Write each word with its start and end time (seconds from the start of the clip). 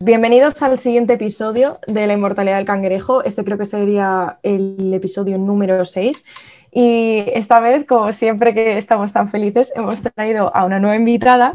Bienvenidos 0.00 0.62
al 0.62 0.78
siguiente 0.78 1.14
episodio 1.14 1.80
de 1.88 2.06
La 2.06 2.14
Inmortalidad 2.14 2.58
del 2.58 2.64
Cangrejo. 2.64 3.24
Este 3.24 3.42
creo 3.42 3.58
que 3.58 3.66
sería 3.66 4.38
el 4.44 4.94
episodio 4.94 5.38
número 5.38 5.84
6. 5.84 6.24
Y 6.70 7.24
esta 7.34 7.58
vez, 7.58 7.84
como 7.84 8.12
siempre 8.12 8.54
que 8.54 8.78
estamos 8.78 9.12
tan 9.12 9.28
felices, 9.28 9.72
hemos 9.74 10.00
traído 10.00 10.54
a 10.54 10.64
una 10.66 10.78
nueva 10.78 10.94
invitada 10.94 11.54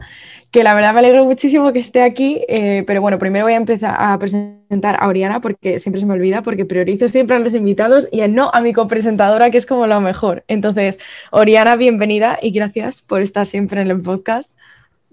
que 0.52 0.62
la 0.62 0.74
verdad 0.74 0.92
me 0.92 1.00
alegro 1.00 1.24
muchísimo 1.24 1.72
que 1.72 1.80
esté 1.80 2.02
aquí. 2.02 2.42
Eh, 2.50 2.84
pero 2.86 3.00
bueno, 3.00 3.18
primero 3.18 3.46
voy 3.46 3.54
a 3.54 3.56
empezar 3.56 3.96
a 3.98 4.20
presentar 4.20 4.98
a 5.00 5.08
Oriana 5.08 5.40
porque 5.40 5.80
siempre 5.80 6.02
se 6.02 6.06
me 6.06 6.14
olvida, 6.14 6.44
porque 6.44 6.66
priorizo 6.66 7.08
siempre 7.08 7.38
a 7.38 7.40
los 7.40 7.54
invitados 7.54 8.10
y 8.12 8.28
no 8.28 8.52
a 8.54 8.60
mi 8.60 8.74
copresentadora, 8.74 9.52
que 9.52 9.58
es 9.58 9.66
como 9.66 9.88
lo 9.88 10.02
mejor. 10.02 10.44
Entonces, 10.50 11.00
Oriana, 11.32 11.78
bienvenida 11.78 12.38
y 12.42 12.52
gracias 12.52 13.02
por 13.02 13.22
estar 13.22 13.46
siempre 13.46 13.80
en 13.80 13.90
el 13.90 14.02
podcast. 14.02 14.52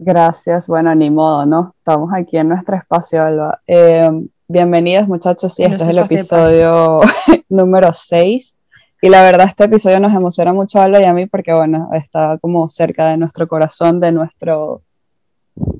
Gracias, 0.03 0.67
bueno, 0.67 0.95
ni 0.95 1.11
modo, 1.11 1.45
¿no? 1.45 1.75
Estamos 1.77 2.11
aquí 2.15 2.39
en 2.39 2.49
nuestro 2.49 2.75
espacio, 2.75 3.23
Alba. 3.23 3.61
Eh, 3.67 4.11
bienvenidos 4.49 5.07
muchachos, 5.07 5.53
sí, 5.53 5.63
este 5.63 5.77
es 5.77 5.89
el 5.89 5.99
episodio 5.99 7.03
número 7.51 7.93
6. 7.93 8.59
Y 9.03 9.11
la 9.11 9.23
verdad, 9.23 9.49
este 9.49 9.65
episodio 9.65 10.01
nos 10.01 10.17
emociona 10.17 10.55
mucho 10.55 10.81
a 10.81 10.85
Alba 10.85 11.03
y 11.03 11.05
a 11.05 11.13
mí 11.13 11.27
porque, 11.27 11.53
bueno, 11.53 11.91
está 11.93 12.39
como 12.41 12.67
cerca 12.71 13.11
de 13.11 13.19
nuestro 13.19 13.47
corazón, 13.47 14.01
de 14.01 14.11
nuestra 14.11 14.57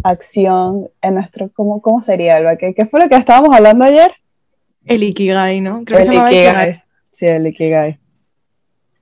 acción, 0.05 0.91
en 1.01 1.15
nuestro, 1.15 1.49
¿cómo, 1.55 1.81
cómo 1.81 2.03
sería, 2.03 2.37
Alba? 2.37 2.57
¿Qué, 2.57 2.75
¿Qué, 2.75 2.85
fue 2.85 3.01
lo 3.01 3.09
que 3.09 3.17
estábamos 3.17 3.57
hablando 3.57 3.87
ayer? 3.87 4.13
El 4.85 5.03
Ikigai, 5.03 5.63
¿no? 5.63 5.83
Creo 5.87 5.99
el 5.99 6.05
que 6.05 6.13
se 6.13 6.15
Ikigai. 6.15 6.35
Ikigai. 6.35 6.83
Sí, 7.11 7.27
el 7.27 7.47
Ikigai. 7.47 7.99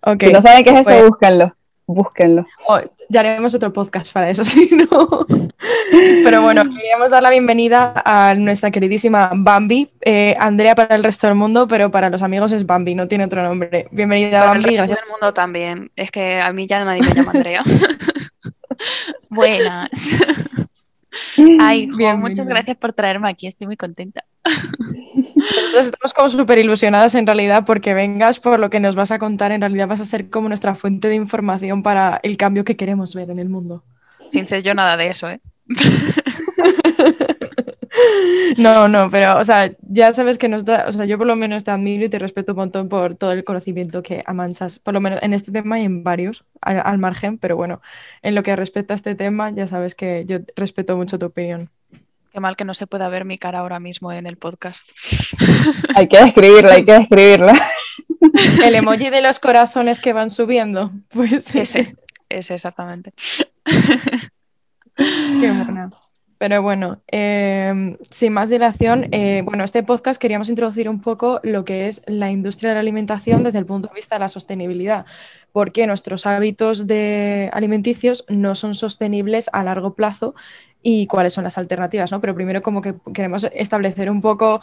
Okay. 0.01 0.29
Si 0.29 0.33
no 0.33 0.41
saben 0.41 0.63
qué 0.63 0.71
es 0.71 0.79
eso, 0.79 0.91
pues 0.91 1.09
búsquenlo 1.09 1.55
búsquenlo. 1.89 2.47
Oh, 2.69 2.79
ya 3.09 3.21
haremos 3.21 3.55
otro 3.55 3.73
podcast 3.73 4.13
para 4.13 4.31
eso, 4.31 4.45
si 4.45 4.71
no. 4.75 5.27
Pero 6.23 6.43
bueno, 6.43 6.65
queríamos 6.65 7.11
dar 7.11 7.23
la 7.23 7.31
bienvenida 7.31 7.95
a 8.05 8.35
nuestra 8.35 8.71
queridísima 8.71 9.31
Bambi. 9.35 9.89
Eh, 10.03 10.37
Andrea 10.39 10.75
para 10.75 10.95
el 10.95 11.03
resto 11.03 11.27
del 11.27 11.37
mundo, 11.37 11.67
pero 11.67 11.91
para 11.91 12.11
los 12.11 12.23
amigos 12.23 12.53
es 12.53 12.67
Bambi, 12.67 12.95
no 12.95 13.09
tiene 13.09 13.25
otro 13.25 13.43
nombre. 13.43 13.89
Bienvenida, 13.91 14.45
Bambi. 14.45 14.63
Para 14.63 14.73
el 14.73 14.79
resto 14.79 14.95
del 14.95 15.11
mundo 15.11 15.35
también. 15.35 15.91
Es 15.97 16.11
que 16.11 16.41
a 16.41 16.53
mí 16.53 16.67
ya 16.67 16.85
nadie 16.85 17.03
me 17.03 17.15
llama 17.15 17.33
Andrea. 17.35 17.63
Buenas. 19.29 19.91
Ay, 21.61 21.89
muchas 21.89 22.49
gracias 22.49 22.77
por 22.77 22.93
traerme 22.93 23.29
aquí, 23.29 23.47
estoy 23.47 23.67
muy 23.67 23.77
contenta. 23.77 24.25
Nosotros 24.49 25.87
estamos 25.87 26.15
como 26.15 26.29
súper 26.29 26.59
ilusionadas 26.59 27.15
en 27.15 27.27
realidad 27.27 27.65
porque 27.67 27.95
vengas 27.95 28.41
por 28.41 28.59
lo 28.59 28.71
que 28.71 28.81
nos 28.81 28.95
vas 28.95 29.11
a 29.11 29.19
contar, 29.19 29.53
en 29.53 29.61
realidad 29.61 29.89
vas 29.89 30.01
a 30.01 30.05
ser 30.05 30.31
como 30.31 30.49
nuestra 30.49 30.75
fuente 30.75 31.09
de 31.09 31.15
información 31.15 31.83
para 31.83 32.21
el 32.23 32.37
cambio 32.37 32.65
que 32.65 32.77
queremos 32.77 33.15
ver 33.15 33.31
en 33.31 33.39
el 33.39 33.49
mundo. 33.49 33.85
Sin 34.31 34.47
ser 34.47 34.63
yo 34.63 34.75
nada 34.75 34.97
de 34.97 35.09
eso, 35.09 35.29
¿eh? 35.31 35.41
No, 38.57 38.89
no, 38.89 39.11
pero, 39.11 39.39
o 39.39 39.45
sea, 39.45 39.73
ya 39.83 40.13
sabes 40.13 40.39
que 40.39 40.49
nos 40.49 40.65
da, 40.65 40.87
o 40.89 40.93
sea, 40.93 41.05
yo 41.05 41.19
por 41.19 41.27
lo 41.27 41.37
menos 41.37 41.65
te 41.65 41.71
admiro 41.71 42.05
y 42.05 42.09
te 42.09 42.19
respeto 42.19 42.53
un 42.53 42.59
montón 42.59 42.89
por 42.89 43.15
todo 43.17 43.33
el 43.33 43.45
conocimiento 43.45 44.03
que 44.03 44.23
amansas, 44.27 44.79
por 44.79 44.95
lo 44.95 45.01
menos 45.01 45.21
en 45.23 45.33
este 45.33 45.53
tema 45.53 45.79
y 45.79 45.85
en 45.85 46.03
varios, 46.03 46.45
al, 46.61 46.99
margen, 46.99 47.39
pero 47.39 47.57
bueno, 47.57 47.81
en 48.23 48.35
lo 48.35 48.43
que 48.43 48.57
respecta 48.57 48.95
a 48.95 48.97
este 48.97 49.15
tema, 49.15 49.51
ya 49.51 49.67
sabes 49.67 49.95
que 49.95 50.25
yo 50.27 50.39
respeto 50.57 50.97
mucho 50.97 51.19
tu 51.19 51.27
opinión. 51.27 51.71
Qué 52.33 52.41
mal 52.41 52.57
que 52.57 52.65
no 52.65 52.75
se 52.75 52.87
pueda 52.87 53.09
ver 53.09 53.25
mi 53.25 53.39
cara 53.39 53.61
ahora 53.61 53.81
mismo 53.81 54.13
en 54.13 54.27
el 54.27 54.37
podcast. 54.37 54.91
Hay 55.95 56.09
que 56.09 56.23
describirla, 56.23 56.75
hay 56.75 56.85
que 56.85 56.93
describirla. 56.93 57.55
El 58.65 58.75
emoji 58.75 59.11
de 59.11 59.23
los 59.23 59.39
corazones 59.39 60.01
que 60.01 60.13
van 60.13 60.31
subiendo, 60.31 60.93
pues 61.09 61.55
ese, 61.55 61.97
ese 62.29 62.55
exactamente. 62.55 63.13
Qué 64.97 65.51
buena. 65.51 65.91
Pero 66.39 66.63
bueno, 66.63 67.03
em, 67.09 67.97
sin 68.11 68.33
más 68.33 68.49
dilación, 68.49 69.09
eh, 69.11 69.43
bueno, 69.45 69.65
este 69.65 69.83
podcast 69.83 70.21
queríamos 70.21 70.49
introducir 70.49 70.89
un 70.89 71.01
poco 71.01 71.41
lo 71.43 71.65
que 71.65 71.87
es 71.87 72.03
la 72.07 72.31
industria 72.31 72.71
de 72.71 72.75
la 72.75 72.81
alimentación 72.81 73.43
desde 73.43 73.59
el 73.59 73.67
punto 73.67 73.89
de 73.89 73.95
vista 73.97 74.15
de 74.15 74.21
la 74.21 74.29
sostenibilidad, 74.29 75.05
porque 75.51 75.89
nuestros 75.89 76.27
hábitos 76.27 76.87
de 76.87 77.51
alimenticios 77.53 78.25
no 78.29 78.55
son 78.55 78.77
sostenibles 78.77 79.51
a 79.53 79.65
largo 79.65 79.95
plazo 79.95 80.37
y 80.91 81.07
cuáles 81.07 81.35
son 81.35 81.45
las 81.45 81.59
alternativas, 81.59 82.11
¿no? 82.11 82.19
Pero 82.19 82.35
primero 82.35 82.63
como 82.63 82.81
que 82.81 82.95
queremos 83.13 83.47
establecer 83.53 84.11
un 84.11 84.23
poco 84.23 84.63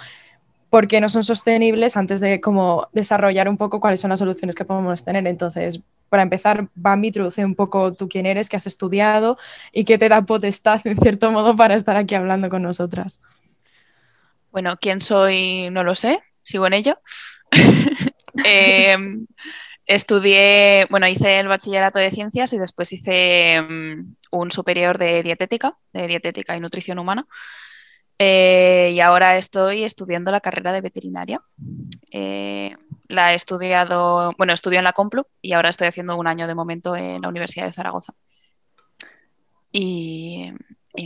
por 0.71 0.87
qué 0.87 0.99
no 0.99 1.07
son 1.07 1.23
sostenibles 1.23 1.95
antes 1.97 2.19
de 2.19 2.41
como 2.41 2.89
desarrollar 2.93 3.47
un 3.47 3.57
poco 3.57 3.79
cuáles 3.79 3.99
son 3.99 4.09
las 4.09 4.17
soluciones 4.17 4.55
que 4.55 4.65
podemos 4.65 5.05
tener. 5.05 5.27
Entonces, 5.27 5.81
para 6.09 6.23
empezar, 6.23 6.67
Bambi, 6.73 7.09
introduce 7.09 7.45
un 7.45 7.53
poco 7.53 7.93
tú 7.93 8.09
quién 8.09 8.25
eres, 8.25 8.49
qué 8.49 8.57
has 8.57 8.65
estudiado 8.65 9.37
y 9.71 9.83
qué 9.83 9.99
te 9.99 10.09
da 10.09 10.23
potestad, 10.23 10.81
en 10.85 10.97
cierto 10.97 11.31
modo, 11.31 11.55
para 11.55 11.75
estar 11.75 11.95
aquí 11.95 12.15
hablando 12.15 12.49
con 12.49 12.63
nosotras. 12.63 13.21
Bueno, 14.51 14.77
quién 14.81 15.01
soy 15.01 15.69
no 15.69 15.83
lo 15.83 15.93
sé, 15.93 16.23
sigo 16.41 16.65
en 16.65 16.73
ello. 16.73 16.97
Em, 18.43 19.27
estudié, 19.85 20.87
bueno, 20.89 21.07
hice 21.07 21.39
el 21.39 21.47
bachillerato 21.47 21.99
de 21.99 22.11
ciencias 22.11 22.53
y 22.53 22.57
después 22.57 22.91
hice 22.91 23.61
mm, 23.61 24.15
un 24.31 24.51
superior 24.51 24.97
de 24.97 25.23
dietética, 25.23 25.77
de 25.93 26.07
dietética 26.07 26.55
y 26.55 26.59
nutrición 26.59 26.99
humana. 26.99 27.27
Eh, 28.17 28.93
y 28.95 28.99
ahora 29.01 29.37
estoy 29.37 29.83
estudiando 29.83 30.31
la 30.31 30.41
carrera 30.41 30.71
de 30.71 30.81
veterinaria. 30.81 31.41
Eh, 32.11 32.75
la 33.09 33.33
he 33.33 33.35
estudiado, 33.35 34.33
bueno, 34.37 34.53
estudio 34.53 34.79
en 34.79 34.85
la 34.85 34.93
Complu 34.93 35.27
y 35.41 35.53
ahora 35.53 35.69
estoy 35.69 35.87
haciendo 35.87 36.15
un 36.15 36.27
año 36.27 36.47
de 36.47 36.55
momento 36.55 36.95
en 36.95 37.21
la 37.21 37.29
Universidad 37.29 37.65
de 37.65 37.73
Zaragoza. 37.73 38.13
Y, 39.71 40.51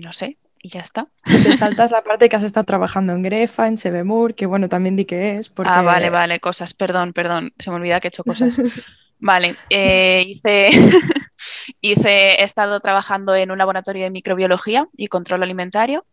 no 0.03 0.13
sé, 0.13 0.37
y 0.61 0.69
ya 0.69 0.81
está. 0.81 1.07
Te 1.23 1.55
saltas 1.57 1.91
la 1.91 2.03
parte 2.03 2.29
que 2.29 2.35
has 2.35 2.43
estado 2.43 2.65
trabajando 2.65 3.13
en 3.13 3.23
Grefa, 3.23 3.67
en 3.67 3.77
Sebemur, 3.77 4.35
que 4.35 4.45
bueno, 4.45 4.69
también 4.69 4.95
di 4.95 5.05
que 5.05 5.37
es. 5.37 5.51
Ah, 5.65 5.81
vale, 5.81 6.09
vale, 6.09 6.39
cosas, 6.39 6.73
perdón, 6.73 7.13
perdón, 7.13 7.53
se 7.59 7.69
me 7.69 7.77
olvida 7.77 7.99
que 7.99 8.07
he 8.07 8.09
hecho 8.09 8.23
cosas. 8.23 8.57
Vale, 9.21 9.57
eh, 9.69 10.23
hice, 10.25 10.69
hice, 11.81 12.39
he 12.39 12.43
estado 12.43 12.79
trabajando 12.79 13.35
en 13.35 13.51
un 13.51 13.57
laboratorio 13.57 14.05
de 14.05 14.11
microbiología 14.11 14.87
y 14.95 15.07
control 15.07 15.43
alimentario 15.43 16.05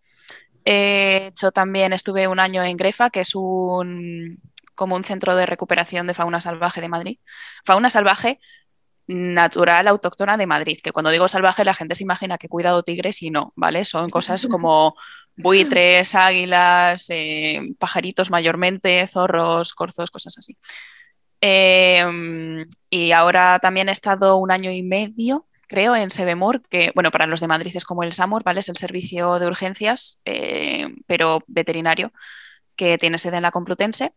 He 0.67 1.29
hecho 1.29 1.53
también, 1.53 1.93
estuve 1.93 2.27
un 2.27 2.41
año 2.41 2.65
en 2.65 2.77
Grefa, 2.77 3.11
que 3.11 3.21
es 3.21 3.37
un, 3.37 4.41
como 4.75 4.97
un 4.97 5.05
centro 5.05 5.37
de 5.37 5.47
recuperación 5.47 6.09
de 6.09 6.15
fauna 6.15 6.41
salvaje 6.41 6.81
de 6.81 6.89
Madrid. 6.89 7.19
Fauna 7.65 7.89
salvaje 7.89 8.41
natural 9.07 9.89
autóctona 9.89 10.37
de 10.37 10.47
Madrid, 10.47 10.79
que 10.83 10.93
cuando 10.93 11.11
digo 11.11 11.29
salvaje 11.29 11.65
la 11.65 11.75
gente 11.75 11.95
se 11.95 12.05
imagina 12.05 12.39
que 12.39 12.49
cuidado 12.49 12.83
tigres 12.83 13.23
y 13.23 13.31
no, 13.31 13.53
¿vale? 13.57 13.85
Son 13.85 14.11
cosas 14.11 14.47
como 14.51 14.95
buitres, 15.37 16.15
águilas, 16.15 17.07
eh, 17.11 17.61
pajaritos 17.79 18.31
mayormente, 18.31 19.07
zorros, 19.07 19.75
corzos, 19.75 20.11
cosas 20.11 20.39
así. 20.39 20.57
Em, 21.41 22.67
y 22.91 23.13
ahora 23.13 23.59
también 23.61 23.89
he 23.89 23.93
estado 23.93 24.37
un 24.39 24.51
año 24.51 24.71
y 24.71 24.83
medio 24.83 25.47
creo, 25.67 25.97
en 25.97 26.11
Sebemur, 26.11 26.63
que, 26.69 26.93
bueno, 26.95 27.11
para 27.11 27.27
los 27.27 27.41
de 27.41 27.49
Madrid 27.49 27.73
es 27.75 27.85
como 27.85 28.03
el 28.03 28.13
SAMUR, 28.13 28.43
¿vale? 28.45 28.61
Es 28.61 28.69
el 28.69 28.77
servicio 28.77 29.39
de 29.39 29.47
urgencias, 29.47 30.21
eh, 30.25 30.89
pero 31.07 31.43
veterinario, 31.47 32.13
que 32.77 32.99
tiene 32.99 33.19
sede 33.19 33.37
en 33.37 33.43
la 33.43 33.51
Complutense. 33.51 34.13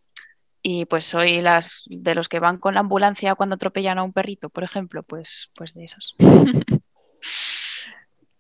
Y 0.62 0.86
pues 0.86 1.06
soy 1.06 1.42
las 1.42 1.86
de 1.88 2.16
los 2.16 2.28
que 2.28 2.40
van 2.40 2.58
con 2.58 2.74
la 2.74 2.82
ambulancia 2.82 3.36
cuando 3.36 3.56
atropellan 3.56 3.98
a 3.98 4.04
un 4.04 4.14
perrito, 4.14 4.50
por 4.50 4.64
ejemplo, 4.64 5.04
pues, 5.04 5.52
pues 5.56 5.74
de 5.74 5.86
esos. 5.86 6.16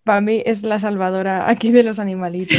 para 0.09 0.21
mí 0.21 0.41
es 0.43 0.63
la 0.63 0.79
salvadora 0.79 1.47
aquí 1.47 1.69
de 1.69 1.83
los 1.83 1.99
animalitos. 1.99 2.57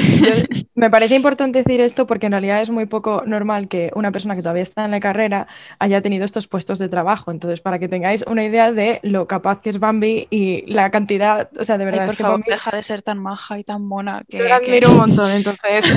me 0.76 0.88
parece 0.88 1.16
importante 1.16 1.64
decir 1.64 1.80
esto 1.80 2.06
porque 2.06 2.26
en 2.26 2.32
realidad 2.32 2.60
es 2.60 2.70
muy 2.70 2.86
poco 2.86 3.24
normal 3.26 3.66
que 3.66 3.90
una 3.96 4.12
persona 4.12 4.36
que 4.36 4.42
todavía 4.42 4.62
está 4.62 4.84
en 4.84 4.92
la 4.92 5.00
carrera 5.00 5.48
haya 5.80 6.00
tenido 6.00 6.24
estos 6.24 6.46
puestos 6.46 6.78
de 6.78 6.88
trabajo. 6.88 7.32
Entonces, 7.32 7.60
para 7.60 7.80
que 7.80 7.88
tengáis 7.88 8.22
una 8.28 8.44
idea 8.44 8.70
de 8.70 9.00
lo 9.02 9.26
capaz 9.26 9.60
que 9.60 9.70
es 9.70 9.80
Bambi 9.80 10.28
y 10.30 10.64
la 10.72 10.92
cantidad, 10.92 11.50
o 11.58 11.64
sea, 11.64 11.76
de 11.76 11.86
verdad. 11.86 12.06
por 12.06 12.14
favor, 12.14 12.44
deja 12.46 12.70
de 12.70 12.84
ser 12.84 13.02
tan 13.02 13.18
maja 13.18 13.58
y 13.58 13.64
tan 13.64 13.82
mona. 13.82 14.22
Que, 14.28 14.38
yo 14.38 14.48
la 14.48 14.58
admiro 14.58 14.92
un 14.92 14.98
montón, 14.98 15.32
entonces. 15.32 15.92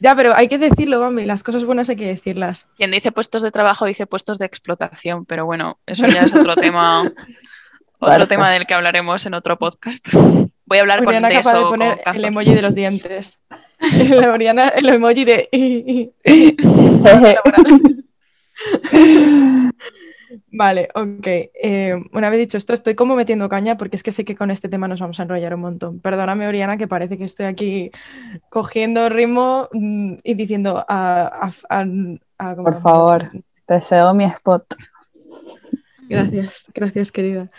ya, 0.00 0.16
pero 0.16 0.34
hay 0.34 0.48
que 0.48 0.56
decirlo, 0.56 0.98
Bambi, 0.98 1.26
las 1.26 1.42
cosas 1.42 1.66
buenas 1.66 1.90
hay 1.90 1.96
que 1.96 2.06
decirlas. 2.06 2.68
Quien 2.78 2.90
dice 2.90 3.12
puestos 3.12 3.42
de 3.42 3.50
trabajo 3.50 3.84
dice 3.84 4.06
puestos 4.06 4.38
de 4.38 4.46
explotación, 4.46 5.26
pero 5.26 5.44
bueno, 5.44 5.78
eso 5.84 6.06
ya 6.06 6.22
es 6.22 6.34
otro 6.34 6.56
tema. 6.56 7.04
Otro 8.00 8.26
tema 8.26 8.50
del 8.50 8.66
que 8.66 8.74
hablaremos 8.74 9.26
en 9.26 9.34
otro 9.34 9.58
podcast. 9.58 10.08
Voy 10.66 10.78
a 10.78 10.80
hablar 10.80 11.04
con 11.04 11.22
de 11.22 11.38
eso, 11.38 11.56
de 11.56 11.64
poner 11.64 12.00
el 12.06 12.24
emoji 12.24 12.54
de 12.54 12.62
los 12.62 12.74
dientes. 12.74 13.38
el 13.80 14.88
emoji 14.88 15.24
de... 15.24 15.48
Vale, 20.56 20.88
ok. 20.94 21.26
Eh, 21.26 21.94
una 22.12 22.30
vez 22.30 22.38
dicho 22.38 22.56
esto, 22.56 22.72
estoy 22.72 22.94
como 22.94 23.16
metiendo 23.16 23.48
caña 23.48 23.76
porque 23.76 23.96
es 23.96 24.02
que 24.02 24.12
sé 24.12 24.24
que 24.24 24.36
con 24.36 24.50
este 24.50 24.68
tema 24.68 24.88
nos 24.88 25.00
vamos 25.00 25.18
a 25.18 25.24
enrollar 25.24 25.54
un 25.54 25.60
montón. 25.60 26.00
Perdóname, 26.00 26.46
Oriana, 26.46 26.76
que 26.76 26.86
parece 26.86 27.18
que 27.18 27.24
estoy 27.24 27.46
aquí 27.46 27.90
cogiendo 28.48 29.08
ritmo 29.08 29.68
mm, 29.72 30.14
y 30.22 30.34
diciendo 30.34 30.84
a... 30.88 31.50
Por 32.38 32.82
favor, 32.82 33.30
te 33.66 33.80
cedo 33.80 34.14
mi 34.14 34.24
spot. 34.24 34.64
Gracias, 36.08 36.66
gracias, 36.74 37.10
querida. 37.10 37.50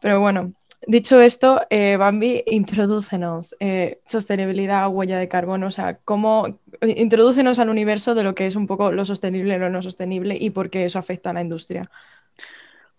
Pero 0.00 0.20
bueno, 0.20 0.52
dicho 0.86 1.20
esto, 1.20 1.62
eh, 1.70 1.96
Bambi, 1.96 2.42
introdúcenos 2.46 3.54
eh, 3.60 4.00
sostenibilidad, 4.06 4.88
huella 4.88 5.18
de 5.18 5.28
carbono, 5.28 5.66
o 5.68 5.70
sea, 5.70 5.98
cómo 6.04 6.60
introdúcenos 6.80 7.58
al 7.58 7.68
universo 7.68 8.14
de 8.14 8.24
lo 8.24 8.34
que 8.34 8.46
es 8.46 8.56
un 8.56 8.66
poco 8.66 8.92
lo 8.92 9.04
sostenible, 9.04 9.58
lo 9.58 9.70
no 9.70 9.82
sostenible 9.82 10.36
y 10.38 10.50
por 10.50 10.70
qué 10.70 10.84
eso 10.84 10.98
afecta 10.98 11.30
a 11.30 11.34
la 11.34 11.42
industria. 11.42 11.90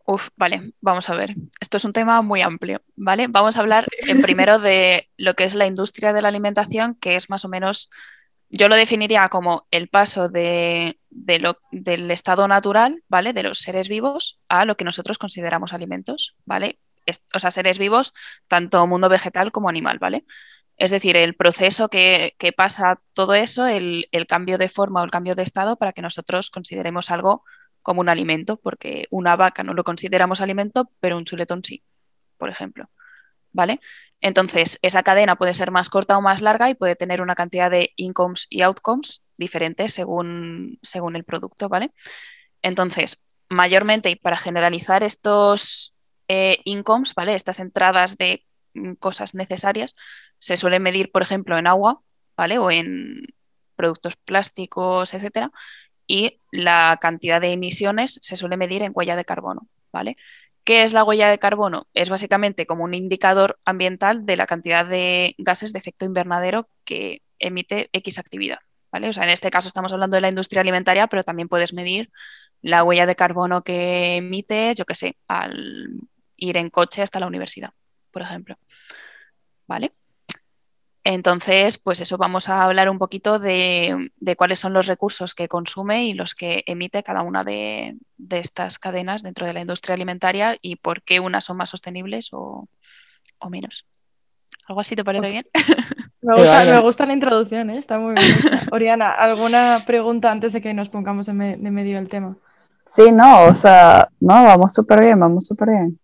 Uf, 0.05 0.29
vale, 0.35 0.73
vamos 0.81 1.09
a 1.09 1.15
ver. 1.15 1.35
Esto 1.61 1.77
es 1.77 1.85
un 1.85 1.93
tema 1.93 2.21
muy 2.21 2.41
amplio, 2.41 2.81
¿vale? 2.95 3.27
Vamos 3.29 3.55
a 3.55 3.61
hablar 3.61 3.85
en 3.99 4.21
primero 4.21 4.59
de 4.59 5.09
lo 5.17 5.33
que 5.33 5.45
es 5.45 5.55
la 5.55 5.65
industria 5.65 6.11
de 6.11 6.21
la 6.21 6.27
alimentación, 6.27 6.95
que 6.95 7.15
es 7.15 7.29
más 7.29 7.45
o 7.45 7.49
menos, 7.49 7.89
yo 8.49 8.67
lo 8.67 8.75
definiría 8.75 9.29
como 9.29 9.65
el 9.71 9.87
paso 9.87 10.27
de, 10.27 10.97
lo, 11.39 11.57
del 11.71 12.11
estado 12.11 12.47
natural, 12.49 13.01
¿vale? 13.07 13.31
De 13.31 13.43
los 13.43 13.59
seres 13.59 13.87
vivos 13.87 14.39
a 14.49 14.65
lo 14.65 14.75
que 14.75 14.85
nosotros 14.85 15.17
consideramos 15.17 15.73
alimentos, 15.73 16.35
¿vale? 16.45 16.79
O 17.33 17.39
sea, 17.39 17.51
seres 17.51 17.79
vivos, 17.79 18.13
tanto 18.47 18.85
mundo 18.87 19.09
vegetal 19.09 19.51
como 19.51 19.69
animal, 19.69 19.99
¿vale? 19.99 20.25
Es 20.77 20.91
decir, 20.91 21.17
el 21.17 21.35
proceso 21.35 21.89
que, 21.89 22.35
pasa 22.57 23.01
todo 23.13 23.33
eso, 23.35 23.65
el, 23.67 24.07
el, 24.11 24.25
cambio 24.27 24.57
de 24.57 24.69
forma 24.69 25.01
o 25.01 25.03
el 25.03 25.11
cambio 25.11 25.35
de 25.35 25.43
estado 25.43 25.77
para 25.77 25.93
que 25.93 26.01
nosotros 26.01 26.49
consideremos 26.49 27.11
algo 27.11 27.43
como 27.83 28.01
un 28.01 28.09
alimento, 28.09 28.57
porque 28.57 29.07
una 29.11 29.35
vaca 29.35 29.63
no 29.63 29.73
lo 29.73 29.83
consideramos 29.83 30.41
alimento, 30.41 30.89
pero 30.99 31.17
un 31.17 31.25
chuletón 31.25 31.63
sí, 31.63 31.83
por 32.37 32.49
ejemplo. 32.49 32.89
¿Vale? 33.51 33.79
Entonces, 34.19 34.79
esa 34.81 35.03
cadena 35.03 35.35
puede 35.35 35.53
ser 35.53 35.69
más 35.69 35.89
corta 35.89 36.17
o 36.17 36.21
más 36.21 36.41
larga 36.41 36.69
y 36.71 36.73
puede 36.73 36.95
tener 36.95 37.21
una 37.21 37.35
cantidad 37.35 37.69
de 37.69 37.91
incomes 37.97 38.47
y 38.49 38.63
outcomes 38.63 39.23
diferentes 39.37 39.93
según, 39.93 40.79
según 40.81 41.15
el 41.15 41.23
producto, 41.23 41.69
¿vale? 41.69 41.91
Entonces, 42.63 43.23
mayormente 43.49 44.09
y 44.09 44.15
para 44.15 44.37
generalizar 44.37 45.03
estos 45.03 45.93
eh, 46.27 46.57
incomes, 46.65 47.13
¿vale? 47.15 47.35
Estas 47.35 47.59
entradas 47.59 48.17
de 48.17 48.45
mm, 48.73 48.93
cosas 48.93 49.35
necesarias 49.35 49.95
se 50.39 50.57
suele 50.57 50.79
medir, 50.79 51.11
por 51.11 51.21
ejemplo, 51.21 51.57
en 51.57 51.67
agua, 51.67 52.01
¿vale? 52.37 52.57
O 52.57 52.71
en 52.71 53.25
productos 53.75 54.15
plásticos, 54.15 55.13
etcétera, 55.13 55.51
y 56.07 56.39
la 56.51 56.97
cantidad 57.01 57.41
de 57.41 57.51
emisiones 57.51 58.19
se 58.21 58.35
suele 58.35 58.57
medir 58.57 58.81
en 58.81 58.91
huella 58.93 59.15
de 59.15 59.25
carbono, 59.25 59.67
¿vale? 59.91 60.17
¿Qué 60.63 60.83
es 60.83 60.93
la 60.93 61.03
huella 61.03 61.29
de 61.29 61.39
carbono? 61.39 61.87
Es 61.93 62.09
básicamente 62.09 62.65
como 62.65 62.83
un 62.85 62.93
indicador 62.93 63.59
ambiental 63.65 64.25
de 64.25 64.37
la 64.37 64.47
cantidad 64.47 64.85
de 64.85 65.35
gases 65.37 65.73
de 65.73 65.79
efecto 65.79 66.05
invernadero 66.05 66.69
que 66.85 67.21
emite 67.39 67.89
X 67.93 68.19
actividad, 68.19 68.59
¿vale? 68.91 69.09
O 69.09 69.13
sea, 69.13 69.23
en 69.25 69.31
este 69.31 69.51
caso 69.51 69.67
estamos 69.67 69.91
hablando 69.91 70.15
de 70.15 70.21
la 70.21 70.29
industria 70.29 70.61
alimentaria, 70.61 71.07
pero 71.07 71.23
también 71.23 71.49
puedes 71.49 71.73
medir 71.73 72.11
la 72.61 72.83
huella 72.83 73.05
de 73.05 73.15
carbono 73.15 73.63
que 73.63 74.15
emite, 74.15 74.73
yo 74.75 74.85
qué 74.85 74.95
sé, 74.95 75.17
al 75.27 75.99
ir 76.43 76.57
en 76.57 76.69
coche 76.69 77.01
hasta 77.01 77.19
la 77.19 77.27
universidad, 77.27 77.71
por 78.11 78.21
ejemplo. 78.21 78.57
¿Vale? 79.67 79.93
Entonces, 81.05 81.77
pues 81.77 81.99
eso, 81.99 82.17
vamos 82.17 82.47
a 82.47 82.63
hablar 82.63 82.89
un 82.89 82.97
poquito 82.97 83.37
de, 83.37 84.11
cuáles 84.37 84.59
son 84.59 84.73
los 84.73 84.87
recursos 84.87 85.35
que 85.35 85.49
consume 85.49 86.05
y 86.05 86.13
los 86.13 86.33
que 86.33 86.63
emite 86.65 87.03
cada 87.03 87.23
una 87.23 87.43
de, 87.43 87.97
estas 88.29 88.79
cadenas 88.79 89.21
dentro 89.21 89.45
de 89.45 89.53
la 89.53 89.61
industria 89.61 89.95
alimentaria 89.95 90.57
y 90.61 90.77
por 90.77 91.01
qué 91.03 91.19
unas 91.19 91.43
son 91.43 91.57
más 91.57 91.69
sostenibles 91.69 92.29
o, 92.31 92.67
menos. 93.49 93.85
¿Algo 94.67 94.79
así 94.79 94.95
te 94.95 95.03
parece 95.03 95.29
bien? 95.29 95.45
Me 96.21 96.79
gusta, 96.79 97.05
la 97.05 97.13
introducción, 97.13 97.69
¿eh? 97.69 97.77
está 97.77 97.99
muy 97.99 98.15
bien. 98.15 98.25
Oriana, 98.71 99.11
¿alguna 99.11 99.83
pregunta 99.85 100.31
antes 100.31 100.53
de 100.53 100.61
que 100.61 100.73
nos 100.73 100.87
pongamos 100.87 101.25
de, 101.25 101.33
de 101.33 101.71
medio 101.71 101.97
del 101.97 102.07
tema? 102.07 102.37
Sí, 102.85 103.11
no, 103.11 103.45
o 103.45 103.55
sea, 103.55 104.07
no, 104.21 104.33
vamos 104.45 104.73
súper 104.73 105.01
bien, 105.01 105.19
vamos 105.19 105.45
súper 105.47 105.69
bien. 105.69 105.99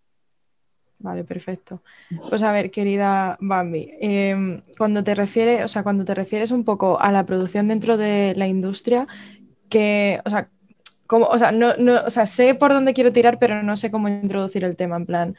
Vale, 1.00 1.24
perfecto. 1.24 1.80
Pues 2.28 2.42
a 2.42 2.52
ver, 2.52 2.70
querida 2.70 3.38
Bambi, 3.40 3.90
em, 4.00 4.60
cuando 4.76 5.02
te 5.02 5.14
refieres, 5.14 5.64
o 5.64 5.68
sea, 5.68 5.82
cuando 5.82 6.04
te 6.04 6.14
refieres 6.14 6.50
un 6.50 6.62
poco 6.62 7.00
a 7.00 7.10
la 7.10 7.24
producción 7.24 7.68
dentro 7.68 7.96
de 7.96 8.34
la 8.36 8.46
industria, 8.46 9.06
que, 9.70 10.20
o 10.26 10.30
sea, 10.30 10.48
como, 11.06 11.26
o 11.26 11.38
sea, 11.38 11.52
no, 11.52 11.74
no, 11.78 12.02
o 12.06 12.10
sea, 12.10 12.26
sé 12.26 12.54
por 12.54 12.72
dónde 12.72 12.92
quiero 12.92 13.12
tirar, 13.12 13.38
pero 13.38 13.62
no 13.62 13.76
sé 13.78 13.90
cómo 13.90 14.08
introducir 14.08 14.62
el 14.62 14.76
tema. 14.76 14.96
En 14.96 15.06
plan, 15.06 15.36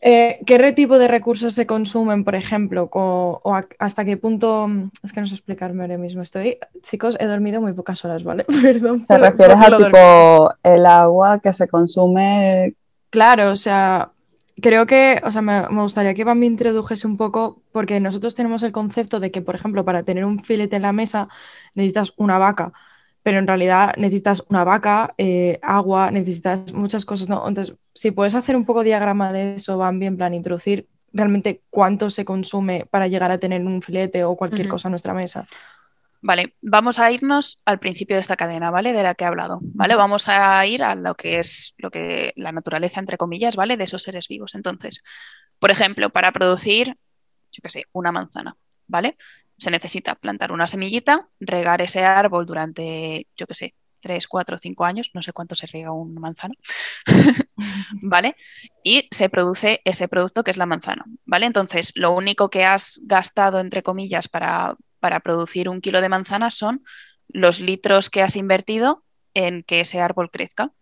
eh, 0.00 0.40
¿qué 0.46 0.72
tipo 0.72 0.98
de 0.98 1.08
recursos 1.08 1.54
se 1.54 1.66
consumen, 1.66 2.24
por 2.24 2.34
ejemplo? 2.34 2.88
O, 2.92 3.60
hasta 3.78 4.04
qué 4.04 4.16
punto. 4.16 4.68
Es 5.02 5.12
que 5.12 5.20
no 5.20 5.26
sé 5.26 5.34
explicarme 5.34 5.82
ahora 5.82 5.98
mismo. 5.98 6.22
Estoy. 6.22 6.58
Chicos, 6.82 7.16
he 7.20 7.26
dormido 7.26 7.60
muy 7.60 7.72
pocas 7.72 8.04
horas, 8.04 8.24
¿vale? 8.24 8.44
Perdón. 8.62 9.06
¿Te 9.06 9.16
refieres 9.16 9.56
a 9.56 9.76
tipo 9.76 10.54
el 10.62 10.86
agua 10.86 11.38
que 11.38 11.52
se 11.52 11.68
consume? 11.68 12.74
Claro, 13.10 13.50
o 13.50 13.56
sea, 13.56 14.10
creo 14.60 14.86
que, 14.86 15.20
o 15.24 15.30
sea, 15.30 15.42
me, 15.42 15.66
gustaría 15.68 16.14
que 16.14 16.24
me 16.24 16.46
introdujese 16.46 17.06
un 17.06 17.16
poco, 17.16 17.62
porque 17.72 18.00
nosotros 18.00 18.34
tenemos 18.34 18.62
el 18.62 18.72
concepto 18.72 19.20
de 19.20 19.30
que, 19.30 19.42
por 19.42 19.54
ejemplo, 19.54 19.84
para 19.84 20.02
tener 20.02 20.24
un 20.24 20.42
filete 20.42 20.76
en 20.76 20.82
la 20.82 20.92
mesa 20.92 21.28
necesitas 21.74 22.12
una 22.16 22.38
vaca, 22.38 22.72
pero 23.22 23.38
en 23.38 23.46
realidad 23.46 23.94
necesitas 23.96 24.44
una 24.48 24.64
vaca, 24.64 25.14
eh, 25.18 25.58
agua, 25.62 26.10
necesitas 26.10 26.72
muchas 26.72 27.04
cosas, 27.04 27.28
¿no? 27.28 27.46
Entonces, 27.46 27.76
si 27.94 28.10
puedes 28.10 28.34
hacer 28.34 28.56
un 28.56 28.64
poco 28.64 28.82
diagrama 28.82 29.32
de 29.32 29.56
eso, 29.56 29.78
Bambi, 29.78 30.06
en 30.06 30.16
plan, 30.16 30.34
introducir 30.34 30.88
realmente 31.12 31.62
cuánto 31.70 32.10
se 32.10 32.24
consume 32.24 32.86
para 32.90 33.08
llegar 33.08 33.30
a 33.30 33.38
tener 33.38 33.62
un 33.62 33.82
filete 33.82 34.24
o 34.24 34.36
cualquier 34.36 34.68
cosa 34.68 34.88
en 34.88 34.92
nuestra 34.92 35.14
mesa. 35.14 35.46
Vale, 36.22 36.54
vamos 36.60 36.98
a 36.98 37.10
irnos 37.10 37.62
al 37.64 37.78
principio 37.78 38.16
de 38.16 38.20
esta 38.20 38.36
cadena, 38.36 38.70
¿vale? 38.70 38.92
De 38.92 39.02
la 39.02 39.14
que 39.14 39.24
he 39.24 39.26
hablado, 39.26 39.60
¿vale? 39.62 39.94
Vamos 39.94 40.28
a 40.28 40.64
ir 40.66 40.82
a 40.82 40.94
lo 40.94 41.14
que 41.14 41.38
es 41.38 41.74
lo 41.78 41.90
que 41.90 42.34
la 42.36 42.52
naturaleza, 42.52 43.00
entre 43.00 43.16
comillas, 43.16 43.56
¿vale? 43.56 43.78
De 43.78 43.84
esos 43.84 44.02
seres 44.02 44.28
vivos. 44.28 44.54
Entonces, 44.54 45.02
por 45.58 45.70
ejemplo, 45.70 46.10
para 46.10 46.30
producir, 46.32 46.98
yo 47.52 47.60
qué 47.62 47.70
sé, 47.70 47.84
una 47.92 48.12
manzana, 48.12 48.56
¿vale? 48.86 49.16
Se 49.56 49.70
necesita 49.70 50.14
plantar 50.14 50.52
una 50.52 50.66
semillita, 50.66 51.28
regar 51.40 51.80
ese 51.80 52.04
árbol 52.04 52.44
durante, 52.44 53.26
yo 53.34 53.46
qué 53.46 53.54
sé, 53.54 53.74
3, 54.00 54.26
4, 54.26 54.58
5 54.58 54.84
años, 54.84 55.10
no 55.14 55.22
sé 55.22 55.32
cuánto 55.32 55.54
se 55.54 55.66
riega 55.66 55.92
un 55.92 56.14
manzano, 56.14 56.54
¿vale? 58.02 58.36
Y 58.82 59.08
se 59.10 59.30
produce 59.30 59.80
ese 59.84 60.08
producto 60.08 60.44
que 60.44 60.50
es 60.50 60.56
la 60.58 60.66
manzana, 60.66 61.04
¿vale? 61.24 61.46
Entonces, 61.46 61.92
lo 61.94 62.12
único 62.12 62.50
que 62.50 62.64
has 62.64 63.00
gastado, 63.04 63.58
entre 63.60 63.82
comillas, 63.82 64.28
para 64.28 64.76
para 65.00 65.20
producir 65.20 65.68
un 65.68 65.80
kilo 65.80 66.00
de 66.00 66.08
manzana 66.08 66.50
son 66.50 66.84
los 67.28 67.60
litros 67.60 68.10
que 68.10 68.22
has 68.22 68.36
invertido 68.36 69.04
en 69.34 69.62
que 69.62 69.80
ese 69.80 70.00
árbol 70.00 70.30
crezca, 70.30 70.72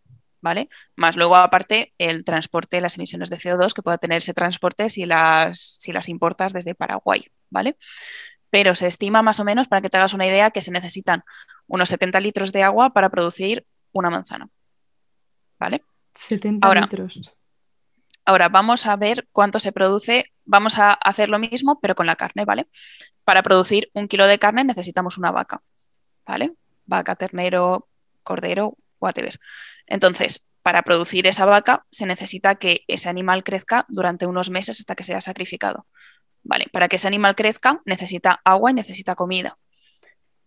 ¿vale? 0.40 0.68
Más 0.96 1.16
luego, 1.16 1.36
aparte, 1.36 1.94
el 1.98 2.24
transporte, 2.24 2.80
las 2.80 2.96
emisiones 2.96 3.30
de 3.30 3.36
CO2 3.36 3.72
que 3.72 3.82
pueda 3.82 3.98
tener 3.98 4.18
ese 4.18 4.34
transporte 4.34 4.88
si 4.88 5.06
las, 5.06 5.76
si 5.78 5.92
las 5.92 6.08
importas 6.08 6.52
desde 6.52 6.74
Paraguay, 6.74 7.26
¿vale? 7.50 7.76
Pero 8.50 8.74
se 8.74 8.86
estima 8.86 9.22
más 9.22 9.40
o 9.40 9.44
menos, 9.44 9.68
para 9.68 9.82
que 9.82 9.90
te 9.90 9.98
hagas 9.98 10.14
una 10.14 10.26
idea, 10.26 10.50
que 10.50 10.62
se 10.62 10.70
necesitan 10.70 11.22
unos 11.66 11.88
70 11.90 12.20
litros 12.20 12.52
de 12.52 12.62
agua 12.62 12.92
para 12.92 13.10
producir 13.10 13.66
una 13.92 14.10
manzana, 14.10 14.48
¿vale? 15.58 15.84
70 16.14 16.75
litros. 16.80 17.38
Ahora 18.28 18.50
vamos 18.50 18.85
a 18.85 18.94
ver 18.97 19.26
cuánto 19.32 19.58
se 19.58 19.73
produce. 19.73 20.26
Vamos 20.44 20.78
a 20.78 20.92
hacer 20.92 21.30
lo 21.30 21.38
mismo, 21.38 21.80
pero 21.80 21.94
con 21.94 22.06
la 22.06 22.14
carne, 22.14 22.44
¿vale? 22.44 22.68
Para 23.25 23.42
producir 23.42 23.88
un 23.94 24.06
kilo 24.06 24.26
de 24.26 24.38
carne 24.38 24.64
necesitamos 24.64 25.16
una 25.16 25.30
vaca, 25.30 25.62
¿vale? 26.26 26.52
Vaca, 26.85 27.16
ternero, 27.16 27.88
cordero, 28.23 28.76
whatever. 29.00 29.40
Entonces, 29.87 30.47
para 30.61 30.82
producir 30.82 31.26
esa 31.26 31.47
vaca 31.47 31.87
se 31.90 32.04
necesita 32.04 32.56
que 32.56 32.85
ese 32.87 33.08
animal 33.08 33.44
crezca 33.44 33.87
durante 33.88 34.26
unos 34.26 34.50
meses 34.50 34.78
hasta 34.78 34.94
que 34.94 35.04
sea 35.04 35.23
sacrificado. 35.23 35.87
¿Vale? 36.42 36.66
Para 36.70 36.88
que 36.88 36.97
ese 36.97 37.08
animal 37.08 37.35
crezca 37.35 37.80
necesita 37.87 38.42
agua 38.44 38.73
y 38.73 38.75
necesita 38.75 39.14
comida. 39.14 39.56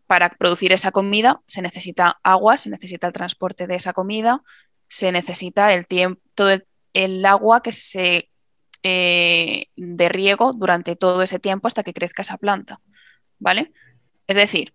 Para 0.06 0.30
producir 0.30 0.72
esa 0.72 0.92
comida 0.92 1.42
se 1.48 1.64
necesita 1.64 2.20
agua, 2.22 2.58
se 2.58 2.70
necesita 2.70 3.08
el 3.08 3.14
transporte 3.14 3.66
de 3.66 3.74
esa 3.74 3.94
comida, 3.94 4.44
se 4.88 5.12
necesita 5.12 5.74
el 5.74 5.88
tiempo, 5.88 6.22
todo 6.36 6.52
el 6.52 6.68
el 6.94 7.26
agua 7.26 7.62
que 7.62 7.72
se 7.72 8.30
eh, 8.84 9.68
de 9.76 10.10
riego 10.10 10.54
durante 10.54 10.96
todo 10.96 11.22
ese 11.22 11.40
tiempo 11.40 11.68
hasta 11.68 11.84
que 11.84 11.94
crezca 11.94 12.24
esa 12.24 12.38
planta, 12.38 12.82
¿vale? 13.38 13.72
Es 14.28 14.36
decir, 14.36 14.74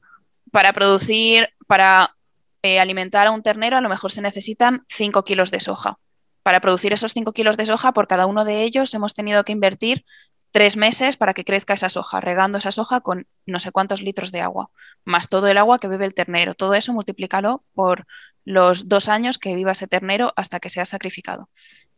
para 0.52 0.72
producir, 0.72 1.48
para 1.66 2.16
eh, 2.62 2.78
alimentar 2.78 3.26
a 3.26 3.32
un 3.32 3.42
ternero 3.42 3.76
a 3.76 3.80
lo 3.80 3.88
mejor 3.88 4.12
se 4.12 4.22
necesitan 4.22 4.84
5 4.88 5.24
kilos 5.24 5.50
de 5.50 5.60
soja. 5.60 5.98
Para 6.42 6.60
producir 6.60 6.92
esos 6.92 7.12
5 7.12 7.32
kilos 7.32 7.56
de 7.56 7.66
soja, 7.66 7.92
por 7.92 8.06
cada 8.06 8.26
uno 8.26 8.44
de 8.44 8.62
ellos 8.62 8.94
hemos 8.94 9.14
tenido 9.14 9.44
que 9.44 9.52
invertir 9.52 10.04
tres 10.50 10.76
meses 10.76 11.16
para 11.16 11.34
que 11.34 11.44
crezca 11.44 11.74
esa 11.74 11.88
soja, 11.88 12.20
regando 12.20 12.58
esa 12.58 12.72
soja 12.72 13.00
con 13.00 13.26
no 13.44 13.58
sé 13.58 13.72
cuántos 13.72 14.02
litros 14.02 14.32
de 14.32 14.40
agua, 14.40 14.70
más 15.04 15.28
todo 15.28 15.48
el 15.48 15.58
agua 15.58 15.78
que 15.78 15.88
bebe 15.88 16.06
el 16.06 16.14
ternero. 16.14 16.54
Todo 16.54 16.74
eso 16.74 16.92
multiplícalo 16.92 17.62
por 17.74 18.06
los 18.44 18.88
dos 18.88 19.08
años 19.08 19.38
que 19.38 19.54
viva 19.54 19.72
ese 19.72 19.86
ternero 19.86 20.32
hasta 20.36 20.60
que 20.60 20.70
sea 20.70 20.86
sacrificado. 20.86 21.48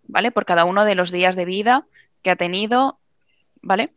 ¿vale? 0.08 0.32
Por 0.32 0.44
cada 0.44 0.64
uno 0.64 0.84
de 0.84 0.96
los 0.96 1.12
días 1.12 1.36
de 1.36 1.44
vida 1.44 1.86
que 2.22 2.30
ha 2.30 2.36
tenido, 2.36 2.98
¿vale? 3.62 3.92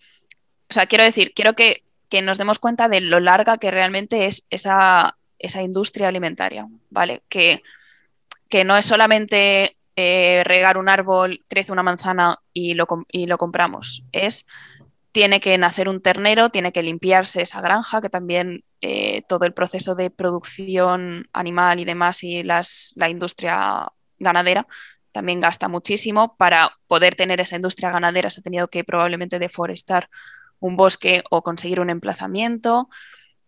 O 0.70 0.74
sea, 0.74 0.86
quiero 0.86 1.03
decir, 1.03 1.34
quiero 1.34 1.55
que, 1.55 1.84
nos 2.24 2.38
demos 2.38 2.60
cuenta 2.60 2.89
de 2.89 3.00
lo 3.00 3.22
larga 3.22 3.58
que 3.58 3.72
realmente 3.72 4.27
es 4.27 4.46
esa, 4.50 5.17
esa 5.39 5.63
industria 5.63 6.10
alimentaria, 6.10 6.67
¿vale? 6.89 7.24
Que, 7.29 7.63
que 8.50 8.65
no 8.65 8.75
es 8.75 8.86
solamente 8.86 9.77
eh, 10.01 10.43
regar 10.43 10.77
un 10.77 10.89
árbol, 10.89 11.46
crece 11.48 11.72
una 11.72 11.84
manzana 11.84 12.39
y 12.53 12.74
lo, 12.74 12.88
y 13.12 13.27
lo 13.27 13.38
compramos. 13.38 14.03
Es 14.12 14.48
tiene 15.12 15.39
que 15.39 15.58
nacer 15.58 15.89
un 15.89 16.01
ternero, 16.01 16.50
tiene 16.50 16.72
que 16.72 16.84
limpiarse 16.84 17.41
esa 17.41 17.62
granja, 17.62 18.01
que 18.01 18.10
también 18.10 18.63
eh, 18.81 19.24
todo 19.27 19.46
el 19.46 19.53
proceso 19.53 19.93
de 19.93 20.10
producción 20.10 21.27
animal 21.34 21.79
y 21.79 21.86
demás 21.86 22.24
y 22.24 22.43
las, 22.43 22.93
la 22.96 23.10
industria 23.10 23.91
ganadera 24.20 24.67
también 25.12 25.39
gasta 25.39 25.67
muchísimo. 25.67 26.36
Para 26.38 26.72
poder 26.88 27.15
tener 27.15 27.41
esa 27.41 27.55
industria 27.55 27.91
ganadera 27.91 28.29
se 28.29 28.39
ha 28.39 28.43
tenido 28.43 28.70
que 28.70 28.84
probablemente 28.84 29.39
deforestar 29.39 30.10
un 30.60 30.77
bosque 30.77 31.24
o 31.29 31.43
conseguir 31.43 31.79
un 31.79 31.89
emplazamiento. 31.89 32.89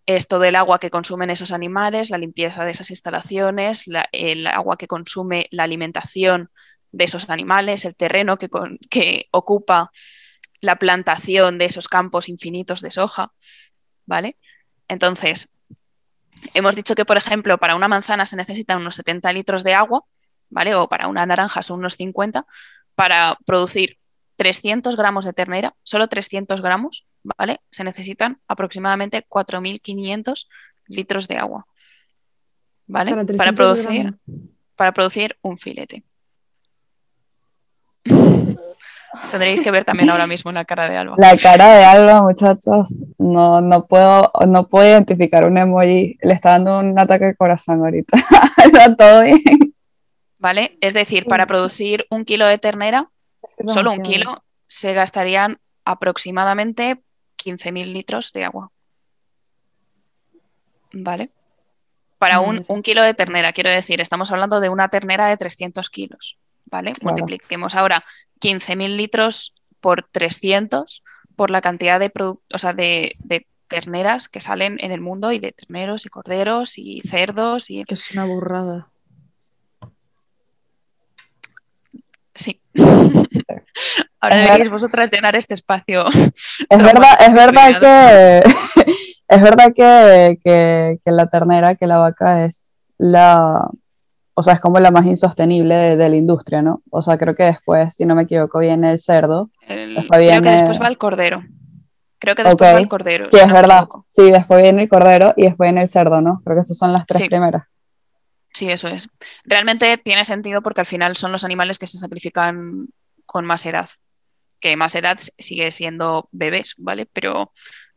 Es 0.05 0.27
todo 0.27 0.43
el 0.43 0.55
agua 0.55 0.79
que 0.79 0.89
consumen 0.89 1.29
esos 1.29 1.51
animales, 1.51 2.09
la 2.09 2.17
limpieza 2.17 2.65
de 2.65 2.71
esas 2.71 2.89
instalaciones, 2.89 3.85
el 4.11 4.47
agua 4.47 4.77
que 4.77 4.87
consume 4.87 5.47
la 5.51 5.63
alimentación 5.63 6.49
de 6.91 7.05
esos 7.05 7.29
animales, 7.29 7.85
el 7.85 7.95
terreno 7.95 8.37
que, 8.37 8.49
que 8.89 9.27
ocupa 9.31 9.91
la 10.61 10.77
plantación 10.77 11.57
de 11.57 11.65
esos 11.65 11.87
campos 11.87 12.29
infinitos 12.29 12.81
de 12.81 12.91
soja, 12.91 13.33
¿vale? 14.05 14.37
Entonces, 14.87 15.53
hemos 16.53 16.75
dicho 16.75 16.95
que, 16.95 17.05
por 17.05 17.17
ejemplo, 17.17 17.57
para 17.57 17.75
una 17.75 17.87
manzana 17.87 18.25
se 18.25 18.35
necesitan 18.35 18.79
unos 18.79 18.95
70 18.95 19.31
litros 19.33 19.63
de 19.63 19.73
agua, 19.73 20.03
¿vale? 20.49 20.75
O 20.75 20.87
para 20.87 21.07
una 21.07 21.25
naranja 21.25 21.61
son 21.63 21.79
unos 21.79 21.95
50, 21.95 22.45
para 22.95 23.37
producir 23.45 23.97
300 24.35 24.95
gramos 24.95 25.25
de 25.25 25.33
ternera, 25.33 25.75
solo 25.83 26.07
300 26.07 26.61
gramos, 26.61 27.05
¿vale? 27.23 27.61
Se 27.69 27.83
necesitan 27.83 28.39
aproximadamente 28.47 29.25
4.500 29.27 30.47
litros 30.87 31.27
de 31.27 31.37
agua, 31.37 31.65
¿vale? 32.87 33.15
Para, 33.35 33.53
producir, 33.53 34.15
para 34.75 34.91
producir 34.91 35.37
un 35.41 35.57
filete. 35.57 36.03
Tendréis 39.31 39.61
que 39.61 39.71
ver 39.71 39.85
también 39.85 40.09
ahora 40.09 40.25
mismo 40.25 40.51
la 40.51 40.65
cara 40.65 40.89
de 40.89 40.97
Alba. 40.97 41.15
La 41.17 41.37
cara 41.37 41.75
de 41.75 41.85
Alba, 41.85 42.23
muchachos, 42.23 43.05
no, 43.17 43.61
no, 43.61 43.85
puedo, 43.85 44.31
no 44.47 44.67
puedo 44.67 44.87
identificar 44.87 45.45
un 45.45 45.57
emoji. 45.57 46.17
Le 46.21 46.33
está 46.33 46.51
dando 46.51 46.79
un 46.79 46.97
ataque 46.97 47.25
de 47.25 47.35
corazón 47.35 47.81
ahorita. 47.81 48.17
Está 48.65 48.95
todo 48.95 49.21
bien. 49.23 49.41
¿Vale? 50.39 50.77
Es 50.81 50.93
decir, 50.93 51.25
para 51.25 51.45
producir 51.45 52.07
un 52.09 52.25
kilo 52.25 52.47
de 52.47 52.57
ternera, 52.57 53.09
solo 53.67 53.91
un 53.91 54.01
kilo, 54.01 54.43
se 54.67 54.93
gastarían 54.93 55.59
aproximadamente 55.85 57.01
15.000 57.43 57.91
litros 57.91 58.31
de 58.33 58.43
agua. 58.43 58.71
¿Vale? 60.91 61.31
Para 62.19 62.39
un, 62.39 62.63
un, 62.67 62.81
kilo 62.81 63.01
de 63.01 63.13
ternera, 63.13 63.51
quiero 63.51 63.69
decir, 63.69 63.99
estamos 63.99 64.31
hablando 64.31 64.59
de 64.59 64.69
una 64.69 64.89
ternera 64.89 65.27
de 65.27 65.37
300 65.37 65.89
kilos. 65.89 66.37
¿vale? 66.73 66.93
Multipliquemos 67.01 67.75
ahora 67.75 68.03
15.000 68.41 68.95
litros 68.95 69.53
por 69.79 70.03
300 70.11 71.03
por 71.35 71.51
la 71.51 71.61
cantidad 71.61 71.99
de, 71.99 72.11
o 72.19 72.57
sea, 72.57 72.73
de, 72.73 73.15
terneras 73.67 74.29
que 74.29 74.41
salen 74.41 74.77
en 74.81 74.91
el 74.91 75.01
mundo 75.01 75.31
y 75.31 75.39
de 75.39 75.51
terneros 75.51 76.05
y 76.05 76.09
corderos 76.09 76.77
y 76.77 77.01
cerdos 77.01 77.71
y... 77.71 77.83
Es 77.87 78.11
una 78.11 78.25
burrada. 78.25 78.91
Sí. 82.35 82.61
Ahora 84.19 84.37
deberíais 84.37 84.69
vosotras 84.69 85.11
llenar 85.11 85.35
este 85.35 85.53
espacio. 85.53 86.05
Es 86.69 86.81
verdad, 86.81 87.17
es 87.27 87.33
verdad 87.33 87.79
que 87.79 88.41
es 89.27 89.41
verdad 89.41 89.73
que, 89.75 90.39
que, 90.43 91.11
la 91.11 91.27
ternera, 91.27 91.75
que 91.75 91.87
la 91.87 91.97
vaca 91.97 92.45
es 92.45 92.81
la, 92.97 93.67
o 94.33 94.41
sea, 94.41 94.53
es 94.53 94.59
como 94.59 94.79
la 94.79 94.91
más 94.91 95.05
insostenible 95.05 95.75
de, 95.75 96.09
la 96.09 96.15
industria, 96.15 96.61
¿no? 96.61 96.81
O 96.89 97.01
sea, 97.01 97.17
creo 97.17 97.35
que 97.35 97.43
después, 97.43 97.95
si 97.95 98.05
no 98.05 98.15
me 98.15 98.23
equivoco, 98.23 98.59
viene 98.59 98.91
el 98.91 98.99
cerdo. 98.99 99.49
Creo 99.67 100.41
que 100.41 100.49
después 100.49 100.81
va 100.81 100.87
el 100.87 100.97
cordero. 100.97 101.43
Creo 102.19 102.35
que 102.35 102.43
después 102.43 102.73
va 102.73 102.79
el 102.79 102.87
cordero. 102.87 103.25
Sí, 103.25 103.37
es 103.37 103.51
verdad. 103.51 103.87
Sí, 104.07 104.31
después 104.31 104.61
viene 104.61 104.83
el 104.83 104.89
cordero 104.89 105.33
y 105.35 105.43
después 105.43 105.67
viene 105.67 105.81
el 105.81 105.89
cerdo, 105.89 106.21
¿no? 106.21 106.41
Creo 106.45 106.55
que 106.55 106.61
esas 106.61 106.77
son 106.77 106.93
las 106.93 107.05
tres 107.05 107.27
primeras. 107.27 107.63
Sí, 108.53 108.69
eso 108.69 108.87
es. 108.87 109.09
Realmente 109.43 109.97
tiene 109.97 110.25
sentido 110.25 110.61
porque 110.61 110.81
al 110.81 110.87
final 110.87 111.15
son 111.17 111.31
los 111.31 111.43
animales 111.43 111.79
que 111.79 111.87
se 111.87 111.97
sacrifican 111.97 112.87
con 113.25 113.45
más 113.45 113.65
edad. 113.65 113.89
Que 114.59 114.77
más 114.77 114.95
edad 114.95 115.19
sigue 115.39 115.71
siendo 115.71 116.29
bebés, 116.31 116.75
¿vale? 116.77 117.07
Pero, 117.07 117.51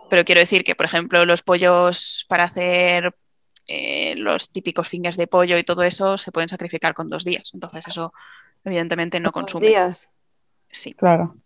pero 0.08 0.24
quiero 0.24 0.40
decir 0.40 0.64
que, 0.64 0.74
por 0.74 0.86
ejemplo, 0.86 1.24
los 1.26 1.42
pollos 1.42 2.24
para 2.28 2.44
hacer 2.44 3.14
eh, 3.68 4.14
los 4.16 4.50
típicos 4.50 4.88
fingers 4.88 5.16
de 5.16 5.26
pollo 5.26 5.58
y 5.58 5.64
todo 5.64 5.82
eso 5.82 6.16
se 6.16 6.32
pueden 6.32 6.48
sacrificar 6.48 6.94
con 6.94 7.08
dos 7.08 7.24
días. 7.24 7.50
Entonces 7.52 7.84
eso 7.86 8.12
evidentemente 8.64 9.20
no 9.20 9.32
consume. 9.32 9.66
días? 9.66 10.08
Sí. 10.70 10.94
Claro. 10.94 11.36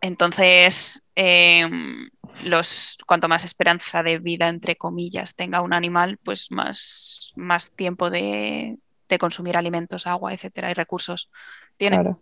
Entonces, 0.00 1.06
em, 1.14 2.10
los, 2.42 2.98
cuanto 3.06 3.28
más 3.28 3.44
esperanza 3.44 4.02
de 4.02 4.18
vida, 4.18 4.48
entre 4.48 4.76
comillas, 4.76 5.34
tenga 5.34 5.60
un 5.60 5.72
animal, 5.72 6.18
pues 6.22 6.50
más, 6.50 7.32
más 7.36 7.72
tiempo 7.72 8.10
de, 8.10 8.78
de 9.08 9.18
consumir 9.18 9.56
alimentos, 9.56 10.06
agua, 10.06 10.32
etcétera, 10.32 10.70
y 10.70 10.74
recursos 10.74 11.30
tiene. 11.76 11.96
Claro. 11.96 12.20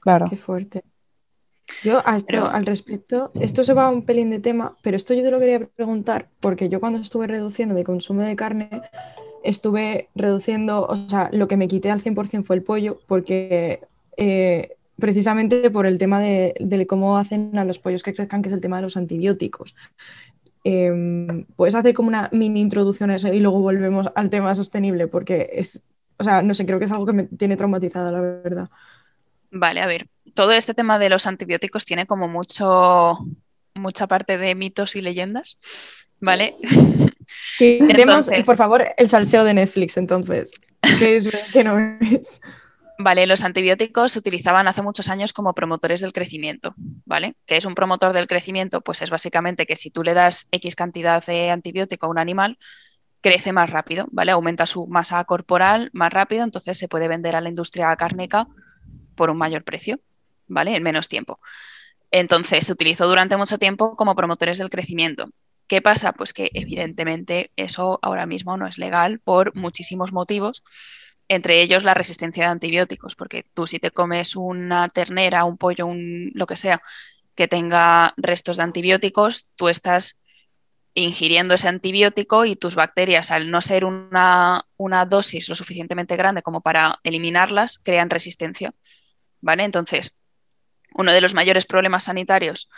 Claro. 0.00 0.26
Qué 0.28 0.36
fuerte. 0.36 0.82
Yo 1.82 2.02
al 2.04 2.66
respecto, 2.66 3.30
esto 3.34 3.64
se 3.64 3.72
va 3.72 3.88
un 3.88 4.04
pelín 4.04 4.30
de 4.30 4.40
tema, 4.40 4.76
pero 4.82 4.96
esto 4.96 5.14
yo 5.14 5.22
te 5.22 5.30
lo 5.30 5.38
quería 5.38 5.64
preguntar, 5.66 6.28
porque 6.40 6.68
yo 6.68 6.80
cuando 6.80 6.98
estuve 6.98 7.26
reduciendo 7.26 7.74
mi 7.74 7.84
consumo 7.84 8.22
de 8.22 8.36
carne, 8.36 8.82
estuve 9.42 10.08
reduciendo, 10.14 10.86
o 10.86 10.96
sea, 10.96 11.30
lo 11.32 11.48
que 11.48 11.56
me 11.56 11.68
quité 11.68 11.90
al 11.90 12.02
100% 12.02 12.44
fue 12.44 12.56
el 12.56 12.62
pollo, 12.62 13.00
porque 13.06 13.80
eh, 14.16 14.76
precisamente 15.02 15.68
por 15.72 15.84
el 15.84 15.98
tema 15.98 16.20
de, 16.20 16.86
cómo 16.88 17.18
hacen 17.18 17.58
a 17.58 17.64
los 17.64 17.80
pollos 17.80 18.04
que 18.04 18.14
crezcan, 18.14 18.40
que 18.40 18.48
es 18.48 18.54
el 18.54 18.60
tema 18.60 18.76
de 18.76 18.82
los 18.82 18.96
antibióticos. 18.96 19.74
Em, 20.62 21.44
puedes 21.56 21.74
hacer 21.74 21.92
como 21.92 22.06
una 22.06 22.28
mini 22.30 22.60
introducción 22.60 23.10
a 23.10 23.16
eso 23.16 23.26
y 23.26 23.40
luego 23.40 23.58
volvemos 23.58 24.08
al 24.14 24.30
tema 24.30 24.54
sostenible, 24.54 25.08
porque 25.08 25.50
es, 25.54 25.82
o 26.18 26.22
sea, 26.22 26.40
no 26.42 26.54
sé, 26.54 26.66
creo 26.66 26.78
que 26.78 26.84
es 26.84 26.92
algo 26.92 27.04
que 27.04 27.14
me 27.14 27.24
tiene 27.24 27.56
traumatizada, 27.56 28.12
la 28.12 28.20
verdad. 28.20 28.70
Vale, 29.50 29.80
a 29.80 29.88
ver, 29.88 30.06
todo 30.34 30.52
este 30.52 30.72
tema 30.72 31.00
de 31.00 31.08
los 31.08 31.26
antibióticos 31.26 31.84
tiene 31.84 32.06
como 32.06 32.28
mucho, 32.28 33.18
mucha 33.74 34.06
parte 34.06 34.38
de 34.38 34.54
mitos 34.54 34.94
y 34.94 35.02
leyendas, 35.02 35.58
¿vale? 36.20 36.54
Sí, 37.26 37.80
entonces, 37.80 38.46
por 38.46 38.56
favor, 38.56 38.84
el 38.96 39.08
salseo 39.08 39.42
de 39.42 39.54
Netflix, 39.54 39.96
entonces. 39.96 40.52
¿Qué 41.00 41.16
es 41.16 41.28
qué 41.52 41.64
no 41.64 41.76
es? 42.00 42.40
Vale, 43.04 43.26
los 43.26 43.42
antibióticos 43.42 44.12
se 44.12 44.20
utilizaban 44.20 44.68
hace 44.68 44.80
muchos 44.80 45.08
años 45.08 45.32
como 45.32 45.54
promotores 45.54 46.00
del 46.00 46.12
crecimiento, 46.12 46.74
¿vale? 47.04 47.34
¿Qué 47.46 47.56
es 47.56 47.64
un 47.64 47.74
promotor 47.74 48.12
del 48.12 48.28
crecimiento? 48.28 48.80
Pues 48.80 49.02
es 49.02 49.10
básicamente 49.10 49.66
que 49.66 49.74
si 49.74 49.90
tú 49.90 50.04
le 50.04 50.14
das 50.14 50.46
X 50.52 50.76
cantidad 50.76 51.24
de 51.26 51.50
antibiótico 51.50 52.06
a 52.06 52.10
un 52.10 52.20
animal, 52.20 52.58
crece 53.20 53.52
más 53.52 53.70
rápido, 53.70 54.06
¿vale? 54.12 54.30
Aumenta 54.30 54.66
su 54.66 54.86
masa 54.86 55.24
corporal 55.24 55.90
más 55.92 56.12
rápido, 56.12 56.44
entonces 56.44 56.78
se 56.78 56.86
puede 56.86 57.08
vender 57.08 57.34
a 57.34 57.40
la 57.40 57.48
industria 57.48 57.94
cárnica 57.96 58.46
por 59.16 59.30
un 59.30 59.36
mayor 59.36 59.64
precio, 59.64 59.98
¿vale? 60.46 60.76
En 60.76 60.84
menos 60.84 61.08
tiempo. 61.08 61.40
Entonces 62.12 62.66
se 62.66 62.72
utilizó 62.72 63.08
durante 63.08 63.36
mucho 63.36 63.58
tiempo 63.58 63.96
como 63.96 64.14
promotores 64.14 64.58
del 64.58 64.70
crecimiento. 64.70 65.28
¿Qué 65.66 65.82
pasa? 65.82 66.12
Pues 66.12 66.32
que 66.32 66.52
evidentemente 66.54 67.50
eso 67.56 67.98
ahora 68.00 68.26
mismo 68.26 68.56
no 68.56 68.68
es 68.68 68.78
legal 68.78 69.18
por 69.18 69.56
muchísimos 69.56 70.12
motivos, 70.12 70.62
entre 71.34 71.60
ellos 71.60 71.84
la 71.84 71.94
resistencia 71.94 72.44
de 72.44 72.50
antibióticos, 72.50 73.14
porque 73.14 73.44
tú 73.54 73.66
si 73.66 73.78
te 73.78 73.90
comes 73.90 74.36
una 74.36 74.88
ternera, 74.88 75.44
un 75.44 75.58
pollo, 75.58 75.86
un, 75.86 76.30
lo 76.34 76.46
que 76.46 76.56
sea, 76.56 76.82
que 77.34 77.48
tenga 77.48 78.14
restos 78.16 78.56
de 78.58 78.64
antibióticos, 78.64 79.50
tú 79.56 79.68
estás 79.68 80.20
ingiriendo 80.94 81.54
ese 81.54 81.68
antibiótico 81.68 82.44
y 82.44 82.56
tus 82.56 82.74
bacterias, 82.74 83.30
al 83.30 83.50
no 83.50 83.60
ser 83.62 83.84
una, 83.84 84.66
una 84.76 85.06
dosis 85.06 85.48
lo 85.48 85.54
suficientemente 85.54 86.16
grande 86.16 86.42
como 86.42 86.60
para 86.60 87.00
eliminarlas, 87.02 87.78
crean 87.78 88.10
resistencia. 88.10 88.74
¿vale? 89.42 89.64
Entonces, 89.64 90.14
uno 90.94 91.12
de 91.12 91.20
los 91.20 91.34
mayores 91.34 91.66
problemas 91.66 92.04
sanitarios 92.04 92.70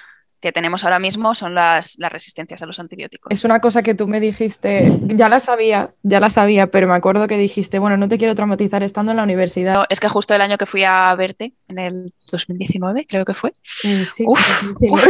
que 0.45 0.53
tenemos 0.53 0.85
ahora 0.85 0.99
mismo 0.99 1.35
son 1.35 1.55
las, 1.55 1.97
resistencias 1.99 2.61
a 2.61 2.67
los 2.67 2.79
antibióticos. 2.79 3.33
Es 3.33 3.45
una 3.45 3.61
cosa 3.61 3.83
que 3.83 3.95
tú 3.95 4.07
me 4.07 4.21
dijiste, 4.21 4.93
ya 5.05 5.31
la 5.31 5.41
sabía, 5.41 5.95
ya 6.03 6.21
la 6.21 6.29
sabía, 6.29 6.67
pero 6.67 6.87
me 6.87 6.93
acuerdo 6.93 7.27
que 7.27 7.39
dijiste, 7.39 7.79
bueno, 7.79 7.97
no 7.97 8.11
te 8.11 8.19
quiero 8.19 8.35
traumatizar 8.35 8.83
estando 8.83 9.13
en 9.13 9.17
la 9.17 9.23
universidad. 9.23 9.87
es 9.89 10.01
que 10.01 10.09
justo 10.11 10.35
el 10.35 10.43
año 10.43 10.59
que 10.59 10.67
fui 10.67 10.85
a 10.85 11.15
verte, 11.15 11.55
en 11.69 11.79
el 11.79 12.13
2019, 12.31 13.07
creo 13.09 13.25
que 13.25 13.33
fue. 13.33 13.55
Sí, 13.65 14.25
uf, 14.27 14.39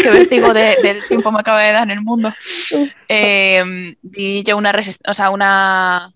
qué 0.00 0.10
vértigo 0.10 0.54
del 0.54 1.04
tiempo 1.08 1.32
me 1.32 1.40
acaba 1.40 1.62
de 1.62 1.72
dar 1.72 1.82
en 1.82 1.90
el 1.90 2.02
mundo. 2.02 2.32
Eh, 3.08 3.64
vi 4.02 4.44
yo 4.44 4.56
una, 4.56 4.72
o 5.08 5.14
sea, 5.14 5.30
una, 5.30 6.12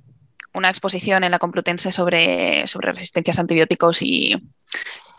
una 0.55 0.71
exposición 0.71 1.25
en 1.25 1.33
la 1.33 1.41
Complutense 1.41 1.91
sobre, 1.91 2.69
sobre 2.69 2.93
resistencias 2.93 3.39
a 3.39 3.41
antibióticos 3.41 4.01
y 4.01 4.37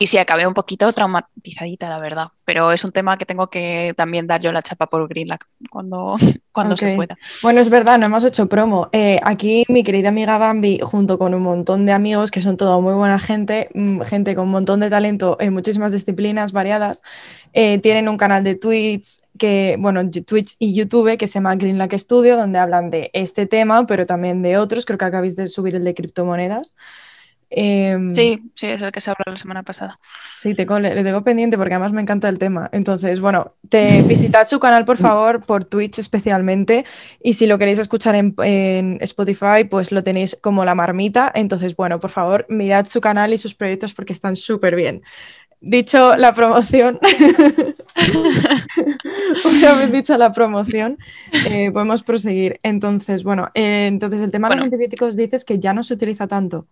Y 0.02 0.06
sí, 0.06 0.16
acabé 0.16 0.46
un 0.46 0.54
poquito 0.54 0.90
traumatizadita, 0.94 1.90
la 1.90 1.98
verdad. 1.98 2.28
Pero 2.46 2.72
es 2.72 2.84
un 2.84 2.90
tema 2.90 3.18
que 3.18 3.26
tengo 3.26 3.48
que 3.48 3.92
también 3.98 4.26
dar 4.26 4.40
yo 4.40 4.50
la 4.50 4.62
chapa 4.62 4.86
por 4.86 5.06
Greenlack 5.06 5.46
cuando, 5.68 6.16
cuando 6.52 6.74
se 6.74 6.94
pueda. 6.94 7.18
Bueno, 7.42 7.60
es 7.60 7.68
verdad, 7.68 7.98
no 7.98 8.06
hemos 8.06 8.24
hecho 8.24 8.48
promo. 8.48 8.88
Eh, 8.92 9.20
aquí 9.22 9.66
mi 9.68 9.84
querida 9.84 10.08
amiga 10.08 10.38
Bambi, 10.38 10.80
junto 10.82 11.18
con 11.18 11.34
un 11.34 11.42
montón 11.42 11.84
de 11.84 11.92
amigos 11.92 12.30
que 12.30 12.40
son 12.40 12.56
todo 12.56 12.80
muy 12.80 12.94
buena 12.94 13.18
gente, 13.18 13.68
mm, 13.74 14.00
gente 14.00 14.34
con 14.34 14.46
un 14.46 14.52
montón 14.52 14.80
de 14.80 14.88
talento 14.88 15.36
en 15.38 15.52
muchísimas 15.52 15.92
disciplinas 15.92 16.52
variadas, 16.52 17.02
eh, 17.52 17.76
tienen 17.80 18.08
un 18.08 18.16
canal 18.16 18.42
de 18.42 18.54
Twitch, 18.54 19.18
que, 19.38 19.76
bueno, 19.78 20.00
Twitch 20.10 20.56
y 20.58 20.72
YouTube 20.72 21.18
que 21.18 21.26
se 21.26 21.34
llama 21.34 21.56
Greenlack 21.56 21.92
Studio, 21.98 22.38
donde 22.38 22.58
hablan 22.58 22.88
de 22.88 23.10
este 23.12 23.44
tema, 23.44 23.86
pero 23.86 24.06
también 24.06 24.40
de 24.40 24.56
otros. 24.56 24.86
Creo 24.86 24.96
que 24.96 25.04
acabáis 25.04 25.36
de 25.36 25.46
subir 25.46 25.74
el 25.74 25.84
de 25.84 25.94
criptomonedas. 25.94 26.74
Em, 27.52 28.14
sí, 28.14 28.40
sí, 28.54 28.68
es 28.68 28.80
el 28.80 28.92
que 28.92 29.00
se 29.00 29.10
habló 29.10 29.24
la 29.26 29.36
semana 29.36 29.64
pasada. 29.64 29.98
Sí, 30.38 30.54
te, 30.54 30.64
le, 30.64 31.02
tengo 31.02 31.24
pendiente 31.24 31.58
porque 31.58 31.74
además 31.74 31.92
me 31.92 32.00
encanta 32.00 32.28
el 32.28 32.38
tema. 32.38 32.70
Entonces, 32.72 33.20
bueno, 33.20 33.54
te 33.68 34.02
visitad 34.02 34.46
su 34.46 34.60
canal, 34.60 34.84
por 34.84 34.98
favor, 34.98 35.44
por 35.44 35.64
Twitch 35.64 35.98
especialmente. 35.98 36.84
Y 37.20 37.34
si 37.34 37.46
lo 37.46 37.58
queréis 37.58 37.80
escuchar 37.80 38.14
en, 38.14 38.98
Spotify, 39.00 39.64
pues 39.68 39.90
lo 39.90 40.04
tenéis 40.04 40.38
como 40.40 40.64
la 40.64 40.76
marmita. 40.76 41.30
Entonces, 41.34 41.74
bueno, 41.74 41.98
por 41.98 42.10
favor, 42.10 42.46
mirad 42.48 42.86
su 42.86 43.00
canal 43.00 43.34
y 43.34 43.38
sus 43.38 43.54
proyectos 43.54 43.94
porque 43.94 44.12
están 44.12 44.36
súper 44.36 44.76
bien. 44.76 45.02
Dicho 45.62 46.16
la 46.16 46.32
promoción, 46.32 46.98
una 49.44 49.74
vez 49.74 49.92
dicha 49.92 50.16
la 50.16 50.32
promoción, 50.32 50.96
eh, 51.50 51.70
podemos 51.70 52.02
proseguir. 52.02 52.60
Entonces, 52.62 53.24
bueno, 53.24 53.48
eh, 53.54 53.86
entonces 53.86 54.22
el 54.22 54.30
tema 54.30 54.48
de 54.48 54.54
los 54.54 54.64
antibióticos 54.64 55.16
dices 55.16 55.44
que 55.44 55.58
ya 55.58 55.74
no 55.74 55.82
se 55.82 55.94
utiliza 55.94 56.26
tanto 56.26 56.66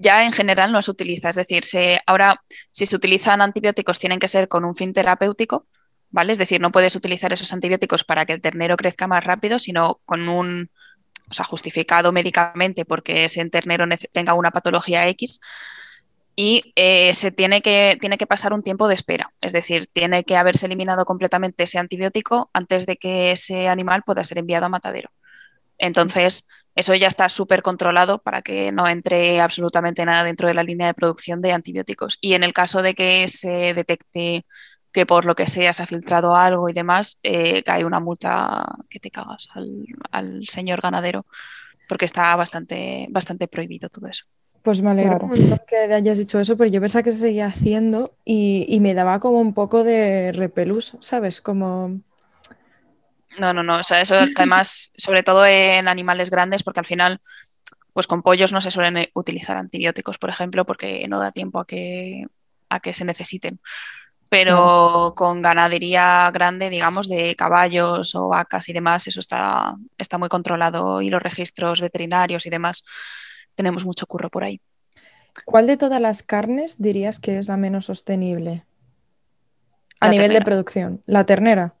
ya 0.00 0.24
en 0.24 0.32
general 0.32 0.72
no 0.72 0.82
se 0.82 0.90
utiliza. 0.90 1.30
Es 1.30 1.36
decir, 1.36 1.62
ahora 2.06 2.42
si 2.72 2.86
se 2.86 2.96
utilizan 2.96 3.42
antibióticos 3.42 3.98
tienen 3.98 4.18
que 4.18 4.28
ser 4.28 4.48
con 4.48 4.64
un 4.64 4.74
fin 4.74 4.92
terapéutico, 4.94 5.66
¿vale? 6.10 6.32
Es 6.32 6.38
decir, 6.38 6.60
no 6.60 6.72
puedes 6.72 6.96
utilizar 6.96 7.32
esos 7.32 7.52
antibióticos 7.52 8.02
para 8.04 8.24
que 8.24 8.32
el 8.32 8.40
ternero 8.40 8.76
crezca 8.76 9.06
más 9.06 9.24
rápido, 9.24 9.58
sino 9.58 10.00
con 10.06 10.28
un, 10.28 10.70
o 11.30 11.34
sea, 11.34 11.44
justificado 11.44 12.12
médicamente 12.12 12.84
porque 12.86 13.24
ese 13.24 13.44
ternero 13.50 13.84
tenga 14.10 14.34
una 14.34 14.50
patología 14.50 15.06
X. 15.08 15.38
Y 16.34 16.72
eh, 16.76 17.12
se 17.12 17.30
tiene 17.32 17.60
que, 17.60 17.98
tiene 18.00 18.16
que 18.16 18.26
pasar 18.26 18.54
un 18.54 18.62
tiempo 18.62 18.88
de 18.88 18.94
espera, 18.94 19.34
es 19.42 19.52
decir, 19.52 19.88
tiene 19.88 20.24
que 20.24 20.36
haberse 20.36 20.64
eliminado 20.66 21.04
completamente 21.04 21.64
ese 21.64 21.78
antibiótico 21.78 22.48
antes 22.54 22.86
de 22.86 22.96
que 22.96 23.32
ese 23.32 23.68
animal 23.68 24.02
pueda 24.06 24.24
ser 24.24 24.38
enviado 24.38 24.64
a 24.66 24.70
matadero. 24.70 25.10
Entonces, 25.76 26.46
eso 26.74 26.94
ya 26.94 27.08
está 27.08 27.28
súper 27.28 27.62
controlado 27.62 28.18
para 28.18 28.42
que 28.42 28.72
no 28.72 28.88
entre 28.88 29.40
absolutamente 29.40 30.04
nada 30.04 30.24
dentro 30.24 30.48
de 30.48 30.54
la 30.54 30.62
línea 30.62 30.86
de 30.86 30.94
producción 30.94 31.40
de 31.42 31.52
antibióticos. 31.52 32.18
Y 32.20 32.34
en 32.34 32.44
el 32.44 32.52
caso 32.52 32.82
de 32.82 32.94
que 32.94 33.26
se 33.28 33.74
detecte 33.74 34.44
que 34.92 35.06
por 35.06 35.24
lo 35.24 35.34
que 35.34 35.46
sea 35.46 35.72
se 35.72 35.82
ha 35.82 35.86
filtrado 35.86 36.34
algo 36.34 36.68
y 36.68 36.72
demás, 36.72 37.18
eh, 37.22 37.62
cae 37.62 37.84
una 37.84 38.00
multa 38.00 38.64
que 38.88 38.98
te 38.98 39.10
cagas 39.10 39.48
al, 40.10 40.46
señor 40.48 40.80
ganadero, 40.80 41.26
porque 41.88 42.04
está 42.04 42.34
bastante, 42.36 43.06
bastante 43.10 43.46
prohibido 43.46 43.88
todo 43.88 44.08
eso. 44.08 44.24
Pues 44.62 44.82
me 44.82 44.90
alegro 44.90 45.30
que 45.66 45.76
hayas 45.76 46.18
dicho 46.18 46.38
eso, 46.38 46.56
pero 46.56 46.68
yo 46.68 46.80
pensaba 46.80 47.02
que 47.02 47.12
se 47.12 47.18
seguía 47.18 47.46
haciendo 47.46 48.14
y, 48.24 48.66
y 48.68 48.80
me 48.80 48.92
daba 48.92 49.18
como 49.18 49.40
un 49.40 49.54
poco 49.54 49.84
de 49.84 50.32
repelús, 50.32 50.96
¿sabes? 51.00 51.40
Como 51.40 52.00
no, 53.38 53.52
no, 53.52 53.62
no. 53.62 53.78
O 53.78 53.84
sea, 53.84 54.00
eso 54.00 54.16
además, 54.36 54.92
sobre 54.96 55.22
todo 55.22 55.44
en 55.46 55.88
animales 55.88 56.30
grandes, 56.30 56.62
porque 56.62 56.80
al 56.80 56.86
final, 56.86 57.20
pues 57.92 58.06
con 58.06 58.22
pollos 58.22 58.52
no 58.52 58.60
se 58.60 58.70
suelen 58.70 59.08
utilizar 59.14 59.56
antibióticos, 59.56 60.18
por 60.18 60.30
ejemplo, 60.30 60.64
porque 60.64 61.06
no 61.08 61.20
da 61.20 61.30
tiempo 61.30 61.60
a 61.60 61.66
que, 61.66 62.26
a 62.68 62.80
que 62.80 62.92
se 62.92 63.04
necesiten. 63.04 63.60
Pero 64.28 65.14
con 65.16 65.42
ganadería 65.42 66.30
grande, 66.32 66.70
digamos, 66.70 67.08
de 67.08 67.34
caballos 67.34 68.14
o 68.14 68.28
vacas 68.28 68.68
y 68.68 68.72
demás, 68.72 69.06
eso 69.08 69.18
está, 69.18 69.74
está 69.98 70.18
muy 70.18 70.28
controlado 70.28 71.02
y 71.02 71.10
los 71.10 71.22
registros 71.22 71.80
veterinarios 71.80 72.46
y 72.46 72.50
demás, 72.50 72.84
tenemos 73.56 73.84
mucho 73.84 74.06
curro 74.06 74.30
por 74.30 74.44
ahí. 74.44 74.60
¿Cuál 75.44 75.66
de 75.66 75.76
todas 75.76 76.00
las 76.00 76.22
carnes 76.22 76.80
dirías 76.80 77.18
que 77.18 77.38
es 77.38 77.48
la 77.48 77.56
menos 77.56 77.86
sostenible? 77.86 78.64
A 79.98 80.08
nivel 80.08 80.32
de 80.32 80.42
producción. 80.42 81.02
La 81.06 81.26
ternera 81.26 81.74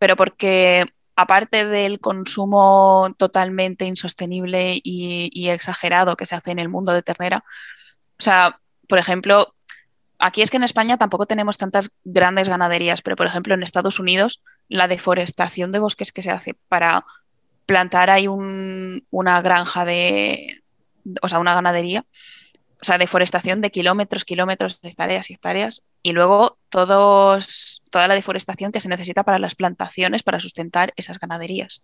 pero 0.00 0.16
porque 0.16 0.86
aparte 1.14 1.66
del 1.66 2.00
consumo 2.00 3.14
totalmente 3.18 3.84
insostenible 3.84 4.80
y, 4.82 5.48
exagerado 5.50 6.16
que 6.16 6.24
se 6.24 6.34
hace 6.34 6.50
en 6.52 6.58
el 6.58 6.70
mundo 6.70 6.92
de 6.92 7.02
ternera, 7.02 7.44
o 8.18 8.22
sea, 8.22 8.58
por 8.88 8.98
ejemplo, 8.98 9.54
aquí 10.18 10.40
es 10.40 10.50
que 10.50 10.56
en 10.56 10.64
España 10.64 10.96
tampoco 10.96 11.26
tenemos 11.26 11.58
tantas 11.58 11.94
grandes 12.02 12.48
ganaderías, 12.48 13.02
pero 13.02 13.14
por 13.14 13.26
ejemplo 13.26 13.52
en 13.52 13.62
Estados 13.62 14.00
Unidos 14.00 14.42
la 14.68 14.88
deforestación 14.88 15.70
de 15.70 15.80
bosques 15.80 16.12
que 16.12 16.22
se 16.22 16.30
hace 16.30 16.54
para 16.68 17.04
plantar 17.66 18.08
ahí 18.08 18.26
una 18.26 19.42
granja 19.42 19.84
de, 19.84 20.62
o 21.20 21.28
sea, 21.28 21.40
una 21.40 21.54
ganadería, 21.54 22.06
o 22.80 22.84
sea, 22.84 22.98
deforestación 22.98 23.60
de 23.60 23.70
kilómetros, 23.70 24.24
kilómetros, 24.24 24.78
hectáreas 24.82 25.30
y 25.30 25.34
hectáreas, 25.34 25.82
y 26.02 26.12
luego 26.12 26.58
todos, 26.70 27.82
toda 27.90 28.08
la 28.08 28.14
deforestación 28.14 28.72
que 28.72 28.80
se 28.80 28.88
necesita 28.88 29.22
para 29.22 29.38
las 29.38 29.54
plantaciones 29.54 30.22
para 30.22 30.40
sustentar 30.40 30.92
esas 30.96 31.18
ganaderías. 31.18 31.82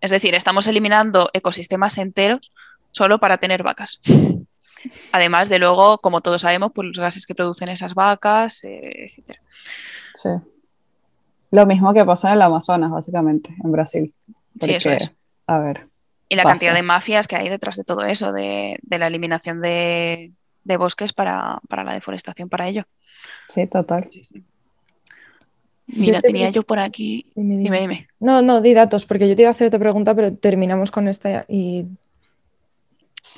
Es 0.00 0.10
decir, 0.12 0.34
estamos 0.34 0.66
eliminando 0.66 1.28
ecosistemas 1.32 1.98
enteros 1.98 2.52
solo 2.92 3.18
para 3.18 3.38
tener 3.38 3.62
vacas. 3.62 4.00
Además 5.12 5.48
de 5.48 5.58
luego, 5.58 5.98
como 5.98 6.20
todos 6.20 6.42
sabemos, 6.42 6.72
pues 6.74 6.86
los 6.88 6.98
gases 6.98 7.26
que 7.26 7.34
producen 7.34 7.68
esas 7.68 7.94
vacas, 7.94 8.64
eh, 8.64 9.04
etc. 9.04 9.38
Sí. 10.14 10.30
Lo 11.50 11.66
mismo 11.66 11.92
que 11.92 12.04
pasa 12.04 12.28
en 12.28 12.34
el 12.34 12.42
Amazonas, 12.42 12.90
básicamente, 12.90 13.54
en 13.62 13.72
Brasil. 13.72 14.14
sí, 14.60 14.72
eso 14.72 14.90
es. 14.90 15.12
A 15.46 15.58
ver. 15.58 15.89
Y 16.32 16.36
la 16.36 16.44
cantidad 16.44 16.74
de 16.74 16.82
mafias 16.82 17.26
que 17.26 17.34
hay 17.34 17.48
detrás 17.48 17.74
de 17.74 17.82
todo 17.82 18.04
eso, 18.04 18.32
de, 18.32 18.78
la 18.88 19.08
eliminación 19.08 19.60
de, 19.60 20.30
bosques 20.64 21.12
para, 21.12 21.60
la 21.68 21.92
deforestación 21.92 22.48
para 22.48 22.68
ello. 22.68 22.84
Sí, 23.48 23.66
total. 23.66 24.08
Mira, 25.88 26.20
tenía 26.22 26.50
yo 26.50 26.62
por 26.62 26.78
aquí. 26.78 27.32
Dime 27.34 27.80
dime. 27.80 28.08
No, 28.20 28.42
no, 28.42 28.60
di 28.60 28.74
datos, 28.74 29.06
porque 29.06 29.28
yo 29.28 29.34
te 29.34 29.42
iba 29.42 29.48
a 29.48 29.50
hacer 29.50 29.66
otra 29.66 29.80
pregunta, 29.80 30.14
pero 30.14 30.32
terminamos 30.32 30.92
con 30.92 31.08
esta 31.08 31.44
y. 31.48 31.86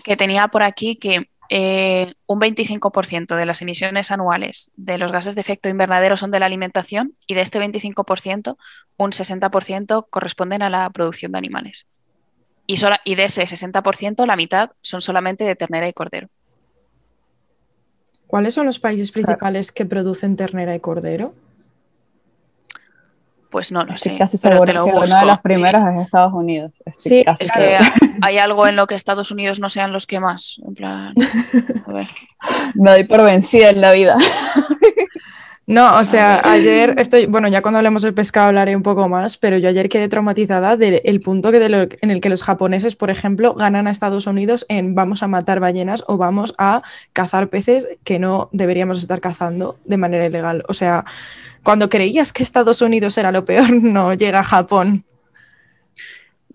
Que 0.04 0.18
tenía 0.18 0.48
por 0.48 0.62
aquí 0.62 0.96
que 0.96 1.30
eh, 1.48 2.12
un 2.26 2.40
25% 2.40 3.36
de 3.36 3.46
las 3.46 3.62
emisiones 3.62 4.10
anuales 4.10 4.70
de 4.76 4.98
los 4.98 5.12
gases 5.12 5.34
de 5.34 5.40
efecto 5.40 5.70
invernadero 5.70 6.18
son 6.18 6.30
de 6.30 6.40
la 6.40 6.46
alimentación 6.46 7.14
y 7.26 7.32
de 7.32 7.40
este 7.40 7.58
25%, 7.58 8.58
un 8.98 9.10
60% 9.12 10.06
corresponden 10.10 10.62
a 10.62 10.68
la 10.68 10.90
producción 10.90 11.32
de 11.32 11.38
animales 11.38 11.86
y, 12.66 12.78
y 13.04 13.14
de 13.14 13.24
ese 13.24 13.42
60% 13.42 14.26
la 14.26 14.36
mitad 14.36 14.70
son 14.82 15.00
solamente 15.00 15.44
de 15.44 15.56
ternera 15.56 15.88
y 15.88 15.92
cordero. 15.92 16.28
¿Cuáles 18.26 18.54
son 18.54 18.64
los 18.64 18.78
países 18.78 19.12
principales 19.12 19.72
que 19.72 19.84
producen 19.84 20.36
ternera 20.36 20.74
y 20.74 20.80
cordero? 20.80 21.34
Pues 23.50 23.70
no 23.70 23.84
lo 23.84 23.94
sé. 23.98 24.16
Casi 24.16 24.38
pero 24.38 24.62
te 24.62 24.72
lo 24.72 24.86
que 24.86 24.92
una 24.92 25.20
de 25.20 25.26
las 25.26 25.40
primeras 25.42 25.94
es 25.94 26.06
Estados 26.06 26.32
Unidos. 26.32 26.72
sí, 26.96 27.22
es 27.38 27.52
que 27.52 27.76
hay 28.22 28.38
algo 28.38 28.66
en 28.66 28.76
lo 28.76 28.86
que 28.86 28.94
Estados 28.94 29.30
Unidos 29.30 29.60
no 29.60 29.68
sean 29.68 29.92
los 29.92 30.06
que 30.06 30.20
más. 30.20 30.58
En 30.66 30.74
plan, 30.74 31.14
a 31.86 31.92
ver. 31.92 32.08
Me 32.74 32.92
doy 32.92 33.04
por 33.04 33.22
vencida 33.22 33.68
en 33.68 33.82
la 33.82 33.92
vida. 33.92 34.16
No, 35.66 35.96
o 35.96 36.04
sea, 36.04 36.42
ayer 36.44 36.96
estoy, 36.98 37.26
bueno, 37.26 37.46
ya 37.46 37.62
cuando 37.62 37.78
hablemos 37.78 38.02
del 38.02 38.14
pescado 38.14 38.48
hablaré 38.48 38.74
un 38.74 38.82
poco 38.82 39.08
más, 39.08 39.36
pero 39.36 39.58
yo 39.58 39.68
ayer 39.68 39.88
quedé 39.88 40.08
traumatizada 40.08 40.76
del 40.76 41.20
punto 41.20 41.52
que 41.52 41.88
en 42.00 42.10
el 42.10 42.20
que 42.20 42.28
los 42.28 42.42
japoneses, 42.42 42.96
por 42.96 43.10
ejemplo, 43.10 43.54
ganan 43.54 43.86
a 43.86 43.90
Estados 43.90 44.26
Unidos 44.26 44.66
en 44.68 44.96
vamos 44.96 45.22
a 45.22 45.28
matar 45.28 45.60
ballenas 45.60 46.02
o 46.08 46.16
vamos 46.16 46.52
a 46.58 46.82
cazar 47.12 47.48
peces 47.48 47.86
que 48.02 48.18
no 48.18 48.48
deberíamos 48.52 48.98
estar 48.98 49.20
cazando 49.20 49.78
de 49.84 49.96
manera 49.98 50.26
ilegal. 50.26 50.64
O 50.66 50.74
sea, 50.74 51.04
cuando 51.62 51.88
creías 51.88 52.32
que 52.32 52.42
Estados 52.42 52.82
Unidos 52.82 53.16
era 53.16 53.30
lo 53.30 53.44
peor, 53.44 53.70
no 53.82 54.14
llega 54.14 54.40
a 54.40 54.44
Japón. 54.44 55.04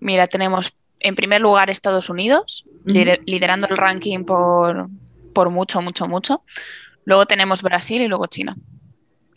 Mira, 0.00 0.26
tenemos 0.26 0.74
en 1.00 1.14
primer 1.14 1.40
lugar 1.40 1.70
Estados 1.70 2.10
Unidos, 2.10 2.66
liderando 2.84 3.68
el 3.70 3.76
ranking 3.78 4.24
por, 4.24 4.88
por 5.32 5.48
mucho, 5.48 5.80
mucho, 5.80 6.06
mucho. 6.06 6.42
Luego 7.06 7.24
tenemos 7.24 7.62
Brasil 7.62 8.02
y 8.02 8.08
luego 8.08 8.26
China 8.26 8.54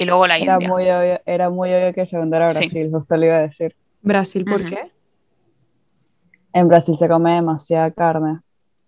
y 0.02 0.06
luego 0.06 0.26
la 0.26 0.38
era 0.38 0.60
Muy 0.60 0.90
obvio, 0.90 1.22
era 1.28 1.52
muy 1.52 1.72
obvio 1.72 1.94
que 1.94 2.08
se 2.08 2.18
vendiera 2.18 2.48
a 2.48 2.50
Brasil, 2.50 2.90
justo 2.92 3.16
le 3.16 3.28
iba 3.28 3.36
a 3.36 3.42
decir. 3.42 3.76
¿Brasil 4.02 4.44
por 4.46 4.66
qué? 4.66 4.92
En 6.54 6.68
Brasil 6.68 6.98
se 6.98 7.08
come 7.08 7.36
demasiada 7.36 7.92
carne, 7.92 8.40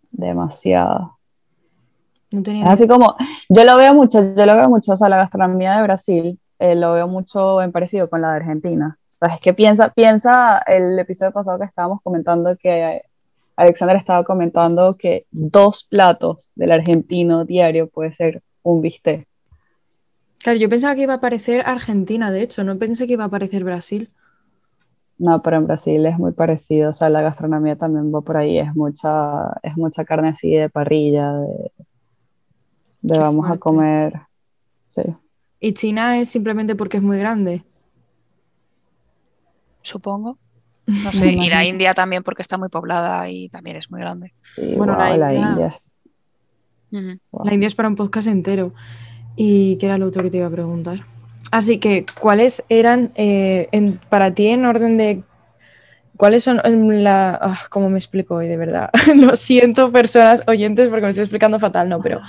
demasiada. 0.09 1.11
No 2.31 2.41
tenía 2.41 2.65
así 2.65 2.87
como, 2.87 3.15
yo 3.47 3.63
lo 3.63 3.77
veo 3.77 3.93
mucho, 3.93 4.21
yo 4.35 4.45
lo 4.47 4.55
veo 4.55 4.67
mucho, 4.69 4.93
o 4.93 4.97
sea, 4.97 5.07
la 5.07 5.17
gastronomía 5.17 5.77
de 5.77 5.83
Brasil 5.83 6.39
eh, 6.57 6.73
lo 6.73 6.93
veo 6.93 7.07
mucho 7.07 7.61
en 7.61 7.71
parecido 7.71 8.07
con 8.09 8.21
la 8.21 8.31
de 8.31 8.37
Argentina. 8.37 8.97
O 9.07 9.11
sea, 9.11 9.35
es 9.35 9.39
que 9.39 9.53
piensa, 9.53 9.89
piensa 9.89 10.63
el 10.65 10.97
episodio 10.97 11.31
pasado 11.31 11.59
que 11.59 11.65
estábamos 11.65 12.01
comentando 12.01 12.57
que 12.57 13.03
Alexander 13.55 13.97
estaba 13.97 14.23
comentando 14.23 14.97
que 14.97 15.27
dos 15.29 15.83
platos 15.83 16.51
del 16.55 16.71
argentino 16.71 17.45
diario 17.45 17.87
puede 17.87 18.13
ser 18.13 18.41
un 18.63 18.81
bistec. 18.81 19.27
Claro, 20.43 20.59
yo 20.59 20.69
pensaba 20.69 20.93
que 20.93 21.03
iba 21.03 21.13
a 21.13 21.17
aparecer 21.17 21.63
Argentina, 21.65 22.29
de 22.29 22.41
hecho, 22.41 22.63
no 22.63 22.77
pensé 22.77 23.07
que 23.07 23.13
iba 23.13 23.23
a 23.23 23.27
aparecer 23.27 23.63
Brasil. 23.63 24.09
No, 25.17 25.41
pero 25.41 25.57
en 25.57 25.67
Brasil 25.67 26.05
es 26.05 26.19
muy 26.19 26.33
parecido, 26.33 26.89
o 26.89 26.93
sea, 26.93 27.07
la 27.09 27.21
gastronomía 27.21 27.77
también 27.77 28.13
va 28.13 28.19
por 28.21 28.35
ahí, 28.35 28.59
es 28.59 28.75
mucha, 28.75 29.53
es 29.63 29.77
mucha 29.77 30.03
carne 30.03 30.29
así 30.29 30.51
de 30.51 30.69
parrilla, 30.69 31.31
de, 31.31 31.71
de 33.01 33.17
vamos 33.19 33.49
a 33.49 33.57
comer, 33.57 34.13
sí. 34.89 35.03
¿Y 35.61 35.73
China 35.73 36.19
es 36.19 36.27
simplemente 36.27 36.75
porque 36.75 36.97
es 36.97 37.03
muy 37.03 37.17
grande? 37.17 37.63
Supongo. 39.81 40.37
No 40.85 41.11
sé, 41.13 41.31
y 41.31 41.49
la 41.49 41.63
India 41.63 41.93
también 41.93 42.21
porque 42.21 42.41
está 42.41 42.57
muy 42.57 42.67
poblada 42.67 43.29
y 43.29 43.47
también 43.47 43.77
es 43.77 43.89
muy 43.89 44.01
grande. 44.01 44.33
bueno, 44.75 44.97
la, 44.97 45.33
India. 45.33 45.73
La 46.91 47.53
India 47.53 47.67
es 47.67 47.75
para 47.75 47.87
un 47.87 47.95
podcast 47.95 48.27
entero. 48.27 48.73
¿Y 49.35 49.77
qué 49.77 49.87
era 49.87 49.97
lo 49.97 50.07
otro 50.07 50.23
que 50.23 50.29
te 50.29 50.37
iba 50.37 50.47
a 50.47 50.51
preguntar? 50.51 51.05
Así 51.51 51.77
que, 51.77 52.05
¿cuáles 52.19 52.63
eran 52.69 53.11
eh, 53.15 53.67
para 54.09 54.33
ti 54.33 54.47
en 54.47 54.65
orden 54.65 54.97
de... 54.97 55.23
¿Cuáles 56.17 56.43
son 56.43 56.61
la... 57.03 57.37
Ah, 57.41 57.59
¿Cómo 57.69 57.89
me 57.89 57.97
explico 57.97 58.35
hoy, 58.35 58.47
de 58.47 58.57
verdad? 58.57 58.89
lo 59.15 59.35
siento, 59.35 59.91
personas 59.91 60.43
oyentes, 60.47 60.89
porque 60.89 61.03
me 61.03 61.09
estoy 61.09 61.23
explicando 61.23 61.59
fatal, 61.59 61.89
no, 61.89 62.01
pero 62.01 62.21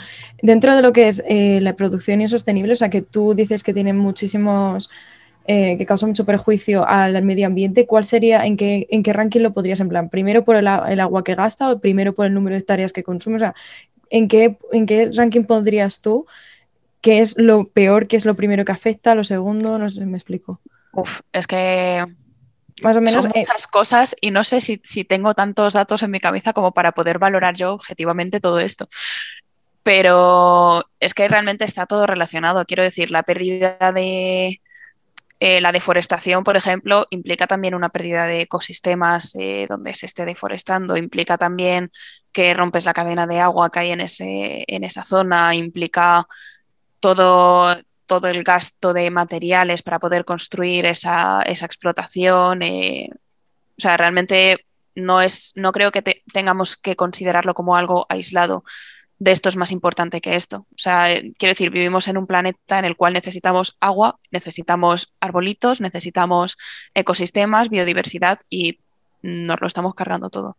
dentro 0.42 0.74
de 0.74 0.82
lo 0.82 0.92
que 0.92 1.08
es 1.08 1.22
eh, 1.28 1.60
la 1.60 1.74
producción 1.76 2.20
insostenible, 2.20 2.72
o 2.72 2.76
sea, 2.76 2.88
que 2.88 3.02
tú 3.02 3.34
dices 3.34 3.62
que 3.62 3.74
tienen 3.74 3.98
muchísimos 3.98 4.90
eh, 5.46 5.76
que 5.76 5.84
causa 5.84 6.06
mucho 6.06 6.24
perjuicio 6.24 6.88
al 6.88 7.22
medio 7.22 7.46
ambiente, 7.46 7.86
¿cuál 7.86 8.06
sería, 8.06 8.46
en 8.46 8.56
qué, 8.56 8.86
en 8.90 9.02
qué 9.02 9.12
ranking 9.12 9.40
lo 9.40 9.52
podrías 9.52 9.78
en 9.80 9.90
plan? 9.90 10.08
¿Primero 10.08 10.42
por 10.42 10.56
el, 10.56 10.66
agua 10.66 11.22
que 11.22 11.34
gasta 11.34 11.70
o 11.70 11.80
primero 11.80 12.14
por 12.14 12.24
el 12.24 12.32
número 12.32 12.54
de 12.54 12.60
hectáreas 12.60 12.94
que 12.94 13.02
consume? 13.02 13.36
O 13.36 13.40
sea, 13.40 13.54
¿en 14.08 14.26
qué, 14.28 14.56
en 14.72 14.86
qué 14.86 15.10
ranking 15.14 15.44
pondrías 15.44 16.00
tú? 16.00 16.26
¿Qué 17.04 17.20
es 17.20 17.36
lo 17.36 17.68
peor? 17.68 18.08
¿Qué 18.08 18.16
es 18.16 18.24
lo 18.24 18.34
primero 18.34 18.64
que 18.64 18.72
afecta? 18.72 19.14
¿Lo 19.14 19.24
segundo? 19.24 19.78
No 19.78 19.90
sé, 19.90 20.06
me 20.06 20.16
explico. 20.16 20.62
Uf, 20.94 21.20
es 21.34 21.46
que 21.46 22.02
más 22.82 22.96
o 22.96 23.02
menos 23.02 23.24
son 23.24 23.32
eh, 23.34 23.40
muchas 23.40 23.66
cosas 23.66 24.16
y 24.22 24.30
no 24.30 24.42
sé 24.42 24.62
si, 24.62 24.80
si, 24.84 25.04
tengo 25.04 25.34
tantos 25.34 25.74
datos 25.74 26.02
en 26.02 26.10
mi 26.10 26.18
cabeza 26.18 26.54
como 26.54 26.72
para 26.72 26.92
poder 26.92 27.18
valorar 27.18 27.56
yo 27.56 27.74
objetivamente 27.74 28.40
todo 28.40 28.58
esto. 28.58 28.88
Pero 29.82 30.82
es 30.98 31.12
que 31.12 31.28
realmente 31.28 31.66
está 31.66 31.84
todo 31.84 32.06
relacionado. 32.06 32.64
Quiero 32.64 32.82
decir, 32.82 33.10
la 33.10 33.22
pérdida 33.22 33.92
de, 33.92 34.62
eh, 35.40 35.60
la 35.60 35.72
deforestación, 35.72 36.42
por 36.42 36.56
ejemplo, 36.56 37.04
implica 37.10 37.46
también 37.46 37.74
una 37.74 37.90
pérdida 37.90 38.26
de 38.26 38.40
ecosistemas 38.40 39.34
eh, 39.38 39.66
donde 39.68 39.92
se 39.92 40.06
esté 40.06 40.24
deforestando, 40.24 40.96
implica 40.96 41.36
también 41.36 41.92
que 42.32 42.54
rompes 42.54 42.86
la 42.86 42.94
cadena 42.94 43.26
de 43.26 43.40
agua 43.40 43.70
que 43.70 43.80
hay 43.80 43.90
en, 43.90 44.00
ese, 44.00 44.64
en 44.66 44.84
esa 44.84 45.04
zona, 45.04 45.54
implica 45.54 46.26
todo, 47.04 47.76
todo 48.06 48.28
el 48.28 48.42
gasto 48.44 48.94
de 48.94 49.10
materiales 49.10 49.82
para 49.82 49.98
poder 49.98 50.24
construir 50.24 50.86
esa, 50.86 51.42
explotación. 51.42 52.62
Eh, 52.62 53.10
o 53.12 53.80
sea, 53.80 53.98
realmente 53.98 54.64
no, 54.94 55.20
es, 55.20 55.52
no 55.54 55.72
creo 55.72 55.92
que 55.92 56.22
tengamos 56.32 56.78
que 56.78 56.96
considerarlo 56.96 57.52
como 57.52 57.76
algo 57.76 58.06
aislado 58.08 58.64
de 59.18 59.32
esto 59.32 59.50
es 59.50 59.56
más 59.56 59.70
importante 59.70 60.22
que 60.22 60.34
esto. 60.34 60.66
O 60.70 60.78
sea, 60.78 61.12
eh, 61.12 61.34
quiero 61.36 61.50
decir, 61.50 61.68
vivimos 61.68 62.08
en 62.08 62.16
un 62.16 62.26
planeta 62.26 62.78
en 62.78 62.86
el 62.86 62.96
cual 62.96 63.12
necesitamos 63.12 63.76
agua, 63.80 64.18
necesitamos 64.30 65.12
arbolitos, 65.20 65.82
necesitamos 65.82 66.56
ecosistemas, 66.94 67.68
biodiversidad 67.68 68.38
y 68.48 68.78
nos 69.20 69.60
lo 69.60 69.66
estamos 69.66 69.94
cargando 69.94 70.30
todo. 70.30 70.56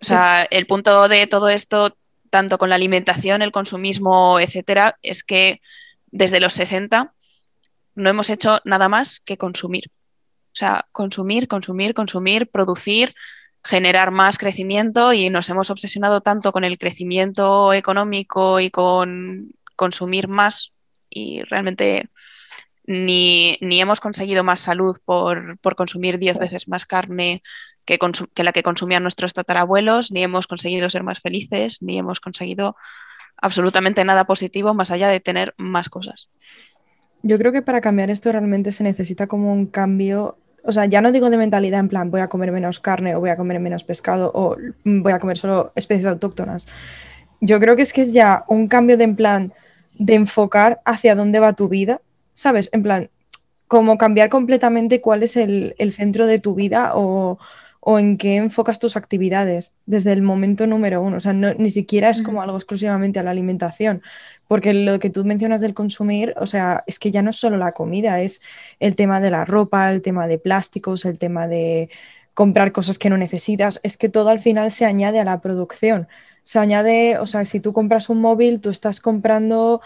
O 0.00 0.04
sea, 0.04 0.42
el 0.50 0.66
punto 0.66 1.08
de 1.08 1.28
todo 1.28 1.48
esto, 1.48 1.96
tanto 2.32 2.56
con 2.56 2.70
la 2.70 2.76
alimentación, 2.76 3.42
el 3.42 3.52
consumismo, 3.52 4.40
etcétera, 4.40 4.98
es 5.02 5.22
que 5.22 5.60
desde 6.06 6.40
los 6.40 6.54
60 6.54 7.12
no 7.94 8.08
hemos 8.08 8.30
hecho 8.30 8.60
nada 8.64 8.88
más 8.88 9.20
que 9.20 9.36
consumir. 9.36 9.90
O 10.46 10.54
sea, 10.54 10.86
consumir, 10.92 11.46
consumir, 11.46 11.92
consumir, 11.92 12.48
producir, 12.48 13.12
generar 13.62 14.12
más 14.12 14.38
crecimiento 14.38 15.12
y 15.12 15.28
nos 15.28 15.50
hemos 15.50 15.68
obsesionado 15.68 16.22
tanto 16.22 16.52
con 16.52 16.64
el 16.64 16.78
crecimiento 16.78 17.74
económico 17.74 18.60
y 18.60 18.70
con 18.70 19.52
consumir 19.76 20.26
más 20.26 20.72
y 21.10 21.42
realmente 21.42 22.08
ni, 22.92 23.58
hemos 23.60 24.00
conseguido 24.00 24.44
más 24.44 24.60
salud 24.60 24.96
por, 25.04 25.58
consumir 25.76 26.18
10 26.18 26.38
veces 26.38 26.68
más 26.68 26.86
carne 26.86 27.42
que, 27.84 27.98
que, 28.34 28.44
la 28.44 28.52
que 28.52 28.62
consumían 28.62 29.02
nuestros 29.02 29.32
tatarabuelos, 29.32 30.12
ni 30.12 30.22
hemos 30.22 30.46
conseguido 30.46 30.88
ser 30.90 31.02
más 31.02 31.20
felices, 31.20 31.78
ni 31.80 31.98
hemos 31.98 32.20
conseguido 32.20 32.76
absolutamente 33.36 34.04
nada 34.04 34.24
positivo 34.24 34.74
más 34.74 34.90
allá 34.90 35.08
de 35.08 35.20
tener 35.20 35.54
más 35.56 35.88
cosas. 35.88 36.28
Yo 37.22 37.38
creo 37.38 37.52
que 37.52 37.62
para 37.62 37.80
cambiar 37.80 38.10
esto 38.10 38.30
realmente 38.30 38.72
se 38.72 38.84
necesita 38.84 39.26
como 39.26 39.52
un 39.52 39.66
cambio 39.66 40.38
o 40.64 40.72
sea, 40.72 40.86
ya 40.86 41.00
no 41.00 41.12
digo 41.12 41.30
de 41.30 41.36
mentalidad 41.36 41.80
en 41.80 41.88
plan 41.88 42.10
voy 42.10 42.20
a 42.20 42.28
comer 42.28 42.52
menos 42.52 42.78
carne 42.80 43.16
o 43.16 43.20
voy 43.20 43.30
a 43.30 43.36
comer 43.36 43.58
menos 43.58 43.84
pescado 43.84 44.30
o 44.32 44.56
voy 44.84 45.12
a 45.12 45.18
comer 45.18 45.36
solo 45.36 45.72
especies 45.74 46.06
autóctonas. 46.06 46.68
Yo 47.40 47.58
creo 47.58 47.74
que 47.74 47.82
es 47.82 47.92
que 47.92 48.02
es 48.02 48.12
ya 48.12 48.44
un 48.48 48.68
cambio 48.68 48.96
de 48.96 49.04
en 49.04 49.16
plan 49.16 49.52
de 49.98 50.14
enfocar 50.14 50.80
hacia 50.84 51.14
dónde 51.14 51.40
va 51.40 51.52
tu 51.52 51.68
vida, 51.68 52.00
¿sabes? 52.34 52.68
En 52.72 52.82
plan, 52.82 53.10
como 53.68 53.98
cambiar 53.98 54.28
completamente 54.28 55.00
cuál 55.00 55.22
es 55.22 55.36
el, 55.36 55.74
el 55.78 55.92
centro 55.92 56.26
de 56.26 56.38
tu 56.38 56.54
vida 56.54 56.92
o, 56.94 57.38
o 57.84 57.98
en 57.98 58.16
qué 58.16 58.36
enfocas 58.36 58.78
tus 58.78 58.96
actividades 58.96 59.74
desde 59.86 60.12
el 60.12 60.22
momento 60.22 60.68
número 60.68 61.02
uno. 61.02 61.16
O 61.16 61.20
sea, 61.20 61.32
ni 61.32 61.70
siquiera 61.70 62.10
es 62.10 62.22
como 62.22 62.40
algo 62.40 62.56
exclusivamente 62.56 63.18
a 63.18 63.24
la 63.24 63.32
alimentación, 63.32 64.02
porque 64.46 64.72
lo 64.72 65.00
que 65.00 65.10
tú 65.10 65.24
mencionas 65.24 65.60
del 65.60 65.74
consumir, 65.74 66.32
o 66.38 66.46
sea, 66.46 66.84
es 66.86 67.00
que 67.00 67.10
ya 67.10 67.22
no 67.22 67.30
es 67.30 67.36
solo 67.36 67.56
la 67.56 67.72
comida, 67.72 68.20
es 68.20 68.40
el 68.78 68.94
tema 68.94 69.20
de 69.20 69.32
la 69.32 69.44
ropa, 69.44 69.90
el 69.90 70.00
tema 70.00 70.28
de 70.28 70.38
plásticos, 70.38 71.04
el 71.04 71.18
tema 71.18 71.48
de 71.48 71.90
comprar 72.34 72.70
cosas 72.70 72.98
que 72.98 73.10
no 73.10 73.16
necesitas, 73.16 73.80
es 73.82 73.96
que 73.96 74.08
todo 74.08 74.28
al 74.28 74.38
final 74.38 74.70
se 74.70 74.84
añade 74.84 75.18
a 75.18 75.24
la 75.24 75.40
producción. 75.40 76.06
Se 76.44 76.60
añade, 76.60 77.18
o 77.18 77.26
sea, 77.26 77.44
si 77.44 77.58
tú 77.58 77.72
compras 77.72 78.08
un 78.08 78.20
móvil, 78.20 78.60
tú 78.60 78.70
estás 78.70 79.00
comprando 79.00 79.80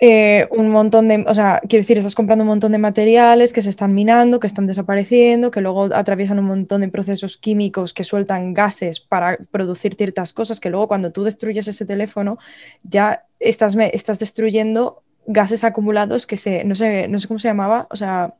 eh, 0.00 0.46
un 0.52 0.70
montón 0.70 1.08
de, 1.08 1.24
o 1.26 1.34
sea, 1.34 1.60
quiero 1.68 1.82
decir, 1.82 1.98
estás 1.98 2.14
comprando 2.14 2.44
un 2.44 2.48
montón 2.48 2.70
de 2.70 2.78
materiales 2.78 3.52
que 3.52 3.62
se 3.62 3.70
están 3.70 3.94
minando, 3.94 4.38
que 4.38 4.46
están 4.46 4.66
desapareciendo, 4.66 5.50
que 5.50 5.60
luego 5.60 5.88
atraviesan 5.92 6.38
un 6.38 6.44
montón 6.44 6.82
de 6.82 6.88
procesos 6.88 7.36
químicos 7.36 7.92
que 7.92 8.04
sueltan 8.04 8.54
gases 8.54 9.00
para 9.00 9.38
producir 9.50 9.94
ciertas 9.96 10.32
cosas, 10.32 10.60
que 10.60 10.70
luego 10.70 10.86
cuando 10.86 11.10
tú 11.10 11.24
destruyes 11.24 11.66
ese 11.66 11.84
teléfono 11.84 12.38
ya 12.84 13.24
estás, 13.40 13.76
estás 13.92 14.20
destruyendo 14.20 15.02
gases 15.26 15.64
acumulados 15.64 16.26
que 16.26 16.36
se, 16.36 16.64
no 16.64 16.76
sé, 16.76 17.08
no 17.08 17.18
sé 17.18 17.26
cómo 17.26 17.40
se 17.40 17.48
llamaba, 17.48 17.88
o 17.90 17.96
sea, 17.96 18.34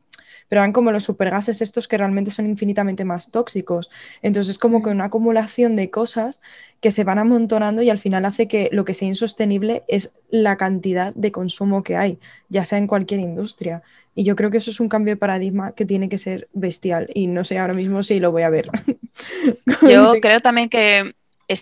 pero 0.49 0.61
eran 0.61 0.73
como 0.73 0.91
los 0.91 1.03
supergases 1.03 1.61
estos 1.61 1.87
que 1.87 1.97
realmente 1.97 2.31
son 2.31 2.47
infinitamente 2.47 3.05
más 3.05 3.31
tóxicos. 3.31 3.89
Entonces 4.21 4.51
es 4.51 4.59
como 4.59 4.83
que 4.83 4.89
una 4.89 5.05
acumulación 5.05 5.75
de 5.75 5.89
cosas 5.89 6.41
que 6.81 6.91
se 6.91 7.03
van 7.03 7.19
amontonando 7.19 7.81
y 7.81 7.89
al 7.89 7.99
final 7.99 8.25
hace 8.25 8.47
que 8.47 8.69
lo 8.71 8.83
que 8.83 8.93
sea 8.93 9.07
insostenible 9.07 9.83
es 9.87 10.13
la 10.29 10.57
cantidad 10.57 11.13
de 11.13 11.31
consumo 11.31 11.83
que 11.83 11.95
hay, 11.95 12.19
ya 12.49 12.65
sea 12.65 12.79
en 12.79 12.87
cualquier 12.87 13.19
industria. 13.19 13.83
Y 14.15 14.23
yo 14.23 14.35
creo 14.35 14.49
que 14.49 14.57
eso 14.57 14.71
es 14.71 14.79
un 14.79 14.89
cambio 14.89 15.13
de 15.13 15.17
paradigma 15.17 15.73
que 15.73 15.85
tiene 15.85 16.09
que 16.09 16.17
ser 16.17 16.49
bestial 16.51 17.09
y 17.13 17.27
no 17.27 17.45
sé 17.45 17.59
ahora 17.59 17.73
mismo 17.73 18.03
si 18.03 18.19
lo 18.19 18.31
voy 18.31 18.41
a 18.41 18.49
ver. 18.49 18.69
Yo 19.87 20.13
creo 20.19 20.39
también 20.39 20.67
que 20.67 21.13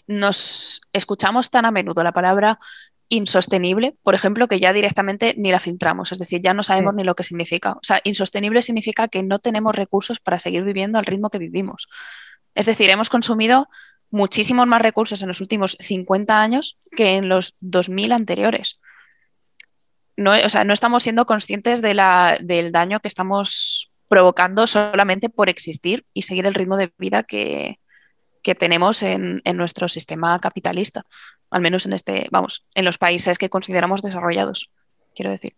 nos 0.07 0.81
escuchamos 0.93 1.49
tan 1.49 1.65
a 1.65 1.71
menudo 1.71 2.03
la 2.03 2.11
palabra 2.11 2.57
insostenible, 3.09 3.95
por 4.03 4.15
ejemplo, 4.15 4.47
que 4.47 4.59
ya 4.59 4.73
directamente 4.73 5.33
ni 5.37 5.51
la 5.51 5.59
filtramos, 5.59 6.11
es 6.11 6.19
decir, 6.19 6.41
ya 6.41 6.53
no 6.53 6.63
sabemos 6.63 6.93
ni 6.95 7.03
lo 7.03 7.15
que 7.15 7.23
significa. 7.23 7.73
O 7.73 7.83
sea, 7.83 8.01
insostenible 8.03 8.61
significa 8.61 9.07
que 9.07 9.23
no 9.23 9.39
tenemos 9.39 9.75
recursos 9.75 10.19
para 10.19 10.39
seguir 10.39 10.63
viviendo 10.63 10.99
al 10.99 11.05
ritmo 11.05 11.29
que 11.29 11.37
vivimos. 11.37 11.87
Es 12.55 12.65
decir, 12.65 12.89
hemos 12.89 13.09
consumido 13.09 13.67
muchísimos 14.09 14.67
más 14.67 14.81
recursos 14.81 15.21
en 15.21 15.27
los 15.27 15.41
últimos 15.41 15.77
50 15.79 16.41
años 16.41 16.77
que 16.95 17.15
en 17.15 17.29
los 17.29 17.55
2000 17.59 18.11
anteriores. 18.11 18.79
No, 20.15 20.31
o 20.31 20.49
sea, 20.49 20.63
no 20.63 20.73
estamos 20.73 21.03
siendo 21.03 21.25
conscientes 21.25 21.81
de 21.81 21.93
la, 21.93 22.37
del 22.41 22.71
daño 22.71 22.99
que 22.99 23.07
estamos 23.07 23.91
provocando 24.07 24.65
solamente 24.65 25.29
por 25.29 25.49
existir 25.49 26.05
y 26.13 26.23
seguir 26.23 26.45
el 26.45 26.55
ritmo 26.55 26.77
de 26.77 26.91
vida 26.97 27.23
que, 27.23 27.79
que 28.47 28.55
tenemos 28.55 29.03
en, 29.03 29.41
nuestro 29.55 29.89
sistema 29.89 30.39
capitalista, 30.39 31.05
al 31.49 31.59
menos 31.59 31.85
en 31.85 31.91
este, 31.91 32.29
vamos, 32.31 32.63
en 32.75 32.85
los 32.85 32.97
países 32.97 33.37
que 33.37 33.49
consideramos 33.49 34.01
desarrollados, 34.01 34.71
quiero 35.13 35.31
decir. 35.31 35.53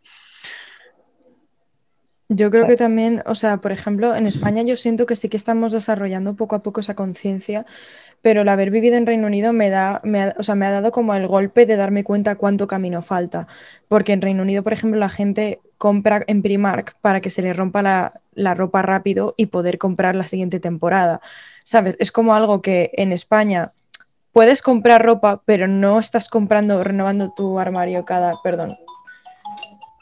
Yo 2.29 2.49
creo 2.49 2.65
que 2.65 2.77
también, 2.77 3.21
o 3.27 3.35
sea, 3.35 3.57
por 3.57 3.71
ejemplo, 3.71 4.15
en 4.15 4.25
España 4.25 4.63
yo 4.63 4.75
siento 4.75 5.05
que 5.05 5.15
sí 5.15 5.29
que 5.29 5.37
estamos 5.37 5.71
desarrollando 5.71 6.35
poco 6.35 6.55
a 6.55 6.63
poco 6.63 6.79
esa 6.79 6.95
conciencia, 6.95 7.67
pero 8.23 8.41
el 8.41 8.49
haber 8.49 8.71
vivido 8.71 8.95
en 8.95 9.05
Reino 9.05 9.27
Unido 9.27 9.53
me 9.53 9.69
da, 9.69 10.01
me 10.03 10.33
o 10.35 10.41
sea, 10.41 10.55
me 10.55 10.65
ha 10.65 10.71
dado 10.71 10.91
como 10.91 11.13
el 11.13 11.27
golpe 11.27 11.67
de 11.67 11.75
darme 11.75 12.03
cuenta 12.03 12.37
cuánto 12.37 12.65
camino 12.65 13.03
falta, 13.03 13.47
porque 13.87 14.13
en 14.13 14.21
Reino 14.21 14.41
Unido, 14.41 14.63
por 14.63 14.73
ejemplo, 14.73 14.99
la 14.99 15.09
gente 15.09 15.59
compra 15.77 16.23
en 16.25 16.41
Primark 16.41 16.95
para 17.01 17.21
que 17.21 17.29
se 17.29 17.43
le 17.43 17.53
rompa 17.53 17.83
la, 17.83 18.21
la 18.33 18.55
ropa 18.55 18.81
rápido 18.81 19.35
y 19.37 19.45
poder 19.45 19.77
comprar 19.77 20.15
la 20.15 20.27
siguiente 20.27 20.59
temporada. 20.59 21.21
¿Sabes? 21.69 21.95
Es 21.99 22.11
como 22.11 22.33
algo 22.33 22.63
que 22.63 22.89
en 22.93 23.11
España 23.11 23.73
puedes 24.31 24.63
comprar 24.63 25.05
ropa, 25.05 25.43
pero 25.45 25.67
no 25.67 25.99
estás 25.99 26.27
comprando, 26.27 26.83
renovando 26.83 27.31
tu 27.37 27.59
armario 27.59 28.05
cada, 28.05 28.33
perdón. 28.41 28.75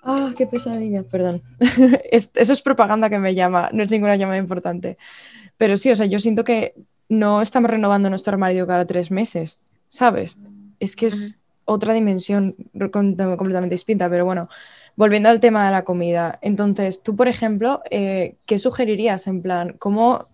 Ah, 0.01 0.31
qué 0.37 0.47
pesadilla, 0.47 1.03
perdón. 1.03 1.41
Eso 2.09 2.53
es 2.53 2.61
propaganda 2.61 3.09
que 3.09 3.19
me 3.19 3.35
llama, 3.35 3.69
no 3.73 3.83
es 3.83 3.91
ninguna 3.91 4.15
llamada 4.15 4.37
importante. 4.37 4.97
Pero 5.57 5.75
sí, 5.75 5.91
o 5.91 5.95
sea, 5.97 6.05
yo 6.05 6.19
siento 6.19 6.45
que 6.45 6.73
no 7.09 7.41
estamos 7.41 7.69
renovando 7.69 8.09
nuestro 8.09 8.31
armario 8.31 8.65
cada 8.65 8.85
tres 8.85 9.11
meses, 9.11 9.59
¿sabes? 9.89 10.37
Es 10.79 10.95
que 10.95 11.07
es 11.07 11.41
otra 11.65 11.93
dimensión 11.93 12.55
completamente 12.93 13.75
distinta, 13.75 14.09
pero 14.09 14.23
bueno, 14.23 14.47
volviendo 14.95 15.27
al 15.27 15.41
tema 15.41 15.65
de 15.65 15.71
la 15.73 15.83
comida. 15.83 16.39
Entonces, 16.41 17.03
tú, 17.03 17.17
por 17.17 17.27
ejemplo, 17.27 17.81
eh, 17.91 18.35
¿qué 18.45 18.57
sugerirías 18.57 19.27
en 19.27 19.41
plan? 19.41 19.75
¿Cómo, 19.77 20.29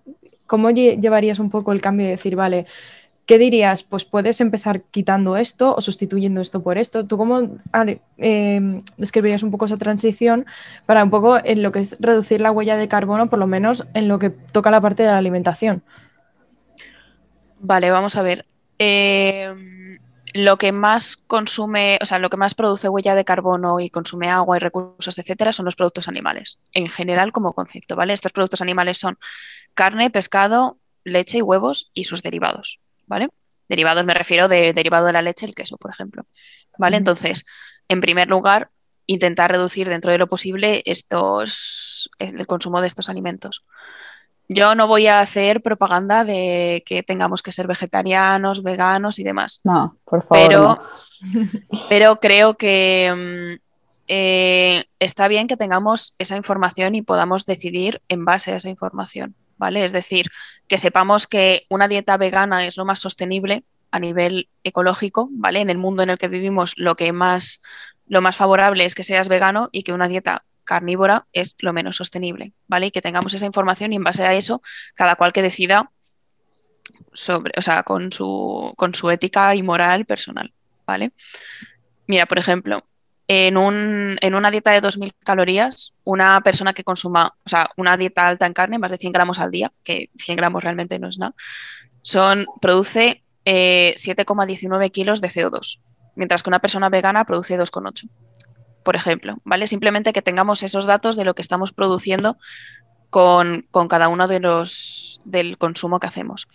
¿Cómo 0.48 0.70
llevarías 0.72 1.40
un 1.40 1.50
poco 1.50 1.72
el 1.72 1.82
cambio 1.82 2.06
de 2.06 2.12
decir, 2.12 2.36
vale, 2.36 2.66
¿qué 3.26 3.38
dirías? 3.38 3.84
Pues 3.84 4.06
puedes 4.06 4.42
empezar 4.42 4.82
quitando 4.82 5.38
esto 5.38 5.76
o 5.76 5.82
sustituyendo 5.82 6.42
esto 6.42 6.62
por 6.62 6.78
esto. 6.78 7.06
¿Tú 7.06 7.18
cómo 7.18 7.58
eh, 8.18 8.82
describirías 8.98 9.44
un 9.44 9.52
poco 9.52 9.66
esa 9.66 9.78
transición 9.78 10.46
para 10.86 11.04
un 11.04 11.10
poco 11.10 11.38
en 11.44 11.64
lo 11.64 11.72
que 11.72 11.80
es 11.80 11.98
reducir 12.00 12.42
la 12.42 12.52
huella 12.52 12.78
de 12.78 12.88
carbono, 12.88 13.30
por 13.30 13.40
lo 13.40 13.48
menos 13.48 13.88
en 13.94 14.08
lo 14.08 14.20
que 14.20 14.30
toca 14.30 14.72
la 14.72 14.82
parte 14.82 15.04
de 15.04 15.12
la 15.12 15.18
alimentación? 15.18 15.84
Vale, 17.60 17.92
vamos 17.92 18.18
a 18.18 18.24
ver. 18.24 18.46
Em, 18.78 20.00
lo 20.34 20.58
que 20.58 20.72
más 20.72 21.16
consume, 21.16 22.00
o 22.02 22.06
sea, 22.06 22.20
lo 22.20 22.30
que 22.30 22.38
más 22.38 22.56
produce 22.56 22.90
huella 22.90 23.16
de 23.16 23.24
carbono 23.24 23.80
y 23.80 23.90
consume 23.90 24.30
agua 24.30 24.58
y 24.58 24.60
recursos, 24.60 25.18
etcétera, 25.18 25.54
son 25.54 25.66
los 25.66 25.76
productos 25.76 26.08
animales, 26.08 26.60
en 26.74 26.90
general 26.90 27.32
como 27.32 27.54
concepto, 27.54 27.96
¿vale? 27.96 28.14
Estos 28.14 28.34
productos 28.34 28.62
animales 28.62 28.98
son 28.98 29.18
carne, 29.74 30.10
pescado, 30.10 30.78
leche 31.04 31.40
y 31.40 31.42
huevos 31.42 31.92
y 31.94 32.06
sus 32.06 32.24
derivados, 32.24 32.80
¿vale? 33.08 33.30
Derivados 33.70 34.06
me 34.06 34.14
refiero 34.14 34.48
de 34.48 34.74
derivado 34.74 35.06
de 35.06 35.14
la 35.14 35.22
leche, 35.22 35.46
el 35.46 35.56
queso, 35.56 35.78
por 35.78 35.92
ejemplo, 35.92 36.26
¿vale? 36.78 36.98
Entonces, 36.98 37.46
en 37.88 38.02
primer 38.02 38.28
lugar, 38.28 38.70
intentar 39.06 39.52
reducir 39.52 39.90
dentro 39.90 40.12
de 40.12 40.18
lo 40.18 40.28
posible 40.28 40.82
estos, 40.86 42.10
el 42.20 42.48
consumo 42.48 42.82
de 42.82 42.88
estos 42.88 43.10
alimentos. 43.10 43.64
Yo 44.50 44.76
no 44.76 44.88
voy 44.88 45.08
a 45.08 45.20
hacer 45.20 45.62
propaganda 45.62 46.26
de 46.26 46.84
que 46.86 47.02
tengamos 47.02 47.42
que 47.42 47.52
ser 47.52 47.66
vegetarianos, 47.66 48.62
veganos 48.62 49.18
y 49.20 49.24
demás. 49.24 49.62
No, 49.64 49.98
por 50.04 50.28
favor. 50.28 50.48
Pero, 50.48 50.80
pero 51.90 52.20
creo 52.20 52.56
que 52.56 53.60
mm, 53.60 53.64
eh, 54.08 54.86
está 55.00 55.28
bien 55.28 55.48
que 55.48 55.58
tengamos 55.58 56.16
esa 56.18 56.36
información 56.36 56.96
y 56.96 57.02
podamos 57.02 57.46
decidir 57.46 58.02
en 58.10 58.26
base 58.26 58.52
a 58.52 58.58
esa 58.58 58.70
información, 58.70 59.36
¿vale? 59.58 59.84
Es 59.84 59.92
decir, 59.92 60.28
que 60.68 60.78
sepamos 60.78 61.28
que 61.28 61.66
una 61.70 61.88
dieta 61.88 62.18
vegana 62.18 62.66
es 62.66 62.78
lo 62.78 62.86
más 62.86 63.00
sostenible 63.00 63.64
a 63.92 64.00
nivel 64.00 64.50
ecológico, 64.64 65.30
¿vale? 65.32 65.60
En 65.60 65.70
el 65.70 65.78
mundo 65.78 66.04
en 66.04 66.10
el 66.10 66.18
que 66.18 66.28
vivimos, 66.28 66.74
lo 66.78 66.96
que 66.96 67.12
más, 67.14 67.62
lo 68.08 68.22
más 68.22 68.36
favorable 68.36 68.86
es 68.86 68.96
que 68.96 69.04
seas 69.04 69.30
vegano 69.30 69.70
y 69.72 69.84
que 69.84 69.94
una 69.94 70.08
dieta 70.08 70.46
carnívora 70.64 71.28
es 71.34 71.56
lo 71.60 71.74
menos 71.74 71.98
sostenible, 71.98 72.54
¿vale? 72.68 72.88
Y 72.88 72.92
que 72.92 73.02
tengamos 73.02 73.34
esa 73.34 73.46
información 73.46 73.94
y 73.94 73.98
en 73.98 74.04
base 74.04 74.24
a 74.24 74.34
eso, 74.34 74.62
cada 74.96 75.16
cual 75.16 75.34
que 75.34 75.42
decida 75.42 75.92
sobre, 77.14 77.54
o 77.58 77.62
sea, 77.62 77.84
con 77.84 78.12
su, 78.12 78.74
con 78.78 78.96
su 78.96 79.10
ética 79.12 79.56
y 79.56 79.64
moral 79.64 80.06
personal, 80.06 80.54
¿vale? 80.88 81.12
Mira, 82.08 82.26
por 82.26 82.40
ejemplo, 82.40 82.86
en, 83.28 83.58
un, 83.58 84.18
en 84.22 84.36
una 84.36 84.52
dieta 84.52 84.72
de 84.72 84.82
2.000 84.82 85.14
calorías, 85.24 85.94
una 86.04 86.42
persona 86.42 86.74
que 86.74 86.84
consuma, 86.84 87.36
o 87.46 87.50
sea, 87.50 87.70
una 87.78 87.98
dieta 87.98 88.28
alta 88.28 88.46
en 88.46 88.54
carne, 88.54 88.80
más 88.80 88.92
de 88.92 88.98
100 88.98 89.14
gramos 89.14 89.40
al 89.40 89.52
día, 89.52 89.72
que 89.84 90.10
100 90.18 90.38
gramos 90.38 90.64
realmente 90.64 91.00
no 91.00 91.08
es 91.08 91.20
nada, 91.20 91.34
son, 92.02 92.46
produce 92.62 93.24
7,19 93.46 94.86
eh, 94.86 94.90
kilos 94.90 95.22
de 95.22 95.30
CO2, 95.30 95.80
mientras 96.16 96.44
que 96.44 96.50
una 96.50 96.60
persona 96.60 96.90
vegana 96.90 97.26
produce 97.26 97.58
2,8 97.58 98.10
por 98.84 98.96
ejemplo, 98.96 99.38
¿vale? 99.44 99.66
Simplemente 99.66 100.14
que 100.14 100.22
tengamos 100.22 100.62
esos 100.62 100.86
datos 100.86 101.16
de 101.16 101.26
lo 101.26 101.34
que 101.34 101.42
estamos 101.42 101.72
produciendo 101.72 102.38
con, 103.10 103.68
cada 103.90 104.08
uno 104.10 104.28
de 104.28 104.40
los 104.40 105.22
del 105.24 105.58
consumo 105.58 106.00
que 106.00 106.08
hacemos. 106.08 106.48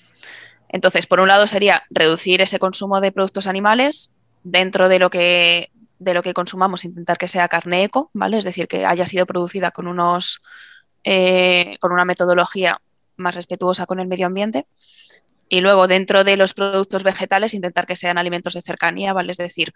Entonces, 0.68 1.06
por 1.06 1.20
un 1.20 1.28
lado 1.28 1.46
sería 1.46 1.84
reducir 1.88 2.42
ese 2.42 2.58
consumo 2.58 3.00
de 3.00 3.12
productos 3.12 3.46
animales 3.46 4.12
dentro 4.44 4.88
de 4.88 4.98
lo 4.98 5.08
que 5.08 5.70
de 5.98 6.14
lo 6.14 6.22
que 6.22 6.34
consumamos, 6.34 6.84
intentar 6.84 7.18
que 7.18 7.28
sea 7.28 7.48
carne 7.48 7.84
eco, 7.84 8.10
¿vale? 8.12 8.38
Es 8.38 8.44
decir, 8.44 8.68
que 8.68 8.86
haya 8.86 9.06
sido 9.06 9.26
producida 9.26 9.70
con 9.70 9.88
unos 9.88 10.40
eh, 11.04 11.76
con 11.80 11.92
una 11.92 12.04
metodología 12.04 12.80
más 13.16 13.34
respetuosa 13.34 13.86
con 13.86 14.00
el 14.00 14.08
medio 14.08 14.26
ambiente. 14.26 14.66
Y 15.48 15.60
luego, 15.60 15.88
dentro 15.88 16.24
de 16.24 16.36
los 16.36 16.54
productos 16.54 17.02
vegetales, 17.02 17.54
intentar 17.54 17.86
que 17.86 17.96
sean 17.96 18.18
alimentos 18.18 18.54
de 18.54 18.62
cercanía, 18.62 19.12
¿vale? 19.12 19.32
Es 19.32 19.38
decir, 19.38 19.72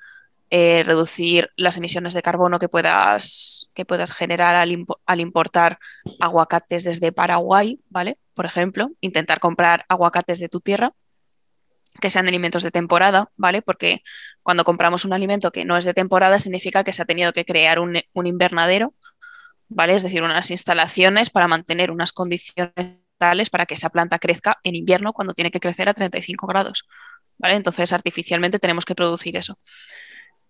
eh, 0.50 0.82
reducir 0.84 1.48
las 1.56 1.78
emisiones 1.78 2.12
de 2.12 2.20
carbono 2.20 2.58
que 2.58 2.68
puedas, 2.68 3.70
que 3.72 3.86
puedas 3.86 4.12
generar 4.12 4.54
al, 4.54 5.20
importar 5.20 5.78
aguacates 6.20 6.84
desde 6.84 7.10
Paraguay, 7.12 7.80
¿vale? 7.88 8.18
Por 8.34 8.44
ejemplo, 8.44 8.90
intentar 9.00 9.40
comprar 9.40 9.86
aguacates 9.88 10.40
de 10.40 10.50
tu 10.50 10.60
tierra 10.60 10.92
que 12.00 12.10
sean 12.10 12.28
alimentos 12.28 12.62
de 12.62 12.70
temporada, 12.70 13.30
¿vale? 13.36 13.62
Porque 13.62 14.02
cuando 14.42 14.64
compramos 14.64 15.04
un 15.04 15.12
alimento 15.12 15.50
que 15.52 15.64
no 15.64 15.76
es 15.76 15.84
de 15.84 15.94
temporada 15.94 16.38
significa 16.38 16.84
que 16.84 16.92
se 16.92 17.02
ha 17.02 17.04
tenido 17.04 17.32
que 17.32 17.44
crear 17.44 17.78
un, 17.78 18.02
invernadero, 18.14 18.94
¿vale? 19.68 19.94
Es 19.94 20.02
decir, 20.02 20.22
unas 20.22 20.50
instalaciones 20.50 21.30
para 21.30 21.48
mantener 21.48 21.90
unas 21.90 22.12
condiciones 22.12 22.98
tales 23.18 23.50
para 23.50 23.66
que 23.66 23.74
esa 23.74 23.90
planta 23.90 24.18
crezca 24.18 24.58
en 24.64 24.74
invierno 24.74 25.12
cuando 25.12 25.34
tiene 25.34 25.50
que 25.50 25.60
crecer 25.60 25.88
a 25.88 25.94
35 25.94 26.46
grados, 26.46 26.88
¿vale? 27.38 27.54
Entonces, 27.54 27.92
artificialmente 27.92 28.58
tenemos 28.58 28.84
que 28.84 28.94
producir 28.94 29.36
eso. 29.36 29.58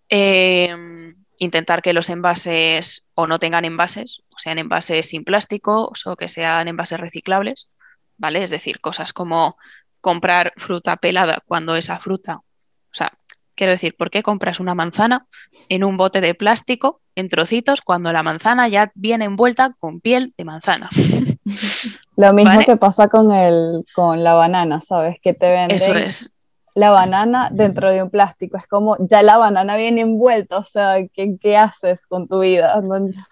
Em, 0.09 1.15
intentar 1.39 1.81
que 1.81 1.93
los 1.93 2.09
envases 2.09 3.07
o 3.13 3.27
no 3.27 3.39
tengan 3.39 3.65
envases, 3.65 4.23
o 4.29 4.37
sean 4.37 4.59
envases 4.59 5.09
sin 5.09 5.23
plástico 5.23 5.91
o 6.05 6.15
que 6.15 6.27
sean 6.27 6.67
envases 6.67 6.99
reciclables, 6.99 7.69
¿vale? 8.17 8.43
Es 8.43 8.49
decir, 8.51 8.79
cosas 8.79 9.13
como 9.13 9.57
comprar 10.03 10.51
fruta 10.57 10.97
pelada 10.97 11.39
cuando 11.47 11.77
esa 11.77 11.97
fruta, 11.97 12.35
o 12.35 12.91
sea, 12.91 13.13
quiero 13.55 13.71
decir, 13.71 13.95
¿por 13.95 14.11
qué 14.11 14.21
compras 14.21 14.59
una 14.59 14.75
manzana 14.75 15.25
en 15.69 15.85
un 15.85 15.95
bote 15.95 16.19
de 16.19 16.35
plástico 16.35 16.99
en 17.15 17.29
trocitos 17.29 17.79
cuando 17.79 18.11
la 18.11 18.21
manzana 18.21 18.67
ya 18.67 18.91
viene 18.95 19.23
envuelta 19.23 19.73
con 19.79 20.01
piel 20.01 20.33
de 20.37 20.43
manzana? 20.43 20.89
Lo 22.17 22.33
mismo 22.33 22.59
que 22.65 22.75
pasa 22.75 23.07
con, 23.07 23.31
el, 23.31 23.85
con 23.95 24.25
la 24.25 24.33
banana, 24.33 24.81
¿sabes? 24.81 25.15
Que 25.21 25.33
te 25.33 25.49
venden 25.49 25.75
Eso 25.75 25.93
es 25.93 26.33
la 26.75 26.91
banana 26.91 27.49
dentro 27.51 27.89
de 27.89 28.03
un 28.03 28.09
plástico. 28.09 28.57
Es 28.57 28.67
como 28.67 28.97
ya 28.99 29.23
la 29.23 29.37
banana 29.37 29.77
viene 29.77 30.01
envuelta, 30.01 30.57
o 30.57 30.65
sea, 30.65 30.97
¿qué, 31.13 31.57
haces 31.57 32.05
con 32.07 32.27
tu 32.27 32.41
vida? 32.41 32.75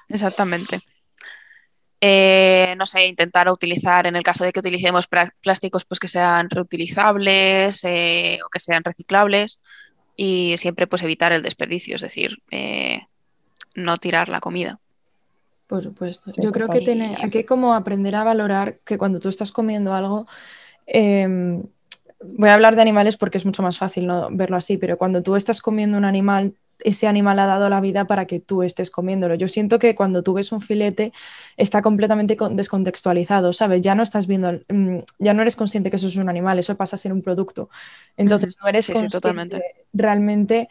Exactamente. 0.08 0.80
Eh, 2.04 2.74
no 2.80 2.88
sé, 2.88 3.06
intentar 3.06 3.48
utilizar, 3.48 4.08
en 4.08 4.16
el 4.16 4.24
caso 4.24 4.44
de 4.44 4.52
que 4.52 4.60
utilicemos 4.60 5.08
plásticos, 5.08 5.86
pues 5.86 6.00
que 6.00 6.08
sean 6.08 6.50
reutilizables 6.50 7.84
eh, 7.84 8.40
o 8.44 8.50
que 8.50 8.60
sean 8.60 8.84
reciclables 8.84 9.60
y 10.16 10.56
siempre 10.58 10.88
pues 10.88 11.04
evitar 11.04 11.32
el 11.32 11.44
desperdicio, 11.44 11.96
es 11.96 12.02
decir, 12.02 12.40
eh, 12.50 13.02
no 13.76 13.98
tirar 13.98 14.30
la 14.30 14.40
comida. 14.40 14.80
Por 15.68 15.84
supuesto. 15.84 16.34
Yo 16.38 16.52
creo 16.52 16.70
que 16.70 16.80
tiene, 16.80 17.16
hay 17.20 17.30
que 17.30 17.46
como 17.46 17.76
aprender 17.76 18.16
a 18.16 18.24
valorar 18.24 18.80
que 18.80 18.98
cuando 18.98 19.20
tú 19.20 19.30
estás 19.30 19.52
comiendo 19.52 19.94
algo, 19.94 20.26
em, 20.88 21.64
voy 22.24 22.50
a 22.50 22.56
hablar 22.56 22.76
de 22.76 22.82
animales 22.82 23.16
porque 23.16 23.38
es 23.38 23.46
mucho 23.46 23.62
más 23.62 23.78
fácil 23.78 24.08
no 24.08 24.28
verlo 24.32 24.58
así, 24.58 24.78
pero 24.78 24.98
cuando 24.98 25.22
tú 25.22 25.36
estás 25.36 25.62
comiendo 25.62 26.00
un 26.00 26.06
animal, 26.06 26.56
ese 26.84 27.08
animal 27.08 27.40
ha 27.40 27.46
dado 27.46 27.70
la 27.70 27.82
vida 27.82 28.06
para 28.06 28.26
que 28.26 28.40
tú 28.40 28.64
estés 28.64 28.92
comiéndolo. 28.92 29.36
Yo 29.36 29.48
siento 29.48 29.80
que 29.80 29.96
cuando 29.96 30.24
tú 30.24 30.34
ves 30.34 30.52
un 30.52 30.62
filete 30.62 31.14
está 31.58 31.82
completamente 31.82 32.38
descontextualizado, 32.52 33.54
¿sabes? 33.54 33.82
Ya 33.82 33.96
no 33.96 34.04
estás 34.04 34.28
viendo, 34.28 34.60
mm, 34.70 34.98
ya 35.20 35.34
no 35.34 35.42
eres 35.42 35.56
consciente 35.56 35.90
que 35.90 35.96
eso 35.96 36.08
es 36.08 36.16
un 36.16 36.30
animal, 36.30 36.60
eso 36.60 36.76
pasa 36.76 36.96
a 36.96 37.00
ser 37.00 37.14
un 37.14 37.22
producto. 37.22 37.70
Entonces 38.18 38.58
no 38.62 38.68
eres 38.68 38.90
consciente 38.90 39.62
realmente 39.94 40.70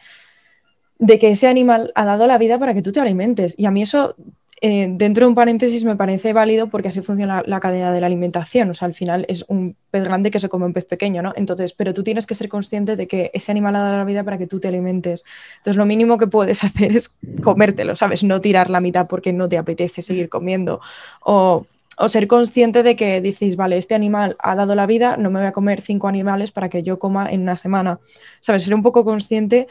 de 0.99 1.17
que 1.17 1.31
ese 1.31 1.47
animal 1.47 1.91
ha 1.95 2.05
dado 2.05 2.27
la 2.27 2.37
vida 2.37 2.59
para 2.59 2.73
que 2.73 2.81
tú 2.81 2.91
te 2.91 2.99
alimentes. 2.99 3.55
Y 3.57 3.65
a 3.65 3.71
mí 3.71 3.81
eso 3.81 4.15
eh, 4.63 4.87
dentro 4.91 5.25
de 5.25 5.29
un 5.29 5.33
paréntesis 5.35 5.83
me 5.85 5.95
parece 5.95 6.33
válido 6.33 6.67
porque 6.67 6.89
así 6.89 7.01
funciona 7.01 7.41
la, 7.47 7.59
cadena 7.59 7.91
de 7.91 7.99
la 7.99 8.05
alimentación. 8.05 8.69
O 8.69 8.75
sea, 8.75 8.85
al 8.85 8.93
final 8.93 9.25
es 9.27 9.43
un 9.47 9.75
pez 9.89 10.03
grande 10.03 10.29
que 10.29 10.39
se 10.39 10.49
come 10.49 10.67
un 10.67 10.73
pez 10.73 10.85
pequeño, 10.85 11.23
¿no? 11.23 11.33
Entonces, 11.35 11.73
pero 11.73 11.95
tú 11.95 12.03
tienes 12.03 12.27
que 12.27 12.35
ser 12.35 12.47
consciente 12.47 12.95
de 12.95 13.07
que 13.07 13.31
ese 13.33 13.51
animal 13.51 13.75
ha 13.75 13.79
dado 13.79 13.97
la 13.97 14.03
vida 14.03 14.23
para 14.23 14.37
que 14.37 14.45
tú 14.45 14.59
te 14.59 14.67
alimentes. 14.67 15.25
Entonces, 15.57 15.77
lo 15.77 15.85
mínimo 15.87 16.19
que 16.19 16.27
puedes 16.27 16.63
hacer 16.63 16.95
es 16.95 17.15
comértelo, 17.41 17.95
¿sabes? 17.95 18.23
No 18.23 18.39
tirar 18.39 18.69
la 18.69 18.81
mitad 18.81 19.07
porque 19.07 19.33
no 19.33 19.49
te 19.49 19.57
apetece 19.57 20.03
seguir 20.03 20.29
comiendo. 20.29 20.79
O, 21.25 21.65
o 21.97 22.09
ser 22.09 22.27
consciente 22.27 22.83
de 22.83 22.95
que 22.95 23.19
dices, 23.19 23.55
vale, 23.55 23.79
este 23.79 23.95
animal 23.95 24.35
ha 24.37 24.55
dado 24.55 24.75
la 24.75 24.85
vida, 24.85 25.17
no 25.17 25.31
me 25.31 25.39
voy 25.39 25.47
a 25.47 25.53
comer 25.53 25.81
cinco 25.81 26.07
animales 26.07 26.51
para 26.51 26.69
que 26.69 26.83
yo 26.83 26.99
coma 26.99 27.31
en 27.31 27.41
una 27.41 27.57
semana. 27.57 27.99
¿Sabes? 28.41 28.61
Ser 28.61 28.75
un 28.75 28.83
poco 28.83 29.03
consciente 29.03 29.67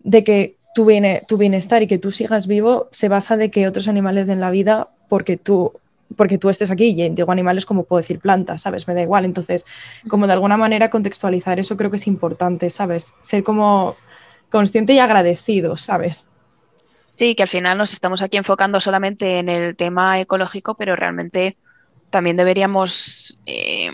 de 0.00 0.24
que 0.24 0.56
tu, 0.74 0.84
bienestar 0.84 1.82
y 1.82 1.86
que 1.86 1.98
tú 1.98 2.10
sigas 2.10 2.46
vivo 2.46 2.88
se 2.90 3.08
basa 3.08 3.36
de 3.36 3.50
que 3.50 3.68
otros 3.68 3.88
animales 3.88 4.26
den 4.26 4.40
la 4.40 4.50
vida 4.50 4.88
porque 5.08 5.36
tú 5.36 5.72
porque 6.16 6.38
tú 6.38 6.48
estés 6.48 6.70
aquí 6.70 6.94
y 6.96 7.08
digo 7.08 7.32
animales 7.32 7.66
como 7.66 7.84
puedo 7.84 8.00
decir 8.00 8.20
plantas, 8.20 8.62
¿sabes? 8.62 8.86
Me 8.86 8.94
da 8.94 9.02
igual. 9.02 9.24
Entonces, 9.24 9.64
como 10.08 10.26
de 10.26 10.34
alguna 10.34 10.56
manera 10.56 10.90
contextualizar 10.90 11.58
eso 11.58 11.76
creo 11.76 11.90
que 11.90 11.96
es 11.96 12.06
importante, 12.06 12.70
¿sabes? 12.70 13.14
Ser 13.22 13.42
como 13.42 13.96
consciente 14.50 14.92
y 14.92 14.98
agradecido, 14.98 15.76
¿sabes? 15.76 16.28
Sí, 17.14 17.34
que 17.34 17.42
al 17.44 17.48
final 17.48 17.78
nos 17.78 17.92
estamos 17.92 18.22
aquí 18.22 18.36
enfocando 18.36 18.80
solamente 18.80 19.38
en 19.38 19.48
el 19.48 19.76
tema 19.76 20.20
ecológico, 20.20 20.74
pero 20.74 20.94
realmente 20.94 21.56
también 22.10 22.36
deberíamos 22.36 23.38
eh, 23.46 23.90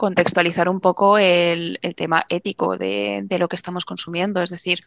contextualizar 0.00 0.68
un 0.68 0.80
poco 0.80 1.18
el, 1.18 1.78
tema 1.94 2.24
ético 2.30 2.78
de, 2.78 3.26
lo 3.38 3.48
que 3.48 3.56
estamos 3.56 3.84
consumiendo. 3.84 4.42
Es 4.42 4.48
decir, 4.48 4.82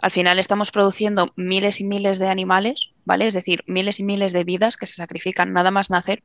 al 0.00 0.10
final 0.10 0.38
estamos 0.38 0.70
produciendo 0.70 1.32
miles 1.36 1.80
y 1.80 1.84
miles 1.84 2.18
de 2.18 2.28
animales, 2.28 2.90
¿vale? 3.04 3.26
Es 3.26 3.34
decir, 3.34 3.64
miles 3.66 3.98
y 4.00 4.04
miles 4.04 4.32
de 4.32 4.44
vidas 4.44 4.76
que 4.76 4.86
se 4.86 4.94
sacrifican 4.94 5.52
nada 5.52 5.70
más 5.70 5.90
nacer 5.90 6.22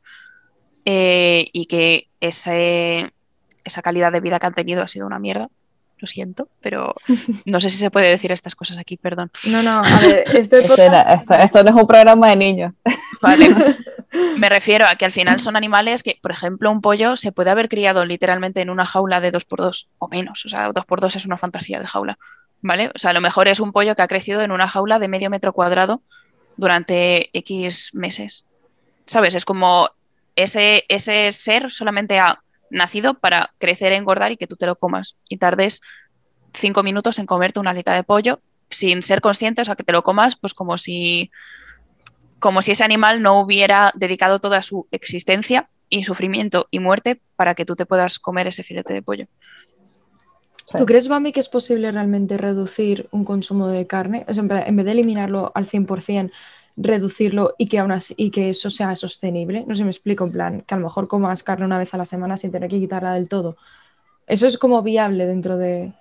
eh, 0.85 1.47
y 1.53 1.65
que 1.65 2.07
ese, 2.19 3.13
esa 3.63 3.81
calidad 3.81 4.11
de 4.11 4.19
vida 4.19 4.39
que 4.39 4.45
han 4.45 4.53
tenido 4.53 4.83
ha 4.83 4.87
sido 4.87 5.07
una 5.07 5.19
mierda. 5.19 5.49
Lo 5.97 6.07
siento, 6.07 6.49
pero 6.59 6.93
no 7.45 7.61
sé 7.61 7.69
si 7.69 7.77
se 7.77 7.89
puede 7.89 8.09
decir 8.09 8.31
estas 8.31 8.55
cosas 8.55 8.77
aquí, 8.77 8.97
perdón. 8.97 9.31
No, 9.45 9.63
no, 9.63 9.81
a 9.83 9.99
ver, 10.01 10.23
este 10.35 10.59
esto, 10.59 11.63
no 11.63 11.69
es 11.69 11.75
un 11.75 11.87
programa 11.87 12.29
de 12.29 12.35
niños. 12.35 12.81
Vale. 13.21 13.47
Me 14.37 14.49
refiero 14.49 14.85
a 14.85 14.95
que 14.95 15.05
al 15.05 15.11
final 15.11 15.39
son 15.39 15.55
animales 15.55 16.03
que, 16.03 16.19
por 16.21 16.31
ejemplo, 16.31 16.69
un 16.69 16.81
pollo 16.81 17.15
se 17.15 17.31
puede 17.31 17.49
haber 17.49 17.69
criado 17.69 18.05
literalmente 18.05 18.61
en 18.61 18.69
una 18.69 18.85
jaula 18.85 19.21
de 19.21 19.31
2x2 19.31 19.87
o 19.97 20.07
menos. 20.09 20.45
O 20.45 20.49
sea, 20.49 20.69
2x2 20.69 21.15
es 21.15 21.25
una 21.25 21.37
fantasía 21.37 21.79
de 21.79 21.87
jaula. 21.87 22.19
¿Vale? 22.63 22.89
O 22.95 22.97
sea, 22.97 23.11
a 23.11 23.13
lo 23.13 23.21
mejor 23.21 23.47
es 23.47 23.59
un 23.59 23.71
pollo 23.71 23.93
que 23.93 24.01
ha 24.01 24.07
crecido 24.07 24.41
en 24.41 24.51
una 24.51 24.67
jaula 24.67 24.97
de 24.97 25.07
medio 25.07 25.29
metro 25.29 25.53
cuadrado 25.53 26.01
durante 26.57 27.29
X 27.37 27.91
meses. 27.93 28.45
¿Sabes? 29.05 29.35
Es 29.35 29.45
como 29.45 29.89
ese, 30.35 30.85
ese 30.87 31.31
ser 31.31 31.69
solamente 31.69 32.17
ha 32.17 32.39
nacido 32.71 33.13
para 33.15 33.53
crecer, 33.59 33.91
engordar 33.91 34.31
y 34.31 34.37
que 34.37 34.47
tú 34.47 34.55
te 34.55 34.65
lo 34.65 34.75
comas 34.75 35.17
y 35.29 35.37
tardes 35.37 35.81
cinco 36.53 36.81
minutos 36.81 37.19
en 37.19 37.25
comerte 37.25 37.59
una 37.59 37.71
alita 37.71 37.93
de 37.93 38.03
pollo 38.03 38.41
sin 38.69 39.03
ser 39.03 39.21
consciente, 39.21 39.61
o 39.61 39.65
sea, 39.65 39.75
que 39.75 39.83
te 39.83 39.91
lo 39.91 40.03
comas 40.03 40.35
pues 40.35 40.53
como 40.53 40.77
si, 40.77 41.29
como 42.39 42.61
si 42.61 42.71
ese 42.71 42.83
animal 42.83 43.21
no 43.21 43.39
hubiera 43.39 43.91
dedicado 43.93 44.39
toda 44.39 44.61
su 44.61 44.87
existencia 44.89 45.69
y 45.89 46.05
sufrimiento 46.05 46.65
y 46.71 46.79
muerte 46.79 47.21
para 47.35 47.53
que 47.55 47.65
tú 47.65 47.75
te 47.75 47.85
puedas 47.85 48.17
comer 48.17 48.47
ese 48.47 48.63
filete 48.63 48.93
de 48.93 49.01
pollo. 49.01 49.27
¿Tú 50.77 50.85
crees, 50.85 51.07
Bambi, 51.07 51.31
que 51.31 51.39
es 51.39 51.49
posible 51.49 51.91
realmente 51.91 52.37
reducir 52.37 53.07
un 53.11 53.25
consumo 53.25 53.67
de 53.67 53.87
carne? 53.87 54.25
en 54.27 54.47
vez 54.75 54.85
de 54.85 54.91
eliminarlo 54.91 55.51
al 55.55 55.67
100%, 55.67 56.31
reducirlo 56.75 57.55
y 57.57 57.67
que, 57.67 57.79
aún 57.79 57.91
así, 57.91 58.13
y 58.17 58.31
que 58.31 58.49
eso 58.49 58.69
sea 58.69 58.95
sostenible. 58.95 59.63
No 59.67 59.75
sé 59.75 59.79
si 59.79 59.83
me 59.83 59.91
explico, 59.91 60.23
en 60.25 60.31
plan, 60.31 60.61
que 60.61 60.73
a 60.73 60.77
lo 60.77 60.83
mejor 60.83 61.07
comas 61.07 61.43
carne 61.43 61.65
una 61.65 61.77
vez 61.77 61.93
a 61.93 61.97
la 61.97 62.05
semana 62.05 62.37
sin 62.37 62.51
tener 62.51 62.69
que 62.69 62.79
quitarla 62.79 63.13
del 63.13 63.29
todo. 63.29 63.57
¿Eso 64.27 64.47
es 64.47 64.57
como 64.57 64.81
viable 64.81 65.25
dentro 65.25 65.57
de...? 65.57 65.93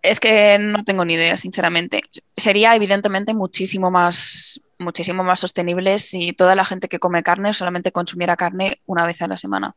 Es 0.00 0.20
que 0.20 0.58
no 0.60 0.84
tengo 0.84 1.04
ni 1.04 1.14
idea, 1.14 1.36
sinceramente. 1.36 2.02
Sería 2.36 2.74
evidentemente 2.76 3.34
muchísimo 3.34 3.90
más, 3.90 4.60
muchísimo 4.78 5.24
más 5.24 5.40
sostenible 5.40 5.98
si 5.98 6.32
toda 6.32 6.54
la 6.54 6.64
gente 6.64 6.88
que 6.88 7.00
come 7.00 7.24
carne 7.24 7.52
solamente 7.52 7.90
consumiera 7.90 8.36
carne 8.36 8.80
una 8.86 9.04
vez 9.04 9.20
a 9.22 9.28
la 9.28 9.36
semana. 9.36 9.74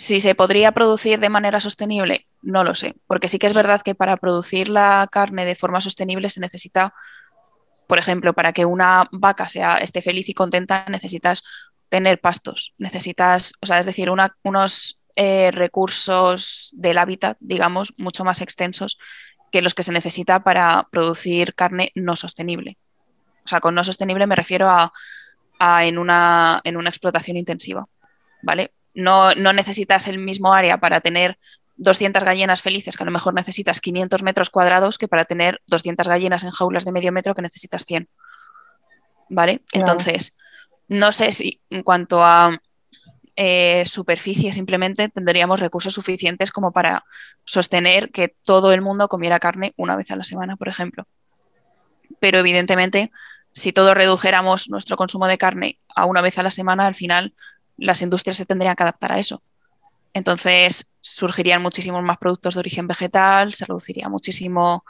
Si 0.00 0.20
se 0.20 0.36
podría 0.36 0.70
producir 0.70 1.18
de 1.18 1.28
manera 1.28 1.58
sostenible, 1.58 2.28
no 2.40 2.62
lo 2.62 2.76
sé, 2.76 2.94
porque 3.08 3.28
sí 3.28 3.40
que 3.40 3.48
es 3.48 3.52
verdad 3.52 3.82
que 3.82 3.96
para 3.96 4.16
producir 4.16 4.68
la 4.68 5.08
carne 5.10 5.44
de 5.44 5.56
forma 5.56 5.80
sostenible 5.80 6.30
se 6.30 6.38
necesita, 6.38 6.94
por 7.88 7.98
ejemplo, 7.98 8.32
para 8.32 8.52
que 8.52 8.64
una 8.64 9.08
vaca 9.10 9.48
sea, 9.48 9.78
esté 9.78 10.00
feliz 10.00 10.28
y 10.28 10.34
contenta, 10.34 10.86
necesitas 10.88 11.42
tener 11.88 12.20
pastos, 12.20 12.74
necesitas, 12.78 13.54
o 13.60 13.66
sea, 13.66 13.80
es 13.80 13.86
decir, 13.86 14.08
unos 14.08 15.00
eh, 15.16 15.50
recursos 15.50 16.70
del 16.76 16.96
hábitat, 16.96 17.36
digamos, 17.40 17.92
mucho 17.96 18.22
más 18.22 18.40
extensos 18.40 19.00
que 19.50 19.62
los 19.62 19.74
que 19.74 19.82
se 19.82 19.90
necesita 19.90 20.44
para 20.44 20.86
producir 20.92 21.56
carne 21.56 21.90
no 21.96 22.14
sostenible. 22.14 22.78
O 23.44 23.48
sea, 23.48 23.58
con 23.58 23.74
no 23.74 23.82
sostenible 23.82 24.28
me 24.28 24.36
refiero 24.36 24.70
a, 24.70 24.92
en, 25.84 25.98
una, 25.98 26.60
en 26.62 26.76
una 26.76 26.88
explotación 26.88 27.36
intensiva. 27.36 27.88
¿Vale? 28.42 28.70
No, 28.98 29.32
necesitas 29.32 30.08
el 30.08 30.18
mismo 30.18 30.52
área 30.52 30.78
para 30.78 31.00
tener 31.00 31.38
200 31.76 32.24
gallinas 32.24 32.62
felices, 32.62 32.96
que 32.96 33.04
a 33.04 33.06
lo 33.06 33.12
mejor 33.12 33.32
necesitas 33.32 33.80
500 33.80 34.24
metros 34.24 34.50
cuadrados, 34.50 34.98
que 34.98 35.06
para 35.06 35.24
tener 35.24 35.62
200 35.68 36.08
gallinas 36.08 36.42
en 36.42 36.50
jaulas 36.50 36.84
de 36.84 36.90
medio 36.90 37.12
metro, 37.12 37.32
que 37.32 37.42
necesitas 37.42 37.84
100. 37.84 38.08
¿Vale? 39.28 39.62
Entonces, 39.70 40.36
no 40.88 41.12
sé 41.12 41.30
si 41.30 41.60
en 41.70 41.84
cuanto 41.84 42.24
a 42.24 42.60
eh, 43.36 43.84
superficie 43.86 44.52
simplemente 44.52 45.08
tendríamos 45.10 45.60
recursos 45.60 45.94
suficientes 45.94 46.50
como 46.50 46.72
para 46.72 47.04
sostener 47.44 48.10
que 48.10 48.34
todo 48.42 48.72
el 48.72 48.80
mundo 48.80 49.06
comiera 49.06 49.38
carne 49.38 49.74
una 49.76 49.94
vez 49.94 50.10
a 50.10 50.16
la 50.16 50.24
semana, 50.24 50.56
por 50.56 50.66
ejemplo. 50.66 51.06
Pero 52.18 52.38
evidentemente, 52.38 53.12
si 53.52 53.72
todos 53.72 53.94
redujéramos 53.94 54.70
nuestro 54.70 54.96
consumo 54.96 55.28
de 55.28 55.38
carne 55.38 55.78
a 55.94 56.04
una 56.04 56.20
vez 56.20 56.36
a 56.40 56.42
la 56.42 56.50
semana, 56.50 56.88
al 56.88 56.96
final 56.96 57.32
las 57.78 58.02
industrias 58.02 58.36
se 58.36 58.44
tendrían 58.44 58.76
que 58.76 58.82
adaptar 58.82 59.12
a 59.12 59.18
eso. 59.18 59.42
Entonces 60.12 60.92
surgirían 61.00 61.62
muchísimos 61.62 62.02
más 62.02 62.18
productos 62.18 62.54
de 62.54 62.60
origen 62.60 62.86
vegetal, 62.86 63.54
se 63.54 63.64
reduciría 63.64 64.08
muchísimo 64.08 64.84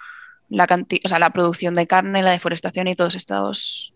la, 0.49 0.67
o 1.05 1.09
sea, 1.09 1.19
la 1.19 1.31
producción 1.31 1.75
de 1.75 1.87
carne, 1.87 2.23
la 2.23 2.31
deforestación 2.31 2.89
y 2.89 2.97
todos 2.97 3.15
estos, 3.15 3.93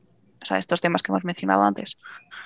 estos 0.51 0.81
temas 0.81 1.03
que 1.03 1.13
hemos 1.13 1.25
mencionado 1.25 1.63
antes. 1.63 1.97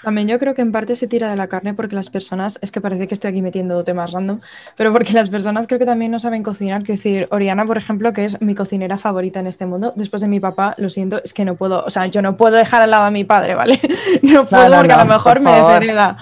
También 0.02 0.28
yo 0.28 0.38
creo 0.38 0.54
que 0.54 0.62
en 0.62 0.72
parte 0.72 0.94
se 0.94 1.06
tira 1.06 1.30
de 1.30 1.36
la 1.36 1.48
carne 1.48 1.74
porque 1.74 1.94
las 1.94 2.10
personas, 2.10 2.58
es 2.62 2.70
que 2.70 2.80
parece 2.80 3.08
que 3.08 3.14
estoy 3.14 3.30
aquí 3.30 3.42
metiendo 3.42 3.82
temas 3.84 4.12
random, 4.12 4.40
pero 4.76 4.92
porque 4.92 5.12
las 5.12 5.30
personas 5.30 5.66
creo 5.66 5.78
que 5.78 5.86
también 5.86 6.12
no 6.12 6.18
saben 6.18 6.42
cocinar. 6.42 6.82
Quiero 6.82 6.98
decir, 6.98 7.28
Oriana, 7.30 7.64
por 7.66 7.78
ejemplo, 7.78 8.12
que 8.12 8.24
es 8.24 8.40
mi 8.40 8.54
cocinera 8.54 8.98
favorita 8.98 9.40
en 9.40 9.46
este 9.46 9.66
mundo, 9.66 9.92
después 9.96 10.22
de 10.22 10.28
mi 10.28 10.40
papá, 10.40 10.74
lo 10.76 10.90
siento, 10.90 11.22
es 11.24 11.32
que 11.32 11.44
no 11.44 11.56
puedo, 11.56 11.84
o 11.84 11.90
sea, 11.90 12.06
yo 12.06 12.22
no 12.22 12.36
puedo 12.36 12.56
dejar 12.56 12.82
al 12.82 12.90
lado 12.90 13.04
a 13.04 13.10
mi 13.10 13.24
padre, 13.24 13.54
¿vale? 13.54 13.80
No 14.22 14.44
puedo 14.44 14.76
porque 14.76 14.92
a 14.92 15.04
lo 15.04 15.12
mejor 15.12 15.40
me 15.40 15.52
deshereda. 15.52 16.16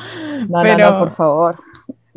pero... 0.63 0.99
por 0.99 1.15
favor. 1.15 1.64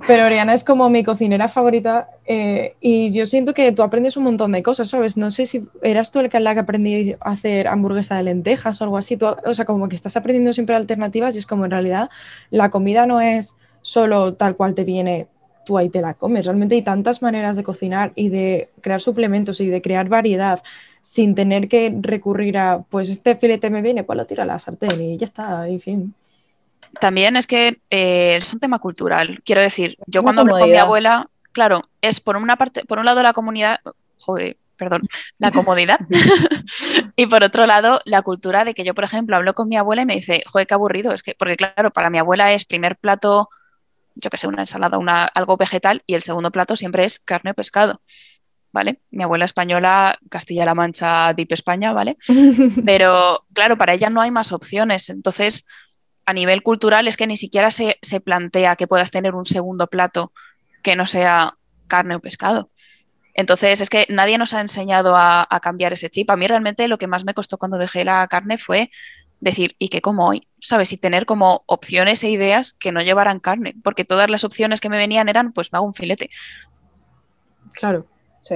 Pero 0.06 0.28
Oriana 0.28 0.54
es 0.54 0.64
como 0.64 0.90
mi 0.92 1.04
cocinera 1.04 1.48
favorita 1.48 2.10
eh, 2.26 2.76
y 2.80 3.12
yo 3.12 3.26
siento 3.26 3.56
que 3.56 3.72
tú 3.72 3.82
aprendes 3.82 4.16
un 4.16 4.26
montón 4.26 4.52
de 4.52 4.62
cosas, 4.62 4.90
¿sabes? 4.90 5.18
No 5.18 5.32
sé 5.32 5.48
si 5.48 5.68
eras 5.82 6.12
tú 6.12 6.20
el 6.20 6.30
que, 6.30 6.40
la 6.40 6.54
que 6.54 6.60
aprendí 6.60 7.14
a 7.14 7.32
hacer 7.32 7.68
hamburguesa 7.68 8.16
de 8.16 8.24
lentejas 8.24 8.80
o 8.80 8.84
algo 8.84 8.98
así. 8.98 9.18
o 9.20 9.54
sea, 9.56 9.66
como 9.66 9.90
que 9.90 9.96
estás 9.96 10.16
aprendiendo 10.16 10.54
siempre 10.54 10.76
alternativas 10.76 11.36
y 11.36 11.40
es 11.40 11.48
como 11.48 11.66
en 11.66 11.72
realidad 11.72 12.12
la 12.52 12.70
comida 12.70 13.08
no 13.08 13.22
es 13.22 13.58
solo 13.82 14.36
tal 14.36 14.56
cual 14.56 14.76
te 14.76 14.84
viene, 14.84 15.28
tú 15.66 15.80
ahí 15.80 15.90
te 15.90 16.02
la 16.02 16.14
comes. 16.14 16.46
Realmente 16.46 16.76
hay 16.76 16.84
tantas 16.84 17.24
maneras 17.24 17.56
de 17.56 17.64
cocinar 17.64 18.12
y 18.14 18.30
de 18.30 18.70
crear 18.82 19.02
suplementos 19.02 19.60
y 19.62 19.68
de 19.68 19.82
crear 19.82 20.10
variedad 20.10 20.62
sin 21.02 21.34
tener 21.34 21.70
que 21.70 21.92
recurrir 22.02 22.60
a, 22.60 22.84
pues 22.88 23.10
este 23.10 23.36
filete 23.36 23.72
me 23.72 23.82
viene, 23.82 24.04
pues 24.04 24.18
lo 24.18 24.28
tiro 24.28 24.44
a 24.44 24.46
la 24.46 24.60
sartén 24.60 25.02
y 25.02 25.18
ya 25.18 25.26
está, 25.26 25.68
en 25.68 25.80
fin 25.80 26.14
también 27.00 27.36
es 27.36 27.48
que 27.48 27.82
eh, 27.90 28.38
es 28.38 28.54
un 28.54 28.60
tema 28.60 28.80
cultural. 28.80 29.42
Quiero 29.46 29.62
decir, 29.62 29.98
yo 30.08 30.24
cuando 30.24 30.42
hablo 30.42 30.60
con 30.60 30.70
mi 30.70 30.78
abuela, 30.78 31.30
claro, 31.52 31.90
es 32.02 32.20
por 32.22 32.38
una 32.38 32.56
parte, 32.56 32.86
por 32.86 33.00
un 33.00 33.06
lado 33.06 33.24
la 33.24 33.34
comunidad, 33.34 33.80
joder, 34.20 34.58
perdón, 34.78 35.02
la 35.40 35.52
comodidad. 35.52 36.00
y 37.16 37.26
por 37.26 37.44
otro 37.44 37.66
lado, 37.66 38.00
la 38.06 38.22
cultura 38.22 38.64
de 38.64 38.74
que 38.74 38.84
yo, 38.84 38.94
por 38.94 39.04
ejemplo, 39.04 39.36
hablo 39.36 39.54
con 39.54 39.68
mi 39.68 39.76
abuela 39.76 40.04
y 40.04 40.06
me 40.06 40.16
dice, 40.16 40.44
joder, 40.46 40.68
qué 40.68 40.74
aburrido. 40.74 41.14
Es 41.14 41.24
que, 41.24 41.36
porque 41.38 41.58
claro, 41.58 41.92
para 41.92 42.10
mi 42.10 42.20
abuela 42.20 42.54
es 42.54 42.66
primer 42.66 42.98
plato, 42.98 43.50
yo 44.16 44.30
que 44.30 44.38
sé, 44.38 44.48
una 44.48 44.62
ensalada, 44.62 44.98
una, 44.98 45.24
algo 45.26 45.58
vegetal, 45.58 46.04
y 46.06 46.14
el 46.14 46.22
segundo 46.22 46.52
plato 46.52 46.76
siempre 46.76 47.04
es 47.04 47.20
carne 47.20 47.52
o 47.52 47.54
pescado. 47.54 48.02
¿Vale? 48.74 49.00
Mi 49.10 49.24
abuela 49.24 49.46
española, 49.46 50.20
Castilla-La 50.30 50.76
Mancha, 50.76 51.34
Deep 51.34 51.52
España, 51.52 51.94
¿vale? 51.94 52.18
Pero 52.86 53.46
claro, 53.54 53.78
para 53.78 53.94
ella 53.94 54.10
no 54.10 54.22
hay 54.22 54.30
más 54.30 54.52
opciones. 54.52 55.10
Entonces, 55.10 55.66
a 56.28 56.34
nivel 56.34 56.62
cultural 56.62 57.08
es 57.08 57.16
que 57.16 57.26
ni 57.26 57.38
siquiera 57.38 57.72
se, 57.72 57.96
plantea 58.24 58.76
que 58.76 58.86
puedas 58.86 59.12
tener 59.12 59.34
un 59.34 59.46
segundo 59.46 59.88
plato 59.88 60.34
que 60.84 60.98
no 60.98 61.06
sea 61.06 61.58
carne 61.88 62.16
o 62.16 62.20
pescado. 62.20 62.70
Entonces, 63.34 63.80
es 63.80 63.90
que 63.90 64.06
nadie 64.10 64.38
nos 64.38 64.54
ha 64.54 64.60
enseñado 64.60 65.16
a, 65.16 65.48
cambiar 65.62 65.94
ese 65.94 66.10
chip. 66.10 66.30
A 66.30 66.36
mí 66.36 66.46
realmente 66.46 66.90
lo 66.90 66.98
que 66.98 67.08
más 67.08 67.24
me 67.24 67.34
costó 67.34 67.58
cuando 67.58 67.78
dejé 67.78 68.04
la 68.04 68.28
carne 68.28 68.58
fue 68.58 68.92
decir, 69.40 69.78
¿y 69.80 69.88
qué 69.88 70.02
como 70.02 70.28
hoy? 70.28 70.50
¿Sabes? 70.60 70.92
Y 70.92 70.98
tener 70.98 71.26
como 71.26 71.64
opciones 71.66 72.22
e 72.26 72.30
ideas 72.30 72.74
que 72.74 72.92
no 72.92 73.02
llevaran 73.02 73.40
carne, 73.40 73.76
porque 73.82 74.04
todas 74.04 74.30
las 74.30 74.44
opciones 74.44 74.82
que 74.82 74.90
me 74.90 74.98
venían 74.98 75.30
eran, 75.30 75.54
pues 75.54 75.72
me 75.72 75.78
hago 75.78 75.86
un 75.86 75.94
filete. 75.94 76.30
Claro. 77.72 78.06
Sí. 78.42 78.56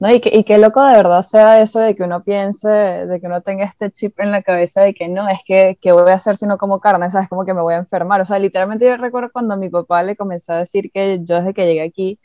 ¿No? 0.00 0.10
Y, 0.10 0.20
y 0.24 0.44
qué 0.44 0.58
loco 0.58 0.82
de 0.84 0.94
verdad 0.94 1.22
sea 1.22 1.60
eso 1.60 1.78
de 1.80 1.94
que 1.94 2.02
uno 2.02 2.24
piense, 2.24 2.68
de 2.68 3.20
que 3.20 3.26
uno 3.26 3.42
tenga 3.42 3.64
este 3.64 3.90
chip 3.90 4.18
en 4.18 4.32
la 4.32 4.42
cabeza 4.42 4.80
de 4.82 4.94
que 4.94 5.08
no, 5.08 5.28
es 5.28 5.40
que, 5.46 5.78
¿qué 5.80 5.92
voy 5.92 6.10
a 6.10 6.14
hacer 6.14 6.36
si 6.38 6.46
no 6.46 6.58
como 6.58 6.80
carne? 6.80 7.10
¿Sabes? 7.10 7.28
Como 7.28 7.44
que 7.44 7.54
me 7.54 7.62
voy 7.62 7.74
a 7.74 7.78
enfermar. 7.78 8.20
O 8.20 8.24
sea, 8.24 8.38
literalmente 8.38 8.86
yo 8.86 8.96
recuerdo 8.96 9.30
cuando 9.32 9.56
mi 9.56 9.68
papá 9.68 10.02
le 10.02 10.16
comenzó 10.16 10.54
a 10.54 10.58
decir 10.58 10.90
que 10.92 11.20
yo 11.22 11.36
desde 11.36 11.54
que 11.54 11.66
llegué 11.66 11.82
aquí, 11.82 12.18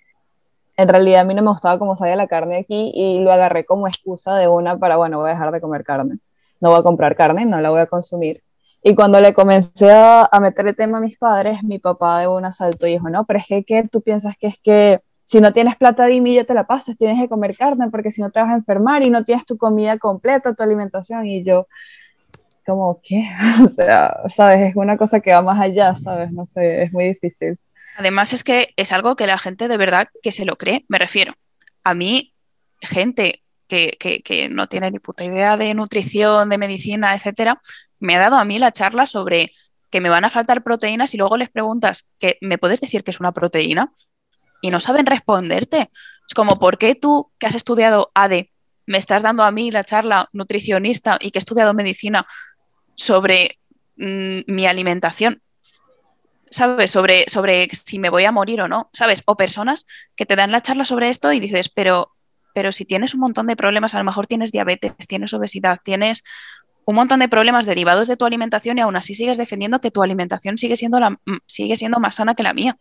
en 0.78 0.90
realidad 0.90 1.22
a 1.22 1.24
mí 1.26 1.34
no 1.34 1.42
me 1.42 1.52
gustaba 1.52 1.80
cómo 1.80 1.96
sabía 1.96 2.16
la 2.16 2.28
carne 2.28 2.58
aquí 2.58 2.92
y 2.96 3.20
lo 3.20 3.32
agarré 3.32 3.66
como 3.66 3.88
excusa 3.88 4.36
de 4.36 4.48
una 4.48 4.78
para, 4.78 4.98
bueno, 4.98 5.20
voy 5.20 5.30
a 5.30 5.34
dejar 5.34 5.52
de 5.52 5.62
comer 5.62 5.84
carne. 5.84 6.20
No 6.62 6.72
voy 6.72 6.80
a 6.80 6.84
comprar 6.84 7.16
carne, 7.16 7.46
no 7.46 7.60
la 7.62 7.70
voy 7.70 7.82
a 7.82 7.88
consumir. 7.88 8.42
Y 8.84 8.96
cuando 8.96 9.20
le 9.20 9.34
comencé 9.34 9.92
a, 9.92 10.30
meter 10.42 10.68
el 10.68 10.76
tema 10.76 11.00
a 11.00 11.02
mis 11.02 11.18
padres, 11.18 11.64
mi 11.64 11.80
papá 11.80 12.20
de 12.22 12.28
un 12.28 12.46
asalto 12.46 12.86
dijo, 12.86 13.10
no, 13.10 13.26
pero 13.26 13.40
es 13.40 13.46
que, 13.48 13.64
¿qué 13.64 13.88
tú 13.92 14.02
piensas 14.02 14.36
que 14.38 14.48
es 14.48 14.58
que 14.64 15.02
si 15.26 15.42
no 15.42 15.52
tienes 15.54 15.76
plata, 15.76 16.06
dime 16.06 16.30
y 16.30 16.36
yo 16.36 16.46
te 16.46 16.54
la 16.54 16.68
pasas, 16.68 16.96
tienes 16.98 17.20
que 17.20 17.28
comer 17.28 17.58
carne 17.58 17.90
porque 17.90 18.12
si 18.12 18.22
no 18.22 18.30
te 18.30 18.40
vas 18.40 18.52
a 18.52 18.54
enfermar 18.54 19.02
y 19.02 19.10
no 19.10 19.24
tienes 19.24 19.44
tu 19.44 19.58
comida 19.58 19.98
completa, 19.98 20.54
tu 20.54 20.62
alimentación. 20.62 21.26
Y 21.26 21.44
yo, 21.44 21.68
como, 22.64 23.02
¿qué? 23.04 23.28
o 23.64 23.68
sea, 23.68 24.16
sabes, 24.30 24.70
es 24.70 24.76
una 24.76 24.98
cosa 24.98 25.20
que 25.22 25.34
va 25.34 25.42
más 25.42 25.60
allá, 25.60 25.96
sabes, 25.96 26.32
no 26.32 26.46
sé, 26.46 26.84
es 26.84 26.94
muy 26.94 27.06
difícil. 27.06 27.58
Además 27.98 28.34
es 28.34 28.44
que 28.44 28.74
es 28.78 28.94
algo 28.94 29.16
que 29.16 29.26
la 29.26 29.40
gente 29.40 29.68
de 29.68 29.78
verdad 29.78 30.08
que 30.22 30.32
se 30.32 30.46
lo 30.46 30.58
cree, 30.58 30.86
me 30.90 31.00
refiero. 31.00 31.34
A 31.84 31.96
mí, 31.96 32.36
gente 32.80 33.42
que, 33.68 33.98
que, 34.00 34.22
que 34.22 34.48
no 34.48 34.68
tiene 34.68 34.92
ni 34.92 35.00
puta 35.00 35.26
idea 35.26 35.58
de 35.58 35.74
nutrición, 35.74 36.50
de 36.50 36.60
medicina, 36.60 37.16
etcétera, 37.16 37.60
me 38.00 38.16
ha 38.16 38.20
dado 38.20 38.36
a 38.36 38.46
mí 38.46 38.60
la 38.60 38.72
charla 38.72 39.08
sobre 39.08 39.54
que 39.90 40.02
me 40.02 40.10
van 40.10 40.26
a 40.26 40.30
faltar 40.30 40.62
proteínas 40.62 41.16
y 41.16 41.18
luego 41.18 41.36
les 41.36 41.50
preguntas 41.50 42.12
que 42.20 42.38
me 42.42 42.60
puedes 42.60 42.80
decir 42.80 43.04
que 43.04 43.10
es 43.10 43.20
una 43.20 43.32
proteína 43.32 43.92
y 44.66 44.72
no 44.72 44.80
saben 44.80 45.06
responderte. 45.06 45.92
Es 46.28 46.34
como, 46.34 46.58
¿por 46.58 46.80
qué 46.80 46.96
tú 46.96 47.32
que 47.38 47.46
has 47.46 47.54
estudiado 47.54 48.10
ADE 48.16 48.52
me 48.88 48.98
estás 48.98 49.22
dando 49.22 49.44
a 49.44 49.52
mí 49.52 49.70
la 49.70 49.84
charla 49.84 50.28
nutricionista 50.34 51.20
y 51.22 51.30
que 51.30 51.38
he 51.38 51.40
estudiado 51.40 51.76
medicina 51.76 52.26
sobre 52.96 53.60
mm, 53.98 54.40
mi 54.48 54.66
alimentación? 54.66 55.44
¿Sabes? 56.50 56.90
Sobre, 56.90 57.26
sobre 57.28 57.70
si 57.70 58.00
me 58.00 58.10
voy 58.10 58.26
a 58.26 58.32
morir 58.32 58.60
o 58.62 58.68
no, 58.68 58.90
¿sabes? 58.92 59.22
O 59.28 59.38
personas 59.38 59.86
que 60.16 60.26
te 60.26 60.36
dan 60.36 60.52
la 60.52 60.62
charla 60.62 60.86
sobre 60.86 61.10
esto 61.10 61.32
y 61.32 61.40
dices, 61.40 61.70
pero, 61.70 62.16
pero 62.56 62.72
si 62.72 62.86
tienes 62.86 63.14
un 63.14 63.20
montón 63.20 63.46
de 63.46 63.56
problemas, 63.56 63.94
a 63.94 64.00
lo 64.00 64.04
mejor 64.04 64.26
tienes 64.26 64.52
diabetes, 64.52 64.96
tienes 65.08 65.32
obesidad, 65.36 65.78
tienes 65.84 66.24
un 66.86 66.96
montón 66.96 67.20
de 67.20 67.30
problemas 67.30 67.68
derivados 67.68 68.08
de 68.08 68.18
tu 68.18 68.26
alimentación 68.26 68.80
y 68.80 68.82
aún 68.82 68.96
así 68.96 69.14
sigues 69.14 69.38
defendiendo 69.38 69.80
que 69.80 69.92
tu 69.92 70.02
alimentación 70.02 70.58
sigue 70.58 70.76
siendo, 70.76 71.00
la, 71.00 71.12
mm, 71.12 71.38
sigue 71.46 71.78
siendo 71.78 72.00
más 72.00 72.16
sana 72.16 72.34
que 72.34 72.42
la 72.42 72.54
mía. 72.54 72.78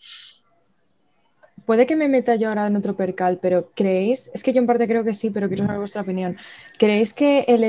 Puede 1.67 1.87
que 1.87 1.97
me 1.97 2.09
meta 2.09 2.37
yo 2.37 2.49
ahora 2.49 2.67
en 2.67 2.77
otro 2.77 2.95
percal, 2.95 3.39
pero 3.41 3.71
¿creéis? 3.75 4.31
Es 4.35 4.43
que 4.43 4.53
yo 4.53 4.61
en 4.61 4.67
parte 4.67 4.87
creo 4.87 5.05
que 5.05 5.15
sí, 5.15 5.31
pero 5.31 5.49
quiero 5.49 5.65
saber 5.65 5.79
vuestra 5.79 6.03
opinión. 6.03 6.37
¿Creéis 6.79 7.15
que 7.15 7.45
el 7.49 7.65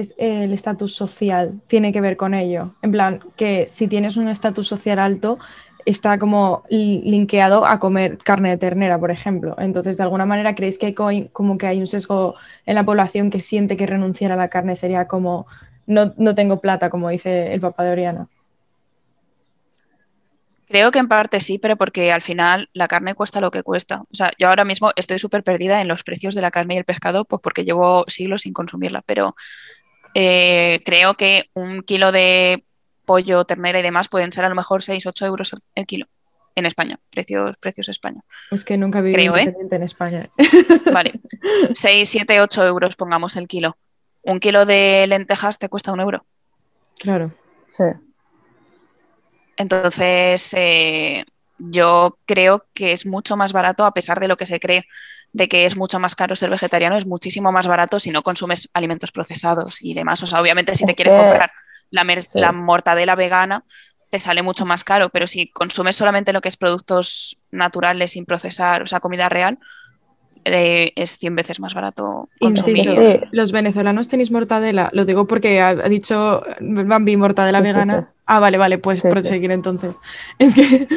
estatus 0.53 0.93
social 0.95 1.61
tiene 1.67 1.93
que 1.93 2.01
ver 2.01 2.17
con 2.17 2.33
ello? 2.33 2.75
En 2.81 2.91
plan, 2.91 3.19
que 3.35 3.65
si 3.67 3.87
tienes 3.87 4.17
un 4.17 4.27
estatus 4.27 4.67
social 4.67 4.99
alto, 4.99 5.39
está 5.85 6.17
como 6.17 6.63
linkeado 6.69 7.65
a 7.65 7.79
comer 7.79 8.17
carne 8.17 8.49
de 8.49 8.57
ternera, 8.57 8.99
por 8.99 9.11
ejemplo. 9.11 9.55
Entonces, 9.59 9.97
de 9.97 10.03
alguna 10.03 10.25
manera, 10.25 10.55
¿creéis 10.55 10.77
que 10.77 10.87
hay 10.87 11.29
como 11.31 11.57
que 11.57 11.67
hay 11.67 11.79
un 11.79 11.87
sesgo 11.87 12.35
en 12.65 12.75
la 12.75 12.85
población 12.85 13.29
que 13.29 13.39
siente 13.39 13.77
que 13.77 13.85
renunciar 13.85 14.31
a 14.31 14.35
la 14.35 14.49
carne 14.49 14.75
sería 14.75 15.07
como 15.07 15.45
no, 15.87 16.13
no 16.17 16.35
tengo 16.35 16.59
plata, 16.59 16.89
como 16.89 17.09
dice 17.09 17.53
el 17.53 17.61
papá 17.61 17.83
de 17.83 17.91
Oriana. 17.91 18.27
Creo 20.75 20.91
que 20.91 20.99
en 20.99 21.07
parte 21.07 21.39
sí, 21.39 21.57
pero 21.57 21.77
porque 21.77 22.11
al 22.11 22.21
final 22.21 22.69
la 22.73 22.89
carne 22.89 23.15
cuesta 23.15 23.39
lo 23.39 23.49
que 23.49 23.63
cuesta. 23.63 24.01
O 24.11 24.13
sea, 24.15 24.31
yo 24.37 24.49
ahora 24.49 24.65
mismo 24.65 24.91
estoy 24.97 25.19
súper 25.19 25.41
perdida 25.41 25.79
en 25.79 25.87
los 25.87 26.03
precios 26.03 26.35
de 26.35 26.41
la 26.41 26.51
carne 26.51 26.75
y 26.75 26.77
el 26.79 26.83
pescado, 26.83 27.23
pues 27.23 27.41
porque 27.41 27.63
llevo 27.63 28.03
siglos 28.09 28.41
sin 28.41 28.51
consumirla, 28.51 29.01
pero 29.05 29.37
eh, 30.15 30.81
creo 30.83 31.13
que 31.13 31.49
un 31.53 31.81
kilo 31.81 32.11
de 32.11 32.65
pollo, 33.05 33.45
ternera 33.45 33.79
y 33.79 33.83
demás 33.83 34.09
pueden 34.09 34.33
ser 34.33 34.43
a 34.43 34.49
lo 34.49 34.55
mejor 34.55 34.83
6, 34.83 35.05
8 35.05 35.25
euros 35.25 35.55
el 35.75 35.85
kilo 35.85 36.07
en 36.55 36.65
España, 36.65 36.99
precios, 37.09 37.55
precios 37.55 37.87
España. 37.87 38.19
Es 38.51 38.65
que 38.65 38.75
nunca 38.75 38.99
viví 38.99 39.27
¿eh? 39.27 39.55
en 39.71 39.83
España. 39.83 40.29
Vale, 40.91 41.13
6, 41.73 42.09
7, 42.09 42.41
8 42.41 42.65
euros 42.65 42.97
pongamos 42.97 43.37
el 43.37 43.47
kilo 43.47 43.77
un 44.23 44.39
kilo 44.39 44.65
de 44.65 45.05
lentejas 45.07 45.57
te 45.57 45.69
cuesta 45.69 45.93
un 45.93 46.01
euro. 46.01 46.25
Claro. 46.97 47.31
Sí. 47.71 47.83
Entonces, 49.57 50.53
eh, 50.57 51.25
yo 51.57 52.17
creo 52.25 52.65
que 52.73 52.91
es 52.91 53.05
mucho 53.05 53.37
más 53.37 53.53
barato, 53.53 53.85
a 53.85 53.93
pesar 53.93 54.19
de 54.19 54.27
lo 54.27 54.37
que 54.37 54.45
se 54.45 54.59
cree 54.59 54.85
de 55.33 55.49
que 55.49 55.65
es 55.65 55.75
mucho 55.75 55.99
más 55.99 56.15
caro 56.15 56.35
ser 56.35 56.49
vegetariano, 56.49 56.97
es 56.97 57.05
muchísimo 57.05 57.51
más 57.51 57.67
barato 57.67 57.99
si 57.99 58.09
no 58.09 58.23
consumes 58.23 58.69
alimentos 58.73 59.11
procesados 59.11 59.81
y 59.81 59.93
demás. 59.93 60.23
O 60.23 60.27
sea, 60.27 60.39
obviamente 60.39 60.75
si 60.75 60.85
te 60.85 60.95
quieres 60.95 61.13
comprar 61.19 61.51
la, 61.91 62.05
la 62.35 62.51
mortadela 62.53 63.15
vegana, 63.15 63.65
te 64.09 64.19
sale 64.19 64.43
mucho 64.43 64.65
más 64.65 64.83
caro, 64.83 65.09
pero 65.09 65.27
si 65.27 65.47
consumes 65.47 65.97
solamente 65.97 66.31
lo 66.31 66.39
que 66.39 66.49
es 66.49 66.55
productos 66.55 67.37
naturales 67.51 68.11
sin 68.11 68.25
procesar, 68.25 68.83
o 68.83 68.87
sea, 68.87 69.01
comida 69.01 69.27
real, 69.27 69.59
eh, 70.45 70.93
es 70.95 71.17
100 71.17 71.35
veces 71.35 71.59
más 71.59 71.73
barato 71.73 72.29
consumir. 72.39 73.27
¿Los 73.31 73.51
venezolanos 73.51 74.07
tenéis 74.07 74.31
mortadela? 74.31 74.89
Lo 74.93 75.03
digo 75.05 75.25
porque 75.25 75.59
ha, 75.59 75.73
dicho 75.89 76.43
Bambi 76.59 77.17
mortadela 77.17 77.61
vegana. 77.61 78.09
ah, 78.25 78.39
vale, 78.39 78.57
vale, 78.57 78.77
pues 78.77 79.01
proseguir 79.01 79.51
entonces. 79.51 79.99
Es 80.39 80.53
que... 80.53 80.87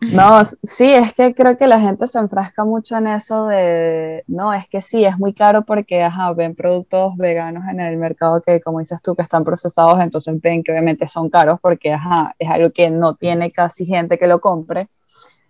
No, 0.00 0.44
sí, 0.44 0.92
es 0.92 1.14
que 1.14 1.34
creo 1.34 1.56
que 1.56 1.66
la 1.66 1.80
gente 1.80 2.06
se 2.06 2.18
enfrasca 2.18 2.66
mucho 2.66 2.98
en 2.98 3.06
eso 3.06 3.46
de, 3.46 4.24
no, 4.26 4.52
es 4.52 4.68
que 4.68 4.82
sí, 4.82 5.04
es 5.04 5.18
muy 5.18 5.32
caro 5.32 5.62
porque, 5.62 6.02
ajá, 6.02 6.32
ven 6.34 6.54
productos 6.54 7.16
veganos 7.16 7.64
en 7.70 7.80
el 7.80 7.96
mercado 7.96 8.42
que, 8.42 8.60
como 8.60 8.80
dices 8.80 9.00
tú, 9.02 9.16
que 9.16 9.22
están 9.22 9.42
procesados, 9.42 9.98
entonces 10.00 10.38
ven 10.42 10.62
que 10.62 10.72
obviamente 10.72 11.08
son 11.08 11.30
caros 11.30 11.58
porque, 11.62 11.94
ajá, 11.94 12.34
es 12.38 12.48
algo 12.48 12.70
que 12.72 12.90
no 12.90 13.14
tiene 13.14 13.50
casi 13.50 13.86
gente 13.86 14.18
que 14.18 14.26
lo 14.26 14.38
compre. 14.40 14.88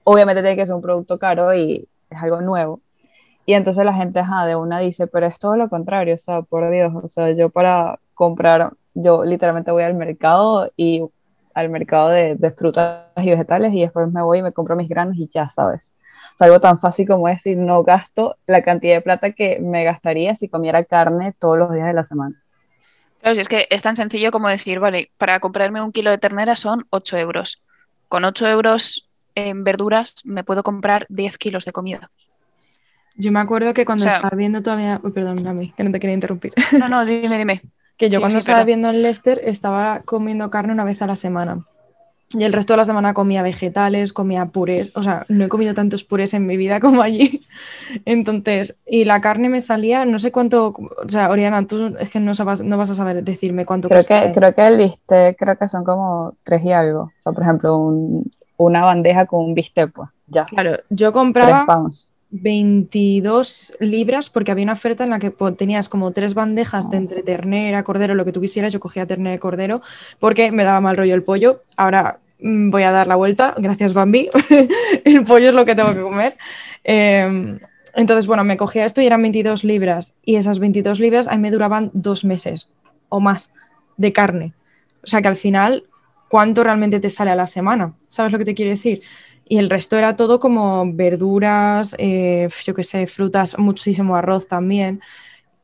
Obviamente 0.04 0.42
tiene 0.42 0.56
que 0.56 0.66
ser 0.66 0.76
un 0.76 0.82
producto 0.82 1.18
caro 1.18 1.52
y 1.52 1.88
es 2.08 2.22
algo 2.22 2.40
nuevo. 2.40 2.80
Y 3.48 3.54
entonces 3.54 3.84
la 3.84 3.92
gente 3.92 4.20
de 4.46 4.56
una 4.56 4.80
dice, 4.80 5.06
pero 5.06 5.26
es 5.26 5.38
todo 5.38 5.56
lo 5.56 5.68
contrario, 5.68 6.16
o 6.16 6.18
sea, 6.18 6.42
por 6.42 6.68
Dios, 6.68 6.92
o 7.00 7.06
sea, 7.06 7.30
yo 7.30 7.48
para 7.48 8.00
comprar, 8.12 8.72
yo 8.92 9.24
literalmente 9.24 9.70
voy 9.70 9.84
al 9.84 9.94
mercado 9.94 10.72
y 10.76 11.04
al 11.54 11.70
mercado 11.70 12.08
de, 12.08 12.54
frutas 12.58 13.04
y 13.16 13.30
vegetales 13.30 13.72
y 13.72 13.82
después 13.82 14.10
me 14.12 14.20
voy 14.20 14.40
y 14.40 14.42
me 14.42 14.52
compro 14.52 14.74
mis 14.74 14.88
granos 14.88 15.16
y 15.16 15.28
ya 15.32 15.48
sabes. 15.48 15.94
Es 16.34 16.42
algo 16.42 16.60
tan 16.60 16.80
fácil 16.80 17.06
como 17.06 17.28
es 17.28 17.46
y 17.46 17.54
no 17.54 17.84
gasto 17.84 18.36
la 18.46 18.62
cantidad 18.62 18.96
de 18.96 19.00
plata 19.00 19.30
que 19.30 19.60
me 19.60 19.84
gastaría 19.84 20.34
si 20.34 20.48
comiera 20.48 20.84
carne 20.84 21.32
todos 21.38 21.56
los 21.56 21.72
días 21.72 21.86
de 21.86 21.94
la 21.94 22.04
semana. 22.04 22.42
Claro, 23.20 23.36
si 23.36 23.40
es 23.40 23.48
que 23.48 23.66
es 23.70 23.80
tan 23.80 23.94
sencillo 23.94 24.32
como 24.32 24.48
decir, 24.48 24.80
vale, 24.80 25.12
para 25.18 25.38
comprarme 25.38 25.80
un 25.80 25.92
kilo 25.92 26.10
de 26.10 26.18
ternera 26.18 26.56
son 26.56 26.84
8 26.90 27.16
euros. 27.16 27.62
Con 28.08 28.24
8 28.24 28.48
euros 28.48 29.08
en 29.36 29.62
verduras 29.62 30.16
me 30.24 30.42
puedo 30.42 30.64
comprar 30.64 31.06
10 31.08 31.38
kilos 31.38 31.64
de 31.64 31.72
comida. 31.72 32.10
Yo 33.16 33.32
me 33.32 33.40
acuerdo 33.40 33.72
que 33.74 33.84
cuando 33.84 34.06
estaba 34.06 34.36
viendo 34.36 34.62
todavía. 34.62 35.00
Uy, 35.02 35.12
perdón, 35.12 35.42
mí, 35.58 35.72
que 35.76 35.84
no 35.84 35.92
te 35.92 36.00
quería 36.00 36.14
interrumpir. 36.14 36.52
No, 36.78 36.88
no, 36.88 37.04
dime, 37.04 37.38
dime. 37.38 37.62
que 37.96 38.10
yo 38.10 38.20
cuando 38.20 38.38
estaba 38.38 38.64
viendo 38.64 38.90
en 38.90 39.02
Leicester 39.02 39.40
estaba 39.42 40.02
comiendo 40.04 40.50
carne 40.50 40.72
una 40.72 40.84
vez 40.84 41.00
a 41.02 41.06
la 41.06 41.16
semana. 41.16 41.64
Y 42.30 42.42
el 42.42 42.52
resto 42.52 42.72
de 42.72 42.78
la 42.78 42.84
semana 42.84 43.14
comía 43.14 43.40
vegetales, 43.42 44.12
comía 44.12 44.46
purés. 44.46 44.90
O 44.96 45.02
sea, 45.02 45.24
no 45.28 45.44
he 45.44 45.48
comido 45.48 45.74
tantos 45.74 46.02
purés 46.02 46.34
en 46.34 46.44
mi 46.44 46.56
vida 46.56 46.80
como 46.80 47.00
allí. 47.00 47.46
Entonces, 48.04 48.76
y 48.84 49.04
la 49.04 49.20
carne 49.20 49.48
me 49.48 49.62
salía, 49.62 50.04
no 50.04 50.18
sé 50.18 50.32
cuánto. 50.32 50.74
O 50.76 51.08
sea, 51.08 51.30
Oriana, 51.30 51.66
tú 51.66 51.96
es 51.98 52.10
que 52.10 52.18
no, 52.18 52.32
no 52.34 52.76
vas 52.76 52.90
a 52.90 52.94
saber 52.94 53.22
decirme 53.22 53.64
cuánto 53.64 53.88
creo 53.88 54.02
Que, 54.02 54.32
creo 54.34 54.54
que 54.54 54.66
el 54.66 54.76
bistec, 54.76 55.38
creo 55.38 55.56
que 55.56 55.68
son 55.68 55.84
como 55.84 56.34
tres 56.42 56.64
y 56.64 56.72
algo. 56.72 57.02
O 57.02 57.22
sea, 57.22 57.32
por 57.32 57.44
ejemplo, 57.44 57.94
una 58.56 58.84
bandeja 58.84 59.26
con 59.26 59.44
un 59.44 59.54
bistec, 59.54 59.92
pues 59.92 60.10
ya. 60.26 60.46
Claro, 60.46 60.78
yo 60.90 61.12
compraba. 61.12 61.64
Tres 61.64 61.66
pounds 61.66 62.10
22 62.30 63.74
libras 63.80 64.30
porque 64.30 64.50
había 64.50 64.64
una 64.64 64.72
oferta 64.72 65.04
en 65.04 65.10
la 65.10 65.18
que 65.18 65.32
tenías 65.56 65.88
como 65.88 66.10
tres 66.12 66.34
bandejas 66.34 66.90
de 66.90 66.96
entre 66.96 67.22
ternera, 67.22 67.84
cordero, 67.84 68.14
lo 68.14 68.24
que 68.24 68.32
tú 68.32 68.40
quisieras. 68.40 68.72
Yo 68.72 68.80
cogía 68.80 69.06
ternera 69.06 69.36
y 69.36 69.38
cordero 69.38 69.82
porque 70.18 70.50
me 70.50 70.64
daba 70.64 70.80
mal 70.80 70.96
rollo 70.96 71.14
el 71.14 71.22
pollo. 71.22 71.62
Ahora 71.76 72.18
mm, 72.40 72.70
voy 72.70 72.82
a 72.82 72.90
dar 72.90 73.06
la 73.06 73.16
vuelta. 73.16 73.54
Gracias, 73.56 73.94
Bambi. 73.94 74.28
el 75.04 75.24
pollo 75.24 75.48
es 75.48 75.54
lo 75.54 75.64
que 75.64 75.74
tengo 75.74 75.94
que 75.94 76.02
comer. 76.02 76.36
Em, 76.84 77.58
entonces, 77.94 78.26
bueno, 78.26 78.44
me 78.44 78.56
cogía 78.56 78.84
esto 78.84 79.00
y 79.00 79.06
eran 79.06 79.22
22 79.22 79.64
libras. 79.64 80.14
Y 80.24 80.36
esas 80.36 80.58
22 80.58 81.00
libras 81.00 81.28
a 81.28 81.36
mí 81.36 81.38
me 81.38 81.50
duraban 81.50 81.90
dos 81.94 82.24
meses 82.24 82.68
o 83.08 83.20
más 83.20 83.52
de 83.96 84.12
carne. 84.12 84.52
O 85.02 85.06
sea 85.06 85.22
que 85.22 85.28
al 85.28 85.36
final, 85.36 85.84
¿cuánto 86.28 86.64
realmente 86.64 86.98
te 86.98 87.08
sale 87.08 87.30
a 87.30 87.36
la 87.36 87.46
semana? 87.46 87.94
¿Sabes 88.08 88.32
lo 88.32 88.38
que 88.38 88.44
te 88.44 88.54
quiero 88.54 88.72
decir? 88.72 89.02
Y 89.48 89.58
el 89.58 89.70
resto 89.70 89.96
era 89.96 90.16
todo 90.16 90.40
como 90.40 90.92
verduras, 90.92 91.94
eh, 91.98 92.48
yo 92.64 92.74
qué 92.74 92.82
sé, 92.82 93.06
frutas, 93.06 93.56
muchísimo 93.58 94.16
arroz 94.16 94.48
también. 94.48 95.00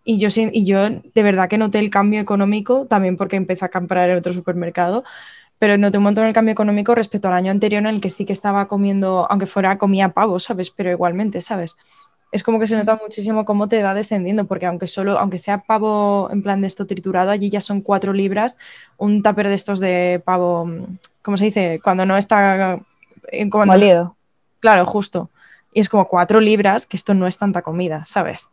Y 0.04 0.18
yo, 0.18 0.28
y 0.36 0.64
yo 0.64 0.88
de 0.90 1.22
verdad 1.22 1.48
que 1.48 1.58
noté 1.58 1.80
el 1.80 1.90
cambio 1.90 2.20
económico, 2.20 2.86
también 2.86 3.16
porque 3.16 3.36
empecé 3.36 3.64
a 3.64 3.70
comprar 3.70 4.08
en 4.10 4.18
otro 4.18 4.32
supermercado, 4.32 5.04
pero 5.58 5.76
noté 5.78 5.98
un 5.98 6.04
montón 6.04 6.26
el 6.26 6.32
cambio 6.32 6.52
económico 6.52 6.94
respecto 6.94 7.28
al 7.28 7.34
año 7.34 7.50
anterior 7.50 7.80
en 7.80 7.86
el 7.88 8.00
que 8.00 8.10
sí 8.10 8.24
que 8.24 8.32
estaba 8.32 8.68
comiendo, 8.68 9.26
aunque 9.30 9.46
fuera 9.46 9.78
comía 9.78 10.10
pavo, 10.10 10.38
¿sabes? 10.38 10.70
Pero 10.70 10.90
igualmente, 10.90 11.40
¿sabes? 11.40 11.76
Es 12.32 12.44
como 12.44 12.60
que 12.60 12.68
se 12.68 12.76
nota 12.76 12.98
muchísimo 13.02 13.44
cómo 13.44 13.68
te 13.68 13.82
va 13.82 13.94
descendiendo, 13.94 14.46
porque 14.46 14.66
aunque 14.66 14.86
solo, 14.86 15.18
aunque 15.18 15.38
sea 15.38 15.64
pavo 15.64 16.28
en 16.32 16.42
plan 16.42 16.60
de 16.60 16.68
esto 16.68 16.86
triturado, 16.86 17.30
allí 17.30 17.50
ya 17.50 17.60
son 17.60 17.80
cuatro 17.80 18.12
libras, 18.12 18.58
un 18.96 19.22
tupper 19.22 19.48
de 19.48 19.54
estos 19.54 19.80
de 19.80 20.22
pavo, 20.24 20.70
¿cómo 21.22 21.36
se 21.36 21.44
dice? 21.46 21.80
Cuando 21.82 22.06
no 22.06 22.16
está 22.16 22.80
en 23.28 23.50
Molido. 23.50 24.16
Claro, 24.60 24.86
justo. 24.86 25.30
Y 25.72 25.80
es 25.80 25.88
como 25.88 26.08
cuatro 26.08 26.40
libras, 26.40 26.86
que 26.86 26.96
esto 26.96 27.14
no 27.14 27.26
es 27.26 27.38
tanta 27.38 27.62
comida, 27.62 28.04
¿sabes? 28.04 28.50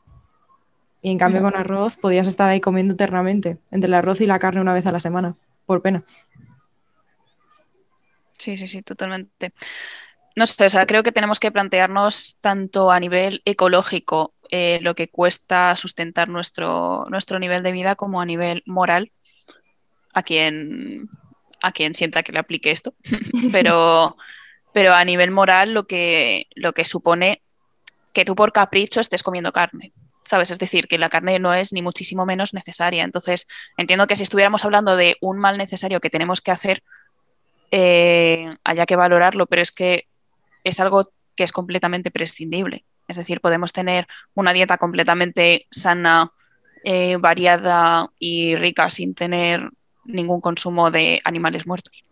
Y 1.01 1.11
en 1.11 1.17
cambio 1.17 1.41
con 1.41 1.55
arroz 1.55 1.95
podías 1.95 2.27
estar 2.27 2.49
ahí 2.49 2.59
comiendo 2.59 2.93
eternamente, 2.93 3.57
entre 3.71 3.87
el 3.87 3.93
arroz 3.93 4.19
y 4.21 4.25
la 4.25 4.39
carne 4.39 4.61
una 4.61 4.73
vez 4.73 4.85
a 4.85 4.91
la 4.91 4.99
semana, 4.99 5.35
por 5.65 5.81
pena. 5.81 6.03
Sí, 8.37 8.57
sí, 8.57 8.67
sí, 8.67 8.81
totalmente. 8.81 9.53
No 10.35 10.47
sé, 10.47 10.65
o 10.65 10.69
sea, 10.69 10.85
creo 10.85 11.03
que 11.03 11.11
tenemos 11.11 11.39
que 11.39 11.51
plantearnos 11.51 12.37
tanto 12.39 12.91
a 12.91 12.99
nivel 12.99 13.41
ecológico 13.45 14.33
eh, 14.49 14.79
lo 14.81 14.95
que 14.95 15.09
cuesta 15.09 15.75
sustentar 15.75 16.29
nuestro, 16.29 17.05
nuestro 17.09 17.39
nivel 17.39 17.61
de 17.63 17.71
vida 17.71 17.95
como 17.95 18.21
a 18.21 18.25
nivel 18.25 18.63
moral 18.65 19.11
a 20.13 20.23
quien, 20.23 21.09
a 21.61 21.71
quien 21.71 21.93
sienta 21.93 22.23
que 22.23 22.31
le 22.31 22.39
aplique 22.39 22.71
esto. 22.71 22.93
pero, 23.51 24.17
pero 24.73 24.93
a 24.93 25.03
nivel 25.03 25.31
moral 25.31 25.73
lo 25.73 25.87
que, 25.87 26.47
lo 26.55 26.73
que 26.73 26.85
supone 26.85 27.41
que 28.13 28.25
tú 28.25 28.35
por 28.35 28.51
capricho 28.51 28.99
estés 28.99 29.23
comiendo 29.23 29.51
carne. 29.51 29.93
¿Sabes? 30.21 30.51
Es 30.51 30.59
decir, 30.59 30.87
que 30.87 30.97
la 30.97 31.09
carne 31.09 31.39
no 31.39 31.53
es 31.53 31.73
ni 31.73 31.81
muchísimo 31.81 32.25
menos 32.25 32.53
necesaria. 32.53 33.03
Entonces, 33.03 33.47
entiendo 33.77 34.05
que 34.05 34.15
si 34.15 34.23
estuviéramos 34.23 34.63
hablando 34.63 34.95
de 34.95 35.15
un 35.21 35.39
mal 35.39 35.57
necesario 35.57 36.01
que 36.01 36.09
tenemos 36.09 36.41
que 36.41 36.51
hacer, 36.51 36.83
eh, 37.71 38.53
haya 38.63 38.85
que 38.85 38.95
valorarlo, 38.95 39.47
pero 39.47 39.61
es 39.61 39.71
que 39.71 40.07
es 40.63 40.79
algo 40.79 41.09
que 41.35 41.43
es 41.43 41.51
completamente 41.51 42.11
prescindible. 42.11 42.85
Es 43.07 43.17
decir, 43.17 43.41
podemos 43.41 43.73
tener 43.73 44.07
una 44.35 44.53
dieta 44.53 44.77
completamente 44.77 45.67
sana, 45.71 46.31
eh, 46.83 47.17
variada 47.17 48.11
y 48.19 48.55
rica 48.55 48.89
sin 48.89 49.15
tener 49.15 49.69
ningún 50.05 50.41
consumo 50.41 50.91
de 50.91 51.21
animales 51.23 51.65
muertos, 51.65 52.03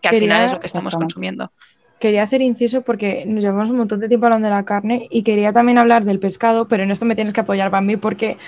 que 0.00 0.08
al 0.08 0.16
final 0.16 0.44
es 0.46 0.52
lo 0.52 0.60
que 0.60 0.66
estamos 0.66 0.94
consumiendo. 0.94 1.50
Quería 1.98 2.22
hacer 2.22 2.40
inciso 2.40 2.80
porque 2.80 3.24
nos 3.26 3.42
llevamos 3.42 3.68
un 3.68 3.76
montón 3.76 4.00
de 4.00 4.08
tiempo 4.08 4.26
hablando 4.26 4.48
de 4.48 4.54
la 4.54 4.64
carne 4.64 5.06
y 5.10 5.22
quería 5.22 5.52
también 5.52 5.76
hablar 5.76 6.04
del 6.04 6.18
pescado, 6.18 6.66
pero 6.66 6.82
en 6.82 6.90
esto 6.90 7.04
me 7.04 7.14
tienes 7.14 7.34
que 7.34 7.40
apoyar 7.40 7.70
mí 7.82 7.96
porque 7.98 8.38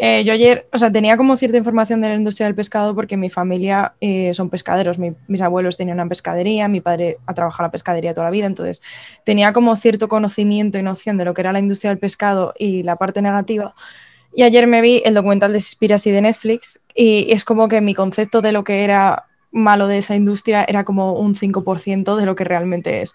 eh, 0.00 0.22
yo 0.24 0.32
ayer, 0.32 0.68
o 0.72 0.78
sea, 0.78 0.92
tenía 0.92 1.16
como 1.16 1.36
cierta 1.36 1.56
información 1.56 2.00
de 2.00 2.08
la 2.08 2.14
industria 2.14 2.46
del 2.46 2.54
pescado 2.54 2.94
porque 2.94 3.16
mi 3.16 3.30
familia 3.30 3.94
eh, 4.00 4.32
son 4.32 4.48
pescaderos, 4.48 4.96
mis 4.98 5.40
abuelos 5.40 5.76
tenían 5.76 5.96
una 5.96 6.08
pescadería, 6.08 6.68
mi 6.68 6.80
padre 6.80 7.18
ha 7.26 7.34
trabajado 7.34 7.64
en 7.64 7.68
la 7.68 7.72
pescadería 7.72 8.14
toda 8.14 8.26
la 8.26 8.30
vida, 8.30 8.46
entonces 8.46 8.80
tenía 9.24 9.52
como 9.52 9.74
cierto 9.74 10.08
conocimiento 10.08 10.78
y 10.78 10.82
noción 10.82 11.18
de 11.18 11.24
lo 11.24 11.34
que 11.34 11.40
era 11.40 11.52
la 11.52 11.58
industria 11.58 11.90
del 11.90 11.98
pescado 11.98 12.54
y 12.56 12.84
la 12.84 12.96
parte 12.96 13.22
negativa. 13.22 13.72
Y 14.34 14.42
ayer 14.42 14.66
me 14.66 14.80
vi 14.82 15.02
el 15.04 15.14
documental 15.14 15.52
de 15.52 15.60
Spiracy 15.60 16.10
de 16.12 16.20
Netflix 16.20 16.80
y 16.94 17.32
es 17.32 17.44
como 17.44 17.66
que 17.68 17.80
mi 17.80 17.94
concepto 17.94 18.40
de 18.40 18.52
lo 18.52 18.62
que 18.62 18.84
era 18.84 19.27
malo 19.50 19.86
de 19.86 19.98
esa 19.98 20.14
industria 20.14 20.64
era 20.66 20.84
como 20.84 21.12
un 21.12 21.34
5% 21.34 22.16
de 22.16 22.26
lo 22.26 22.34
que 22.34 22.44
realmente 22.44 23.02
es. 23.02 23.14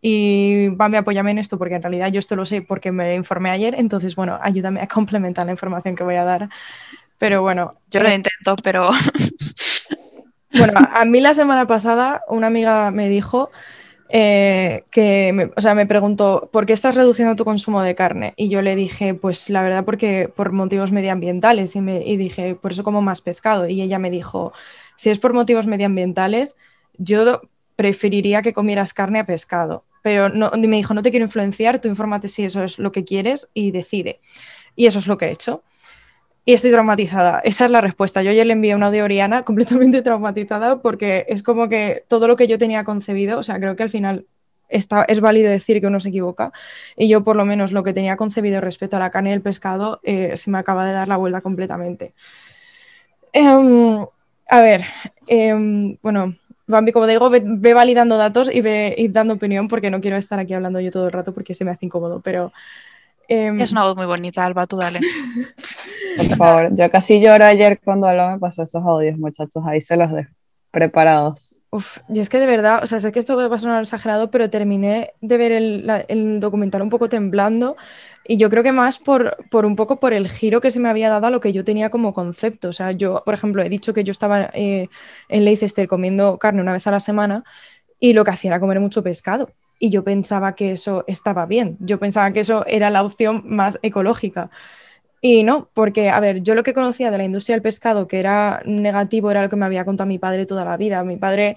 Y 0.00 0.68
Bambi, 0.68 0.96
apóyame 0.96 1.32
en 1.32 1.38
esto 1.38 1.58
porque 1.58 1.74
en 1.74 1.82
realidad 1.82 2.08
yo 2.12 2.20
esto 2.20 2.36
lo 2.36 2.46
sé 2.46 2.62
porque 2.62 2.92
me 2.92 3.14
informé 3.16 3.50
ayer, 3.50 3.74
entonces 3.76 4.14
bueno, 4.14 4.38
ayúdame 4.40 4.80
a 4.80 4.86
complementar 4.86 5.46
la 5.46 5.52
información 5.52 5.96
que 5.96 6.04
voy 6.04 6.14
a 6.14 6.24
dar. 6.24 6.48
Pero 7.18 7.42
bueno. 7.42 7.74
Yo 7.90 8.00
lo 8.00 8.08
eh, 8.08 8.14
intento, 8.14 8.56
pero... 8.62 8.90
bueno, 10.58 10.80
a 10.94 11.04
mí 11.04 11.20
la 11.20 11.34
semana 11.34 11.66
pasada 11.66 12.22
una 12.28 12.46
amiga 12.46 12.90
me 12.92 13.08
dijo 13.08 13.50
eh, 14.08 14.84
que, 14.90 15.32
me, 15.34 15.50
o 15.56 15.60
sea, 15.60 15.74
me 15.74 15.86
preguntó, 15.86 16.48
¿por 16.52 16.64
qué 16.64 16.72
estás 16.72 16.94
reduciendo 16.94 17.36
tu 17.36 17.44
consumo 17.44 17.82
de 17.82 17.94
carne? 17.94 18.32
Y 18.36 18.48
yo 18.48 18.62
le 18.62 18.74
dije, 18.74 19.14
pues 19.14 19.50
la 19.50 19.62
verdad, 19.62 19.84
porque 19.84 20.30
por 20.34 20.52
motivos 20.52 20.92
medioambientales. 20.92 21.76
Y, 21.76 21.80
me, 21.80 22.04
y 22.04 22.16
dije, 22.16 22.54
por 22.54 22.72
eso 22.72 22.84
como 22.84 23.02
más 23.02 23.20
pescado. 23.20 23.68
Y 23.68 23.82
ella 23.82 23.98
me 23.98 24.10
dijo, 24.10 24.52
si 24.98 25.08
es 25.08 25.18
por 25.18 25.32
motivos 25.32 25.66
medioambientales, 25.66 26.56
yo 26.98 27.40
preferiría 27.76 28.42
que 28.42 28.52
comieras 28.52 28.92
carne 28.92 29.20
a 29.20 29.26
pescado. 29.26 29.84
Pero 30.02 30.28
no, 30.28 30.50
me 30.50 30.76
dijo, 30.76 30.92
no 30.92 31.02
te 31.02 31.10
quiero 31.10 31.24
influenciar, 31.24 31.80
tú 31.80 31.88
infórmate 31.88 32.28
si 32.28 32.44
eso 32.44 32.62
es 32.62 32.78
lo 32.78 32.92
que 32.92 33.04
quieres 33.04 33.48
y 33.54 33.70
decide. 33.70 34.20
Y 34.76 34.86
eso 34.86 34.98
es 34.98 35.06
lo 35.06 35.16
que 35.16 35.26
he 35.26 35.30
hecho 35.30 35.62
y 36.48 36.54
estoy 36.54 36.70
traumatizada. 36.70 37.40
Esa 37.44 37.66
es 37.66 37.70
la 37.70 37.82
respuesta. 37.82 38.22
Yo 38.22 38.32
ya 38.32 38.42
le 38.42 38.54
envié 38.54 38.74
un 38.74 38.82
audio 38.82 39.02
a 39.02 39.04
Oriana 39.04 39.42
completamente 39.44 40.00
traumatizada 40.00 40.80
porque 40.80 41.26
es 41.28 41.42
como 41.42 41.68
que 41.68 42.06
todo 42.08 42.26
lo 42.26 42.36
que 42.36 42.46
yo 42.46 42.56
tenía 42.56 42.84
concebido, 42.84 43.38
o 43.38 43.42
sea, 43.42 43.60
creo 43.60 43.76
que 43.76 43.82
al 43.82 43.90
final 43.90 44.24
está, 44.70 45.02
es 45.02 45.20
válido 45.20 45.50
decir 45.50 45.78
que 45.82 45.88
uno 45.88 46.00
se 46.00 46.08
equivoca 46.08 46.50
y 46.96 47.06
yo 47.06 47.22
por 47.22 47.36
lo 47.36 47.44
menos 47.44 47.70
lo 47.70 47.82
que 47.82 47.92
tenía 47.92 48.16
concebido 48.16 48.62
respecto 48.62 48.96
a 48.96 48.98
la 48.98 49.10
carne 49.10 49.28
y 49.28 49.32
el 49.34 49.42
pescado 49.42 50.00
eh, 50.04 50.38
se 50.38 50.50
me 50.50 50.56
acaba 50.56 50.86
de 50.86 50.92
dar 50.92 51.06
la 51.06 51.18
vuelta 51.18 51.42
completamente. 51.42 52.14
Em, 53.34 54.06
a 54.48 54.60
ver, 54.60 54.84
em, 55.26 55.96
bueno, 56.02 56.34
Bambi, 56.66 56.92
como 56.92 57.06
digo, 57.06 57.30
ve, 57.30 57.74
validando 57.74 58.16
datos 58.16 58.50
y 58.52 58.60
ve 58.60 58.94
y 58.98 59.08
dando 59.08 59.34
opinión 59.34 59.68
porque 59.68 59.90
no 59.90 60.00
quiero 60.00 60.16
estar 60.16 60.38
aquí 60.38 60.54
hablando 60.54 60.80
yo 60.80 60.90
todo 60.90 61.06
el 61.06 61.12
rato 61.12 61.32
porque 61.32 61.54
se 61.54 61.64
me 61.64 61.70
hace 61.70 61.86
incómodo, 61.86 62.20
pero 62.20 62.52
Em, 63.28 63.60
es 63.60 63.72
una 63.72 63.84
voz 63.84 63.94
muy 63.94 64.06
bonita, 64.06 64.44
Alba, 64.44 64.66
tú 64.66 64.76
dale. 64.76 65.00
Por 66.16 66.36
favor, 66.38 66.74
yo 66.74 66.90
casi 66.90 67.20
lloro 67.20 67.44
ayer 67.44 67.78
cuando 67.84 68.06
Alba 68.06 68.32
me 68.32 68.38
pasó 68.38 68.62
esos 68.62 68.82
audios, 68.82 69.18
muchachos, 69.18 69.62
ahí 69.66 69.82
se 69.82 69.96
los 69.98 70.10
dejo 70.10 70.30
preparados. 70.70 71.60
Uf, 71.70 71.98
y 72.08 72.20
es 72.20 72.28
que 72.28 72.38
de 72.38 72.46
verdad, 72.46 72.82
o 72.82 72.86
sea, 72.86 73.00
sé 73.00 73.12
que 73.12 73.18
esto 73.18 73.34
puede 73.34 73.48
pasar 73.48 73.82
exagerado, 73.82 74.30
pero 74.30 74.48
terminé 74.50 75.12
de 75.20 75.36
ver 75.36 75.52
el, 75.52 76.40
documental 76.40 76.82
un 76.82 76.90
poco 76.90 77.08
temblando 77.08 77.76
y 78.26 78.36
yo 78.36 78.50
creo 78.50 78.62
que 78.62 78.72
más 78.72 78.98
por, 78.98 79.36
por, 79.50 79.66
un 79.66 79.76
poco 79.76 80.00
por 80.00 80.12
el 80.12 80.28
giro 80.28 80.60
que 80.60 80.70
se 80.70 80.80
me 80.80 80.88
había 80.88 81.10
dado 81.10 81.26
a 81.26 81.30
lo 81.30 81.40
que 81.40 81.52
yo 81.52 81.64
tenía 81.64 81.90
como 81.90 82.14
concepto. 82.14 82.68
O 82.68 82.72
sea, 82.72 82.92
yo, 82.92 83.22
por 83.24 83.34
ejemplo, 83.34 83.62
he 83.62 83.68
dicho 83.68 83.94
que 83.94 84.04
yo 84.04 84.12
estaba 84.12 84.50
eh, 84.54 84.88
en 85.28 85.44
Leicester 85.44 85.88
comiendo 85.88 86.38
carne 86.38 86.60
una 86.62 86.72
vez 86.72 86.86
a 86.86 86.90
la 86.90 87.00
semana 87.00 87.44
y 88.00 88.12
lo 88.12 88.24
que 88.24 88.30
hacía 88.30 88.50
era 88.50 88.60
comer 88.60 88.80
mucho 88.80 89.02
pescado 89.02 89.50
y 89.78 89.90
yo 89.90 90.04
pensaba 90.04 90.54
que 90.54 90.72
eso 90.72 91.04
estaba 91.06 91.46
bien, 91.46 91.76
yo 91.80 91.98
pensaba 91.98 92.32
que 92.32 92.40
eso 92.40 92.66
era 92.66 92.90
la 92.90 93.02
opción 93.02 93.42
más 93.46 93.78
ecológica. 93.82 94.50
Y 95.20 95.42
no, 95.42 95.68
porque, 95.74 96.10
a 96.10 96.20
ver, 96.20 96.42
yo 96.42 96.54
lo 96.54 96.62
que 96.62 96.74
conocía 96.74 97.10
de 97.10 97.18
la 97.18 97.24
industria 97.24 97.56
del 97.56 97.62
pescado, 97.62 98.06
que 98.06 98.20
era 98.20 98.62
negativo, 98.64 99.30
era 99.30 99.42
lo 99.42 99.48
que 99.48 99.56
me 99.56 99.66
había 99.66 99.84
contado 99.84 100.06
mi 100.06 100.18
padre 100.18 100.46
toda 100.46 100.64
la 100.64 100.76
vida. 100.76 101.02
Mi 101.02 101.16
padre, 101.16 101.56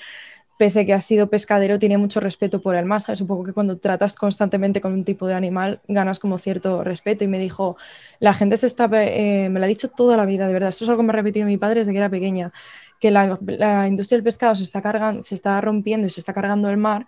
pese 0.57 0.85
que 0.85 0.93
ha 0.93 1.01
sido 1.01 1.29
pescadero, 1.29 1.77
tiene 1.79 1.97
mucho 1.97 2.19
respeto 2.19 2.61
por 2.61 2.75
el 2.75 2.85
mar. 2.85 3.01
Es 3.07 3.21
un 3.21 3.27
poco 3.27 3.43
que 3.43 3.53
cuando 3.53 3.77
tratas 3.77 4.15
constantemente 4.15 4.81
con 4.81 4.93
un 4.93 5.03
tipo 5.05 5.27
de 5.27 5.35
animal, 5.35 5.81
ganas 5.87 6.19
como 6.19 6.39
cierto 6.39 6.83
respeto. 6.83 7.23
Y 7.23 7.27
me 7.27 7.39
dijo, 7.39 7.77
la 8.19 8.33
gente 8.33 8.57
se 8.57 8.65
está, 8.65 8.89
eh, 8.93 9.49
me 9.49 9.59
lo 9.59 9.65
ha 9.65 9.67
dicho 9.67 9.89
toda 9.89 10.17
la 10.17 10.25
vida, 10.25 10.47
de 10.47 10.53
verdad. 10.53 10.69
Esto 10.69 10.85
es 10.85 10.89
algo 10.89 11.03
que 11.03 11.07
me 11.07 11.11
ha 11.11 11.15
repetido 11.17 11.45
mi 11.45 11.57
padre 11.57 11.81
desde 11.81 11.91
que 11.91 11.97
era 11.99 12.09
pequeña, 12.09 12.51
que 12.99 13.11
la, 13.11 13.37
la 13.45 13.87
industria 13.87 14.17
del 14.17 14.23
pescado 14.23 14.55
se 14.55 14.63
está, 14.63 14.81
cargando, 14.81 15.21
se 15.23 15.35
está 15.35 15.61
rompiendo 15.61 16.07
y 16.07 16.09
se 16.09 16.19
está 16.19 16.33
cargando 16.33 16.69
el 16.69 16.77
mar 16.77 17.05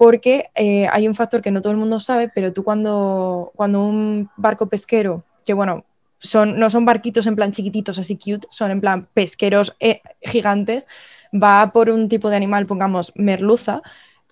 porque 0.00 0.46
eh, 0.54 0.88
hay 0.90 1.06
un 1.06 1.14
factor 1.14 1.42
que 1.42 1.50
no 1.50 1.60
todo 1.60 1.72
el 1.72 1.78
mundo 1.78 2.00
sabe, 2.00 2.30
pero 2.34 2.54
tú 2.54 2.64
cuando, 2.64 3.52
cuando 3.54 3.84
un 3.84 4.30
barco 4.38 4.66
pesquero, 4.66 5.24
que 5.50 5.54
bueno, 5.54 5.84
son, 6.20 6.60
no 6.60 6.70
son 6.70 6.84
barquitos 6.84 7.26
en 7.26 7.34
plan 7.34 7.50
chiquititos 7.50 7.98
así 7.98 8.16
cute, 8.16 8.46
son 8.52 8.70
en 8.70 8.80
plan 8.80 9.08
pesqueros 9.12 9.74
eh, 9.80 10.00
gigantes, 10.22 10.86
va 11.34 11.72
por 11.72 11.90
un 11.90 12.08
tipo 12.08 12.30
de 12.30 12.36
animal, 12.36 12.66
pongamos 12.66 13.12
merluza, 13.16 13.82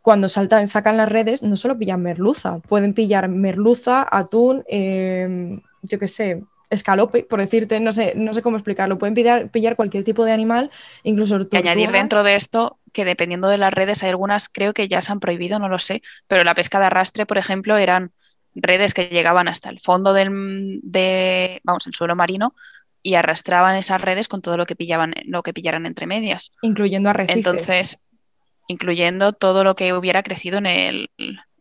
cuando 0.00 0.28
saltan, 0.28 0.68
sacan 0.68 0.96
las 0.96 1.08
redes, 1.08 1.42
no 1.42 1.56
solo 1.56 1.76
pillan 1.76 2.02
merluza, 2.02 2.60
pueden 2.60 2.94
pillar 2.94 3.28
merluza, 3.28 4.06
atún, 4.08 4.62
em, 4.68 5.60
yo 5.82 5.98
qué 5.98 6.06
sé, 6.06 6.44
escalope, 6.70 7.24
por 7.24 7.40
decirte, 7.40 7.80
no 7.80 7.92
sé, 7.92 8.12
no 8.14 8.32
sé 8.32 8.40
cómo 8.40 8.58
explicarlo. 8.58 8.96
Pueden 8.98 9.14
pillar, 9.14 9.50
pillar 9.50 9.74
cualquier 9.74 10.04
tipo 10.04 10.24
de 10.24 10.30
animal, 10.30 10.70
incluso 11.02 11.48
Y 11.50 11.56
añadir 11.56 11.90
dentro 11.90 12.22
de 12.22 12.36
esto 12.36 12.78
que 12.92 13.04
dependiendo 13.04 13.48
de 13.48 13.58
las 13.58 13.74
redes, 13.74 14.04
hay 14.04 14.10
algunas 14.10 14.48
creo 14.48 14.72
que 14.72 14.86
ya 14.86 15.02
se 15.02 15.10
han 15.10 15.18
prohibido, 15.18 15.58
no 15.58 15.68
lo 15.68 15.80
sé, 15.80 16.00
pero 16.28 16.44
la 16.44 16.54
pesca 16.54 16.78
de 16.78 16.86
arrastre, 16.86 17.26
por 17.26 17.38
ejemplo, 17.38 17.76
eran 17.76 18.12
redes 18.62 18.94
que 18.94 19.08
llegaban 19.08 19.48
hasta 19.48 19.70
el 19.70 19.80
fondo 19.80 20.12
del 20.12 20.80
de, 20.82 21.60
vamos, 21.64 21.86
el 21.86 21.94
suelo 21.94 22.16
marino 22.16 22.54
y 23.02 23.14
arrastraban 23.14 23.76
esas 23.76 24.00
redes 24.00 24.28
con 24.28 24.42
todo 24.42 24.56
lo 24.56 24.66
que 24.66 24.76
pillaban, 24.76 25.14
lo 25.24 25.42
que 25.42 25.54
pillaran 25.54 25.86
entre 25.86 26.06
medias. 26.06 26.52
Incluyendo 26.62 27.10
arrecifes. 27.10 27.36
Entonces, 27.36 27.98
incluyendo 28.66 29.32
todo 29.32 29.64
lo 29.64 29.76
que 29.76 29.92
hubiera 29.92 30.22
crecido 30.22 30.58
en 30.58 30.66
el, 30.66 31.10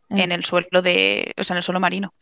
en 0.10 0.32
el 0.32 0.44
suelo 0.44 0.82
de, 0.82 1.34
o 1.38 1.44
sea, 1.44 1.54
en 1.54 1.58
el 1.58 1.64
suelo 1.64 1.80
marino. 1.80 2.14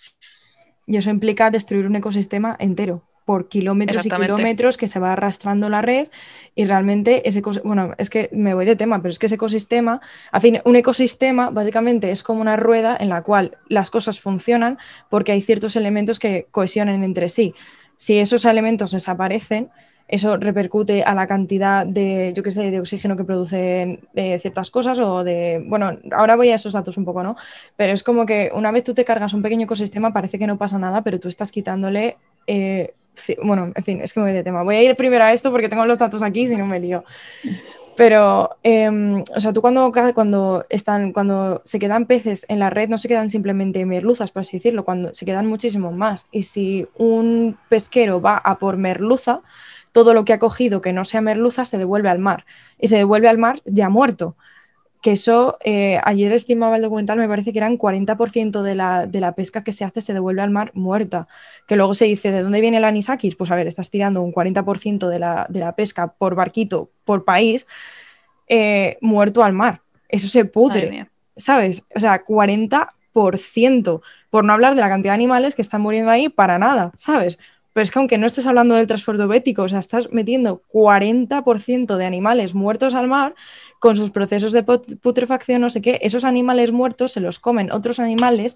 Y 0.86 0.98
eso 0.98 1.10
implica 1.10 1.50
destruir 1.50 1.88
un 1.88 1.96
ecosistema 1.96 2.56
entero 2.60 3.04
por 3.26 3.50
kilómetros 3.50 4.06
y 4.06 4.10
kilómetros 4.10 4.78
que 4.78 4.88
se 4.88 5.00
va 5.00 5.14
arrastrando 5.14 5.68
la 5.68 5.82
red 5.82 6.08
y 6.54 6.66
realmente 6.66 7.28
ese 7.28 7.42
bueno, 7.64 7.94
es 7.98 8.10
que 8.10 8.30
me 8.32 8.54
voy 8.54 8.66
de 8.66 8.76
tema, 8.76 9.02
pero 9.02 9.10
es 9.10 9.20
que 9.20 9.26
ese 9.26 9.36
ecosistema, 9.36 10.00
a 10.32 10.40
fin, 10.40 10.62
un 10.64 10.76
ecosistema 10.76 11.50
básicamente 11.50 12.12
es 12.12 12.24
como 12.24 12.42
una 12.42 12.56
rueda 12.56 12.96
en 13.00 13.10
la 13.10 13.24
cual 13.24 13.58
las 13.68 13.90
cosas 13.90 14.20
funcionan 14.20 14.78
porque 15.10 15.32
hay 15.32 15.42
ciertos 15.42 15.76
elementos 15.76 16.20
que 16.20 16.48
cohesionan 16.52 17.04
entre 17.04 17.30
sí. 17.30 17.54
Si 17.96 18.20
esos 18.20 18.46
elementos 18.46 18.92
desaparecen, 18.92 19.72
eso 20.08 20.38
repercute 20.38 21.04
a 21.04 21.16
la 21.16 21.26
cantidad 21.26 21.86
de, 21.86 22.32
yo 22.36 22.44
qué 22.44 22.52
sé, 22.52 22.70
de 22.70 22.80
oxígeno 22.80 23.16
que 23.16 23.24
producen 23.24 24.08
eh, 24.14 24.38
ciertas 24.40 24.70
cosas 24.70 25.00
o 25.00 25.24
de, 25.24 25.64
bueno, 25.66 25.98
ahora 26.12 26.36
voy 26.36 26.50
a 26.50 26.56
esos 26.56 26.74
datos 26.74 26.98
un 26.98 27.06
poco, 27.06 27.24
¿no? 27.24 27.36
Pero 27.76 27.92
es 27.94 28.04
como 28.04 28.26
que 28.26 28.52
una 28.54 28.72
vez 28.72 28.84
tú 28.84 28.94
te 28.94 29.04
cargas 29.04 29.34
un 29.34 29.42
pequeño 29.42 29.64
ecosistema 29.64 30.14
parece 30.14 30.38
que 30.38 30.46
no 30.46 30.58
pasa 30.58 30.78
nada, 30.78 31.02
pero 31.02 31.20
tú 31.20 31.28
estás 31.28 31.52
quitándole, 31.52 32.18
eh, 32.46 32.94
bueno, 33.44 33.72
en 33.74 33.84
fin, 33.84 34.02
es 34.02 34.14
que 34.14 34.20
me 34.20 34.28
voy 34.28 34.34
de 34.34 34.44
tema. 34.44 34.64
Voy 34.64 34.76
a 34.76 34.84
ir 34.84 34.96
primero 34.96 35.24
a 35.24 35.34
esto 35.34 35.52
porque 35.52 35.70
tengo 35.70 35.86
los 35.86 35.98
datos 35.98 36.24
aquí, 36.24 36.48
si 36.48 36.56
no 36.56 36.66
me 36.66 36.80
lío. 36.80 37.04
Pero, 37.96 38.58
em, 38.64 39.24
o 39.36 39.40
sea, 39.40 39.54
tú 39.54 39.62
cuando, 39.62 39.92
cuando, 40.14 40.66
están, 40.70 41.14
cuando 41.14 41.62
se 41.64 41.80
quedan 41.80 42.06
peces 42.06 42.46
en 42.50 42.60
la 42.60 42.70
red, 42.70 42.90
no 42.90 42.98
se 42.98 43.08
quedan 43.08 43.30
simplemente 43.30 43.86
merluzas, 43.86 44.32
por 44.32 44.42
así 44.42 44.58
decirlo, 44.58 44.84
cuando 44.84 45.14
se 45.14 45.26
quedan 45.26 45.48
muchísimo 45.48 45.92
más. 45.94 46.28
Y 46.32 46.44
si 46.44 46.88
un 46.98 47.58
pesquero 47.70 48.22
va 48.22 48.38
a 48.38 48.60
por 48.60 48.76
merluza, 48.76 49.42
todo 49.94 50.14
lo 50.14 50.26
que 50.26 50.34
ha 50.34 50.40
cogido 50.40 50.82
que 50.82 50.92
no 50.92 51.06
sea 51.06 51.22
merluza 51.22 51.64
se 51.64 51.78
devuelve 51.78 52.10
al 52.10 52.20
mar 52.20 52.46
y 52.78 52.88
se 52.88 52.98
devuelve 52.98 53.30
al 53.30 53.38
mar 53.38 53.62
ya 53.64 53.88
muerto. 53.88 54.36
Que 55.06 55.12
eso, 55.12 55.60
eh, 55.64 56.00
ayer 56.04 56.32
estimaba 56.32 56.78
el 56.78 56.82
documental, 56.82 57.20
me 57.20 57.28
parece 57.28 57.54
que 57.54 57.60
eran 57.60 57.78
40% 57.78 58.64
de 58.64 58.74
la, 58.74 59.06
de 59.06 59.20
la, 59.20 59.36
pesca 59.36 59.64
que 59.64 59.72
se 59.72 59.86
hace 59.86 60.02
se 60.02 60.16
devuelve 60.16 60.42
al 60.42 60.50
mar 60.50 60.72
muerta. 60.74 61.28
Que 61.68 61.76
luego 61.76 61.94
se 61.94 62.06
dice, 62.06 62.32
¿de 62.32 62.42
dónde 62.42 62.60
viene 62.60 62.78
el 62.78 62.86
anisakis? 62.86 63.36
Pues 63.36 63.52
a 63.52 63.56
ver, 63.56 63.68
estás 63.68 63.92
tirando 63.92 64.24
un 64.24 64.34
40% 64.34 65.08
de 65.08 65.20
la, 65.20 65.46
de 65.48 65.60
la, 65.60 65.76
pesca 65.76 66.08
por 66.08 66.34
barquito, 66.34 66.90
por 67.04 67.24
país, 67.24 67.68
eh, 68.48 68.98
muerto 69.00 69.44
al 69.44 69.54
mar. 69.54 69.84
Eso 70.10 70.28
se 70.28 70.44
pudre, 70.44 71.08
¿sabes? 71.38 71.84
O 71.96 72.00
sea, 72.00 72.26
40%, 72.26 74.02
por 74.32 74.44
no 74.44 74.54
hablar 74.54 74.74
de 74.74 74.82
la 74.82 74.90
cantidad 74.90 75.12
de 75.12 75.18
animales 75.18 75.54
que 75.54 75.62
están 75.62 75.82
muriendo 75.82 76.10
ahí 76.10 76.30
para 76.30 76.58
nada, 76.58 76.94
¿sabes? 76.96 77.38
Pero 77.76 77.84
es 77.84 77.92
que 77.92 78.00
aunque 78.00 78.18
no 78.18 78.26
estés 78.26 78.46
hablando 78.46 78.76
del 78.76 78.88
transporte 78.88 79.26
bético, 79.26 79.64
o 79.64 79.68
sea, 79.68 79.80
estás 79.80 80.10
metiendo 80.14 80.62
40% 80.72 81.98
de 81.98 82.06
animales 82.06 82.54
muertos 82.54 82.94
al 82.94 83.10
mar 83.10 83.36
con 83.80 83.98
sus 83.98 84.12
procesos 84.12 84.54
de 84.54 84.64
putrefacción, 84.64 85.60
no 85.60 85.70
sé 85.70 85.82
qué, 85.82 86.00
esos 86.02 86.24
animales 86.24 86.72
muertos 86.72 87.12
se 87.12 87.20
los 87.20 87.38
comen 87.38 87.74
otros 87.74 88.00
animales 88.00 88.56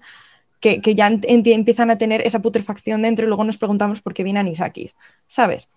que, 0.58 0.80
ya 0.94 1.08
empiezan 1.08 1.90
a 1.90 1.98
tener 1.98 2.26
esa 2.26 2.40
putrefacción 2.40 3.02
dentro 3.02 3.26
y 3.26 3.28
luego 3.28 3.44
nos 3.44 3.58
preguntamos 3.58 4.00
por 4.00 4.14
qué 4.14 4.24
viene 4.24 4.40
anisakis, 4.40 4.96
¿sabes? 5.26 5.70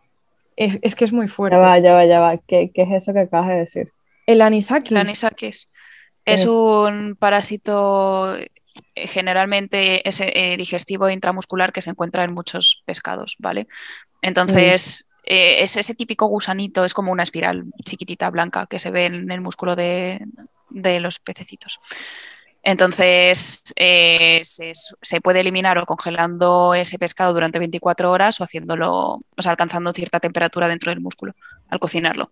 Es, 0.55 0.95
que 0.95 1.03
es 1.03 1.11
muy 1.11 1.27
fuerte. 1.27 1.57
Ya 1.57 1.61
va, 1.61 1.79
ya 1.79 1.93
va, 1.95 2.05
ya 2.05 2.21
va. 2.21 2.37
¿Qué, 2.37 2.71
es 2.73 2.91
eso 2.93 3.11
que 3.11 3.19
acabas 3.19 3.49
de 3.49 3.55
decir? 3.55 3.91
El 4.25 4.41
anisakis. 4.41 4.91
El 4.91 4.97
anisakis. 4.99 5.67
Es, 6.23 6.45
un 6.45 7.17
parásito 7.19 8.37
generalmente 8.95 10.07
ese, 10.07 10.31
eh, 10.35 10.57
digestivo 10.57 11.09
intramuscular 11.09 11.71
que 11.71 11.81
se 11.81 11.91
encuentra 11.91 12.23
en 12.23 12.33
muchos 12.33 12.83
pescados, 12.85 13.35
¿vale? 13.39 13.67
Entonces, 14.21 15.07
eh, 15.23 15.63
es 15.63 15.77
ese 15.77 15.95
típico 15.95 16.27
gusanito, 16.27 16.83
es 16.85 16.93
como 16.93 17.11
una 17.11 17.23
espiral 17.23 17.65
chiquitita 17.83 18.29
blanca 18.29 18.67
que 18.67 18.79
se 18.79 18.91
ve 18.91 19.05
en 19.05 19.31
el 19.31 19.41
músculo 19.41 19.75
de, 19.75 20.25
los 20.69 21.19
pececitos. 21.19 21.79
Entonces, 22.61 23.63
eh, 23.75 24.41
se, 24.43 25.21
puede 25.21 25.41
eliminar 25.41 25.77
o 25.77 25.85
congelando 25.85 26.73
ese 26.73 26.97
pescado 26.97 27.33
durante 27.33 27.59
24 27.59 28.09
horas 28.09 28.39
o 28.39 28.43
haciéndolo, 28.43 28.91
o 29.35 29.41
sea, 29.41 29.51
alcanzando 29.51 29.91
cierta 29.91 30.19
temperatura 30.19 30.67
dentro 30.67 30.91
del 30.91 31.01
músculo 31.01 31.35
al 31.69 31.79
cocinarlo. 31.79 32.31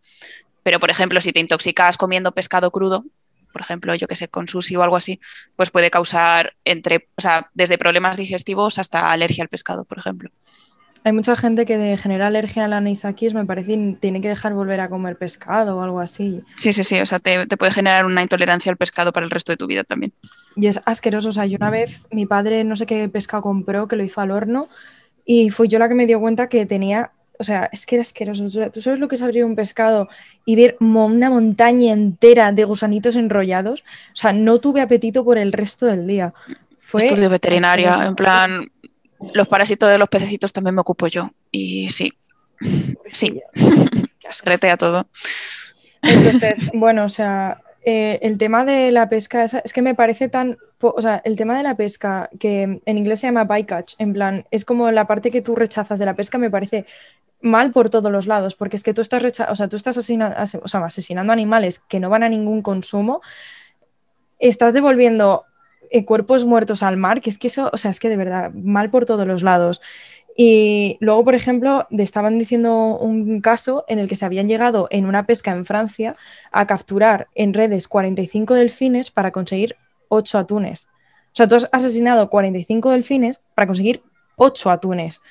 Pero, 0.64 0.80
por 0.80 0.89
ejemplo, 0.89 1.20
si 1.22 1.34
te 1.34 1.39
intoxicas 1.39 1.98
comiendo 1.98 2.32
pescado 2.32 2.72
crudo, 2.72 3.04
por 3.52 3.62
ejemplo, 3.62 3.93
yo 3.95 4.08
que 4.08 4.16
sé, 4.16 4.28
con 4.28 4.47
sushi 4.47 4.76
o 4.76 4.84
algo 4.84 4.95
así, 4.95 5.20
pues 5.56 5.70
puede 5.70 5.91
causar 5.91 6.54
entre, 6.66 7.10
o 7.16 7.22
sea, 7.22 7.49
desde 7.54 7.78
problemas 7.78 8.18
digestivos 8.18 8.80
hasta 8.80 9.12
alergia 9.12 9.43
al 9.43 9.49
pescado, 9.49 9.86
por 9.86 9.99
ejemplo. 9.99 10.32
Hay 11.04 11.14
mucha 11.14 11.36
gente 11.36 11.66
que 11.66 11.78
de 11.78 11.97
genera 11.97 12.28
alergia 12.28 12.66
al 12.66 12.74
anisakis, 12.74 13.34
me 13.34 13.45
parece, 13.45 13.97
tiene 13.99 14.22
que 14.22 14.28
dejar 14.28 14.54
volver 14.54 14.82
a 14.82 14.89
comer 14.89 15.18
pescado 15.18 15.78
o 15.78 15.82
algo 15.82 15.99
así. 15.99 16.43
Sí, 16.58 16.74
sí, 16.74 16.84
sí, 16.84 16.99
o 16.99 17.06
sea, 17.08 17.18
te, 17.18 17.47
puede 17.58 17.72
generar 17.72 18.06
una 18.06 18.22
intolerancia 18.22 18.72
al 18.72 18.78
pescado 18.78 19.12
para 19.12 19.26
el 19.26 19.32
resto 19.32 19.52
de 19.52 19.58
tu 19.58 19.66
vida 19.66 19.84
también. 19.84 20.14
Y 20.56 20.68
es 20.68 20.80
asqueroso, 20.86 21.30
o 21.30 21.32
sea, 21.32 21.47
yo 21.47 21.58
una 21.58 21.72
vez, 21.72 22.02
mi 22.12 22.28
padre 22.28 22.64
no 22.64 22.76
sé 22.76 22.86
qué 22.86 23.10
pescado 23.10 23.41
compró, 23.41 23.88
que 23.88 23.95
lo 23.95 24.04
hizo 24.04 24.22
al 24.22 24.30
horno, 24.30 24.70
y 25.26 25.49
fui 25.49 25.68
yo 25.68 25.80
la 25.80 25.89
que 25.89 25.95
me 25.95 26.06
dio 26.06 26.20
cuenta 26.20 26.49
que 26.49 26.68
tenía, 26.68 27.12
o 27.42 27.44
sea, 27.44 27.70
es 27.72 27.88
que 27.88 27.96
era 27.96 28.04
asqueroso. 28.04 28.48
¿Tú 28.72 28.82
sabes 28.82 29.00
lo 29.00 29.08
que 29.08 29.16
es 29.16 29.22
abrir 29.24 29.44
un 29.44 29.56
pescado 29.56 30.08
y 30.46 30.56
ver 30.56 30.78
una 30.80 31.32
montaña 31.32 31.92
entera 31.92 32.52
de 32.52 32.64
gusanitos 32.66 33.16
enrollados? 33.16 33.82
O 34.14 34.16
sea, 34.16 34.32
no 34.32 34.60
tuve 34.60 34.80
apetito 34.80 35.26
por 35.26 35.39
el 35.39 35.52
resto 35.52 35.88
del 35.88 36.06
día. 36.06 36.36
Fue 36.80 37.08
Estudio 37.08 37.32
veterinaria, 37.32 38.06
en 38.06 38.16
plan, 38.16 38.72
los 39.34 39.48
parásitos 39.48 39.89
de 39.89 39.98
los 39.98 40.08
pececitos 40.08 40.54
también 40.54 40.76
me 40.76 40.82
ocupo 40.82 41.08
yo. 41.08 41.32
Y 41.50 41.89
sí, 41.89 42.14
sí, 43.12 43.42
retea 44.44 44.78
todo. 44.78 45.08
Entonces, 46.04 46.70
bueno, 46.76 47.06
o 47.06 47.10
sea, 47.10 47.60
eh, 47.84 48.20
el 48.22 48.38
tema 48.38 48.64
de 48.64 48.92
la 48.92 49.10
pesca, 49.10 49.44
es 49.44 49.74
que 49.74 49.82
me 49.82 49.96
parece 49.96 50.30
tan, 50.30 50.58
o 50.80 51.02
sea, 51.02 51.22
el 51.26 51.36
tema 51.36 51.58
de 51.58 51.64
la 51.64 51.76
pesca, 51.76 52.30
que 52.40 52.82
en 52.86 52.98
inglés 52.98 53.22
se 53.22 53.28
llama 53.28 53.46
bycatch, 53.46 53.96
en 53.98 54.14
plan, 54.14 54.46
es 54.52 54.66
como 54.66 54.92
la 54.92 55.08
parte 55.08 55.32
que 55.32 55.42
tú 55.42 55.56
rechazas 55.56 55.98
de 55.98 56.06
la 56.06 56.16
pesca, 56.16 56.38
me 56.38 56.52
parece 56.52 56.86
mal 57.42 57.72
por 57.72 57.90
todos 57.90 58.12
los 58.12 58.28
lados, 58.28 58.56
porque 58.56 58.76
es 58.76 58.84
que 58.84 58.94
tú 58.94 59.02
estás, 59.02 59.24
o 59.50 59.56
sea, 59.56 59.68
tú 59.68 59.76
estás 59.76 59.98
asesinando 59.98 61.34
animales 61.34 61.80
que 61.80 62.00
no 62.00 62.10
van 62.10 62.24
a 62.24 62.30
ningún 62.30 62.62
consumo, 62.62 63.22
estás 64.38 64.74
devolviendo 64.74 65.46
eh, 65.90 66.06
cuerpos 66.06 66.46
muertos 66.46 66.84
al 66.84 66.98
mar, 66.98 67.20
que 67.20 67.30
es 67.30 67.38
que 67.38 67.48
eso, 67.48 67.70
o 67.74 67.78
sea, 67.78 67.90
es 67.92 68.00
que 68.00 68.10
de 68.10 68.18
verdad, 68.18 68.52
mal 68.54 68.90
por 68.92 69.06
todos 69.06 69.28
los 69.28 69.42
lados. 69.44 69.82
Y 70.36 70.98
luego, 71.00 71.24
por 71.26 71.36
ejemplo, 71.36 71.88
estaban 71.92 72.40
diciendo 72.40 72.98
un 72.98 73.42
caso 73.42 73.86
en 73.88 74.00
el 74.00 74.08
que 74.08 74.16
se 74.16 74.26
habían 74.26 74.48
llegado 74.48 74.88
en 74.92 75.06
una 75.06 75.26
pesca 75.26 75.52
en 75.52 75.66
Francia 75.66 76.16
a 76.52 76.68
capturar 76.68 77.28
en 77.36 77.54
redes 77.54 77.88
45 77.88 78.54
delfines 78.54 79.12
para 79.12 79.32
conseguir 79.32 79.76
8 80.10 80.38
atunes. 80.40 80.90
O 81.34 81.36
sea, 81.36 81.48
tú 81.48 81.56
has 81.56 81.70
asesinado 81.72 82.30
45 82.30 82.92
delfines 82.92 83.42
para 83.56 83.68
conseguir 83.68 84.04
8 84.38 84.70
atunes. 84.70 85.22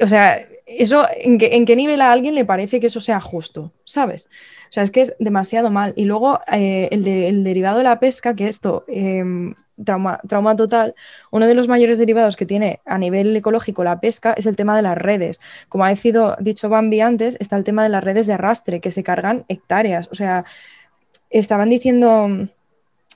O 0.00 0.06
sea, 0.06 0.38
eso, 0.66 1.06
¿en 1.20 1.38
qué, 1.38 1.76
nivel 1.76 2.00
a 2.00 2.12
alguien 2.12 2.34
le 2.34 2.44
parece 2.44 2.80
que 2.80 2.86
eso 2.86 3.00
sea 3.00 3.20
justo? 3.20 3.72
¿Sabes? 3.84 4.28
O 4.70 4.72
sea, 4.72 4.82
es 4.82 4.90
que 4.90 5.02
es 5.02 5.16
demasiado 5.18 5.70
mal. 5.70 5.92
Y 5.96 6.04
luego 6.04 6.40
eh, 6.52 6.88
el, 6.92 7.42
derivado 7.42 7.78
de 7.78 7.84
la 7.84 7.98
pesca, 7.98 8.34
que 8.36 8.48
esto, 8.48 8.84
em, 8.86 9.54
trauma, 9.84 10.20
trauma 10.26 10.56
total, 10.56 10.94
uno 11.30 11.46
de 11.46 11.54
los 11.54 11.68
mayores 11.68 11.98
derivados 11.98 12.36
que 12.36 12.46
tiene 12.46 12.80
a 12.84 12.98
nivel 12.98 13.34
ecológico 13.36 13.84
la 13.84 14.00
pesca 14.00 14.34
es 14.36 14.46
el 14.46 14.56
tema 14.56 14.76
de 14.76 14.82
las 14.82 14.96
redes. 14.96 15.40
Como 15.68 15.84
ha 15.84 15.94
dicho 16.40 16.68
Bambi 16.68 17.00
antes, 17.00 17.36
está 17.40 17.56
el 17.56 17.64
tema 17.64 17.82
de 17.82 17.88
las 17.88 18.02
redes 18.02 18.26
de 18.26 18.34
arrastre, 18.34 18.80
que 18.80 18.90
se 18.90 19.02
cargan 19.02 19.44
hectáreas. 19.48 20.08
O 20.10 20.14
sea, 20.14 20.44
estaban 21.30 21.68
diciendo, 21.70 22.48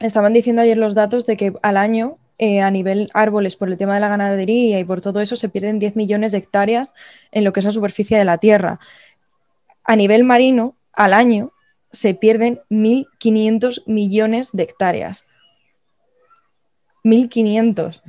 estaban 0.01 0.33
diciendo 0.33 0.63
ayer 0.63 0.79
los 0.79 0.95
datos 0.95 1.27
de 1.27 1.37
que 1.37 1.53
al 1.63 1.77
año 1.77 2.19
eh, 2.39 2.61
a 2.61 2.71
nivel 2.71 3.09
árboles 3.15 3.57
por 3.57 3.69
el 3.69 3.77
tema 3.79 3.95
de 3.95 4.01
la 4.01 4.09
ganadería 4.09 4.81
y 4.81 4.85
por 4.85 5.01
todo 5.01 5.21
eso 5.21 5.37
se 5.37 5.49
pierden 5.49 5.79
10 5.79 5.97
millones 5.97 6.33
de 6.33 6.39
hectáreas 6.39 6.95
en 7.31 7.45
lo 7.45 7.53
que 7.53 7.61
es 7.61 7.67
la 7.67 7.73
superficie 7.73 8.19
de 8.19 8.25
la 8.25 8.39
Tierra. 8.39 8.81
A 9.85 9.97
nivel 9.97 10.25
marino, 10.25 10.75
al 10.93 11.13
año, 11.15 11.53
se 11.93 12.15
pierden 12.15 12.61
1.500 12.71 13.85
millones 13.87 14.51
de 14.53 14.63
hectáreas. 14.65 15.27
1.500. 17.05 18.01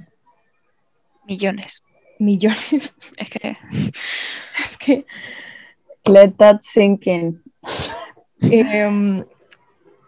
Millones. 1.25 1.83
Millones. 2.19 2.93
Es 3.17 3.29
que... 3.29 3.57
es 4.59 4.77
que... 4.77 5.05
Let 6.05 6.33
that 6.37 6.59
sink 6.61 7.07
in. 7.07 7.41
Em, 8.41 9.23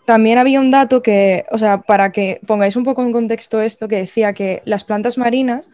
también 0.06 0.38
había 0.38 0.60
un 0.60 0.70
dato 0.70 1.02
que, 1.02 1.46
o 1.52 1.58
sea, 1.58 1.82
para 1.82 2.12
que 2.12 2.42
pongáis 2.46 2.76
un 2.76 2.84
poco 2.84 3.02
en 3.02 3.14
contexto 3.14 3.62
esto, 3.62 3.88
que 3.88 3.96
decía 3.96 4.34
que 4.34 4.62
las 4.66 4.84
plantas 4.84 5.18
marinas 5.18 5.72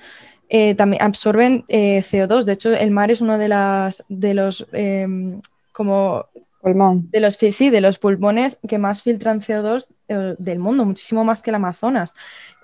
eh, 0.48 0.76
también 0.76 1.02
absorben 1.02 1.66
eh, 1.70 2.04
CO2. 2.04 2.44
De 2.44 2.54
hecho, 2.54 2.72
el 2.72 2.92
mar 2.92 3.10
es 3.10 3.22
uno 3.22 3.40
de, 3.40 3.50
las, 3.50 4.06
de 4.10 4.36
los 4.36 4.68
em, 4.74 5.42
como 5.72 6.28
de 6.64 7.20
los 7.20 7.36
sí, 7.36 7.70
de 7.70 7.82
los 7.82 7.98
pulmones 7.98 8.60
que 8.68 8.78
más 8.78 9.02
filtran 9.02 9.42
CO2 9.42 9.88
eh, 10.08 10.36
del 10.38 10.60
mundo, 10.60 10.86
muchísimo 10.86 11.24
más 11.24 11.42
que 11.42 11.50
el 11.50 11.56
Amazonas, 11.56 12.14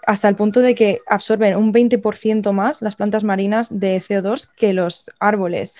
hasta 0.07 0.29
el 0.29 0.35
punto 0.35 0.61
de 0.61 0.73
que 0.73 1.01
absorben 1.05 1.57
un 1.57 1.73
20% 1.73 2.53
más 2.53 2.81
las 2.81 2.95
plantas 2.95 3.25
marinas 3.25 3.67
de 3.69 4.01
CO2 4.01 4.49
que 4.55 4.71
los 4.71 5.05
árboles. 5.19 5.75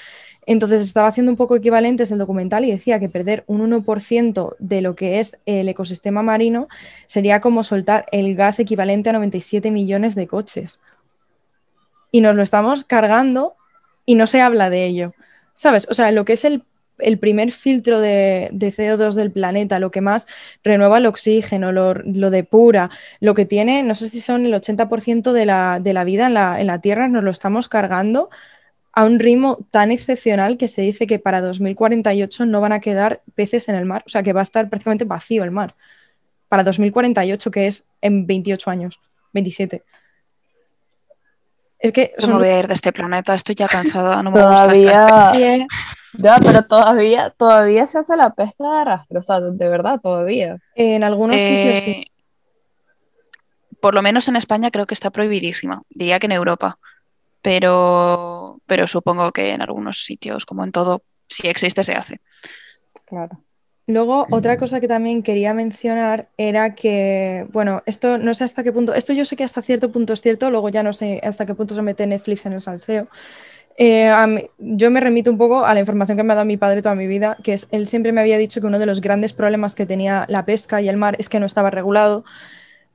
Entonces 0.45 0.81
estaba 0.81 1.07
haciendo 1.07 1.31
un 1.31 1.37
poco 1.37 1.55
equivalentes 1.55 2.11
el 2.11 2.17
documental 2.17 2.65
y 2.65 2.71
decía 2.71 2.99
que 2.99 3.07
perder 3.07 3.45
un 3.47 3.61
1% 3.61 4.55
de 4.59 4.81
lo 4.81 4.97
que 4.97 5.21
es 5.21 5.37
el 5.45 5.69
ecosistema 5.69 6.23
marino 6.23 6.67
sería 7.05 7.39
como 7.39 7.63
soltar 7.63 8.05
el 8.11 8.35
gas 8.35 8.59
equivalente 8.59 9.09
a 9.09 9.13
97 9.13 9.71
millones 9.71 10.13
de 10.13 10.27
coches. 10.27 10.81
Y 12.11 12.19
nos 12.19 12.35
lo 12.35 12.43
estamos 12.43 12.83
cargando 12.83 13.55
y 14.05 14.15
no 14.15 14.27
se 14.27 14.41
habla 14.41 14.69
de 14.69 14.85
ello. 14.85 15.13
¿Sabes? 15.55 15.87
O 15.89 15.93
sea, 15.93 16.11
lo 16.11 16.25
que 16.25 16.33
es 16.33 16.43
el, 16.43 16.63
primer 17.19 17.51
filtro 17.51 17.99
de, 17.99 18.49
CO2 18.53 19.13
del 19.13 19.31
planeta, 19.31 19.79
lo 19.79 19.91
que 19.91 20.01
más 20.01 20.27
renueva 20.63 20.97
el 20.97 21.05
oxígeno, 21.05 21.71
lo, 21.71 22.29
depura, 22.29 22.89
lo 23.19 23.33
que 23.33 23.45
tiene, 23.45 23.83
no 23.83 23.95
sé 23.95 24.09
si 24.09 24.21
son 24.21 24.45
el 24.45 24.53
80% 24.53 25.31
de 25.31 25.45
la, 25.45 25.79
de 25.81 25.93
la 25.93 26.03
vida 26.03 26.27
en 26.27 26.33
la, 26.33 26.59
en 26.59 26.67
la 26.67 26.81
Tierra, 26.81 27.07
nos 27.07 27.23
lo 27.23 27.31
estamos 27.31 27.69
cargando 27.69 28.29
a 28.97 29.05
un 29.05 29.19
ritmo 29.19 29.59
tan 29.69 29.91
excepcional 29.91 30.57
que 30.57 30.67
se 30.67 30.81
dice 30.81 31.05
que 31.05 31.19
para 31.19 31.39
2048 31.41 32.47
no 32.47 32.61
van 32.61 32.73
a 32.73 32.79
quedar 32.79 33.21
peces 33.35 33.69
en 33.69 33.75
el 33.75 33.85
mar, 33.85 34.03
o 34.07 34.09
sea 34.09 34.23
que 34.23 34.33
va 34.33 34.39
a 34.39 34.43
estar 34.43 34.69
prácticamente 34.69 35.05
vacío 35.05 35.43
el 35.43 35.51
mar. 35.51 35.75
Para 36.49 36.63
2048, 36.63 37.51
que 37.51 37.67
es 37.67 37.85
en 38.01 38.25
28 38.25 38.71
años, 38.71 38.99
27. 39.33 39.83
Es 41.77 41.91
que 41.91 42.13
son... 42.17 42.39
voy 42.39 42.47
a 42.47 42.59
ir 42.59 42.67
de 42.67 42.73
este 42.73 42.91
planeta, 42.91 43.35
estoy 43.35 43.53
ya 43.53 43.67
cansada, 43.67 44.23
no 44.23 44.31
me 44.31 44.39
todavía... 44.39 45.03
gusta 45.03 45.67
Ya, 46.17 46.37
pero 46.43 46.63
todavía, 46.63 47.29
todavía 47.31 47.85
se 47.85 47.99
hace 47.99 48.15
la 48.15 48.33
pesca 48.33 48.63
de 48.63 48.77
arrastre, 48.77 49.19
o 49.19 49.23
sea, 49.23 49.39
de 49.39 49.69
verdad, 49.69 49.99
todavía. 50.01 50.57
En 50.75 51.03
algunos 51.03 51.35
sitios 51.35 51.83
sí. 51.83 51.91
Eh, 51.91 52.05
por 53.79 53.93
lo 53.93 54.01
menos 54.01 54.27
en 54.27 54.35
España 54.35 54.71
creo 54.71 54.87
que 54.87 54.95
está 54.95 55.11
prohibidísima, 55.11 55.83
diría 55.89 56.19
que 56.19 56.25
en 56.25 56.31
Europa 56.31 56.79
pero, 57.47 58.59
pero 58.65 58.87
supongo 58.87 59.31
que 59.31 59.51
en 59.51 59.61
algunos 59.61 60.03
sitios, 60.03 60.45
como 60.45 60.65
en 60.65 60.73
todo, 60.73 61.03
si 61.29 61.47
existe, 61.47 61.81
se 61.81 61.93
hace. 61.93 62.19
Claro. 63.05 63.41
Luego, 63.85 64.27
otra 64.31 64.57
cosa 64.57 64.81
que 64.81 64.87
también 64.89 65.23
quería 65.23 65.53
mencionar 65.53 66.27
era 66.35 66.75
que, 66.75 67.47
bueno, 67.53 67.83
esto 67.85 68.17
no 68.17 68.33
sé 68.33 68.43
hasta 68.43 68.63
qué 68.63 68.73
punto, 68.73 68.93
esto 68.93 69.13
yo 69.13 69.23
sé 69.23 69.37
que 69.37 69.45
hasta 69.45 69.61
cierto 69.61 69.93
punto 69.93 70.11
es 70.11 70.21
cierto, 70.21 70.51
luego 70.51 70.67
ya 70.67 70.83
no 70.83 70.91
sé 70.91 71.21
hasta 71.23 71.45
qué 71.45 71.55
punto 71.55 71.73
se 71.73 71.81
mete 71.81 72.05
Netflix 72.05 72.45
en 72.45 72.51
el 72.51 72.59
salseo. 72.59 73.07
Eh, 73.79 74.49
yo 74.57 74.89
me 74.89 74.99
remito 74.99 75.29
un 75.29 75.37
poco 75.37 75.63
a 75.63 75.73
la 75.75 75.79
información 75.79 76.17
que 76.17 76.23
me 76.23 76.33
ha 76.33 76.35
dado 76.35 76.47
mi 76.47 76.57
padre 76.57 76.81
toda 76.81 76.95
mi 76.95 77.05
vida, 77.05 77.37
que 77.43 77.53
es, 77.53 77.67
él 77.71 77.85
siempre 77.87 78.11
me 78.11 78.21
había 78.21 78.39
dicho 78.39 78.59
que 78.59 78.65
uno 78.65 78.79
de 78.79 78.87
los 78.87 79.01
grandes 79.01 79.33
problemas 79.33 79.75
que 79.75 79.85
tenía 79.85 80.25
la 80.29 80.45
pesca 80.45 80.81
y 80.81 80.89
el 80.89 80.97
mar 80.97 81.15
es 81.19 81.29
que 81.29 81.39
no 81.39 81.45
estaba 81.45 81.69
regulado, 81.69 82.25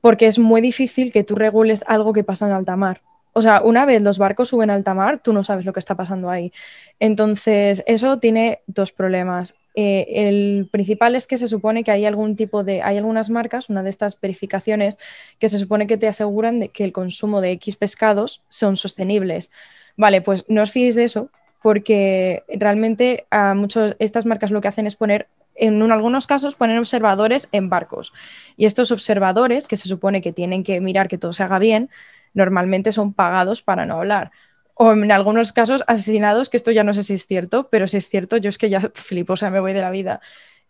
porque 0.01 0.27
es 0.27 0.39
muy 0.39 0.59
difícil 0.61 1.13
que 1.13 1.23
tú 1.23 1.35
regules 1.35 1.85
algo 1.87 2.11
que 2.11 2.25
pasa 2.25 2.47
en 2.47 2.53
alta 2.53 2.75
mar. 2.75 3.01
O 3.31 3.41
sea, 3.41 3.61
una 3.63 3.85
vez 3.85 4.01
los 4.01 4.17
barcos 4.19 4.49
suben 4.49 4.69
a 4.69 4.75
alta 4.75 4.93
mar, 4.93 5.21
tú 5.23 5.33
no 5.33 5.43
sabes 5.43 5.65
lo 5.65 5.73
que 5.73 5.79
está 5.79 5.95
pasando 5.95 6.29
ahí. 6.29 6.51
Entonces, 6.99 7.83
eso 7.87 8.19
tiene 8.19 8.59
dos 8.67 8.91
problemas. 8.91 9.55
Eh, 9.75 10.05
el 10.27 10.69
principal 10.71 11.15
es 11.15 11.25
que 11.25 11.37
se 11.37 11.47
supone 11.47 11.83
que 11.83 11.91
hay 11.91 12.05
algún 12.05 12.35
tipo 12.35 12.63
de, 12.63 12.81
hay 12.83 12.97
algunas 12.97 13.29
marcas, 13.29 13.69
una 13.69 13.81
de 13.83 13.89
estas 13.89 14.19
verificaciones, 14.19 14.97
que 15.39 15.49
se 15.49 15.57
supone 15.57 15.87
que 15.87 15.97
te 15.97 16.07
aseguran 16.07 16.59
de 16.59 16.69
que 16.69 16.83
el 16.83 16.91
consumo 16.91 17.41
de 17.41 17.51
X 17.51 17.77
pescados 17.77 18.43
son 18.49 18.77
sostenibles. 18.77 19.49
Vale, 19.95 20.21
pues 20.21 20.45
no 20.47 20.61
os 20.61 20.71
fiéis 20.71 20.95
de 20.95 21.03
eso, 21.03 21.29
porque 21.61 22.43
realmente 22.47 23.25
a 23.29 23.53
muchos, 23.53 23.95
estas 23.99 24.25
marcas 24.25 24.51
lo 24.51 24.61
que 24.61 24.67
hacen 24.67 24.87
es 24.87 24.95
poner, 24.95 25.27
en 25.55 25.91
algunos 25.91 26.27
casos, 26.27 26.55
poner 26.55 26.79
observadores 26.79 27.47
en 27.51 27.69
barcos. 27.69 28.11
Y 28.57 28.65
estos 28.65 28.91
observadores, 28.91 29.67
que 29.67 29.77
se 29.77 29.87
supone 29.87 30.21
que 30.21 30.33
tienen 30.33 30.63
que 30.63 30.81
mirar 30.81 31.07
que 31.07 31.17
todo 31.17 31.33
se 31.33 31.43
haga 31.43 31.59
bien, 31.59 31.89
normalmente 32.33 32.91
son 32.91 33.13
pagados 33.13 33.61
para 33.61 33.85
no 33.85 33.95
hablar. 33.95 34.31
O 34.73 34.91
en 34.93 35.11
algunos 35.11 35.53
casos 35.53 35.83
asesinados, 35.87 36.49
que 36.49 36.57
esto 36.57 36.71
ya 36.71 36.83
no 36.83 36.93
sé 36.95 37.03
si 37.03 37.13
es 37.13 37.27
cierto, 37.27 37.69
pero 37.69 37.87
si 37.87 37.97
es 37.97 38.09
cierto, 38.09 38.37
yo 38.37 38.49
es 38.49 38.57
que 38.57 38.69
ya 38.69 38.81
flipo, 38.95 39.33
o 39.33 39.37
sea, 39.37 39.51
me 39.51 39.59
voy 39.59 39.73
de 39.73 39.81
la 39.81 39.91
vida. 39.91 40.21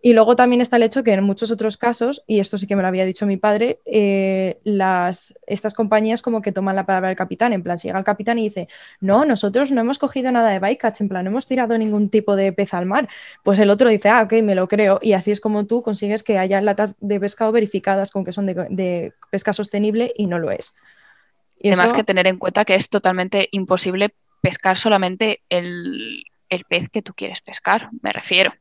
Y 0.05 0.11
luego 0.11 0.35
también 0.35 0.59
está 0.59 0.75
el 0.75 0.83
hecho 0.83 1.01
que 1.01 1.13
en 1.13 1.23
muchos 1.23 1.49
otros 1.49 1.77
casos, 1.77 2.25
y 2.27 2.41
esto 2.41 2.57
sí 2.57 2.67
que 2.67 2.75
me 2.75 2.81
lo 2.81 2.89
había 2.89 3.05
dicho 3.05 3.25
mi 3.25 3.37
padre, 3.37 3.79
eh, 3.85 4.59
las, 4.65 5.33
estas 5.47 5.73
compañías 5.73 6.21
como 6.21 6.41
que 6.41 6.51
toman 6.51 6.75
la 6.75 6.85
palabra 6.85 7.07
del 7.07 7.15
capitán, 7.15 7.53
en 7.53 7.63
plan, 7.63 7.79
si 7.79 7.87
llega 7.87 7.99
el 7.99 8.03
capitán 8.03 8.37
y 8.37 8.49
dice, 8.49 8.67
no, 8.99 9.23
nosotros 9.23 9.71
no 9.71 9.79
hemos 9.79 9.99
cogido 9.99 10.29
nada 10.33 10.49
de 10.49 10.59
bycatch, 10.59 10.99
en 10.99 11.07
plan, 11.07 11.23
no 11.23 11.31
hemos 11.31 11.47
tirado 11.47 11.77
ningún 11.77 12.09
tipo 12.09 12.35
de 12.35 12.51
pez 12.51 12.73
al 12.73 12.85
mar, 12.85 13.07
pues 13.43 13.59
el 13.59 13.69
otro 13.69 13.89
dice, 13.89 14.09
ah, 14.09 14.23
ok, 14.23 14.33
me 14.43 14.55
lo 14.55 14.67
creo, 14.67 14.99
y 15.01 15.13
así 15.13 15.31
es 15.31 15.39
como 15.39 15.67
tú 15.67 15.81
consigues 15.81 16.21
que 16.21 16.37
haya 16.37 16.59
latas 16.59 16.95
de 16.99 17.21
pescado 17.21 17.53
verificadas 17.53 18.11
con 18.11 18.25
que 18.25 18.33
son 18.33 18.45
de, 18.45 19.13
pesca 19.31 19.53
sostenible 19.53 20.11
y 20.17 20.27
no 20.27 20.37
lo 20.37 20.51
es. 20.51 20.75
Y 21.61 21.69
además 21.69 21.93
que 21.93 22.03
tener 22.03 22.27
en 22.27 22.39
cuenta 22.39 22.65
que 22.65 22.75
es 22.75 22.89
totalmente 22.89 23.47
imposible 23.51 24.13
pescar 24.41 24.77
solamente 24.77 25.43
el, 25.47 26.25
el 26.49 26.65
pez 26.65 26.89
que 26.89 27.01
tú 27.01 27.13
quieres 27.13 27.39
pescar, 27.39 27.87
me 28.01 28.11
refiero 28.11 28.51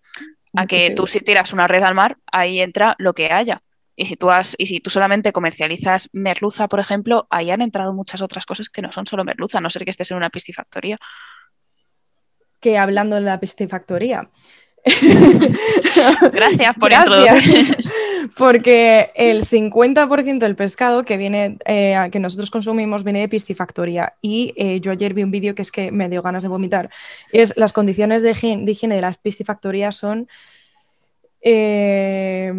a 0.54 0.66
que 0.66 0.90
tú 0.90 1.06
si 1.06 1.20
tiras 1.20 1.52
una 1.52 1.68
red 1.68 1.82
al 1.82 1.94
mar, 1.94 2.18
ahí 2.30 2.60
entra 2.60 2.94
lo 2.98 3.14
que 3.14 3.32
haya. 3.32 3.62
Y 3.94 4.06
si 4.06 4.16
tú 4.16 4.30
has, 4.30 4.54
y 4.58 4.66
si 4.66 4.80
tú 4.80 4.90
solamente 4.90 5.32
comercializas 5.32 6.08
merluza, 6.12 6.68
por 6.68 6.80
ejemplo, 6.80 7.26
ahí 7.30 7.50
han 7.50 7.62
entrado 7.62 7.92
muchas 7.92 8.22
otras 8.22 8.46
cosas 8.46 8.68
que 8.68 8.82
no 8.82 8.90
son 8.90 9.06
solo 9.06 9.24
merluza, 9.24 9.58
a 9.58 9.60
no 9.60 9.70
ser 9.70 9.84
que 9.84 9.90
estés 9.90 10.10
en 10.10 10.16
una 10.16 10.30
piscifactoría. 10.30 10.98
Que 12.60 12.78
hablando 12.78 13.16
de 13.16 13.22
la 13.22 13.38
piscifactoría, 13.40 14.30
Gracias 16.32 16.74
por 16.78 16.92
introducir. 16.92 17.76
Porque 18.36 19.10
el 19.14 19.44
50% 19.46 20.38
del 20.38 20.56
pescado 20.56 21.04
que 21.04 21.16
viene, 21.16 21.58
eh, 21.64 22.08
que 22.10 22.18
nosotros 22.18 22.50
consumimos 22.50 23.04
viene 23.04 23.20
de 23.20 23.28
piscifactoría. 23.28 24.14
Y 24.20 24.52
eh, 24.56 24.80
yo 24.80 24.92
ayer 24.92 25.14
vi 25.14 25.22
un 25.22 25.30
vídeo 25.30 25.54
que 25.54 25.62
es 25.62 25.70
que 25.70 25.92
me 25.92 26.08
dio 26.08 26.22
ganas 26.22 26.42
de 26.42 26.48
vomitar. 26.48 26.90
Es 27.32 27.54
las 27.56 27.72
condiciones 27.72 28.22
de 28.22 28.30
higiene 28.30 28.94
de, 28.96 29.00
las 29.00 29.18
piscifactorías 29.18 29.96
son. 29.96 30.28
Eh, 31.44 32.52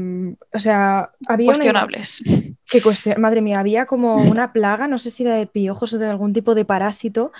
o 0.53 0.59
sea, 0.59 1.11
había. 1.27 1.47
Cuestionables. 1.47 2.21
Madre 3.17 3.41
mía, 3.41 3.59
había 3.59 3.85
como 3.85 4.15
una 4.15 4.51
plaga, 4.51 4.87
no 4.87 4.97
sé 4.97 5.11
si 5.11 5.23
era 5.23 5.35
de 5.35 5.47
piojos 5.47 5.93
o 5.93 5.97
de 5.97 6.07
algún 6.07 6.33
tipo 6.33 6.55
de 6.55 6.65
parásito, 6.65 7.31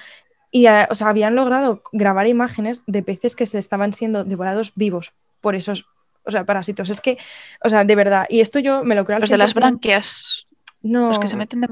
y 0.56 0.68
o 0.68 0.96
sea, 0.96 1.10
habían 1.10 1.36
logrado 1.36 1.82
grabar 1.92 2.28
imágenes 2.28 2.84
de 2.86 3.02
peces 3.02 3.36
que 3.36 3.48
se 3.48 3.58
estaban 3.58 3.92
siendo 3.92 4.24
devorados 4.24 4.72
vivos 4.76 5.12
por 5.42 5.56
esos 5.56 5.86
o 6.26 6.32
sea, 6.32 6.46
parásitos. 6.46 6.92
Es 6.92 7.02
que, 7.02 7.18
o 7.64 7.70
sea, 7.70 7.84
de 7.84 7.96
verdad, 7.96 8.28
y 8.30 8.40
esto 8.40 8.60
yo 8.60 8.84
me 8.84 8.94
lo 8.94 9.04
creo 9.04 9.18
Los 9.18 9.32
de 9.32 9.38
las 9.38 9.56
branquias. 9.56 10.48
No. 10.84 11.08
Los 11.08 11.18
que 11.18 11.28
se 11.28 11.36
meten 11.38 11.62
de. 11.62 11.68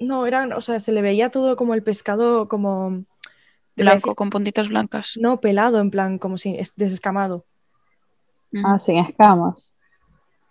No, 0.00 0.26
eran, 0.26 0.52
o 0.52 0.60
sea, 0.60 0.80
se 0.80 0.90
le 0.90 1.02
veía 1.02 1.30
todo 1.30 1.56
como 1.56 1.72
el 1.72 1.84
pescado 1.84 2.48
como. 2.48 3.04
Blanco, 3.76 4.16
con 4.16 4.30
puntitas 4.30 4.68
blancas. 4.70 5.14
No, 5.20 5.40
pelado, 5.40 5.80
en 5.80 5.92
plan, 5.92 6.18
como 6.18 6.36
si 6.36 6.58
desescamado. 6.74 7.44
Ah, 8.64 8.78
sin 8.78 8.96
escamas. 8.96 9.76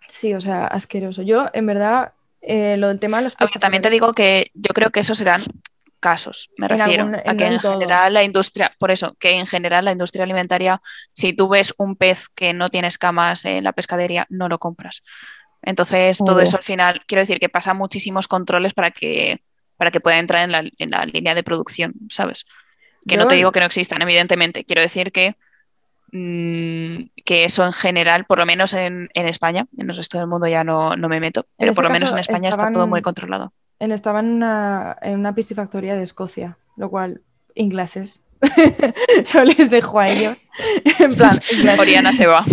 Sí, 0.08 0.32
o 0.32 0.40
sea, 0.40 0.66
asqueroso. 0.66 1.22
Yo, 1.22 1.48
en 1.52 1.66
verdad, 1.66 2.14
eh, 2.40 2.76
lo 2.78 2.88
del 2.88 3.00
tema 3.00 3.18
de 3.18 3.24
los. 3.24 3.36
también 3.60 3.82
te 3.82 3.90
digo 3.90 4.14
que 4.14 4.50
yo 4.54 4.72
creo 4.72 4.90
que 4.90 5.00
esos 5.00 5.18
serán 5.18 5.42
casos, 6.06 6.50
me 6.56 6.68
refiero 6.68 7.10
a 7.26 7.34
que 7.34 7.46
en, 7.46 7.58
general 7.58 8.14
la 8.14 8.22
industria, 8.22 8.72
por 8.78 8.92
eso, 8.92 9.16
que 9.18 9.30
en 9.30 9.44
general 9.44 9.84
la 9.84 9.90
industria 9.90 10.22
alimentaria, 10.22 10.80
si 11.12 11.32
tú 11.32 11.48
ves 11.48 11.74
un 11.78 11.96
pez 11.96 12.28
que 12.28 12.54
no 12.54 12.68
tiene 12.68 12.86
escamas 12.86 13.44
en 13.44 13.64
la 13.64 13.72
pescadería, 13.72 14.24
no 14.30 14.48
lo 14.48 14.60
compras. 14.60 15.02
Entonces, 15.62 16.18
todo 16.24 16.38
eso 16.38 16.58
al 16.58 16.62
final, 16.62 17.02
quiero 17.08 17.22
decir 17.22 17.40
que 17.40 17.48
pasa 17.48 17.74
muchísimos 17.74 18.28
controles 18.28 18.72
para 18.72 18.92
que, 18.92 19.42
para 19.76 19.90
que 19.90 19.98
pueda 19.98 20.20
entrar 20.20 20.44
en 20.44 20.52
la, 20.52 20.62
en 20.78 20.90
la 20.92 21.04
línea 21.06 21.34
de 21.34 21.42
producción, 21.42 21.94
¿sabes? 22.08 22.46
Que 23.08 23.16
no 23.16 23.26
te 23.26 23.34
digo 23.34 23.50
que 23.50 23.58
no 23.58 23.66
existan, 23.66 24.00
evidentemente. 24.00 24.64
Quiero 24.64 24.82
decir 24.82 25.10
que, 25.10 25.34
mm, 26.12 27.08
que 27.24 27.42
eso 27.42 27.64
en 27.64 27.72
general, 27.72 28.26
por 28.26 28.38
lo 28.38 28.46
menos 28.46 28.74
en, 28.74 29.08
España, 29.12 29.66
en 29.76 29.90
el 29.90 29.96
resto 29.96 30.18
del 30.18 30.28
mundo 30.28 30.46
ya 30.46 30.62
no, 30.62 30.94
me 30.96 31.18
meto, 31.18 31.46
pero 31.58 31.74
por 31.74 31.82
lo 31.82 31.90
menos 31.90 32.12
en 32.12 32.18
España 32.20 32.48
está 32.48 32.70
todo 32.70 32.86
muy 32.86 33.02
controlado 33.02 33.52
estaba 33.78 34.20
en 34.20 34.26
una, 34.26 34.96
en 35.02 35.18
una 35.18 35.34
piscifactoría 35.34 35.94
de 35.94 36.02
Escocia, 36.02 36.58
lo 36.76 36.90
cual, 36.90 37.22
ingleses. 37.54 38.22
Yo 39.32 39.44
les 39.44 39.70
dejo 39.70 39.98
a 39.98 40.06
ellos. 40.06 40.36
en 40.98 41.14
plan, 41.14 41.38
Oriana 41.78 42.12
se 42.12 42.26
va. 42.26 42.44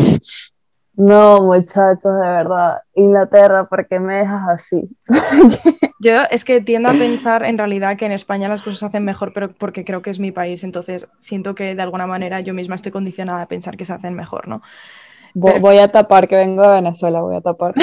No, 0.96 1.42
muchachos, 1.42 2.04
de 2.04 2.28
verdad. 2.28 2.82
Inglaterra, 2.94 3.68
¿por 3.68 3.88
qué 3.88 4.00
me 4.00 4.18
dejas 4.18 4.48
así? 4.48 4.90
Yo 6.00 6.24
es 6.30 6.46
que 6.46 6.62
tiendo 6.62 6.90
a 6.90 6.94
pensar 6.94 7.44
en 7.44 7.58
realidad 7.58 7.98
que 7.98 8.06
en 8.06 8.12
España 8.12 8.48
las 8.48 8.62
cosas 8.62 8.80
se 8.80 8.86
hacen 8.86 9.06
mejor, 9.06 9.32
pero 9.34 9.54
porque 9.54 9.86
creo 9.86 10.02
que 10.02 10.10
es 10.10 10.20
mi 10.20 10.32
país, 10.32 10.64
entonces 10.64 11.08
siento 11.20 11.56
que 11.56 11.76
de 11.76 11.82
alguna 11.82 12.06
manera 12.06 12.42
yo 12.42 12.54
misma 12.54 12.76
estoy 12.76 12.92
condicionada 12.92 13.42
a 13.42 13.48
pensar 13.48 13.78
que 13.78 13.86
se 13.86 13.94
hacen 13.94 14.14
mejor, 14.14 14.48
¿no? 14.48 14.62
Voy 15.34 15.80
a 15.80 15.88
tapar 15.88 16.28
que 16.28 16.36
vengo 16.36 16.62
de 16.62 16.76
Venezuela, 16.76 17.22
voy 17.22 17.38
a 17.38 17.42
tapar. 17.42 17.74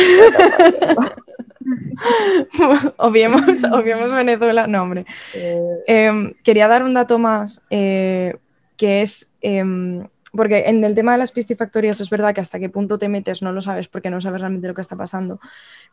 obviemos, 2.96 4.12
Venezuela, 4.12 4.66
no, 4.66 4.82
hombre. 4.82 5.06
Eh. 5.34 5.60
Em, 5.86 6.34
quería 6.42 6.68
dar 6.68 6.82
un 6.82 6.94
dato 6.94 7.18
más, 7.18 7.64
eh, 7.70 8.36
que 8.76 9.02
es, 9.02 9.34
em, 9.40 10.06
porque 10.32 10.64
en 10.66 10.84
el 10.84 10.94
tema 10.94 11.12
de 11.12 11.18
las 11.18 11.32
piscifactorías 11.32 12.00
es 12.00 12.08
verdad 12.08 12.34
que 12.34 12.40
hasta 12.40 12.60
qué 12.60 12.68
punto 12.68 12.98
te 12.98 13.08
metes 13.08 13.42
no 13.42 13.52
lo 13.52 13.60
sabes 13.60 13.88
porque 13.88 14.10
no 14.10 14.20
sabes 14.20 14.40
realmente 14.40 14.68
lo 14.68 14.74
que 14.74 14.80
está 14.80 14.96
pasando, 14.96 15.40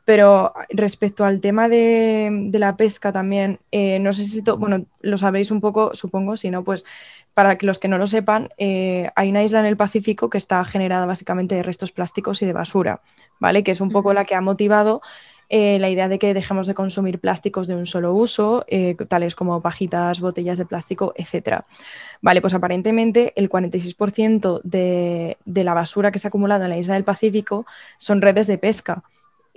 pero 0.05 0.53
respecto 0.69 1.25
al 1.25 1.41
tema 1.41 1.69
de, 1.69 2.49
la 2.53 2.77
pesca 2.77 3.11
también, 3.11 3.59
eh, 3.71 3.99
no 3.99 4.13
sé 4.13 4.25
si, 4.25 4.41
bueno, 4.41 4.85
lo 5.01 5.17
sabéis 5.17 5.49
un 5.49 5.59
poco, 5.59 5.95
supongo, 5.95 6.37
si 6.37 6.51
no, 6.51 6.63
pues 6.63 6.85
para 7.33 7.57
que 7.57 7.65
los 7.65 7.77
que 7.77 7.87
no 7.87 7.97
lo 7.97 8.07
sepan, 8.07 8.49
hay 8.57 9.29
una 9.29 9.43
isla 9.43 9.59
en 9.59 9.67
el 9.67 9.77
Pacífico 9.77 10.29
que 10.29 10.39
está 10.39 10.63
generada 10.63 11.05
básicamente 11.05 11.53
de 11.53 11.61
restos 11.61 11.91
plásticos 11.91 12.41
y 12.41 12.47
de 12.47 12.53
basura, 12.53 13.01
¿vale? 13.39 13.63
Que 13.63 13.71
es 13.71 13.81
un 13.81 13.91
poco 13.91 14.13
la 14.13 14.25
que 14.25 14.33
ha 14.33 14.41
motivado 14.41 15.01
eh, 15.49 15.79
la 15.79 15.89
idea 15.89 16.07
de 16.07 16.19
que 16.19 16.33
dejemos 16.33 16.67
de 16.67 16.73
consumir 16.73 17.19
plásticos 17.19 17.67
de 17.67 17.75
un 17.75 17.85
solo 17.85 18.13
uso, 18.13 18.65
eh, 18.67 18.95
tales 19.07 19.35
como 19.35 19.61
pajitas, 19.61 20.19
botellas 20.19 20.57
de 20.57 20.65
plástico, 20.65 21.13
etc. 21.15 21.61
Vale, 22.21 22.41
pues 22.41 22.53
aparentemente 22.53 23.33
el 23.35 23.49
46% 23.49 24.61
de, 24.63 25.37
de 25.45 25.63
la 25.63 25.73
basura 25.73 26.11
que 26.11 26.19
se 26.19 26.27
ha 26.27 26.29
acumulado 26.29 26.63
en 26.63 26.69
la 26.69 26.77
isla 26.77 26.95
del 26.95 27.03
Pacífico 27.03 27.65
son 27.97 28.21
redes 28.21 28.47
de 28.47 28.57
pesca 28.57 29.03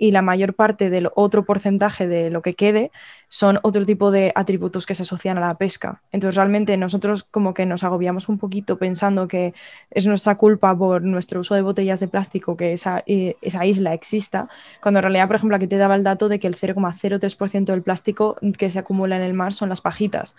y 0.01 0.09
la 0.09 0.23
mayor 0.23 0.55
parte 0.55 0.89
del 0.89 1.09
otro 1.13 1.45
porcentaje 1.45 2.07
de 2.07 2.31
lo 2.31 2.41
que 2.41 2.55
quede 2.55 2.91
son 3.29 3.59
otro 3.61 3.85
tipo 3.85 4.09
de 4.09 4.31
atributos 4.33 4.87
que 4.87 4.95
se 4.95 5.03
asocian 5.03 5.37
a 5.37 5.41
la 5.41 5.59
pesca. 5.59 6.01
Entonces 6.11 6.35
realmente 6.35 6.75
nosotros 6.75 7.23
como 7.23 7.53
que 7.53 7.67
nos 7.67 7.83
agobiamos 7.83 8.27
un 8.27 8.39
poquito 8.39 8.79
pensando 8.79 9.27
que 9.27 9.53
es 9.91 10.07
nuestra 10.07 10.37
culpa 10.37 10.75
por 10.75 11.03
nuestro 11.03 11.41
uso 11.41 11.53
de 11.53 11.61
botellas 11.61 11.99
de 11.99 12.07
plástico 12.07 12.57
que 12.57 12.73
esa, 12.73 13.03
eh, 13.05 13.35
esa 13.43 13.63
isla 13.63 13.93
exista, 13.93 14.49
cuando 14.81 15.01
en 15.01 15.03
realidad, 15.03 15.27
por 15.27 15.35
ejemplo, 15.35 15.55
aquí 15.55 15.67
te 15.67 15.77
daba 15.77 15.93
el 15.93 16.03
dato 16.03 16.29
de 16.29 16.39
que 16.39 16.47
el 16.47 16.55
0,03% 16.55 17.65
del 17.65 17.83
plástico 17.83 18.37
que 18.57 18.71
se 18.71 18.79
acumula 18.79 19.17
en 19.17 19.21
el 19.21 19.35
mar 19.35 19.53
son 19.53 19.69
las 19.69 19.81
pajitas. 19.81 20.35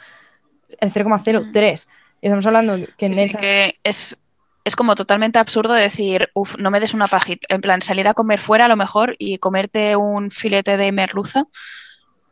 El 0.80 0.92
0,03%. 0.92 1.86
Y 2.20 2.26
estamos 2.26 2.46
hablando 2.46 2.76
que, 2.96 3.06
en 3.06 3.28
que 3.28 3.78
es 3.84 4.21
es 4.64 4.76
como 4.76 4.94
totalmente 4.94 5.38
absurdo 5.38 5.74
decir, 5.74 6.30
uff, 6.34 6.56
no 6.58 6.70
me 6.70 6.80
des 6.80 6.94
una 6.94 7.06
pajita. 7.06 7.46
En 7.48 7.60
plan, 7.60 7.82
salir 7.82 8.06
a 8.08 8.14
comer 8.14 8.38
fuera 8.38 8.66
a 8.66 8.68
lo 8.68 8.76
mejor 8.76 9.16
y 9.18 9.38
comerte 9.38 9.96
un 9.96 10.30
filete 10.30 10.76
de 10.76 10.92
merluza 10.92 11.46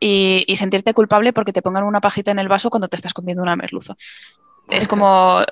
y, 0.01 0.57
sentirte 0.57 0.95
culpable 0.95 1.33
porque 1.33 1.53
te 1.53 1.62
pongan 1.62 1.85
una 1.85 2.01
pajita 2.01 2.31
en 2.31 2.39
el 2.39 2.49
vaso 2.49 2.70
cuando 2.70 2.89
te 2.89 2.97
estás 2.97 3.12
comiendo 3.12 3.43
una 3.43 3.57
merluza. 3.57 3.95
Es 4.70 4.89
como, 4.89 5.43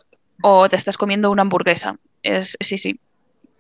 o 0.42 0.68
te 0.68 0.76
estás 0.76 0.96
comiendo 0.96 1.30
una 1.30 1.42
hamburguesa. 1.42 1.96
Es, 2.22 2.56
sí, 2.60 2.78
sí. 2.78 3.00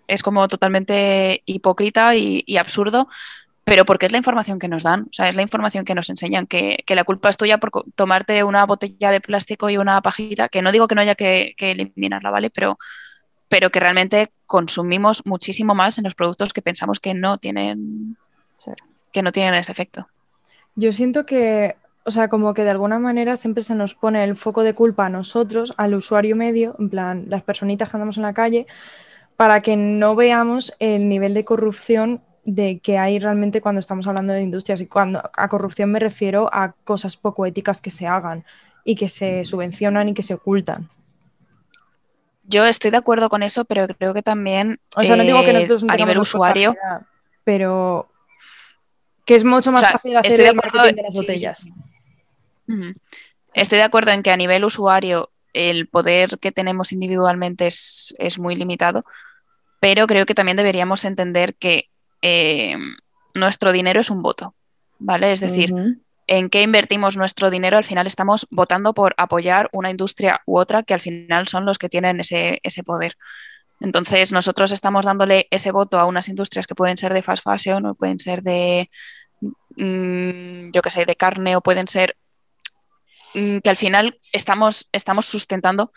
es 0.06 0.22
como 0.22 0.48
totalmente 0.48 1.42
hipócrita 1.44 2.14
y, 2.16 2.56
absurdo, 2.56 3.08
pero 3.64 3.84
porque 3.84 4.06
es 4.06 4.12
la 4.12 4.18
información 4.18 4.58
que 4.58 4.68
nos 4.68 4.82
dan, 4.82 5.02
o 5.02 5.12
sea, 5.12 5.28
es 5.28 5.36
la 5.36 5.42
información 5.42 5.84
que 5.84 5.94
nos 5.94 6.08
enseñan, 6.08 6.46
que, 6.46 6.82
la 6.88 7.04
culpa 7.04 7.28
es 7.28 7.36
tuya 7.36 7.58
por 7.58 7.70
tomarte 7.94 8.42
una 8.42 8.64
botella 8.64 9.10
de 9.10 9.20
plástico 9.20 9.68
y 9.68 9.76
una 9.76 10.00
pajita, 10.00 10.48
que 10.48 10.62
no 10.62 10.72
digo 10.72 10.88
que 10.88 10.94
no 10.94 11.02
haya 11.02 11.14
que, 11.14 11.54
eliminarla, 11.58 12.30
¿vale? 12.30 12.50
Pero, 12.50 12.78
pero 13.48 13.70
que 13.70 13.80
realmente 13.80 14.30
consumimos 14.46 15.26
muchísimo 15.26 15.74
más 15.74 15.98
en 15.98 16.04
los 16.04 16.14
productos 16.14 16.52
que 16.52 16.62
pensamos 16.62 17.00
que 17.00 17.14
no 17.14 17.38
tienen, 17.38 18.16
que 19.12 19.22
no 19.22 19.32
tienen 19.32 19.54
ese 19.54 19.72
efecto. 19.72 20.06
Yo 20.74 20.92
siento 20.92 21.26
que, 21.26 21.76
o 22.04 22.10
sea, 22.10 22.28
como 22.28 22.54
que 22.54 22.64
de 22.64 22.70
alguna 22.70 22.98
manera 22.98 23.36
siempre 23.36 23.62
se 23.62 23.74
nos 23.74 23.94
pone 23.94 24.22
el 24.22 24.36
foco 24.36 24.62
de 24.62 24.74
culpa 24.74 25.06
a 25.06 25.10
nosotros, 25.10 25.74
al 25.76 25.94
usuario 25.94 26.36
medio, 26.36 26.76
en 26.78 26.90
plan, 26.90 27.24
las 27.28 27.42
personitas 27.42 27.90
que 27.90 27.96
andamos 27.96 28.16
en 28.16 28.22
la 28.22 28.34
calle, 28.34 28.66
para 29.36 29.60
que 29.60 29.76
no 29.76 30.14
veamos 30.14 30.74
el 30.78 31.08
nivel 31.08 31.34
de 31.34 31.44
corrupción 31.44 32.22
de 32.44 32.78
que 32.78 32.96
hay 32.96 33.18
realmente 33.18 33.60
cuando 33.60 33.80
estamos 33.80 34.06
hablando 34.06 34.32
de 34.32 34.42
industrias. 34.42 34.80
Y 34.80 34.86
cuando 34.86 35.22
a 35.32 35.48
corrupción 35.48 35.92
me 35.92 36.00
refiero 36.00 36.48
a 36.52 36.72
cosas 36.84 37.16
poco 37.16 37.44
éticas 37.44 37.82
que 37.82 37.90
se 37.90 38.06
hagan 38.06 38.44
y 38.84 38.96
que 38.96 39.08
se 39.08 39.44
subvencionan 39.44 40.08
y 40.08 40.14
que 40.14 40.22
se 40.22 40.34
ocultan. 40.34 40.88
Yo 42.48 42.64
estoy 42.64 42.90
de 42.90 42.96
acuerdo 42.96 43.28
con 43.28 43.42
eso, 43.42 43.66
pero 43.66 43.86
creo 43.86 44.14
que 44.14 44.22
también 44.22 44.80
o 44.96 45.04
sea, 45.04 45.16
no 45.16 45.22
digo 45.22 45.42
que 45.42 45.52
nosotros 45.52 45.84
a 45.86 45.96
nivel 45.96 46.18
usuario, 46.18 46.74
pero 47.44 48.08
que 49.26 49.34
es 49.34 49.44
mucho 49.44 49.70
más 49.70 49.92
fácil 49.92 50.16
hacer 50.16 50.40
el 50.40 50.54
marketing 50.54 50.94
de 50.94 51.02
las 51.02 51.14
botellas. 51.14 51.68
Estoy 53.52 53.78
de 53.78 53.84
acuerdo 53.84 54.12
en 54.12 54.22
que 54.22 54.30
a 54.30 54.36
nivel 54.36 54.64
usuario 54.64 55.30
el 55.52 55.88
poder 55.88 56.38
que 56.38 56.50
tenemos 56.50 56.92
individualmente 56.92 57.66
es, 57.66 58.38
muy 58.38 58.56
limitado, 58.56 59.04
pero 59.80 60.06
creo 60.06 60.24
que 60.24 60.34
también 60.34 60.56
deberíamos 60.56 61.04
entender 61.04 61.54
que 61.54 61.90
eh, 62.22 62.76
nuestro 63.34 63.72
dinero 63.72 64.00
es 64.00 64.08
un 64.08 64.22
voto, 64.22 64.54
¿vale? 64.98 65.32
Es 65.32 65.40
decir, 65.40 65.74
en 66.28 66.50
qué 66.50 66.62
invertimos 66.62 67.16
nuestro 67.16 67.50
dinero, 67.50 67.78
al 67.78 67.84
final 67.84 68.06
estamos 68.06 68.46
votando 68.50 68.92
por 68.92 69.14
apoyar 69.16 69.70
una 69.72 69.90
industria 69.90 70.42
u 70.46 70.58
otra 70.58 70.82
que 70.82 70.92
al 70.92 71.00
final 71.00 71.48
son 71.48 71.64
los 71.64 71.78
que 71.78 71.88
tienen 71.88 72.20
ese, 72.20 72.60
poder. 72.84 73.16
Entonces, 73.80 74.32
nosotros 74.32 74.70
estamos 74.72 75.06
dándole 75.06 75.48
ese 75.50 75.72
voto 75.72 75.98
a 75.98 76.04
unas 76.04 76.28
industrias 76.28 76.66
que 76.66 76.74
pueden 76.74 76.98
ser 76.98 77.14
de 77.14 77.22
fast 77.22 77.42
fashion 77.42 77.86
o 77.86 77.94
pueden 77.94 78.18
ser 78.18 78.42
de, 78.42 78.90
mm, 79.40 80.70
yo 80.70 80.82
qué 80.82 80.90
sé, 80.90 81.06
de 81.06 81.16
carne 81.16 81.56
o 81.56 81.62
pueden 81.62 81.88
ser 81.88 82.16
mm, 83.34 83.58
que 83.58 83.70
al 83.70 83.76
final 83.76 84.18
estamos, 84.32 84.90
estamos 84.92 85.24
sustentando 85.24 85.92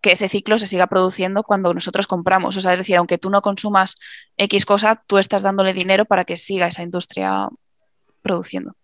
que 0.00 0.12
ese 0.12 0.28
ciclo 0.28 0.56
se 0.58 0.68
siga 0.68 0.86
produciendo 0.86 1.42
cuando 1.42 1.74
nosotros 1.74 2.06
compramos. 2.06 2.56
O 2.56 2.60
sea, 2.60 2.72
es 2.74 2.78
decir, 2.78 2.96
aunque 2.96 3.18
tú 3.18 3.30
no 3.30 3.42
consumas 3.42 3.96
X 4.36 4.66
cosa, 4.66 5.02
tú 5.06 5.18
estás 5.18 5.42
dándole 5.42 5.72
dinero 5.72 6.04
para 6.04 6.24
que 6.24 6.36
siga 6.36 6.68
esa 6.68 6.82
industria 6.84 7.48
produciendo. 8.22 8.76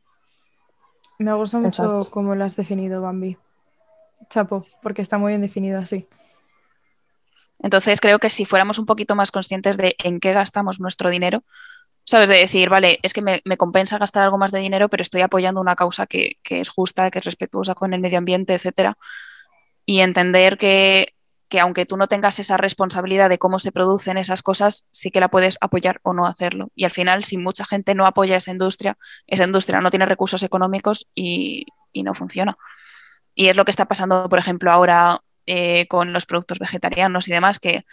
Me 1.21 1.35
gusta 1.35 1.59
mucho 1.59 2.01
cómo 2.09 2.35
lo 2.35 2.45
has 2.45 2.57
definido, 2.57 3.03
Bambi. 3.03 3.37
Chapo, 4.31 4.65
porque 4.81 5.03
está 5.03 5.19
muy 5.19 5.33
bien 5.33 5.43
definido 5.43 5.79
así. 5.79 6.09
Entonces 7.59 8.01
creo 8.01 8.19
que 8.19 8.31
si 8.31 8.47
fuéramos 8.47 8.79
un 8.79 8.87
poquito 8.87 9.15
más 9.15 9.31
conscientes 9.31 9.77
de 9.77 9.97
en 10.03 10.19
qué 10.19 10.33
gastamos 10.33 10.81
nuestro 10.81 11.11
dinero, 11.11 11.45
sabes, 12.05 12.31
de 12.31 12.39
decir, 12.39 12.71
vale, 12.71 13.01
es 13.03 13.13
que 13.13 13.21
me, 13.21 13.43
compensa 13.59 13.99
gastar 13.99 14.23
algo 14.23 14.39
más 14.39 14.51
de 14.51 14.61
dinero, 14.61 14.89
pero 14.89 15.03
estoy 15.03 15.21
apoyando 15.21 15.61
una 15.61 15.77
causa 15.77 16.07
que, 16.07 16.39
es 16.43 16.71
justa, 16.71 17.11
que 17.11 17.19
es 17.19 17.25
respetuosa 17.27 17.75
con 17.75 17.93
el 17.93 18.01
medio 18.01 18.17
ambiente, 18.17 18.55
etcétera. 18.55 18.97
Y 19.85 20.01
entender 20.01 20.57
que, 20.57 21.13
aunque 21.59 21.87
tú 21.87 21.97
no 21.97 22.07
tengas 22.07 22.39
esa 22.39 22.57
responsabilidad 22.57 23.29
de 23.29 23.39
cómo 23.39 23.59
se 23.59 23.73
producen 23.73 24.19
esas 24.19 24.43
cosas, 24.43 24.87
sí 24.93 25.11
que 25.11 25.19
la 25.19 25.29
puedes 25.29 25.59
apoyar 25.61 25.99
o 26.05 26.13
no 26.13 26.27
hacerlo. 26.27 26.71
Y 26.77 26.85
al 26.85 26.93
final, 26.93 27.25
si 27.25 27.39
mucha 27.39 27.65
gente 27.65 27.97
no 27.97 28.07
apoya 28.07 28.37
esa 28.37 28.53
industria, 28.53 28.97
esa 29.27 29.45
industria 29.45 29.81
no 29.81 29.91
tiene 29.91 30.07
recursos 30.07 30.45
económicos 30.45 31.09
y, 31.15 31.67
y 31.93 32.05
no 32.05 32.15
funciona. 32.15 32.57
Y 33.35 33.49
es 33.49 33.57
lo 33.57 33.65
que 33.65 33.73
está 33.73 33.87
pasando, 33.87 34.29
por 34.29 34.39
ejemplo, 34.39 34.71
ahora 34.71 35.23
eh, 35.47 35.89
con 35.89 36.13
los 36.13 36.27
productos 36.27 36.61
vegetarianos 36.61 37.27
y 37.27 37.33
demás, 37.33 37.59
que 37.59 37.85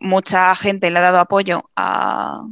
mucha 0.00 0.54
gente 0.56 0.90
le 0.90 0.98
ha 0.98 1.02
dado 1.02 1.18
apoyo 1.20 1.70
a, 1.76 2.44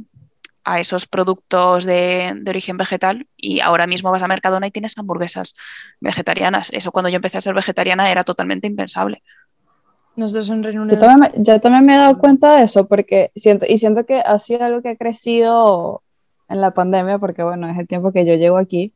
esos 0.77 1.07
productos 1.07 1.83
de, 1.83 2.39
origen 2.47 2.77
vegetal 2.77 3.27
y 3.35 3.59
ahora 3.59 3.87
mismo 3.87 4.11
vas 4.11 4.21
a 4.21 4.27
Mercadona 4.27 4.67
y 4.67 4.71
tienes 4.71 4.97
hamburguesas 4.97 5.55
vegetarianas. 5.99 6.69
Eso 6.71 6.91
cuando 6.91 7.09
yo 7.09 7.15
empecé 7.15 7.39
a 7.39 7.41
ser 7.41 7.55
vegetariana 7.55 8.11
era 8.11 8.23
totalmente 8.23 8.67
impensable. 8.67 9.23
Nosotros 10.15 10.49
en 10.49 10.63
Yo 10.63 10.97
también, 10.97 11.31
yo 11.37 11.59
también 11.59 11.85
me 11.85 11.95
he 11.95 11.97
dado 11.97 12.17
cuenta 12.17 12.57
de 12.57 12.63
eso 12.63 12.87
porque 12.87 13.31
siento, 13.35 13.65
y 13.67 13.77
siento 13.77 14.05
que 14.05 14.19
ha 14.19 14.37
sido 14.39 14.65
algo 14.65 14.81
que 14.81 14.89
ha 14.89 14.95
crecido 14.97 16.03
en 16.49 16.61
la 16.61 16.71
pandemia 16.71 17.19
porque 17.19 17.43
bueno, 17.43 17.69
es 17.69 17.77
el 17.77 17.87
tiempo 17.87 18.11
que 18.11 18.25
yo 18.25 18.35
llego 18.35 18.57
aquí 18.57 18.93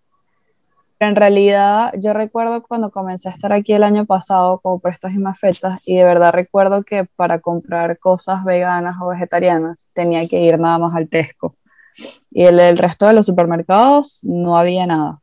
en 1.03 1.16
realidad 1.16 1.91
yo 1.97 2.14
recuerdo 2.14 2.64
cuando 2.64 2.91
comencé 2.91 3.30
a 3.30 3.32
estar 3.32 3.53
aquí 3.53 3.74
el 3.74 3.84
año 3.84 4.05
pasado, 4.05 4.59
como 4.59 4.80
por 4.80 4.91
estas 4.91 5.11
mismas 5.11 5.39
fechas, 5.39 5.80
y 5.86 5.97
de 5.97 6.05
verdad 6.05 6.34
recuerdo 6.34 6.84
que 6.84 7.05
para 7.16 7.39
comprar 7.39 7.99
cosas 7.99 8.43
veganas 8.43 8.95
o 9.01 9.07
vegetarianas 9.07 9.89
tenía 9.93 10.28
que 10.28 10.41
ir 10.41 10.59
nada 10.59 10.80
más 10.80 10.95
al 10.95 11.09
Tesco. 11.09 11.55
Y 12.32 12.43
el, 12.43 12.59
el 12.59 12.78
resto 12.78 13.05
de 13.05 13.14
los 13.14 13.26
supermercados 13.26 14.22
no 14.24 14.57
había 14.57 14.88
nada. 14.88 15.20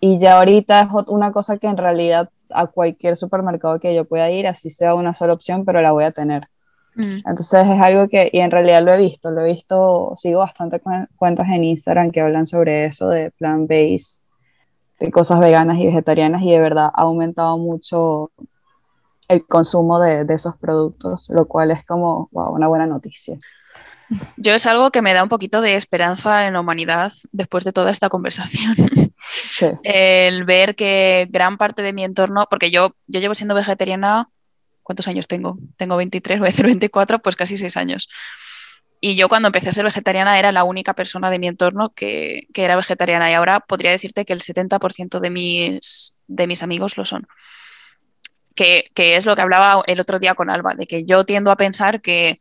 Y 0.00 0.18
ya 0.18 0.38
ahorita 0.38 0.82
es 0.82 0.88
una 1.08 1.32
cosa 1.32 1.58
que 1.58 1.66
en 1.66 1.76
realidad 1.76 2.30
a 2.50 2.66
cualquier 2.66 3.16
supermercado 3.16 3.78
que 3.80 3.94
yo 3.94 4.04
pueda 4.04 4.30
ir, 4.30 4.46
así 4.46 4.70
sea 4.70 4.94
una 4.94 5.14
sola 5.14 5.34
opción, 5.34 5.64
pero 5.64 5.80
la 5.82 5.92
voy 5.92 6.04
a 6.04 6.12
tener. 6.12 6.48
Mm. 6.94 7.18
Entonces 7.26 7.66
es 7.66 7.82
algo 7.82 8.08
que, 8.08 8.30
y 8.32 8.40
en 8.40 8.50
realidad 8.50 8.82
lo 8.82 8.92
he 8.94 8.98
visto, 8.98 9.30
lo 9.30 9.42
he 9.42 9.52
visto, 9.52 10.12
sigo 10.16 10.40
bastante 10.40 10.80
cuentas 11.16 11.46
en 11.48 11.64
Instagram 11.64 12.10
que 12.10 12.20
hablan 12.20 12.46
sobre 12.46 12.86
eso 12.86 13.08
de 13.08 13.30
plant-based 13.32 14.24
de 15.00 15.10
cosas 15.10 15.40
veganas 15.40 15.78
y 15.78 15.86
vegetarianas 15.86 16.42
y 16.42 16.52
de 16.52 16.60
verdad 16.60 16.90
ha 16.94 17.02
aumentado 17.02 17.58
mucho 17.58 18.30
el 19.28 19.46
consumo 19.46 20.00
de, 20.00 20.26
esos 20.28 20.56
productos, 20.56 21.28
lo 21.30 21.46
cual 21.46 21.70
es 21.70 21.84
como 21.86 22.28
una 22.32 22.68
buena 22.68 22.86
noticia. 22.86 23.38
Yo 24.36 24.54
es 24.54 24.66
algo 24.66 24.90
que 24.90 25.02
me 25.02 25.14
da 25.14 25.22
un 25.22 25.28
poquito 25.28 25.60
de 25.60 25.76
esperanza 25.76 26.46
en 26.46 26.54
la 26.54 26.60
humanidad 26.60 27.12
después 27.32 27.64
de 27.64 27.72
toda 27.72 27.90
esta 27.90 28.08
conversación. 28.08 28.74
El 29.82 30.44
ver 30.44 30.76
que 30.76 31.26
gran 31.30 31.56
parte 31.56 31.82
de 31.82 31.92
mi 31.92 32.04
entorno, 32.04 32.46
porque 32.50 32.70
yo, 32.70 32.94
yo 33.06 33.20
llevo 33.20 33.34
siendo 33.34 33.54
vegetariana, 33.54 34.28
¿cuántos 34.82 35.08
años 35.08 35.26
tengo? 35.26 35.58
Tengo 35.76 35.96
23, 35.96 36.38
voy 36.38 36.48
a 36.48 36.50
decir 36.50 36.66
24, 36.66 37.20
pues 37.20 37.36
casi 37.36 37.56
6 37.56 37.76
años. 37.76 38.08
Y 39.06 39.16
yo 39.16 39.28
cuando 39.28 39.48
empecé 39.48 39.68
a 39.68 39.72
ser 39.72 39.84
vegetariana 39.84 40.38
era 40.38 40.50
la 40.50 40.64
única 40.64 40.94
persona 40.94 41.30
de 41.30 41.38
mi 41.38 41.46
entorno 41.46 41.92
que, 41.92 42.46
era 42.54 42.74
vegetariana 42.74 43.30
y 43.30 43.34
ahora 43.34 43.60
podría 43.60 43.90
decirte 43.90 44.24
que 44.24 44.32
el 44.32 44.40
70% 44.40 45.20
de 45.20 45.28
mis, 45.28 46.18
de 46.26 46.46
mis 46.46 46.62
amigos 46.62 46.96
lo 46.96 47.04
son. 47.04 47.26
Que, 48.54 48.90
es 48.96 49.26
lo 49.26 49.36
que 49.36 49.42
hablaba 49.42 49.82
el 49.86 50.00
otro 50.00 50.18
día 50.20 50.34
con 50.34 50.48
Alba, 50.48 50.74
de 50.74 50.86
que 50.86 51.04
yo 51.04 51.24
tiendo 51.24 51.50
a 51.50 51.56
pensar 51.56 52.00
que, 52.00 52.38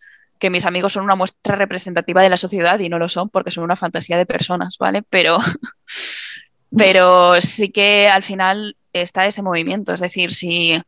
mis 0.49 0.65
amigos 0.65 0.93
son 0.93 1.03
una 1.03 1.15
muestra 1.15 1.55
representativa 1.55 2.21
de 2.21 2.29
la 2.29 2.37
sociedad 2.37 2.79
y 2.79 2.89
no 2.89 2.99
lo 2.99 3.09
son 3.09 3.29
porque 3.29 3.51
son 3.51 3.63
una 3.63 3.75
fantasía 3.75 4.17
de 4.17 4.25
personas, 4.25 4.77
¿vale? 4.77 5.03
Pero, 5.09 5.37
pero 6.77 7.39
sí 7.41 7.69
que 7.69 8.09
al 8.09 8.23
final 8.23 8.75
está 8.91 9.25
ese 9.25 9.41
movimiento, 9.41 9.93
es 9.93 10.01
decir, 10.01 10.31
si, 10.31 10.81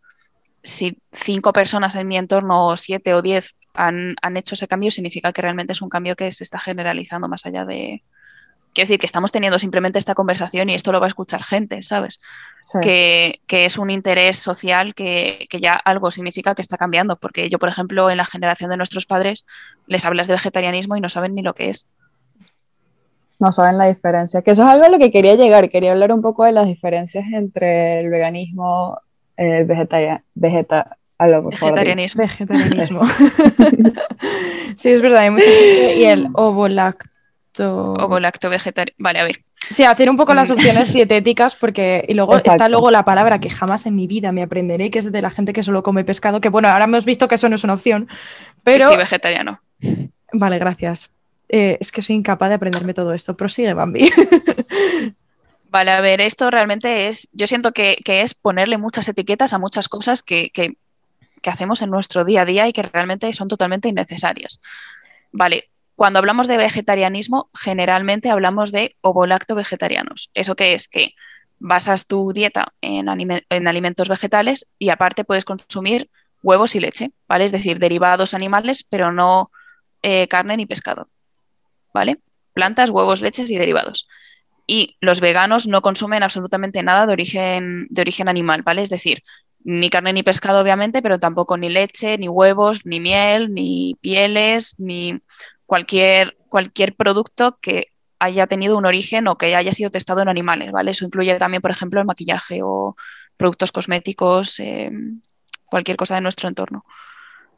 si 0.61 0.97
cinco 1.11 1.53
personas 1.53 1.95
en 1.95 2.07
mi 2.07 2.17
entorno, 2.17 2.67
o 2.67 2.77
siete 2.77 3.13
o 3.13 3.21
diez, 3.21 3.55
han, 3.73 4.15
hecho 4.35 4.55
ese 4.55 4.67
cambio, 4.67 4.91
significa 4.91 5.33
que 5.33 5.41
realmente 5.41 5.73
es 5.73 5.81
un 5.81 5.89
cambio 5.89 6.15
que 6.15 6.31
se 6.31 6.43
está 6.43 6.59
generalizando 6.59 7.27
más 7.27 7.45
allá 7.45 7.65
de... 7.65 8.03
Quiero 8.75 8.87
decir 8.87 8.99
que 8.99 9.05
estamos 9.05 9.31
teniendo 9.31 9.57
simplemente 9.57 9.97
esta 9.97 10.15
conversación 10.15 10.69
y 10.69 10.75
esto 10.75 10.91
lo 10.91 10.99
va 10.99 11.05
a 11.05 11.07
escuchar 11.07 11.41
gente, 11.43 11.81
¿sabes? 11.81 12.19
Que, 12.81 13.39
es 13.47 13.77
un 13.77 13.89
interés 13.89 14.37
social 14.37 14.93
que, 14.93 15.47
ya 15.61 15.73
algo 15.73 16.11
significa 16.11 16.53
que 16.53 16.61
está 16.61 16.77
cambiando, 16.77 17.15
porque 17.15 17.47
yo, 17.47 17.57
por 17.57 17.69
ejemplo, 17.69 18.09
en 18.09 18.17
la 18.17 18.25
generación 18.25 18.69
de 18.69 18.75
nuestros 18.77 19.05
padres 19.05 19.45
les 19.87 20.03
hablas 20.03 20.27
de 20.27 20.33
vegetarianismo 20.33 20.97
y 20.97 21.01
no 21.01 21.07
saben 21.07 21.35
ni 21.35 21.41
lo 21.41 21.53
que 21.53 21.69
es. 21.69 21.87
No 23.39 23.53
saben 23.53 23.77
la 23.77 23.85
diferencia, 23.85 24.41
que 24.41 24.51
eso 24.51 24.63
es 24.63 24.69
algo 24.69 24.85
a 24.85 24.89
lo 24.89 24.99
que 24.99 25.09
quería 25.09 25.35
llegar, 25.35 25.69
quería 25.69 25.93
hablar 25.93 26.11
un 26.11 26.21
poco 26.21 26.43
de 26.43 26.51
las 26.51 26.67
diferencias 26.67 27.23
entre 27.31 28.01
el 28.01 28.09
veganismo, 28.09 28.99
el 29.37 29.63
vegetarianismo, 29.63 30.25
vegeta 30.35 30.97
Vegetarianismo. 31.17 32.23
Vegetarianismo. 32.23 33.01
sí, 34.75 34.91
es 34.91 35.01
verdad, 35.01 35.19
hay 35.19 35.29
mucha 35.29 35.45
gente. 35.45 35.97
Y 35.97 36.03
el 36.03 36.27
ovolacto. 37.59 38.05
Ovolacto 38.05 38.49
vegetariano. 38.49 38.95
Vale, 38.97 39.19
a 39.19 39.23
ver. 39.23 39.43
Sí, 39.53 39.83
hacer 39.83 40.09
un 40.09 40.17
poco 40.17 40.33
las 40.33 40.49
mm. 40.49 40.53
opciones 40.53 40.93
dietéticas 40.93 41.55
porque 41.55 42.05
y 42.07 42.13
luego 42.13 42.37
está 42.37 42.69
luego 42.69 42.91
la 42.91 43.03
palabra 43.03 43.39
que 43.39 43.49
jamás 43.49 43.85
en 43.85 43.95
mi 43.95 44.07
vida 44.07 44.31
me 44.31 44.43
aprenderé, 44.43 44.91
que 44.91 44.99
es 44.99 45.11
de 45.11 45.21
la 45.21 45.29
gente 45.29 45.53
que 45.53 45.63
solo 45.63 45.83
come 45.83 46.03
pescado, 46.03 46.41
que 46.41 46.49
bueno, 46.49 46.67
ahora 46.67 46.85
hemos 46.85 47.05
visto 47.05 47.27
que 47.27 47.35
eso 47.35 47.49
no 47.49 47.55
es 47.55 47.63
una 47.63 47.73
opción, 47.73 48.07
pero... 48.63 48.91
Sí, 48.91 48.97
vegetariano. 48.97 49.61
Vale, 50.33 50.59
gracias. 50.59 51.09
Eh, 51.49 51.77
es 51.79 51.91
que 51.91 52.01
soy 52.01 52.15
incapaz 52.15 52.49
de 52.49 52.55
aprenderme 52.55 52.93
todo 52.93 53.13
esto. 53.13 53.35
Prosigue, 53.37 53.73
Bambi. 53.73 54.09
Vale, 55.69 55.91
a 55.91 56.01
ver, 56.01 56.21
esto 56.21 56.49
realmente 56.51 57.07
es, 57.07 57.29
yo 57.33 57.47
siento 57.47 57.71
que, 57.73 57.97
es 58.05 58.33
ponerle 58.33 58.77
muchas 58.77 59.07
etiquetas 59.09 59.53
a 59.53 59.59
muchas 59.59 59.89
cosas 59.89 60.23
que, 60.23 60.49
que 61.45 61.49
hacemos 61.49 61.81
en 61.81 61.89
nuestro 61.91 62.23
día 62.23 62.41
a 62.41 62.45
día 62.45 62.67
y 62.67 62.73
que 62.73 62.81
realmente 62.81 63.31
son 63.33 63.47
totalmente 63.47 63.89
innecesarias. 63.89 64.59
Vale, 65.31 65.69
cuando 65.95 66.19
hablamos 66.19 66.47
de 66.47 66.57
vegetarianismo, 66.57 67.49
generalmente 67.53 68.29
hablamos 68.29 68.71
de 68.71 68.95
ovolacto 69.01 69.55
vegetarianos. 69.55 70.29
¿Eso 70.33 70.55
qué 70.55 70.73
es? 70.73 70.87
Que 70.87 71.15
basas 71.59 72.07
tu 72.07 72.33
dieta 72.33 72.73
en, 72.81 73.07
alimentos 73.67 74.09
vegetales 74.09 74.69
y 74.77 74.89
aparte 74.89 75.23
puedes 75.23 75.45
consumir 75.45 76.09
huevos 76.43 76.75
y 76.75 76.79
leche, 76.79 77.11
¿vale? 77.27 77.45
Es 77.45 77.51
decir, 77.51 77.79
derivados 77.79 78.33
animales, 78.33 78.85
pero 78.89 79.11
no 79.11 79.51
eh, 80.01 80.27
carne 80.27 80.57
ni 80.57 80.65
pescado, 80.65 81.09
¿vale? 81.93 82.19
Plantas, 82.53 82.89
huevos, 82.89 83.21
leches 83.21 83.49
y 83.49 83.57
derivados. 83.57 84.07
Y 84.67 84.97
los 84.99 85.21
veganos 85.21 85.67
no 85.67 85.81
consumen 85.81 86.23
absolutamente 86.23 86.83
nada 86.83 87.05
de 87.05 87.13
origen, 87.13 87.87
de 87.89 88.01
origen 88.01 88.27
animal, 88.27 88.63
¿vale? 88.63 88.81
Es 88.81 88.89
decir, 88.89 89.23
ni 89.63 89.89
carne 89.89 90.13
ni 90.13 90.23
pescado, 90.23 90.61
obviamente, 90.61 91.01
pero 91.01 91.19
tampoco 91.19 91.57
ni 91.57 91.69
leche, 91.69 92.17
ni 92.17 92.27
huevos, 92.27 92.85
ni 92.85 92.99
miel, 92.99 93.53
ni 93.53 93.97
pieles, 94.01 94.75
ni 94.79 95.19
cualquier, 95.65 96.37
cualquier 96.49 96.95
producto 96.95 97.57
que 97.61 97.87
haya 98.19 98.47
tenido 98.47 98.77
un 98.77 98.85
origen 98.85 99.27
o 99.27 99.37
que 99.37 99.55
haya 99.55 99.71
sido 99.71 99.89
testado 99.89 100.21
en 100.21 100.29
animales, 100.29 100.71
¿vale? 100.71 100.91
Eso 100.91 101.05
incluye 101.05 101.35
también, 101.37 101.61
por 101.61 101.71
ejemplo, 101.71 101.99
el 101.99 102.05
maquillaje 102.05 102.61
o 102.63 102.95
productos 103.37 103.71
cosméticos, 103.71 104.59
eh, 104.59 104.91
cualquier 105.65 105.97
cosa 105.97 106.15
de 106.15 106.21
nuestro 106.21 106.47
entorno, 106.47 106.85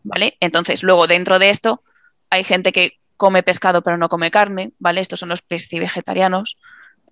¿vale? 0.03 0.38
Entonces, 0.39 0.84
luego 0.84 1.08
dentro 1.08 1.39
de 1.39 1.49
esto 1.49 1.84
hay 2.30 2.43
gente 2.43 2.72
que 2.72 2.99
come 3.16 3.43
pescado 3.43 3.82
pero 3.82 3.97
no 3.97 4.10
come 4.10 4.32
carne, 4.32 4.72
¿vale? 4.80 5.01
Estos 5.01 5.20
son 5.20 5.30
los 5.30 5.43
vegetarianos. 5.47 6.58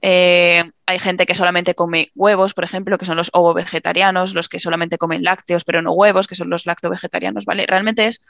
Eh, 0.02 0.64
hay 0.86 1.00
gente 1.00 1.26
que 1.26 1.36
solamente 1.36 1.74
come 1.74 2.12
huevos, 2.16 2.54
por 2.54 2.64
ejemplo, 2.64 2.98
que 2.98 3.06
son 3.06 3.18
los 3.18 3.30
ovo-vegetarianos, 3.34 4.34
los 4.34 4.50
que 4.50 4.60
solamente 4.60 4.98
comen 4.98 5.24
lácteos 5.24 5.64
pero 5.64 5.82
no 5.82 5.94
huevos, 5.94 6.28
que 6.28 6.36
son 6.36 6.50
los 6.50 6.66
lacto-vegetarianos, 6.66 7.46
¿vale? 7.46 7.66
Realmente 7.68 8.08
es 8.08 8.22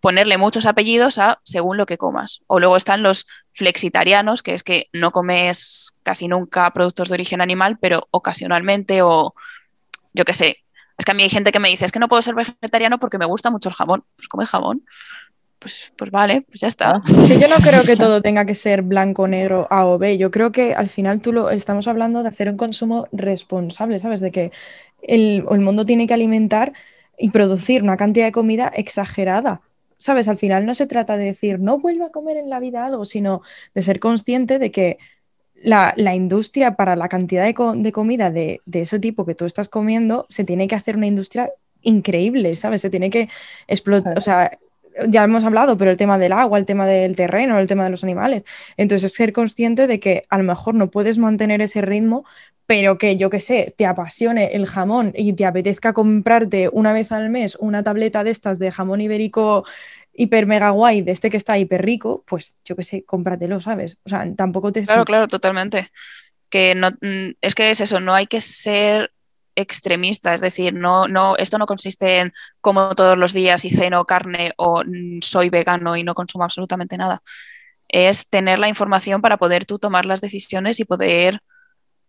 ponerle 0.00 0.38
muchos 0.38 0.66
apellidos 0.66 1.18
a 1.18 1.40
según 1.44 1.76
lo 1.76 1.86
que 1.86 1.98
comas. 1.98 2.42
O 2.46 2.58
luego 2.58 2.76
están 2.76 3.02
los 3.02 3.26
flexitarianos, 3.52 4.42
que 4.42 4.54
es 4.54 4.62
que 4.62 4.88
no 4.92 5.12
comes 5.12 5.96
casi 6.02 6.26
nunca 6.26 6.70
productos 6.70 7.08
de 7.08 7.14
origen 7.14 7.40
animal, 7.40 7.78
pero 7.80 8.08
ocasionalmente 8.10 9.02
o 9.02 9.34
yo 10.12 10.24
qué 10.24 10.32
sé. 10.32 10.56
Es 10.98 11.04
que 11.04 11.12
a 11.12 11.14
mí 11.14 11.22
hay 11.22 11.28
gente 11.28 11.52
que 11.52 11.60
me 11.60 11.70
dice, 11.70 11.84
es 11.84 11.92
que 11.92 11.98
no 11.98 12.08
puedo 12.08 12.22
ser 12.22 12.34
vegetariano 12.34 12.98
porque 12.98 13.18
me 13.18 13.24
gusta 13.24 13.50
mucho 13.50 13.68
el 13.68 13.74
jamón. 13.74 14.04
Pues 14.16 14.28
come 14.28 14.46
jamón. 14.46 14.84
Pues, 15.58 15.92
pues 15.96 16.10
vale, 16.10 16.42
pues 16.42 16.60
ya 16.60 16.68
está. 16.68 16.96
Ah. 16.96 17.02
yo 17.06 17.48
no 17.48 17.56
creo 17.62 17.84
que 17.84 17.96
todo 17.96 18.22
tenga 18.22 18.46
que 18.46 18.54
ser 18.54 18.82
blanco, 18.82 19.28
negro, 19.28 19.66
A 19.70 19.86
o 19.86 19.98
B. 19.98 20.16
Yo 20.16 20.30
creo 20.30 20.52
que 20.52 20.74
al 20.74 20.88
final 20.88 21.20
tú 21.20 21.32
lo 21.32 21.50
estamos 21.50 21.86
hablando 21.86 22.22
de 22.22 22.28
hacer 22.30 22.48
un 22.48 22.56
consumo 22.56 23.06
responsable, 23.12 23.98
¿sabes? 23.98 24.20
De 24.20 24.30
que 24.30 24.52
el, 25.02 25.44
el 25.50 25.60
mundo 25.60 25.84
tiene 25.84 26.06
que 26.06 26.14
alimentar 26.14 26.72
y 27.18 27.30
producir 27.30 27.82
una 27.82 27.98
cantidad 27.98 28.24
de 28.24 28.32
comida 28.32 28.72
exagerada 28.74 29.60
¿sabes? 30.00 30.28
Al 30.28 30.38
final 30.38 30.66
no 30.66 30.74
se 30.74 30.86
trata 30.86 31.16
de 31.18 31.26
decir 31.26 31.60
no 31.60 31.78
vuelva 31.78 32.06
a 32.06 32.10
comer 32.10 32.38
en 32.38 32.48
la 32.48 32.58
vida 32.58 32.86
algo, 32.86 33.04
sino 33.04 33.42
de 33.74 33.82
ser 33.82 34.00
consciente 34.00 34.58
de 34.58 34.70
que 34.72 34.98
la, 35.62 35.94
industria 36.14 36.74
para 36.74 36.96
la 36.96 37.08
cantidad 37.08 37.44
de, 37.44 37.92
comida 37.92 38.30
de, 38.30 38.62
ese 38.72 38.98
tipo 38.98 39.26
que 39.26 39.34
tú 39.34 39.44
estás 39.44 39.68
comiendo, 39.68 40.24
se 40.30 40.44
tiene 40.44 40.66
que 40.68 40.74
hacer 40.74 40.96
una 40.96 41.06
industria 41.06 41.50
increíble, 41.82 42.56
¿sabes? 42.56 42.80
Se 42.80 42.88
tiene 42.88 43.10
que 43.10 43.28
explotar, 43.68 44.16
o 44.16 44.22
sea, 44.22 44.58
ya 45.06 45.24
hemos 45.24 45.44
hablado, 45.44 45.76
pero 45.76 45.90
el 45.90 45.98
tema 45.98 46.18
del 46.18 46.32
agua, 46.32 46.58
el 46.58 46.64
tema 46.64 46.86
del 46.86 47.14
terreno, 47.14 47.58
el 47.58 47.68
tema 47.68 47.84
de 47.84 47.90
los 47.90 48.02
animales. 48.02 48.44
Entonces, 48.78 49.10
es 49.10 49.14
ser 49.14 49.34
consciente 49.34 49.86
de 49.86 50.00
que 50.00 50.24
a 50.30 50.38
lo 50.38 50.44
mejor 50.44 50.74
no 50.74 50.90
puedes 50.90 51.18
mantener 51.18 51.60
ese 51.60 51.82
ritmo, 51.82 52.24
pero 52.70 52.98
que 52.98 53.16
yo 53.16 53.30
que 53.30 53.40
sé, 53.40 53.74
te 53.76 53.84
apasione 53.84 54.50
el 54.52 54.64
jamón 54.64 55.12
y 55.16 55.32
te 55.32 55.44
apetezca 55.44 55.92
comprarte 55.92 56.70
una 56.72 56.92
vez 56.92 57.10
al 57.10 57.28
mes 57.28 57.56
una 57.56 57.82
tableta 57.82 58.22
de 58.22 58.30
estas 58.30 58.60
de 58.60 58.70
jamón 58.70 59.00
ibérico 59.00 59.64
hiper 60.12 60.46
mega 60.46 60.70
guay, 60.70 61.02
de 61.02 61.10
este 61.10 61.30
que 61.30 61.36
está 61.36 61.58
hiper 61.58 61.84
rico, 61.84 62.22
pues 62.28 62.58
yo 62.64 62.76
que 62.76 62.84
sé, 62.84 63.04
cómpratelo, 63.04 63.58
¿sabes? 63.58 63.98
O 64.04 64.08
sea, 64.08 64.24
tampoco 64.36 64.70
te... 64.70 64.84
Claro, 64.84 65.04
claro, 65.04 65.26
totalmente. 65.26 65.90
Que 66.48 66.76
no, 66.76 66.92
mm, 66.92 67.32
es 67.40 67.56
que 67.56 67.70
es 67.70 67.80
eso, 67.80 67.98
no 67.98 68.14
hay 68.14 68.28
que 68.28 68.40
ser 68.40 69.10
extremista, 69.56 70.32
es 70.32 70.40
decir, 70.40 70.72
no, 70.72 71.08
no, 71.08 71.36
esto 71.38 71.58
no 71.58 71.66
consiste 71.66 72.18
en 72.18 72.32
como 72.60 72.94
todos 72.94 73.18
los 73.18 73.32
días 73.32 73.64
y 73.64 73.70
ceno 73.70 74.04
carne 74.04 74.52
o 74.58 74.84
mm, 74.86 75.22
soy 75.22 75.50
vegano 75.50 75.96
y 75.96 76.04
no 76.04 76.14
consumo 76.14 76.44
absolutamente 76.44 76.96
nada. 76.96 77.20
Es 77.88 78.28
tener 78.28 78.60
la 78.60 78.68
información 78.68 79.22
para 79.22 79.38
poder 79.38 79.64
tú 79.64 79.80
tomar 79.80 80.06
las 80.06 80.20
decisiones 80.20 80.78
y 80.78 80.84
poder 80.84 81.40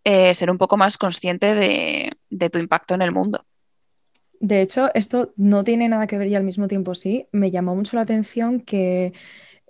eh, 0.03 0.33
ser 0.33 0.49
un 0.49 0.57
poco 0.57 0.77
más 0.77 0.97
consciente 0.97 1.53
de, 1.53 2.49
tu 2.49 2.59
impacto 2.59 2.93
en 2.93 3.01
el 3.01 3.11
mundo. 3.11 3.45
De 4.39 4.61
hecho, 4.61 4.89
esto 4.95 5.33
no 5.37 5.63
tiene 5.63 5.87
nada 5.87 6.07
que 6.07 6.17
ver 6.17 6.27
y 6.27 6.35
al 6.35 6.43
mismo 6.43 6.67
tiempo 6.67 6.95
sí. 6.95 7.27
Me 7.31 7.51
llamó 7.51 7.75
mucho 7.75 7.95
la 7.95 8.01
atención 8.01 8.59
que 8.59 9.13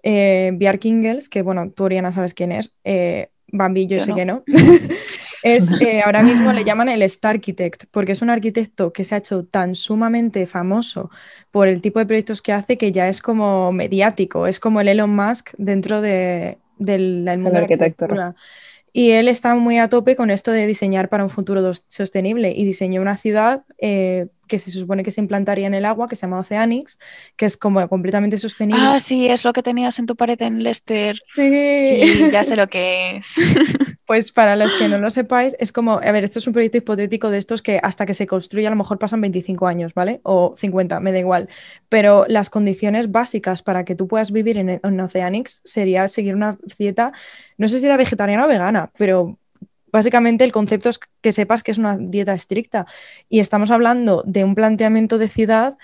eh, 0.03 0.51
Bjark 0.53 0.85
Ingels, 0.85 1.27
que 1.27 1.41
bueno, 1.41 1.71
tú 1.71 1.83
Oriana 1.83 2.13
sabes 2.13 2.33
quién 2.33 2.51
es, 2.53 2.73
eh, 2.83 3.29
Bambi 3.51 3.85
yo, 3.85 3.99
sé 3.99 4.13
que 4.13 4.25
no, 4.25 4.43
es 5.43 5.71
eh, 5.81 6.01
ahora 6.03 6.23
mismo 6.23 6.53
le 6.53 6.63
llaman 6.63 6.89
el 6.89 7.01
Star 7.03 7.35
Architect, 7.35 7.85
porque 7.91 8.13
es 8.13 8.21
un 8.21 8.29
arquitecto 8.29 8.93
que 8.93 9.03
se 9.03 9.15
ha 9.15 9.17
hecho 9.17 9.45
tan 9.45 9.75
sumamente 9.75 10.45
famoso 10.47 11.09
por 11.51 11.67
el 11.67 11.81
tipo 11.81 11.99
de 11.99 12.05
proyectos 12.05 12.41
que 12.41 12.53
hace 12.53 12.77
que 12.77 12.91
ya 12.91 13.07
es 13.07 13.21
como 13.21 13.71
mediático, 13.71 14.47
es 14.47 14.59
como 14.59 14.81
el 14.81 14.87
Elon 14.87 15.13
Musk 15.13 15.51
dentro 15.57 16.01
de, 16.01 16.57
del, 16.77 17.25
mundo 17.25 17.49
de 17.49 17.53
la 17.53 17.59
arquitectura. 17.59 18.35
Y 18.93 19.11
él 19.11 19.27
está 19.27 19.55
muy 19.55 19.77
a 19.77 19.89
tope 19.89 20.15
con 20.15 20.31
esto 20.31 20.51
de 20.51 20.67
diseñar 20.67 21.09
para 21.09 21.23
un 21.23 21.29
futuro 21.29 21.71
sostenible 21.87 22.53
y 22.55 22.65
diseñó 22.65 23.01
una 23.01 23.17
ciudad 23.17 23.63
eh, 23.77 24.27
que 24.51 24.59
se 24.59 24.69
supone 24.69 25.01
que 25.01 25.11
se 25.11 25.21
implantaría 25.21 25.65
en 25.65 25.73
el 25.73 25.85
agua, 25.85 26.09
que 26.09 26.17
se 26.17 26.23
llama 26.23 26.39
Oceanics, 26.39 26.99
que 27.37 27.45
es 27.45 27.55
como 27.55 27.87
completamente 27.87 28.37
sostenible. 28.37 28.83
Ah, 28.85 28.99
sí, 28.99 29.29
es 29.29 29.45
lo 29.45 29.53
que 29.53 29.63
tenías 29.63 29.97
en 29.97 30.07
tu 30.07 30.17
pared 30.17 30.39
en 30.41 30.61
Leicester. 30.61 31.17
Sí, 31.23 31.77
sí 31.79 32.29
ya 32.33 32.43
sé 32.43 32.57
lo 32.57 32.67
que 32.67 33.15
es. 33.15 33.35
Pues 34.11 34.33
para 34.33 34.57
los 34.57 34.73
que 34.73 34.89
no 34.89 34.97
lo 34.97 35.09
sepáis, 35.09 35.55
es 35.57 35.71
como, 35.71 35.93
a 35.93 36.11
ver, 36.11 36.25
esto 36.25 36.39
es 36.39 36.45
un 36.45 36.51
proyecto 36.51 36.77
hipotético 36.79 37.29
de 37.29 37.37
estos 37.37 37.61
que 37.61 37.79
hasta 37.81 38.05
que 38.05 38.13
se 38.13 38.27
construya 38.27 38.67
a 38.67 38.71
lo 38.71 38.75
mejor 38.75 38.99
pasan 38.99 39.21
25 39.21 39.67
años, 39.67 39.93
¿vale? 39.93 40.19
O 40.23 40.53
50, 40.57 40.99
me 40.99 41.13
da 41.13 41.19
igual. 41.19 41.47
Pero 41.87 42.25
las 42.27 42.49
condiciones 42.49 43.09
básicas 43.09 43.63
para 43.63 43.85
que 43.85 43.95
tú 43.95 44.09
puedas 44.09 44.33
vivir 44.33 44.57
en, 44.57 44.81
en 44.83 44.99
Oceanics 44.99 45.61
sería 45.63 46.09
seguir 46.09 46.35
una 46.35 46.57
dieta, 46.77 47.13
no 47.57 47.69
sé 47.69 47.79
si 47.79 47.85
era 47.85 47.95
vegetariana 47.95 48.43
o 48.43 48.49
vegana, 48.49 48.91
pero 48.97 49.39
básicamente 49.91 50.43
el 50.43 50.51
concepto 50.51 50.89
es 50.89 50.99
que 51.21 51.31
sepas 51.31 51.63
que 51.63 51.71
es 51.71 51.77
una 51.77 51.97
dieta 51.97 52.33
estricta. 52.33 52.85
Y 53.29 53.39
estamos 53.39 53.71
hablando 53.71 54.23
de 54.25 54.43
un 54.43 54.55
planteamiento 54.55 55.17
de 55.17 55.29
ciudad 55.29 55.77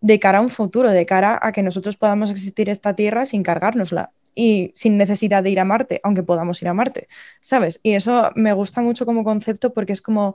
de 0.00 0.18
cara 0.18 0.38
a 0.38 0.40
un 0.42 0.50
futuro, 0.50 0.90
de 0.90 1.06
cara 1.06 1.38
a 1.40 1.52
que 1.52 1.62
nosotros 1.62 1.96
podamos 1.96 2.30
existir 2.30 2.68
esta 2.68 2.94
tierra 2.94 3.24
sin 3.24 3.42
cargárnosla 3.42 4.10
y 4.34 4.72
sin 4.74 4.98
necesidad 4.98 5.42
de 5.42 5.50
ir 5.50 5.60
a 5.60 5.64
Marte, 5.64 6.00
aunque 6.02 6.22
podamos 6.22 6.60
ir 6.62 6.68
a 6.68 6.74
Marte, 6.74 7.08
¿sabes? 7.40 7.80
Y 7.82 7.92
eso 7.92 8.30
me 8.34 8.52
gusta 8.52 8.80
mucho 8.80 9.06
como 9.06 9.24
concepto 9.24 9.72
porque 9.72 9.92
es 9.92 10.02
como... 10.02 10.34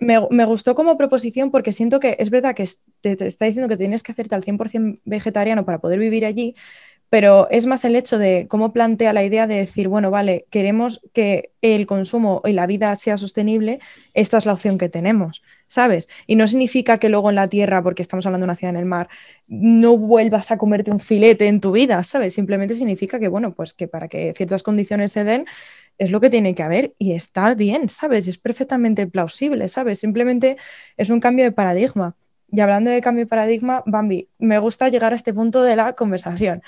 Me, 0.00 0.18
gustó 0.18 0.74
como 0.74 0.96
proposición 0.96 1.52
porque 1.52 1.70
siento 1.70 2.00
que 2.00 2.16
es 2.18 2.28
verdad 2.28 2.56
que 2.56 2.68
te, 3.02 3.12
está 3.24 3.44
diciendo 3.44 3.68
que 3.68 3.76
tienes 3.76 4.02
que 4.02 4.10
hacerte 4.10 4.34
al 4.34 4.42
100% 4.42 4.98
vegetariano 5.04 5.64
para 5.64 5.78
poder 5.78 6.00
vivir 6.00 6.26
allí, 6.26 6.56
pero 7.12 7.46
es 7.50 7.66
más 7.66 7.84
el 7.84 7.94
hecho 7.94 8.18
de 8.18 8.46
cómo 8.48 8.72
plantea 8.72 9.12
la 9.12 9.22
idea 9.22 9.46
de 9.46 9.56
decir, 9.56 9.86
bueno, 9.86 10.10
vale, 10.10 10.46
queremos 10.48 11.02
que 11.12 11.52
el 11.60 11.84
consumo 11.84 12.40
y 12.42 12.52
la 12.54 12.66
vida 12.66 12.96
sea 12.96 13.18
sostenible, 13.18 13.80
esta 14.14 14.38
es 14.38 14.46
la 14.46 14.54
opción 14.54 14.78
que 14.78 14.88
tenemos, 14.88 15.42
¿sabes? 15.66 16.08
Y 16.26 16.36
no 16.36 16.46
significa 16.46 16.96
que 16.96 17.10
luego 17.10 17.28
en 17.28 17.36
la 17.36 17.48
tierra, 17.48 17.82
porque 17.82 18.00
estamos 18.00 18.24
hablando 18.24 18.46
de 18.46 18.48
una 18.48 18.56
ciudad 18.56 18.74
en 18.74 18.80
el 18.80 18.86
mar, 18.86 19.10
no 19.46 19.98
vuelvas 19.98 20.52
a 20.52 20.56
comerte 20.56 20.90
un 20.90 21.00
filete 21.00 21.48
en 21.48 21.60
tu 21.60 21.72
vida, 21.72 22.02
¿sabes? 22.02 22.32
Simplemente 22.32 22.72
significa 22.72 23.20
que, 23.20 23.28
bueno, 23.28 23.52
pues 23.52 23.74
que 23.74 23.88
para 23.88 24.08
que 24.08 24.32
ciertas 24.34 24.62
condiciones 24.62 25.12
se 25.12 25.22
den, 25.22 25.44
es 25.98 26.10
lo 26.10 26.18
que 26.18 26.30
tiene 26.30 26.54
que 26.54 26.62
haber 26.62 26.94
y 26.96 27.12
está 27.12 27.54
bien, 27.54 27.90
¿sabes? 27.90 28.26
Es 28.26 28.38
perfectamente 28.38 29.06
plausible, 29.06 29.68
¿sabes? 29.68 30.00
Simplemente 30.00 30.56
es 30.96 31.10
un 31.10 31.20
cambio 31.20 31.44
de 31.44 31.52
paradigma. 31.52 32.16
Y 32.50 32.60
hablando 32.60 32.90
de 32.90 33.02
cambio 33.02 33.26
de 33.26 33.28
paradigma, 33.28 33.82
Bambi, 33.84 34.30
me 34.38 34.58
gusta 34.58 34.88
llegar 34.88 35.12
a 35.12 35.16
este 35.16 35.34
punto 35.34 35.62
de 35.62 35.76
la 35.76 35.92
conversación. 35.92 36.62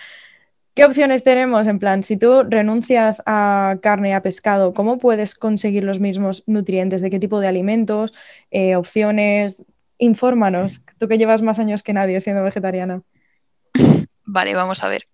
¿Qué 0.74 0.84
opciones 0.84 1.22
tenemos? 1.22 1.68
En 1.68 1.78
plan, 1.78 2.02
si 2.02 2.16
tú 2.16 2.42
renuncias 2.42 3.22
a 3.26 3.76
carne 3.80 4.08
y 4.08 4.12
a 4.12 4.22
pescado, 4.22 4.74
¿cómo 4.74 4.98
puedes 4.98 5.36
conseguir 5.36 5.84
los 5.84 6.00
mismos 6.00 6.42
nutrientes? 6.46 7.00
¿De 7.00 7.10
qué 7.10 7.20
tipo 7.20 7.38
de 7.38 7.46
alimentos? 7.46 8.12
Eh, 8.50 8.74
¿Opciones? 8.74 9.62
Infórmanos, 9.98 10.84
tú 10.98 11.06
que 11.06 11.16
llevas 11.16 11.42
más 11.42 11.60
años 11.60 11.84
que 11.84 11.92
nadie 11.92 12.20
siendo 12.20 12.42
vegetariana. 12.42 13.02
Vale, 14.24 14.54
vamos 14.54 14.82
a 14.82 14.88
ver. 14.88 15.06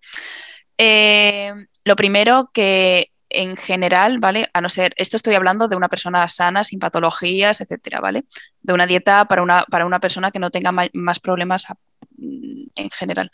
Eh, 0.79 1.53
lo 1.85 1.95
primero 1.95 2.49
que 2.51 3.11
en 3.29 3.55
general, 3.55 4.17
¿vale? 4.17 4.47
A 4.53 4.61
no 4.61 4.69
ser, 4.69 4.93
esto 4.95 5.15
estoy 5.15 5.35
hablando 5.35 5.67
de 5.67 5.75
una 5.75 5.89
persona 5.89 6.27
sana, 6.27 6.63
sin 6.63 6.79
patologías, 6.79 7.61
etcétera, 7.61 7.99
¿vale? 7.99 8.23
De 8.61 8.73
una 8.73 8.87
dieta 8.87 9.25
para 9.25 9.43
una, 9.43 9.63
para 9.69 9.85
una 9.85 9.99
persona 9.99 10.31
que 10.31 10.39
no 10.39 10.49
tenga 10.49 10.71
más 10.71 11.19
problemas 11.19 11.67
en 12.17 12.89
general. 12.89 13.31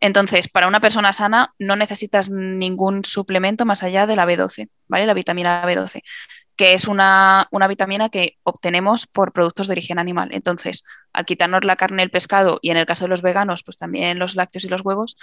Entonces, 0.00 0.48
para 0.48 0.68
una 0.68 0.80
persona 0.80 1.12
sana 1.12 1.54
no 1.58 1.76
necesitas 1.76 2.30
ningún 2.30 3.04
suplemento 3.04 3.64
más 3.64 3.82
allá 3.82 4.06
de 4.06 4.16
la 4.16 4.26
B12, 4.26 4.68
¿vale? 4.88 5.06
La 5.06 5.14
vitamina 5.14 5.62
B12, 5.64 6.02
que 6.56 6.74
es 6.74 6.86
una, 6.86 7.48
vitamina 7.68 8.08
que 8.08 8.38
obtenemos 8.42 9.06
por 9.06 9.32
productos 9.32 9.68
de 9.68 9.72
origen 9.72 9.98
animal. 9.98 10.30
Entonces, 10.32 10.84
al 11.12 11.24
quitarnos 11.24 11.64
la 11.64 11.76
carne, 11.76 12.02
el 12.02 12.10
pescado 12.10 12.58
y 12.62 12.70
en 12.70 12.76
el 12.76 12.86
caso 12.86 13.04
de 13.04 13.10
los 13.10 13.22
veganos, 13.22 13.62
pues 13.62 13.78
también 13.78 14.18
los 14.18 14.36
lácteos 14.36 14.64
y 14.64 14.68
los 14.68 14.82
huevos, 14.82 15.16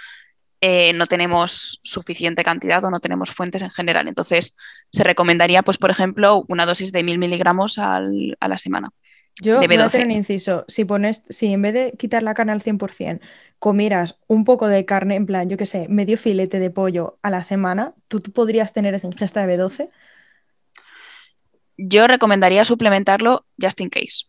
eh, 0.60 0.92
no 0.94 1.06
tenemos 1.06 1.80
suficiente 1.82 2.42
cantidad 2.42 2.82
o 2.84 2.90
no 2.90 2.98
tenemos 3.00 3.30
fuentes 3.30 3.62
en 3.62 3.70
general. 3.70 4.08
Entonces, 4.08 4.56
se 4.90 5.04
recomendaría, 5.04 5.62
pues, 5.62 5.78
por 5.78 5.90
ejemplo, 5.90 6.44
una 6.48 6.66
dosis 6.66 6.90
de 6.90 7.02
1000 7.02 7.18
miligramos 7.18 7.78
a 7.78 8.00
la 8.00 8.56
semana. 8.56 8.90
Yo 9.40 9.58
voy 9.58 9.76
a 9.76 9.84
hacer 9.84 10.04
un 10.04 10.12
inciso. 10.12 10.64
Si 10.68 10.84
pones, 10.84 11.24
si 11.28 11.52
en 11.52 11.62
vez 11.62 11.74
de 11.74 11.92
quitar 11.98 12.22
la 12.22 12.34
carne 12.34 12.52
al 12.52 12.62
100%, 12.62 13.20
comieras 13.58 14.18
un 14.26 14.44
poco 14.44 14.68
de 14.68 14.84
carne, 14.84 15.16
en 15.16 15.26
plan, 15.26 15.48
yo 15.48 15.56
qué 15.56 15.66
sé, 15.66 15.86
medio 15.88 16.18
filete 16.18 16.60
de 16.60 16.70
pollo 16.70 17.18
a 17.22 17.30
la 17.30 17.42
semana, 17.42 17.94
¿tú, 18.08 18.20
podrías 18.20 18.72
tener 18.72 18.94
esa 18.94 19.06
ingesta 19.06 19.44
de 19.44 19.58
B12? 19.58 19.90
Yo 21.76 22.06
recomendaría 22.06 22.64
suplementarlo 22.64 23.46
just 23.60 23.80
in 23.80 23.90
case. 23.90 24.26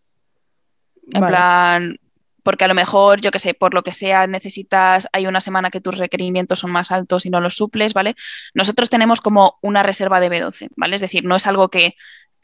En 1.11 1.23
plan, 1.23 1.99
porque 2.41 2.65
a 2.65 2.67
lo 2.67 2.73
mejor, 2.73 3.21
yo 3.21 3.29
qué 3.29 3.39
sé, 3.39 3.53
por 3.53 3.73
lo 3.73 3.83
que 3.83 3.91
sea, 3.91 4.25
necesitas, 4.25 5.07
hay 5.11 5.27
una 5.27 5.41
semana 5.41 5.69
que 5.69 5.81
tus 5.81 5.97
requerimientos 5.97 6.59
son 6.59 6.71
más 6.71 6.91
altos 6.91 7.25
y 7.25 7.29
no 7.29 7.41
los 7.41 7.55
suples, 7.55 7.93
¿vale? 7.93 8.15
Nosotros 8.53 8.89
tenemos 8.89 9.19
como 9.21 9.59
una 9.61 9.83
reserva 9.83 10.19
de 10.19 10.31
B12, 10.31 10.69
¿vale? 10.75 10.95
Es 10.95 11.01
decir, 11.01 11.25
no 11.25 11.35
es 11.35 11.45
algo 11.45 11.69
que 11.69 11.95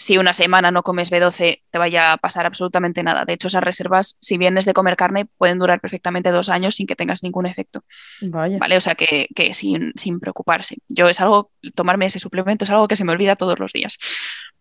si 0.02 0.18
una 0.18 0.34
semana 0.34 0.72
no 0.72 0.82
comes 0.82 1.12
B12 1.12 1.62
te 1.70 1.78
vaya 1.78 2.14
a 2.14 2.18
pasar 2.18 2.47
absolutamente 2.47 3.04
nada. 3.04 3.24
De 3.24 3.34
hecho, 3.34 3.49
esas 3.49 3.64
reservas, 3.64 4.18
si 4.20 4.39
vienes 4.39 4.66
de 4.66 4.74
comer 4.74 4.95
carne, 4.95 5.28
pueden 5.38 5.60
durar 5.60 5.80
perfectamente 5.80 6.32
dos 6.32 6.49
años 6.49 6.74
sin 6.74 6.88
que 6.88 6.95
tengas 6.95 7.22
ningún 7.22 7.45
efecto. 7.45 7.84
Vaya. 8.22 8.58
¿Vale? 8.58 8.78
O 8.78 8.82
sea 8.82 8.95
que, 8.95 9.28
sin, 9.54 9.93
sin, 9.95 10.20
preocuparse. 10.20 10.78
Yo 10.88 11.08
es 11.08 11.22
algo, 11.22 11.52
tomarme 11.76 12.08
ese 12.08 12.18
suplemento 12.18 12.66
es 12.66 12.72
algo 12.72 12.88
que 12.88 12.95
se 12.95 13.06
me 13.06 13.12
olvida 13.12 13.36
todos 13.36 13.60
los 13.60 13.74
días. 13.74 13.99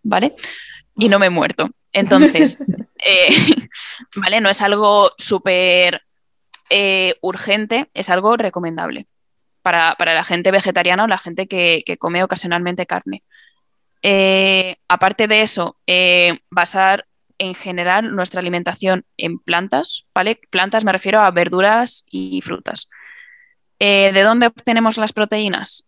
¿Vale? 0.03 0.34
Y 0.95 1.09
no 1.09 1.18
me 1.18 1.26
he 1.26 1.30
muerto. 1.30 1.70
Entonces, 1.95 2.62
eh, 3.07 3.30
¿vale? 4.16 4.43
No 4.43 4.51
es 4.51 4.61
algo 4.61 5.11
súper 5.16 6.03
eh, 6.68 7.14
urgente, 7.22 7.88
es 7.95 8.11
algo 8.11 8.36
recomendable 8.36 9.07
para, 9.62 9.97
la 9.99 10.24
gente 10.24 10.51
vegetariana 10.51 11.05
o 11.05 11.07
la 11.07 11.16
gente 11.16 11.49
que 11.49 11.97
come 11.99 12.22
ocasionalmente 12.22 12.84
carne. 12.84 13.22
Eh, 14.03 14.76
aparte 14.88 15.28
de 15.28 15.42
eso, 15.42 15.76
eh, 15.86 16.40
basar 16.51 17.07
en 17.38 17.55
general 17.55 18.14
nuestra 18.14 18.40
alimentación 18.40 19.05
en 19.16 19.38
plantas, 19.38 20.07
¿vale? 20.14 20.40
Plantas 20.51 20.84
me 20.84 20.92
refiero 20.92 21.20
a 21.20 21.30
verduras 21.30 22.05
y 22.11 22.40
frutas. 22.42 22.90
Eh, 23.78 24.12
¿De 24.12 24.22
dónde 24.22 24.46
obtenemos 24.46 24.96
las 24.96 25.12
proteínas? 25.12 25.86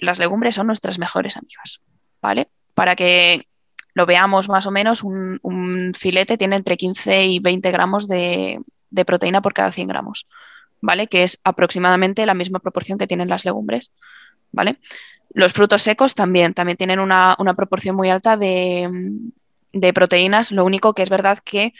las 0.00 0.18
legumbres 0.18 0.54
son 0.54 0.66
nuestras 0.66 0.98
mejores 0.98 1.36
amigas, 1.36 1.82
¿vale? 2.22 2.48
Para 2.72 2.96
que 2.96 3.48
lo 3.92 4.06
veamos 4.06 4.48
más 4.48 4.66
o 4.66 4.70
menos, 4.70 5.02
un, 5.02 5.92
filete 5.94 6.38
tiene 6.38 6.56
entre 6.56 6.78
15 6.78 7.26
y 7.26 7.38
20 7.38 7.70
gramos 7.70 8.08
de, 8.08 8.60
de, 8.88 9.04
proteína 9.04 9.42
por 9.42 9.52
cada 9.52 9.70
100 9.70 9.88
gramos, 9.88 10.26
¿vale? 10.80 11.06
Que 11.06 11.22
es 11.22 11.38
aproximadamente 11.44 12.24
la 12.24 12.32
misma 12.32 12.60
proporción 12.60 12.96
que 12.96 13.06
tienen 13.06 13.28
las 13.28 13.44
legumbres, 13.44 13.92
¿vale? 14.52 14.78
Los 15.34 15.52
frutos 15.52 15.82
secos 15.82 16.14
también, 16.14 16.54
también 16.54 16.76
tienen 16.76 17.00
una, 17.00 17.36
proporción 17.56 17.96
muy 17.96 18.10
alta 18.10 18.36
de, 18.36 18.90
proteínas, 19.94 20.52
lo 20.52 20.64
único 20.64 20.94
que 20.94 21.02
es 21.02 21.10
verdad 21.10 21.38
que 21.44 21.72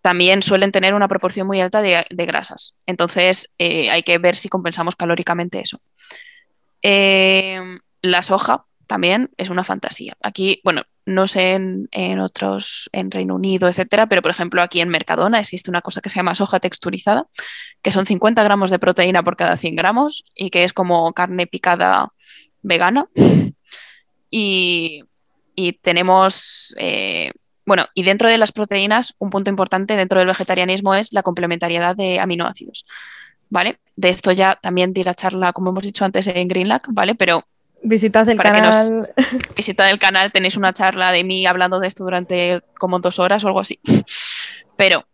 también 0.00 0.42
suelen 0.42 0.72
tener 0.72 0.94
una 0.94 1.08
proporción 1.08 1.46
muy 1.46 1.60
alta 1.60 1.82
de, 1.82 2.04
grasas. 2.10 2.76
Entonces 2.86 3.54
eh, 3.58 3.90
hay 3.90 4.02
que 4.02 4.18
ver 4.18 4.36
si 4.36 4.48
compensamos 4.48 4.96
calóricamente 4.96 5.60
eso. 5.60 5.80
Eh, 6.82 7.60
la 8.02 8.22
soja 8.22 8.66
también 8.86 9.30
es 9.36 9.50
una 9.50 9.64
fantasía. 9.64 10.16
Aquí, 10.22 10.60
bueno, 10.64 10.82
no 11.04 11.28
sé 11.28 11.52
en, 11.52 12.20
otros, 12.20 12.90
en 12.92 13.10
Reino 13.10 13.36
Unido, 13.36 13.68
etcétera, 13.68 14.08
pero 14.08 14.22
por 14.22 14.32
ejemplo 14.32 14.60
aquí 14.60 14.80
en 14.80 14.88
Mercadona 14.88 15.38
existe 15.38 15.70
una 15.70 15.80
cosa 15.80 16.00
que 16.00 16.08
se 16.08 16.16
llama 16.16 16.34
soja 16.34 16.58
texturizada, 16.58 17.26
que 17.80 17.92
son 17.92 18.06
50 18.06 18.42
gramos 18.42 18.70
de 18.70 18.80
proteína 18.80 19.22
por 19.22 19.36
cada 19.36 19.56
100 19.56 19.76
gramos 19.76 20.24
y 20.34 20.50
que 20.50 20.64
es 20.64 20.72
como 20.72 21.12
carne 21.12 21.46
picada 21.46 22.12
vegana. 22.66 23.08
Y, 24.30 25.04
tenemos, 25.80 26.74
eh, 26.78 27.32
bueno, 27.64 27.86
y 27.94 28.02
dentro 28.02 28.28
de 28.28 28.36
las 28.36 28.52
proteínas, 28.52 29.14
un 29.18 29.30
punto 29.30 29.48
importante 29.48 29.96
dentro 29.96 30.18
del 30.18 30.28
vegetarianismo 30.28 30.94
es 30.94 31.12
la 31.12 31.22
complementariedad 31.22 31.96
de 31.96 32.20
aminoácidos. 32.20 32.84
¿Vale? 33.48 33.78
De 33.94 34.10
esto 34.10 34.32
ya 34.32 34.58
también 34.60 34.92
di 34.92 35.04
la 35.04 35.14
charla, 35.14 35.52
como 35.52 35.70
hemos 35.70 35.84
dicho 35.84 36.04
antes, 36.04 36.26
en 36.26 36.48
Greenlack, 36.48 36.88
¿vale? 36.88 37.14
Pero 37.14 37.44
Visitad 37.82 38.28
el 38.28 38.38
canal. 38.38 39.14
visitad 39.56 39.88
el 39.90 39.98
canal, 39.98 40.32
tenéis 40.32 40.56
una 40.56 40.72
charla 40.72 41.12
de 41.12 41.22
mí 41.22 41.46
hablando 41.46 41.78
de 41.78 41.86
esto 41.86 42.02
durante 42.02 42.60
como 42.78 42.98
dos 42.98 43.18
horas 43.18 43.44
o 43.44 43.48
algo 43.48 43.60
así. 43.60 43.78
Pero 44.76 45.06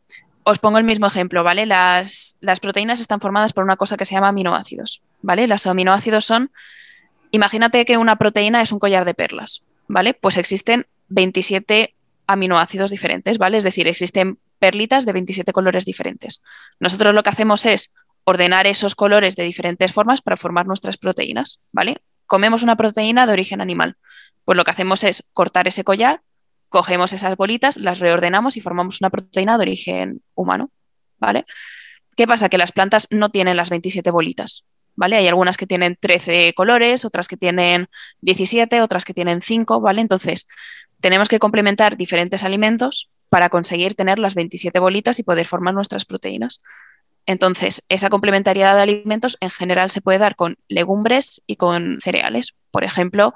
os 0.45 0.59
pongo 0.59 0.79
el 0.79 0.85
mismo 0.85 1.07
ejemplo, 1.07 1.45
¿vale? 1.45 1.67
Las, 1.67 2.39
las 2.41 2.61
proteínas 2.61 3.01
están 3.01 3.21
formadas 3.21 3.53
por 3.53 3.65
una 3.65 3.77
cosa 3.77 3.97
que 3.97 4.05
se 4.05 4.15
llama 4.15 4.29
aminoácidos, 4.29 5.03
¿vale? 5.21 5.47
Los 5.47 5.67
aminoácidos 5.67 6.25
son 6.25 6.51
Imagínate 7.33 7.85
que 7.87 7.97
una 7.97 8.17
proteína 8.17 8.61
es 8.61 8.73
un 8.73 8.79
collar 8.79 9.07
de 9.07 9.15
perlas, 9.15 9.65
¿vale? 9.89 10.13
Pues 10.13 10.37
existen 10.37 10.87
27 11.09 11.95
aminoácidos 12.27 12.91
diferentes, 12.91 13.39
¿vale? 13.39 13.57
Es 13.57 13.65
decir, 13.65 13.89
existen 13.89 14.39
perlitas 14.59 15.07
de 15.07 15.13
27 15.13 15.51
colores 15.53 15.87
diferentes. 15.87 16.43
Nosotros 16.79 17.15
lo 17.15 17.23
que 17.23 17.31
hacemos 17.31 17.65
es 17.65 17.95
ordenar 18.25 18.67
esos 18.67 18.95
colores 18.95 19.35
de 19.35 19.45
diferentes 19.45 19.93
formas 19.93 20.21
para 20.21 20.37
formar 20.37 20.67
nuestras 20.67 20.99
proteínas, 20.99 21.61
¿vale? 21.73 22.03
Comemos 22.27 22.63
una 22.63 22.77
proteína 22.77 23.27
de 23.27 23.33
origen 23.33 23.63
animal. 23.63 23.97
Pues 24.45 24.57
lo 24.57 24.65
que 24.65 24.71
hacemos 24.71 25.03
es 25.03 25.27
cortar 25.33 25.67
ese 25.67 25.85
collar, 25.85 26.21
cogemos 26.69 27.15
esas 27.15 27.37
bolitas, 27.37 27.79
las 27.79 27.99
reordenamos 27.99 28.59
y 28.59 28.61
formamos 28.61 29.01
una 29.01 29.09
proteína 29.09 29.57
de 29.57 29.63
origen 29.63 30.23
humano, 30.35 30.71
¿vale? 31.19 31.47
¿Qué 32.15 32.27
pasa? 32.27 32.51
Que 32.51 32.59
las 32.59 32.73
plantas 32.73 33.09
no 33.11 33.31
tienen 33.31 33.57
las 33.57 33.71
27 33.71 34.11
bolitas, 34.11 34.67
¿vale? 34.97 35.17
Hay 35.17 35.29
algunas 35.29 35.57
que 35.57 35.67
tienen 35.67 35.97
13 35.99 36.53
colores, 36.55 37.05
otras 37.05 37.29
que 37.29 37.37
tienen 37.37 37.89
17, 38.21 38.81
otras 38.83 39.05
que 39.05 39.15
tienen 39.15 39.43
5, 39.43 39.81
¿vale? 39.81 40.01
Entonces, 40.01 40.49
tenemos 41.01 41.29
que 41.29 41.39
complementar 41.39 41.97
diferentes 41.97 42.45
alimentos 42.45 43.11
para 43.29 43.49
conseguir 43.49 43.95
tener 43.95 44.19
las 44.19 44.35
27 44.35 44.79
bolitas 44.79 45.19
y 45.19 45.23
poder 45.23 45.47
formar 45.47 45.75
nuestras 45.75 46.05
proteínas. 46.05 46.63
Entonces, 47.27 47.85
esa 47.89 48.11
complementariedad 48.11 48.75
de 48.75 48.83
alimentos 48.83 49.37
en 49.41 49.51
general 49.51 49.91
se 49.91 50.01
puede 50.01 50.19
dar 50.19 50.37
con 50.37 50.57
legumbres 50.69 51.43
y 51.47 51.57
con 51.57 51.99
cereales. 52.01 52.55
Por 52.71 52.85
ejemplo, 52.85 53.35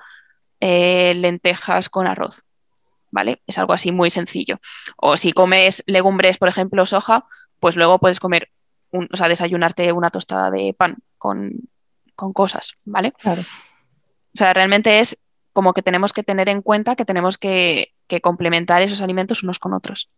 eh, 0.61 1.15
lentejas 1.15 1.89
con 1.89 2.07
arroz. 2.07 2.43
¿Vale? 3.11 3.41
Es 3.47 3.59
algo 3.59 3.73
así 3.73 3.93
muy 3.93 4.11
sencillo. 4.11 4.59
O 4.97 5.17
si 5.17 5.33
comes 5.33 5.83
legumbres, 5.87 6.39
por 6.39 6.49
ejemplo, 6.49 6.85
soja, 6.85 7.25
pues 7.61 7.77
luego 7.77 7.99
puedes 7.99 8.21
comer, 8.21 8.51
o 8.91 9.17
sea, 9.17 9.29
desayunarte 9.29 9.93
una 9.93 10.11
tostada 10.11 10.51
de 10.51 10.75
pan 10.77 10.97
con, 11.19 11.53
cosas, 12.15 12.75
¿vale? 12.85 13.13
Claro. 13.13 13.43
O 13.43 14.39
sea, 14.39 14.53
realmente 14.55 15.01
es 15.01 15.25
como 15.53 15.73
que 15.73 15.83
tenemos 15.83 16.13
que 16.13 16.23
tener 16.23 16.49
en 16.49 16.63
cuenta 16.63 16.97
que 16.97 17.05
tenemos 17.05 17.39
que, 17.39 17.93
complementar 18.23 18.83
esos 18.83 19.03
alimentos 19.03 19.43
unos 19.43 19.59
con 19.59 19.75
otros. 19.75 20.11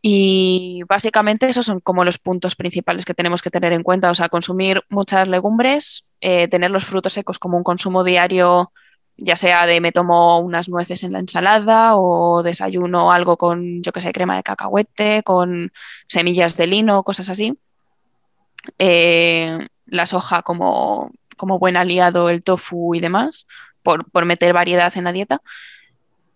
Y 0.00 0.82
básicamente 0.88 1.48
esos 1.48 1.66
son 1.66 1.80
como 1.80 2.04
los 2.04 2.18
puntos 2.18 2.54
principales 2.54 3.04
que 3.04 3.14
tenemos 3.14 3.42
que 3.42 3.50
tener 3.50 3.72
en 3.72 3.82
cuenta. 3.82 4.10
O 4.10 4.14
sea, 4.14 4.28
consumir 4.28 4.82
muchas 4.88 5.28
legumbres, 5.28 6.06
eh, 6.20 6.48
tener 6.48 6.70
los 6.70 6.84
frutos 6.84 7.12
secos 7.12 7.38
como 7.38 7.56
un 7.56 7.64
consumo 7.64 8.04
diario, 8.04 8.72
ya 9.18 9.34
sea 9.36 9.66
de 9.66 9.80
me 9.80 9.92
tomo 9.92 10.38
unas 10.38 10.68
nueces 10.68 11.02
en 11.02 11.12
la 11.12 11.18
ensalada 11.18 11.96
o 11.96 12.42
desayuno 12.42 13.10
algo 13.10 13.36
con, 13.36 13.82
yo 13.82 13.92
que 13.92 14.00
sé, 14.00 14.12
crema 14.12 14.36
de 14.36 14.44
cacahuete, 14.44 15.22
con 15.24 15.72
semillas 16.06 16.56
de 16.56 16.68
lino, 16.68 17.02
cosas 17.02 17.28
así. 17.28 17.58
Eh, 18.78 19.66
la 19.86 20.06
soja 20.06 20.42
como, 20.42 21.10
como, 21.36 21.58
buen 21.58 21.76
aliado, 21.76 22.30
el 22.30 22.44
tofu 22.44 22.94
y 22.94 23.00
demás, 23.00 23.46
por, 23.82 24.24
meter 24.24 24.52
variedad 24.52 24.96
en 24.96 25.04
la 25.04 25.12
dieta. 25.12 25.42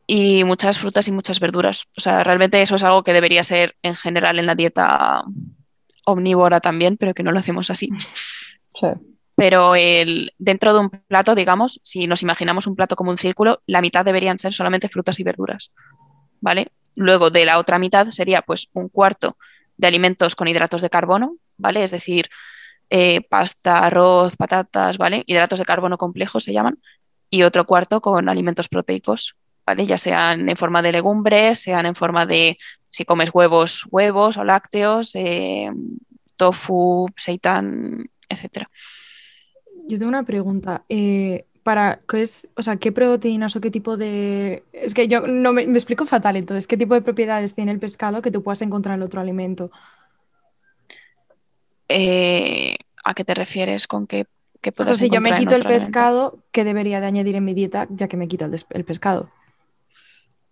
Y 0.07 0.43
muchas 0.43 0.78
frutas 0.81 1.07
y 1.07 1.12
muchas 1.12 1.39
verduras. 1.39 1.86
O 1.97 2.01
sea, 2.01 2.24
realmente 2.24 2.61
eso 2.61 2.74
es 2.74 2.82
algo 2.82 3.05
que 3.05 3.12
debería 3.12 3.44
ser 3.44 3.77
en 3.82 3.94
general 3.94 4.40
en 4.40 4.47
la 4.47 4.57
dieta 4.57 5.23
omnívora 6.05 6.61
también, 6.61 6.97
pero 6.97 7.15
que 7.15 7.23
no 7.23 7.31
lo 7.31 7.39
hacemos 7.39 7.70
así. 7.70 7.90
Pero 9.37 9.75
el, 9.75 10.33
dentro 10.39 10.75
de 10.75 10.81
un 10.81 10.91
plato, 10.91 11.35
digamos, 11.35 11.81
si 11.83 12.07
nos 12.07 12.23
imaginamos 12.23 12.67
un 12.67 12.77
plato 12.77 12.97
como 12.97 13.11
un 13.11 13.19
círculo, 13.19 13.63
la 13.67 13.81
mitad 13.81 14.05
deberían 14.05 14.39
ser 14.39 14.53
solamente 14.53 14.89
frutas 14.89 15.19
y 15.21 15.25
verduras. 15.25 15.73
¿Vale? 16.41 16.73
Luego 16.95 17.31
de 17.31 17.45
la 17.45 17.59
otra 17.59 17.79
mitad 17.79 18.09
sería 18.11 18.43
pues 18.43 18.69
un 18.75 18.89
cuarto 18.89 19.37
de 19.77 19.89
alimentos 19.89 20.37
con 20.37 20.49
hidratos 20.49 20.83
de 20.83 20.91
carbono, 20.91 21.37
¿vale? 21.57 21.83
Es 21.83 21.91
decir, 21.91 22.29
eh, 22.91 23.23
pasta, 23.23 23.79
arroz, 23.79 24.37
patatas, 24.37 24.99
¿vale? 24.99 25.23
Hidratos 25.27 25.59
de 25.59 25.65
carbono 25.65 25.97
complejos 25.97 26.45
se 26.45 26.53
llaman. 26.53 26.79
Y 27.31 27.45
otro 27.45 27.65
cuarto 27.65 28.03
con 28.03 28.29
alimentos 28.29 28.69
proteicos, 28.69 29.35
¿vale? 29.65 29.87
Ya 29.87 29.97
sean 29.97 30.49
en 30.49 30.57
forma 30.57 30.83
de 30.83 30.93
legumbres, 30.93 31.61
sean 31.61 31.87
en 31.87 31.95
forma 31.95 32.27
de, 32.27 32.59
si 32.91 33.07
comes 33.07 33.31
huevos, 33.33 33.87
huevos 33.91 34.37
o 34.37 34.45
lácteos, 34.45 35.15
eh, 35.15 35.71
tofu, 36.37 37.09
seitan, 37.17 38.11
etc. 38.29 38.67
Yo 39.89 39.99
tengo 39.99 40.09
una 40.09 40.25
pregunta. 40.25 40.85
Eh, 40.89 41.47
para 41.63 42.01
qué 42.09 42.23
es, 42.23 42.49
o 42.57 42.63
sea, 42.63 42.77
qué 42.77 42.93
proteínas 42.93 43.55
o 43.55 43.61
qué 43.61 43.71
tipo 43.71 43.97
de. 43.97 44.65
Es 44.73 44.95
que 44.95 45.09
yo 45.09 45.27
no 45.27 45.53
me, 45.53 45.67
me, 45.67 45.79
explico 45.79 46.05
fatal, 46.07 46.37
entonces, 46.37 46.67
¿qué 46.67 46.77
tipo 46.77 46.95
de 46.95 47.03
propiedades 47.03 47.55
tiene 47.55 47.71
el 47.71 47.79
pescado 47.79 48.23
que 48.23 48.31
tú 48.31 48.43
puedas 48.43 48.63
encontrar 48.63 48.97
en 48.97 49.03
otro 49.03 49.21
alimento? 49.21 49.71
Eh, 51.89 52.77
a 53.05 53.15
qué 53.15 53.25
te 53.25 53.35
refieres 53.35 53.87
con 53.87 54.07
que, 54.07 54.27
que 54.61 54.73
O 54.77 54.85
sea, 54.85 54.95
si 54.95 55.11
yo 55.11 55.21
me 55.21 55.35
quito 55.35 55.55
el 55.55 55.65
pescado, 55.65 56.39
¿qué 56.51 56.65
debería 56.65 57.01
de 57.01 57.07
añadir 57.07 57.37
en 57.37 57.45
mi 57.45 57.55
dieta 57.55 57.87
ya 57.91 58.09
que 58.09 58.17
me 58.17 58.29
quito 58.29 58.47
el, 58.47 58.57
el 58.71 58.85
pescado? 58.85 59.29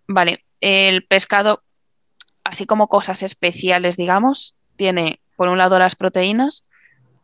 Vale, 0.07 0.45
el 0.59 1.05
pescado, 1.05 1.63
así 2.43 2.65
como 2.65 2.87
cosas 2.87 3.23
especiales, 3.23 3.97
digamos, 3.97 4.55
tiene 4.75 5.19
por 5.35 5.49
un 5.49 5.57
lado 5.57 5.79
las 5.79 5.95
proteínas, 5.95 6.65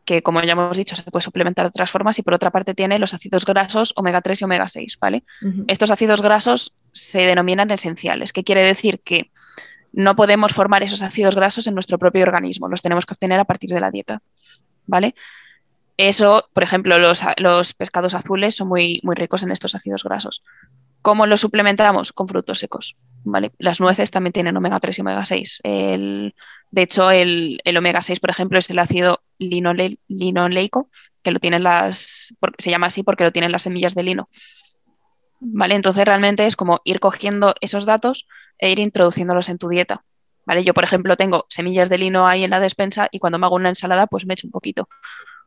que 0.08 0.22
como 0.22 0.42
ya 0.42 0.52
hemos 0.52 0.74
dicho 0.74 0.96
se 0.96 1.02
puede 1.02 1.22
suplementar 1.22 1.66
de 1.66 1.68
otras 1.68 1.90
formas, 1.90 2.18
y 2.18 2.22
por 2.22 2.32
otra 2.32 2.50
parte 2.50 2.72
tiene 2.74 2.98
los 2.98 3.12
ácidos 3.12 3.44
grasos 3.44 3.92
omega 3.94 4.22
3 4.22 4.40
y 4.40 4.44
omega 4.44 4.66
6, 4.66 4.96
¿vale? 4.98 5.22
Estos 5.66 5.90
ácidos 5.90 6.22
grasos 6.22 6.76
se 6.92 7.26
denominan 7.26 7.70
esenciales, 7.70 8.32
que 8.32 8.42
quiere 8.42 8.62
decir 8.62 9.00
que 9.04 9.30
no 9.92 10.16
podemos 10.16 10.54
formar 10.54 10.82
esos 10.82 11.02
ácidos 11.02 11.34
grasos 11.34 11.66
en 11.66 11.74
nuestro 11.74 11.98
propio 11.98 12.22
organismo, 12.22 12.68
los 12.68 12.80
tenemos 12.80 13.04
que 13.04 13.12
obtener 13.12 13.38
a 13.38 13.44
partir 13.44 13.68
de 13.68 13.80
la 13.80 13.90
dieta, 13.90 14.22
¿vale? 14.86 15.14
Eso, 15.98 16.48
por 16.54 16.62
ejemplo, 16.62 16.96
los, 16.98 17.74
pescados 17.74 18.14
azules 18.14 18.56
son 18.56 18.68
muy, 18.68 19.00
muy 19.02 19.14
ricos 19.14 19.42
en 19.42 19.50
estos 19.50 19.74
ácidos 19.74 20.04
grasos. 20.04 20.42
¿Cómo 21.02 21.26
los 21.26 21.40
suplementamos? 21.40 22.12
Con 22.12 22.28
frutos 22.28 22.60
secos. 22.60 22.96
¿vale? 23.24 23.52
Las 23.58 23.80
nueces 23.80 24.10
también 24.10 24.32
tienen 24.32 24.56
omega 24.56 24.80
3 24.80 24.96
y 24.96 25.00
omega 25.00 25.24
6. 25.24 25.60
El, 25.64 26.34
de 26.70 26.82
hecho, 26.82 27.10
el, 27.10 27.60
omega 27.76 28.00
6, 28.00 28.20
por 28.20 28.30
ejemplo, 28.30 28.58
es 28.58 28.70
el 28.70 28.78
ácido 28.78 29.22
linoleico, 29.38 30.90
que 31.22 31.30
lo 31.30 31.38
tienen 31.38 31.62
las. 31.62 32.34
se 32.58 32.70
llama 32.70 32.88
así 32.88 33.02
porque 33.02 33.24
lo 33.24 33.32
tienen 33.32 33.52
las 33.52 33.62
semillas 33.62 33.94
de 33.94 34.02
lino. 34.02 34.28
¿Vale? 35.40 35.76
Entonces 35.76 36.04
realmente 36.04 36.46
es 36.46 36.56
como 36.56 36.80
ir 36.84 37.00
cogiendo 37.00 37.54
esos 37.60 37.86
datos 37.86 38.26
e 38.58 38.70
ir 38.70 38.78
introduciéndolos 38.78 39.48
en 39.48 39.58
tu 39.58 39.68
dieta. 39.68 40.04
¿Vale? 40.46 40.64
Yo, 40.64 40.74
por 40.74 40.84
ejemplo, 40.84 41.16
tengo 41.16 41.46
semillas 41.48 41.88
de 41.88 41.98
lino 41.98 42.26
ahí 42.26 42.42
en 42.42 42.50
la 42.50 42.58
despensa 42.58 43.08
y 43.12 43.18
cuando 43.18 43.38
me 43.38 43.46
hago 43.46 43.56
una 43.56 43.68
ensalada, 43.68 44.06
pues 44.06 44.26
me 44.26 44.34
echo 44.34 44.46
un 44.46 44.50
poquito. 44.50 44.88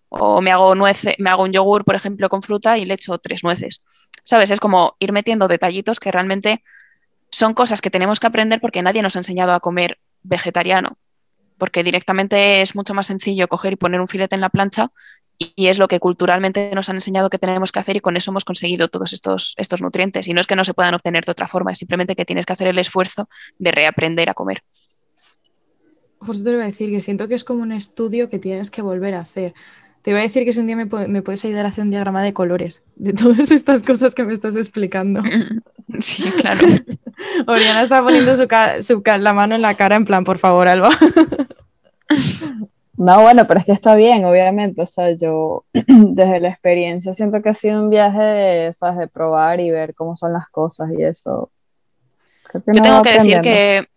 O 0.09 0.41
me 0.41 0.51
hago, 0.51 0.75
nuece, 0.75 1.15
me 1.19 1.29
hago 1.29 1.43
un 1.43 1.51
yogur, 1.51 1.83
por 1.83 1.95
ejemplo, 1.95 2.29
con 2.29 2.41
fruta 2.41 2.77
y 2.77 2.85
le 2.85 2.93
echo 2.93 3.17
tres 3.17 3.43
nueces. 3.43 3.81
¿Sabes? 4.23 4.51
Es 4.51 4.59
como 4.59 4.95
ir 4.99 5.11
metiendo 5.11 5.47
detallitos 5.47 5.99
que 5.99 6.11
realmente 6.11 6.63
son 7.31 7.53
cosas 7.53 7.81
que 7.81 7.89
tenemos 7.89 8.19
que 8.19 8.27
aprender 8.27 8.61
porque 8.61 8.81
nadie 8.81 9.01
nos 9.01 9.15
ha 9.15 9.19
enseñado 9.19 9.53
a 9.53 9.59
comer 9.59 9.99
vegetariano. 10.21 10.97
Porque 11.61 11.83
directamente 11.83 12.61
es 12.61 12.73
mucho 12.73 12.95
más 12.95 13.05
sencillo 13.05 13.47
coger 13.47 13.73
y 13.73 13.75
poner 13.75 14.01
un 14.01 14.07
filete 14.07 14.33
en 14.33 14.41
la 14.41 14.49
plancha 14.49 14.91
y 15.37 15.67
es 15.67 15.77
lo 15.77 15.87
que 15.87 15.99
culturalmente 15.99 16.71
nos 16.73 16.89
han 16.89 16.95
enseñado 16.95 17.29
que 17.29 17.37
tenemos 17.37 17.71
que 17.71 17.77
hacer 17.77 17.97
y 17.97 17.99
con 17.99 18.17
eso 18.17 18.31
hemos 18.31 18.45
conseguido 18.45 18.87
todos 18.87 19.13
estos, 19.13 19.53
estos 19.57 19.79
nutrientes. 19.79 20.27
Y 20.27 20.33
no 20.33 20.41
es 20.41 20.47
que 20.47 20.55
no 20.55 20.65
se 20.65 20.73
puedan 20.73 20.95
obtener 20.95 21.23
de 21.23 21.33
otra 21.33 21.47
forma, 21.47 21.71
es 21.71 21.77
simplemente 21.77 22.15
que 22.15 22.25
tienes 22.25 22.47
que 22.47 22.53
hacer 22.53 22.67
el 22.67 22.79
esfuerzo 22.79 23.29
de 23.59 23.71
reaprender 23.71 24.27
a 24.31 24.33
comer. 24.33 24.63
Justo 26.17 26.43
te 26.43 26.49
iba 26.49 26.63
a 26.63 26.65
decir 26.65 26.89
que 26.89 26.99
siento 26.99 27.27
que 27.27 27.35
es 27.35 27.43
como 27.43 27.61
un 27.61 27.73
estudio 27.73 28.27
que 28.27 28.39
tienes 28.39 28.71
que 28.71 28.81
volver 28.81 29.13
a 29.13 29.19
hacer. 29.19 29.53
Te 30.01 30.09
iba 30.09 30.19
a 30.19 30.23
deccer 30.23 30.45
que 30.45 30.53
si 30.53 30.61
un 30.61 30.65
día 30.65 30.75
me, 30.75 30.87
puedes 30.87 31.45
ayudar 31.45 31.67
a 31.67 31.69
hacer 31.69 31.83
un 31.83 31.91
diagrama 31.91 32.23
de 32.23 32.33
colores 32.33 32.81
de 32.95 33.13
todas 33.23 33.51
estas 33.51 33.83
cosas 33.83 34.15
que 34.15 34.23
me 34.23 34.33
estás 34.33 34.55
explicando. 34.55 35.21
Sí, 35.99 36.23
claro. 36.31 36.65
Oriana 37.47 37.81
está 37.81 38.01
poniendo 38.01 38.33
su, 38.33 39.03
la 39.19 39.33
mano 39.33 39.55
en 39.55 39.61
la 39.61 39.75
cara 39.75 39.97
en 39.97 40.05
plan, 40.05 40.23
por 40.23 40.37
favor, 40.37 40.69
Alba. 40.69 40.89
No, 42.97 43.21
bueno, 43.21 43.47
pero 43.47 43.59
es 43.59 43.65
que 43.65 43.71
está 43.71 43.95
bien, 43.95 44.25
obviamente. 44.25 44.81
O 44.81 44.85
sea, 44.85 45.11
yo 45.11 45.65
desde 45.73 46.39
la 46.39 46.49
experiencia 46.49 47.13
siento 47.13 47.41
que 47.41 47.49
ha 47.49 47.53
sido 47.53 47.81
un 47.81 47.89
viaje 47.89 48.21
de, 48.21 48.73
¿sabes? 48.73 48.99
de 48.99 49.07
probar 49.07 49.59
y 49.59 49.71
ver 49.71 49.95
cómo 49.95 50.15
son 50.15 50.33
las 50.33 50.47
cosas 50.49 50.89
y 50.97 51.03
eso. 51.03 51.51
yo 52.53 52.81
tengo 52.81 53.01
que 53.01 53.13
decir 53.13 53.41
que 53.41 53.87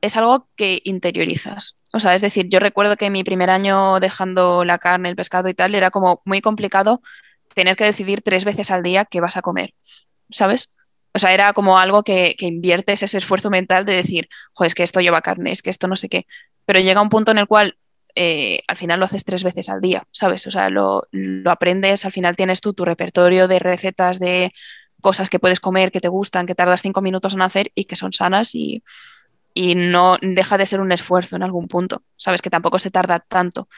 es 0.00 0.16
algo 0.16 0.48
que 0.56 0.80
interiorizas. 0.84 1.76
O 1.92 2.00
sea, 2.00 2.14
es 2.14 2.20
decir, 2.20 2.48
yo 2.48 2.58
recuerdo 2.58 2.96
que 2.96 3.10
mi 3.10 3.24
primer 3.24 3.50
año 3.50 4.00
dejando 4.00 4.64
la 4.64 4.78
carne, 4.78 5.08
el 5.08 5.16
pescado 5.16 5.48
y 5.48 5.54
tal, 5.54 5.74
era 5.74 5.90
como 5.90 6.22
muy 6.24 6.40
complicado 6.40 7.02
tener 7.54 7.76
que 7.76 7.84
decidir 7.84 8.22
tres 8.22 8.44
veces 8.44 8.70
al 8.70 8.82
día 8.82 9.06
qué 9.06 9.20
vas 9.20 9.36
a 9.36 9.42
comer, 9.42 9.74
¿sabes? 10.30 10.74
O 11.14 11.18
sea, 11.18 11.32
era 11.32 11.52
como 11.54 11.78
algo 11.78 12.02
que, 12.02 12.36
que 12.38 12.46
inviertes 12.46 13.02
ese 13.02 13.16
esfuerzo 13.16 13.48
mental 13.48 13.86
de 13.86 13.94
decir, 13.94 14.28
joder, 14.52 14.68
es 14.68 14.74
que 14.74 14.82
esto 14.82 15.00
lleva 15.00 15.22
carne, 15.22 15.52
es 15.52 15.62
que 15.62 15.70
esto 15.70 15.88
no 15.88 15.96
sé 15.96 16.08
qué. 16.10 16.26
Pero 16.66 16.80
llega 16.80 17.00
un 17.00 17.08
punto 17.08 17.32
en 17.32 17.38
el 17.38 17.46
cual 17.46 17.78
eh, 18.14 18.60
al 18.68 18.76
final 18.76 18.98
lo 18.98 19.06
haces 19.06 19.24
tres 19.24 19.44
veces 19.44 19.68
al 19.68 19.80
día, 19.80 20.06
¿sabes? 20.10 20.46
O 20.46 20.50
sea, 20.50 20.68
lo, 20.70 21.06
lo, 21.10 21.50
aprendes, 21.50 22.04
al 22.04 22.12
final 22.12 22.36
tienes 22.36 22.60
tú 22.60 22.72
tu 22.74 22.84
repertorio 22.84 23.48
de 23.48 23.58
recetas, 23.58 24.18
de 24.18 24.52
cosas 25.00 25.30
que 25.30 25.38
puedes 25.38 25.60
comer, 25.60 25.92
que 25.92 26.00
te 26.00 26.08
gustan, 26.08 26.46
que 26.46 26.54
tardas 26.54 26.82
cinco 26.82 27.02
minutos 27.02 27.34
en 27.34 27.42
hacer 27.42 27.70
y 27.74 27.84
que 27.84 27.96
son 27.96 28.12
sanas 28.12 28.54
y, 28.54 28.82
y 29.52 29.74
no 29.74 30.18
deja 30.20 30.58
de 30.58 30.66
ser 30.66 30.80
un 30.80 30.92
esfuerzo 30.92 31.36
en 31.36 31.42
algún 31.42 31.68
punto, 31.68 32.02
sabes 32.16 32.42
que 32.42 32.50
tampoco 32.50 32.78
se 32.78 32.90
tarda 32.90 33.20
tanto. 33.20 33.68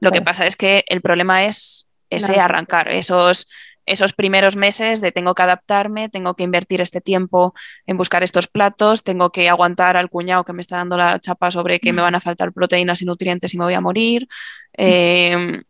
Lo 0.00 0.10
que 0.10 0.22
pasa 0.22 0.46
es 0.46 0.56
que 0.56 0.84
el 0.86 1.00
problema 1.00 1.44
es 1.44 1.88
ese 2.10 2.38
arrancar, 2.38 2.88
esos, 2.88 3.48
esos 3.86 4.12
primeros 4.12 4.56
meses 4.56 5.00
de 5.00 5.12
tengo 5.12 5.34
que 5.34 5.42
adaptarme, 5.42 6.08
tengo 6.08 6.34
que 6.34 6.44
invertir 6.44 6.80
este 6.80 7.00
tiempo 7.00 7.54
en 7.86 7.96
buscar 7.96 8.22
estos 8.22 8.46
platos, 8.46 9.02
tengo 9.02 9.30
que 9.30 9.48
aguantar 9.48 9.96
al 9.96 10.08
cuñado 10.08 10.44
que 10.44 10.52
me 10.52 10.60
está 10.60 10.76
dando 10.76 10.96
la 10.96 11.18
chapa 11.20 11.50
sobre 11.50 11.80
que 11.80 11.92
me 11.92 12.02
van 12.02 12.14
a 12.14 12.20
faltar 12.20 12.52
proteínas 12.52 13.02
y 13.02 13.04
nutrientes 13.04 13.52
y 13.54 13.58
me 13.58 13.64
voy 13.64 13.74
a 13.74 13.80
morir. 13.80 14.28
Em, 14.72 15.62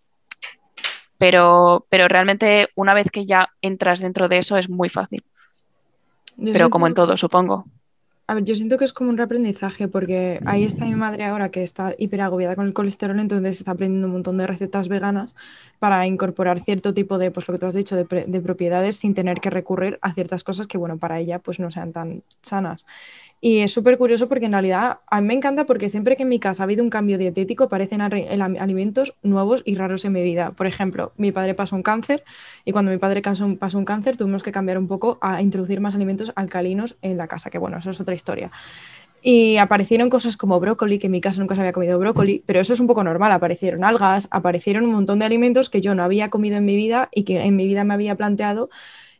pero, 1.18 1.86
pero 1.88 2.08
realmente 2.08 2.68
una 2.74 2.94
vez 2.94 3.10
que 3.10 3.26
ya 3.26 3.50
entras 3.62 4.00
dentro 4.00 4.28
de 4.28 4.38
eso 4.38 4.56
es 4.56 4.68
muy 4.68 4.88
fácil. 4.88 5.24
pero 6.52 6.70
como 6.70 6.86
en 6.86 6.94
todo, 6.94 7.16
supongo. 7.16 7.66
A 8.26 8.32
ver, 8.32 8.44
yo 8.44 8.56
siento 8.56 8.78
que 8.78 8.86
es 8.86 8.94
como 8.94 9.10
un 9.10 9.18
reaprendizaje, 9.18 9.86
porque 9.86 10.40
ahí 10.46 10.64
está 10.64 10.86
mi 10.86 10.94
madre 10.94 11.24
ahora 11.24 11.50
que 11.50 11.62
está 11.62 11.94
hiper 11.98 12.22
agobiada 12.22 12.56
con 12.56 12.66
el 12.66 12.72
colesterol, 12.72 13.20
entonces 13.20 13.58
está 13.58 13.72
aprendiendo 13.72 14.06
un 14.06 14.14
montón 14.14 14.38
de 14.38 14.46
recetas 14.46 14.88
veganas 14.88 15.34
para 15.78 16.06
incorporar 16.06 16.58
cierto 16.58 16.94
tipo 16.94 17.18
de, 17.18 17.30
pues 17.30 17.46
lo 17.46 17.52
que 17.52 17.58
tú 17.60 17.66
has 17.66 17.74
dicho, 17.74 17.96
de, 17.96 18.24
de 18.26 18.40
propiedades 18.40 18.96
sin 18.96 19.12
tener 19.12 19.40
que 19.40 19.50
recurrir 19.50 19.98
a 20.00 20.14
ciertas 20.14 20.42
cosas 20.42 20.66
que, 20.66 20.78
bueno, 20.78 20.96
para 20.96 21.20
ella 21.20 21.38
pues 21.38 21.60
no 21.60 21.70
sean 21.70 21.92
tan 21.92 22.22
sanas. 22.40 22.86
Y 23.46 23.58
es 23.58 23.74
súper 23.74 23.98
curioso 23.98 24.26
porque 24.26 24.46
en 24.46 24.52
realidad 24.52 25.00
a 25.06 25.20
mí 25.20 25.26
me 25.26 25.34
encanta 25.34 25.66
porque 25.66 25.90
siempre 25.90 26.16
que 26.16 26.22
en 26.22 26.30
mi 26.30 26.38
casa 26.38 26.62
ha 26.62 26.64
habido 26.64 26.82
un 26.82 26.88
cambio 26.88 27.18
dietético 27.18 27.64
aparecen 27.64 28.00
alimentos 28.00 29.16
nuevos 29.22 29.60
y 29.66 29.74
raros 29.74 30.06
en 30.06 30.14
mi 30.14 30.22
vida. 30.22 30.52
Por 30.52 30.66
ejemplo, 30.66 31.12
mi 31.18 31.30
padre 31.30 31.52
pasó 31.52 31.76
un 31.76 31.82
cáncer 31.82 32.24
y 32.64 32.72
cuando 32.72 32.90
mi 32.90 32.96
padre 32.96 33.20
pasó 33.20 33.76
un 33.76 33.84
cáncer 33.84 34.16
tuvimos 34.16 34.42
que 34.42 34.50
cambiar 34.50 34.78
un 34.78 34.88
poco 34.88 35.18
a 35.20 35.42
introducir 35.42 35.82
más 35.82 35.94
alimentos 35.94 36.32
alcalinos 36.36 36.96
en 37.02 37.18
la 37.18 37.28
casa, 37.28 37.50
que 37.50 37.58
bueno, 37.58 37.76
eso 37.76 37.90
es 37.90 38.00
otra 38.00 38.14
historia. 38.14 38.50
Y 39.20 39.58
aparecieron 39.58 40.08
cosas 40.08 40.38
como 40.38 40.58
brócoli, 40.58 40.98
que 40.98 41.08
en 41.08 41.12
mi 41.12 41.20
casa 41.20 41.40
nunca 41.40 41.54
se 41.54 41.60
había 41.60 41.72
comido 41.72 41.98
brócoli, 41.98 42.42
pero 42.46 42.60
eso 42.60 42.72
es 42.72 42.80
un 42.80 42.86
poco 42.86 43.04
normal. 43.04 43.30
Aparecieron 43.30 43.84
algas, 43.84 44.26
aparecieron 44.30 44.84
un 44.84 44.92
montón 44.92 45.18
de 45.18 45.26
alimentos 45.26 45.68
que 45.68 45.82
yo 45.82 45.94
no 45.94 46.02
había 46.02 46.30
comido 46.30 46.56
en 46.56 46.64
mi 46.64 46.76
vida 46.76 47.10
y 47.12 47.24
que 47.24 47.42
en 47.42 47.56
mi 47.56 47.66
vida 47.66 47.84
me 47.84 47.92
había 47.92 48.14
planteado 48.14 48.70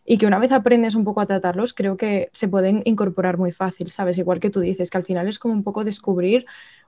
y 0.04 0.18
que 0.18 0.26
una 0.26 0.38
vez 0.38 0.52
aprendes 0.52 0.94
un 0.94 1.04
poco 1.04 1.20
a 1.20 1.26
tratarlos, 1.26 1.72
creo 1.72 1.96
que 1.96 2.28
se 2.32 2.48
pueden 2.48 2.82
incorporar 2.84 3.38
muy 3.38 3.52
fácil, 3.52 3.90
¿sabes? 3.90 4.18
Igual 4.18 4.40
que 4.40 4.50
tú 4.50 4.60
dices, 4.60 4.90
que 4.90 4.98
al 4.98 5.04
final 5.04 5.28
es 5.28 5.38
como 5.38 5.54
un 5.54 5.62
poco 5.62 5.84
descubrir 5.84 6.46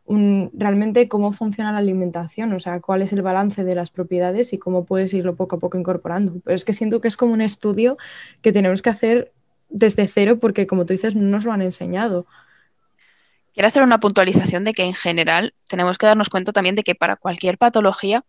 realmente 0.08 1.08
cómo 1.08 1.32
funciona 1.32 1.72
la 1.72 1.78
alimentación, 1.78 2.52
o 2.52 2.60
sea, 2.60 2.80
cuál 2.80 3.02
es 3.02 3.12
el 3.12 3.22
balance 3.22 3.64
de 3.64 3.74
las 3.74 3.90
propiedades 3.90 4.52
y 4.52 4.58
cómo 4.58 4.84
puedes 4.84 5.12
irlo 5.14 5.34
poco 5.34 5.56
a 5.56 5.58
poco 5.58 5.78
incorporando. 5.78 6.34
Pero 6.44 6.54
es 6.54 6.64
que 6.64 6.72
siento 6.72 7.00
que 7.00 7.08
es 7.08 7.16
como 7.16 7.32
un 7.32 7.40
estudio 7.40 7.96
que 8.40 8.52
tenemos 8.52 8.82
que 8.82 8.90
hacer 8.90 9.32
desde 9.68 10.06
cero 10.06 10.38
porque, 10.38 10.68
como 10.68 10.86
tú 10.86 10.92
dices, 10.92 11.16
no 11.16 11.22
nos 11.22 11.44
lo 11.44 11.52
han 11.52 11.62
enseñado. 11.62 12.26
Quiero 13.52 13.66
hacer 13.66 13.82
una 13.82 13.98
puntualización 13.98 14.62
de 14.62 14.74
que 14.74 14.84
en 14.84 14.94
general 14.94 15.54
tenemos 15.68 15.98
que 15.98 16.06
darnos 16.06 16.28
cuenta 16.28 16.52
también 16.52 16.76
de 16.76 16.84
que 16.84 16.94
para 16.94 17.16
cualquier 17.16 17.58
patología 17.58 18.24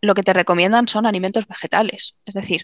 lo 0.00 0.14
que 0.14 0.22
te 0.22 0.32
recomiendan 0.32 0.86
son 0.88 1.04
alimentos 1.04 1.46
vegetales. 1.46 2.14
Es 2.24 2.34
decir, 2.34 2.62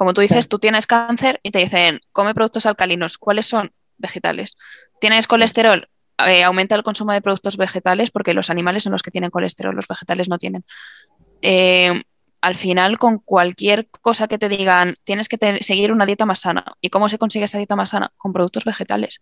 como 0.00 0.14
tú 0.14 0.22
dices, 0.22 0.48
tú 0.48 0.58
tienes 0.58 0.86
cáncer 0.86 1.40
y 1.42 1.50
te 1.50 1.58
dicen, 1.58 2.00
come 2.10 2.32
productos 2.32 2.64
alcalinos. 2.64 3.18
¿Cuáles 3.18 3.46
son? 3.46 3.70
Vegetales. 3.98 4.56
¿Tienes 4.98 5.26
colesterol? 5.26 5.90
Eh, 6.26 6.42
aumenta 6.42 6.74
el 6.74 6.82
consumo 6.82 7.12
de 7.12 7.20
productos 7.20 7.58
vegetales 7.58 8.10
porque 8.10 8.32
los 8.32 8.48
animales 8.48 8.84
son 8.84 8.92
los 8.92 9.02
que 9.02 9.10
tienen 9.10 9.28
colesterol, 9.28 9.76
los 9.76 9.86
vegetales 9.86 10.30
no 10.30 10.38
tienen. 10.38 10.64
Eh, 11.42 12.02
al 12.40 12.54
final, 12.54 12.98
con 12.98 13.18
cualquier 13.18 13.90
cosa 14.00 14.26
que 14.26 14.38
te 14.38 14.48
digan, 14.48 14.94
tienes 15.04 15.28
que 15.28 15.58
seguir 15.60 15.92
una 15.92 16.06
dieta 16.06 16.24
más 16.24 16.40
sana. 16.40 16.64
¿Y 16.80 16.88
cómo 16.88 17.10
se 17.10 17.18
consigue 17.18 17.44
esa 17.44 17.58
dieta 17.58 17.76
más 17.76 17.90
sana? 17.90 18.10
Con 18.16 18.32
productos 18.32 18.64
vegetales. 18.64 19.20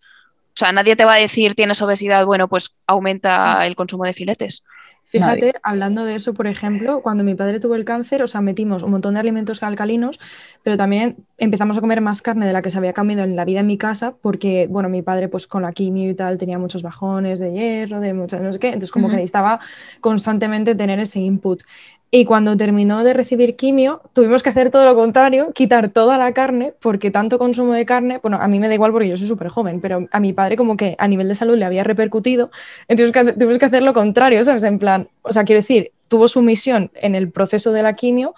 O 0.51 0.59
sea, 0.59 0.71
nadie 0.71 0.95
te 0.95 1.05
va 1.05 1.15
a 1.15 1.19
decir, 1.19 1.57
tienes 1.57 1.83
obesidad, 1.83 2.25
bueno, 2.25 2.47
pues 2.47 2.77
aumenta 2.87 3.67
el 3.67 3.75
consumo 3.75 4.05
de 4.05 4.15
filetes. 4.15 4.63
Fíjate, 5.09 5.55
hablando 5.63 6.05
de 6.05 6.17
eso, 6.17 6.35
por 6.35 6.47
ejemplo, 6.47 7.01
cuando 7.01 7.25
mi 7.25 7.35
padre 7.35 7.61
tuvo 7.61 7.75
el 7.77 7.87
cáncer, 7.87 8.23
o 8.23 8.27
sea, 8.27 8.43
metimos 8.43 8.83
un 8.83 8.91
montón 8.91 9.15
de 9.15 9.21
alimentos 9.21 9.63
alcalinos, 9.63 10.21
pero 10.63 10.77
también 10.77 11.17
empezamos 11.39 11.79
a 11.79 11.81
comer 11.81 12.03
más 12.03 12.21
carne 12.21 12.47
de 12.47 12.53
la 12.53 12.61
que 12.61 12.71
se 12.71 12.77
había 12.77 12.93
comido 12.93 13.25
en 13.25 13.35
la 13.35 13.47
vida 13.47 13.61
en 13.61 13.67
mi 13.67 13.79
casa, 13.79 14.15
porque, 14.21 14.67
bueno, 14.69 14.91
mi 14.91 15.01
padre, 15.01 15.29
pues 15.29 15.47
con 15.47 15.63
la 15.63 15.73
quimio 15.73 16.11
y 16.11 16.15
tal, 16.15 16.37
tenía 16.37 16.59
muchos 16.59 16.83
bajones 16.83 17.41
de 17.41 17.53
hierro, 17.53 18.01
de 18.01 18.13
muchas, 18.13 18.43
no 18.43 18.53
sé 18.53 18.59
qué, 18.59 18.69
entonces 18.69 18.93
como 18.93 19.09
que 19.09 19.15
necesitaba 19.15 19.61
constantemente 20.01 20.75
tener 20.75 21.01
ese 21.01 21.21
input. 21.21 21.63
Y 22.11 22.25
cuando 22.25 22.57
terminó 22.57 23.05
de 23.05 23.13
recibir 23.13 23.55
quimio, 23.55 24.01
tuvimos 24.15 24.43
que 24.43 24.49
hacer 24.49 24.71
todo 24.71 24.87
lo 24.87 24.95
contrario, 24.95 25.53
quitar 25.53 25.91
toda 25.91 26.17
la 26.17 26.33
carne, 26.33 26.73
porque 26.81 27.11
tanto 27.11 27.39
consumo 27.39 27.75
de 27.75 27.85
carne, 27.85 28.19
bueno, 28.23 28.39
a 28.41 28.49
mí 28.49 28.59
me 28.59 28.69
da 28.69 28.73
igual 28.73 28.93
porque 28.93 29.11
yo 29.11 29.19
soy 29.19 29.27
súper 29.27 29.49
joven, 29.49 29.83
pero 29.83 30.07
a 30.11 30.19
mi 30.19 30.33
padre 30.33 30.57
como 30.57 30.79
que 30.79 30.97
a 30.99 31.07
nivel 31.07 31.29
de 31.29 31.35
salud 31.35 31.59
le 31.59 31.67
había 31.67 31.85
repercutido, 31.85 32.51
entonces 32.89 33.35
tuvimos 33.35 33.59
que 33.59 33.67
hacer 33.67 33.83
lo 33.83 33.93
contrario, 33.93 34.43
¿sabes? 34.43 34.65
En 34.65 34.79
plan, 34.79 34.98
o 35.23 35.33
sea, 35.33 35.45
quiero 35.45 35.61
decir, 35.61 35.93
tuvo 36.09 36.29
su 36.29 36.43
misión 36.43 36.91
en 36.95 37.15
el 37.15 37.31
proceso 37.31 37.73
de 37.73 37.83
la 37.83 37.95
quimio, 37.95 38.35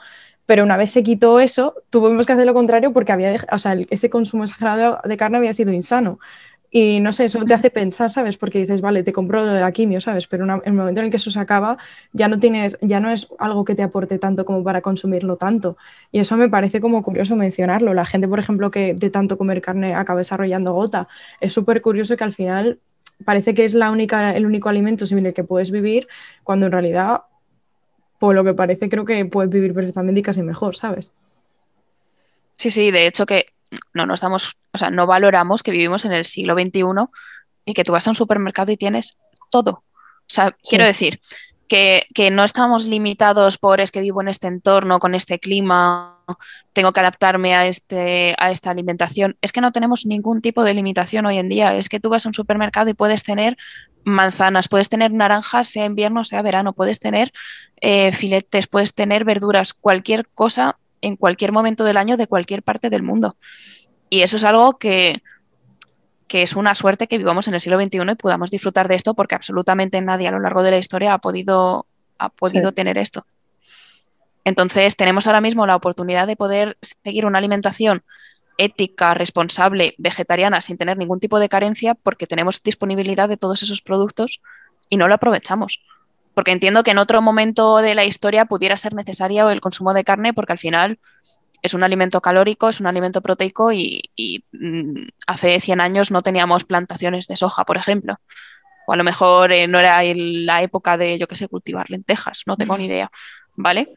pero 0.47 0.65
una 0.65 0.77
vez 0.77 0.91
se 0.91 1.03
quitó 1.03 1.39
eso, 1.41 1.74
tuvimos 1.91 2.27
que 2.27 2.32
hacer 2.32 2.47
lo 2.47 2.55
contrario 2.55 2.93
porque 2.93 3.12
había, 3.12 3.37
o 3.53 3.59
sea, 3.59 3.77
ese 3.91 4.11
consumo 4.11 4.45
exagerado 4.45 4.99
de 5.05 5.16
carne 5.16 5.39
había 5.39 5.53
sido 5.53 5.73
insano. 5.73 6.19
Y 6.73 7.01
no 7.01 7.12
sé, 7.12 7.24
eso 7.24 7.45
te 7.45 7.55
hace 7.55 7.70
pensar, 7.70 8.11
¿sabes? 8.11 8.37
Porque 8.37 8.61
dices, 8.61 8.81
vale, 8.81 9.03
te 9.03 9.12
compro 9.12 9.45
lo 9.45 9.53
de 9.53 9.61
la 9.61 9.73
quimio, 9.73 10.01
¿sabes? 10.01 10.28
Pero 10.28 10.45
en 10.45 10.62
el 10.65 10.73
momento 10.73 11.01
en 11.01 11.07
el 11.07 11.11
que 11.11 11.16
eso 11.16 11.31
se 11.31 11.41
acaba, 11.41 11.78
ya 12.12 12.28
no 12.28 12.39
tienes, 12.39 12.78
ya 12.81 13.01
no 13.01 13.11
es 13.11 13.28
algo 13.41 13.65
que 13.65 13.74
te 13.74 13.82
aporte 13.82 14.19
tanto 14.19 14.45
como 14.45 14.62
para 14.62 14.81
consumirlo 14.81 15.37
tanto. 15.37 15.77
Y 16.12 16.20
eso 16.20 16.37
me 16.37 16.49
parece 16.49 16.81
como 16.81 17.03
curioso 17.03 17.35
mencionarlo. 17.35 17.93
La 17.93 18.05
gente, 18.05 18.28
por 18.28 18.39
ejemplo, 18.39 18.70
que 18.70 18.95
de 18.95 19.11
tanto 19.11 19.37
comer 19.37 19.61
carne 19.61 19.95
acaba 19.95 20.19
desarrollando 20.19 20.73
gota. 20.73 21.09
Es 21.41 21.53
súper 21.53 21.82
curioso 21.82 22.16
que 22.16 22.24
al 22.24 22.32
final 22.32 22.78
parece 23.24 23.55
que 23.55 23.64
es 23.64 23.74
la 23.74 23.90
única, 23.90 24.34
el 24.36 24.47
único 24.47 24.68
alimento 24.68 25.06
sin 25.06 25.24
el 25.24 25.34
que 25.34 25.44
puedes 25.44 25.70
vivir, 25.70 26.09
cuando 26.42 26.66
en 26.66 26.72
realidad 26.72 27.22
por 28.18 28.34
lo 28.34 28.44
que 28.44 28.55
parece 28.55 28.88
creo 28.88 29.05
que 29.05 29.24
puedes 29.24 29.51
vivir 29.51 29.72
perfectamente 29.72 30.20
y 30.20 30.22
casi 30.22 30.42
mejor, 30.42 30.76
¿sabes? 30.76 31.14
Sí, 32.55 32.70
sí, 32.70 32.90
de 32.90 33.06
hecho 33.06 33.24
que 33.24 33.47
no 33.94 34.05
nos 34.05 34.20
damos, 34.20 34.59
o 34.72 34.78
sea, 34.78 34.90
no 34.90 35.06
valoramos 35.06 35.62
que 35.62 35.70
vivimos 35.70 36.05
en 36.05 36.12
el 36.12 36.26
siglo 36.26 36.55
XXI 36.55 36.82
y 37.64 37.74
que 37.74 37.84
tú 37.84 37.92
vas 37.92 38.06
a 38.06 38.10
un 38.10 38.14
supermercado 38.14 38.72
y 38.72 38.76
tienes 38.76 39.18
todo. 39.51 39.70
O 39.70 40.32
sea, 40.32 40.55
quiero 40.68 40.84
decir 40.84 41.20
que, 41.66 42.05
que, 42.14 42.30
no 42.30 42.44
estamos 42.44 42.84
limitados 42.84 43.56
por 43.56 43.80
es 43.80 43.90
que 43.90 44.02
vivo 44.02 44.20
en 44.20 44.28
este 44.28 44.48
entorno, 44.48 44.98
con 44.98 45.14
este 45.14 45.38
clima, 45.38 46.19
tengo 46.73 46.93
que 46.93 47.01
adaptarme 47.01 47.55
a, 47.55 47.66
este, 47.66 48.35
a 48.39 48.51
esta 48.51 48.70
alimentación. 48.70 49.36
Es 49.40 49.52
que 49.52 49.61
no 49.61 49.73
tenemos 49.73 50.07
ningún 50.07 50.40
tipo 50.40 50.65
de 50.65 50.74
limitación 50.74 51.27
hoy 51.27 51.39
en 51.39 51.48
día. 51.48 51.77
Es 51.77 51.89
que 51.89 52.01
tú 52.01 52.09
vas 52.09 52.27
a 52.27 52.28
un 52.28 52.35
supermercado 52.35 52.90
y 52.90 52.94
puedes 52.94 53.24
tener 53.24 53.57
manzanas, 54.05 54.69
puedes 54.69 54.89
tener 54.89 55.12
naranjas, 55.12 55.69
sea 55.69 55.85
invierno, 55.85 56.24
sea 56.24 56.43
verano, 56.43 56.73
puedes 56.73 57.01
tener 57.01 57.32
eh, 57.81 58.12
filetes, 58.12 58.66
puedes 58.66 58.94
tener 58.94 59.24
verduras, 59.24 59.74
cualquier 59.74 60.27
cosa 60.28 60.78
en 61.02 61.16
cualquier 61.16 61.52
momento 61.52 61.85
del 61.85 61.97
año 61.97 62.16
de 62.16 62.27
cualquier 62.27 62.62
parte 62.62 62.90
del 62.90 63.02
mundo. 63.02 63.36
Y 64.09 64.23
eso 64.23 64.36
es 64.36 64.44
algo 64.44 64.78
que, 64.78 65.23
que 66.27 66.43
es 66.43 66.57
una 66.57 66.74
suerte 66.74 67.07
que 67.07 67.19
vivamos 67.19 67.48
en 67.48 67.55
el 67.55 67.61
siglo 67.61 67.81
XXI 67.81 67.98
y 68.11 68.15
podamos 68.15 68.51
disfrutar 68.51 68.89
de 68.89 68.94
esto 68.94 69.15
porque 69.15 69.35
absolutamente 69.35 70.01
nadie 70.01 70.28
a 70.28 70.32
lo 70.32 70.40
largo 70.40 70.62
de 70.62 70.73
la 70.73 70.78
historia 70.78 71.15
ha 71.15 71.19
podido, 71.19 71.86
ha 72.19 72.28
podido 72.28 72.73
tener 72.73 72.98
esto. 72.98 73.24
Entonces 74.44 74.96
tenemos 74.96 75.26
ahora 75.26 75.40
mismo 75.40 75.66
la 75.66 75.76
oportunidad 75.76 76.26
de 76.26 76.36
poder 76.36 76.78
seguir 76.80 77.26
una 77.26 77.38
alimentación 77.38 78.02
ética, 78.58 79.14
responsable, 79.14 79.94
vegetariana, 79.98 80.60
sin 80.60 80.76
tener 80.76 80.98
ningún 80.98 81.20
tipo 81.20 81.38
de 81.38 81.48
carencia, 81.48 81.94
porque 81.94 82.26
tenemos 82.26 82.62
disponibilidad 82.62 83.28
de 83.28 83.36
todos 83.36 83.62
esos 83.62 83.80
productos 83.80 84.40
y 84.88 84.96
no 84.96 85.08
lo 85.08 85.14
aprovechamos. 85.14 85.80
Porque 86.34 86.52
entiendo 86.52 86.82
que 86.82 86.90
en 86.90 86.98
otro 86.98 87.22
momento 87.22 87.78
de 87.78 87.94
la 87.94 88.04
historia 88.04 88.44
pudiera 88.44 88.76
ser 88.76 88.94
necesario 88.94 89.50
el 89.50 89.60
consumo 89.60 89.94
de 89.94 90.04
carne, 90.04 90.34
porque 90.34 90.52
al 90.52 90.58
final 90.58 90.98
es 91.62 91.74
un 91.74 91.82
alimento 91.82 92.20
calórico, 92.20 92.68
es 92.68 92.80
un 92.80 92.86
alimento 92.86 93.20
proteico 93.20 93.72
y, 93.72 94.02
mm, 94.52 95.08
hace 95.26 95.60
100 95.60 95.80
años 95.80 96.10
no 96.10 96.22
teníamos 96.22 96.64
plantaciones 96.64 97.26
de 97.28 97.36
soja, 97.36 97.64
por 97.64 97.76
ejemplo. 97.76 98.16
O 98.86 98.92
a 98.92 98.96
lo 98.96 99.04
mejor 99.04 99.52
eh, 99.52 99.68
no 99.68 99.78
era 99.78 100.02
la 100.02 100.62
época 100.62 100.96
de, 100.96 101.18
yo 101.18 101.26
qué 101.28 101.36
sé, 101.36 101.48
cultivar 101.48 101.90
lentejas, 101.90 102.42
no 102.46 102.56
tengo 102.56 102.76
ni 102.76 102.84
idea, 102.86 103.10
¿vale? 103.56 103.88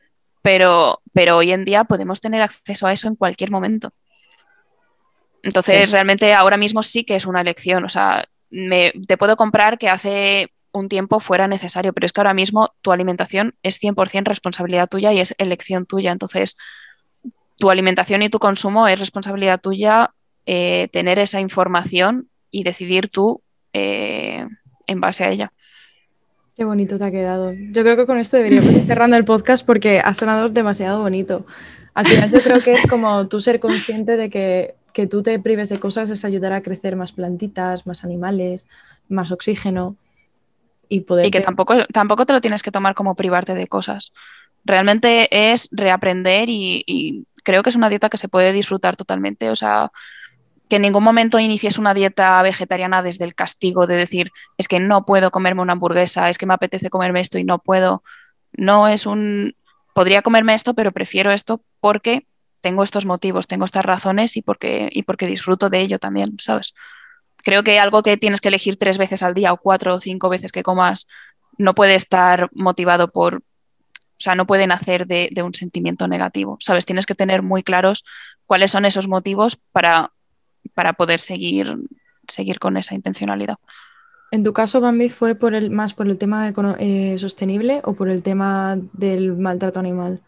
Pero, 0.44 1.02
pero 1.14 1.38
hoy 1.38 1.52
en 1.52 1.66
día 1.66 1.86
podemos 1.86 2.22
tener 2.22 2.44
acceso 2.44 2.86
a 2.86 2.94
eso 2.94 3.08
en 3.08 3.16
cualquier 3.16 3.50
momento. 3.50 3.92
Entonces, 5.42 5.92
realmente 5.92 6.34
ahora 6.34 6.58
mismo 6.58 6.84
sí 6.84 7.04
que 7.04 7.16
es 7.16 7.26
una 7.26 7.42
elección. 7.42 7.84
O 7.84 7.90
sea, 7.90 8.26
te 8.52 9.18
puedo 9.18 9.36
comprar 9.36 9.80
que 9.80 9.90
hace 9.90 10.54
un 10.72 10.90
tiempo 10.90 11.20
fuera 11.20 11.48
necesario, 11.48 11.94
pero 11.94 12.06
es 12.06 12.14
que 12.14 12.22
ahora 12.22 12.34
mismo 12.34 12.74
tu 12.82 12.92
alimentación 12.92 13.56
es 13.64 13.82
100% 13.82 14.26
responsabilidad 14.26 14.88
tuya 14.88 15.12
y 15.14 15.20
es 15.20 15.34
elección 15.38 15.86
tuya. 15.86 16.12
Entonces, 16.12 16.58
tu 17.58 17.70
alimentación 17.70 18.22
y 18.22 18.30
tu 18.30 18.40
consumo 18.40 18.88
es 18.88 19.00
responsabilidad 19.00 19.62
tuya 19.62 20.14
eh, 20.46 20.88
tener 20.92 21.20
esa 21.20 21.40
información 21.40 22.30
y 22.50 22.64
decidir 22.64 23.08
tú 23.08 23.42
eh, 23.72 24.46
en 24.88 25.00
base 25.00 25.24
a 25.24 25.30
ella. 25.30 25.54
Qué 26.56 26.64
bonito 26.66 26.98
te 26.98 27.06
ha 27.06 27.12
quedado. 27.12 27.54
Yo 27.54 27.82
creo 27.82 27.96
que 27.96 28.06
con 28.06 28.18
esto 28.18 28.38
deberíamos 28.38 28.72
ir 28.72 28.86
cerrando 28.86 29.18
el 29.18 29.26
podcast 29.26 29.66
porque 29.66 30.00
ha 30.00 30.14
sonado 30.14 30.50
demasiado 30.50 31.02
bonito. 31.02 31.46
Al 31.94 32.08
final 32.08 32.32
yo 32.32 32.42
creo 32.42 32.62
que 32.62 32.74
es 32.74 32.88
como 32.88 33.28
tú 33.28 33.40
ser 33.40 33.60
consciente 33.60 34.18
de 34.18 34.30
que 34.30 34.76
que 34.94 35.08
tú 35.08 35.24
te 35.24 35.38
prives 35.40 35.70
de 35.70 35.80
cosas 35.80 36.10
es 36.12 36.24
ayudar 36.24 36.54
a 36.54 36.62
crecer 36.62 36.96
más 36.96 37.12
plantitas, 37.12 37.86
más 37.86 38.04
animales, 38.04 38.66
más 39.10 39.32
oxígeno 39.32 39.98
y 40.88 41.02
poder... 41.02 41.26
Y 41.26 41.32
que 41.32 41.42
tampoco, 41.42 41.86
tampoco 41.88 42.26
te 42.26 42.34
lo 42.34 42.42
tienes 42.42 42.62
que 42.62 42.72
tomar 42.72 42.94
como 42.94 43.16
privarte 43.16 43.56
de 43.56 43.68
cosas. 43.68 44.14
Realmente 44.64 45.52
es 45.52 45.68
reaprender 45.72 46.48
y, 46.50 47.26
creo 47.44 47.64
que 47.64 47.72
es 47.72 47.76
una 47.76 47.90
dieta 47.90 48.10
que 48.10 48.18
se 48.18 48.30
puede 48.30 48.54
disfrutar 48.54 48.96
totalmente. 48.96 49.50
O 49.50 49.56
sea, 49.56 49.92
que 50.70 50.78
en 50.78 50.84
ningún 50.84 51.04
momento 51.04 51.40
inicies 51.40 51.78
una 51.78 51.94
dieta 51.94 52.42
vegetariana 52.42 53.04
desde 53.04 53.26
el 53.26 53.36
castigo 53.36 53.88
de 53.88 53.98
decir, 53.98 54.32
es 54.58 54.68
que 54.68 54.80
no 54.80 55.06
puedo 55.06 55.32
comerme 55.32 55.62
una 55.62 55.74
hamburguesa, 55.74 56.30
es 56.30 56.38
que 56.38 56.46
me 56.46 56.54
apetece 56.54 56.90
comerme 56.90 57.20
esto 57.20 57.38
y 57.38 57.44
no 57.44 57.60
puedo. 57.60 58.04
No 58.54 58.88
es 58.88 59.06
un, 59.06 59.56
podría 59.94 60.22
comerme 60.22 60.54
esto, 60.54 60.74
pero 60.74 60.92
prefiero 60.92 61.32
esto 61.32 61.62
porque 61.80 62.28
tengo 62.62 62.84
estos 62.84 63.06
motivos, 63.06 63.48
tengo 63.48 63.66
estas 63.66 63.84
razones 63.84 64.38
y 64.38 64.42
porque, 64.42 64.90
y 64.92 65.04
porque 65.04 65.28
disfruto 65.28 65.70
de 65.70 65.82
ello 65.82 66.00
también, 66.00 66.38
¿sabes? 66.40 66.74
Creo 67.44 67.64
que 67.64 67.78
algo 67.78 68.04
que 68.04 68.16
tienes 68.16 68.40
que 68.40 68.48
elegir 68.48 68.78
tres 68.78 68.98
veces 68.98 69.22
al 69.22 69.34
día 69.34 69.52
o 69.52 69.58
cuatro 69.58 69.96
o 69.96 70.00
cinco 70.00 70.30
veces 70.30 70.54
que 70.54 70.64
comas 70.64 71.08
no 71.58 71.76
puede 71.76 71.96
estar 71.96 72.50
motivado 72.54 73.12
por, 73.12 73.36
o 73.36 73.42
sea, 74.18 74.36
no 74.36 74.48
puede 74.48 74.66
nacer 74.66 75.06
de, 75.08 75.30
un 75.44 75.54
sentimiento 75.54 76.08
negativo, 76.08 76.56
¿sabes? 76.62 76.86
Tienes 76.86 77.06
que 77.06 77.16
tener 77.16 77.42
muy 77.42 77.64
claros 77.64 78.06
cuáles 78.46 78.72
son 78.72 78.86
esos 78.86 79.10
motivos 79.10 79.60
para, 79.74 80.13
para 80.74 80.94
poder 80.94 81.20
seguir, 81.20 81.78
seguir 82.28 82.60
con 82.60 82.78
esa 82.78 82.96
intencionalidad. 82.96 83.58
En 84.32 84.44
tu 84.44 84.52
caso, 84.52 84.82
Bambi, 84.82 85.10
¿fue 85.10 85.36
por 85.36 85.54
el, 85.54 85.70
más 85.70 85.94
por 85.94 86.08
el 86.08 86.18
tema 86.18 86.52
eh, 86.80 87.16
sostenible 87.20 87.82
o 87.84 87.94
por 87.94 88.10
el 88.10 88.24
tema 88.24 88.78
del 88.94 89.38
maltrato 89.38 89.80
animal? 89.80 90.22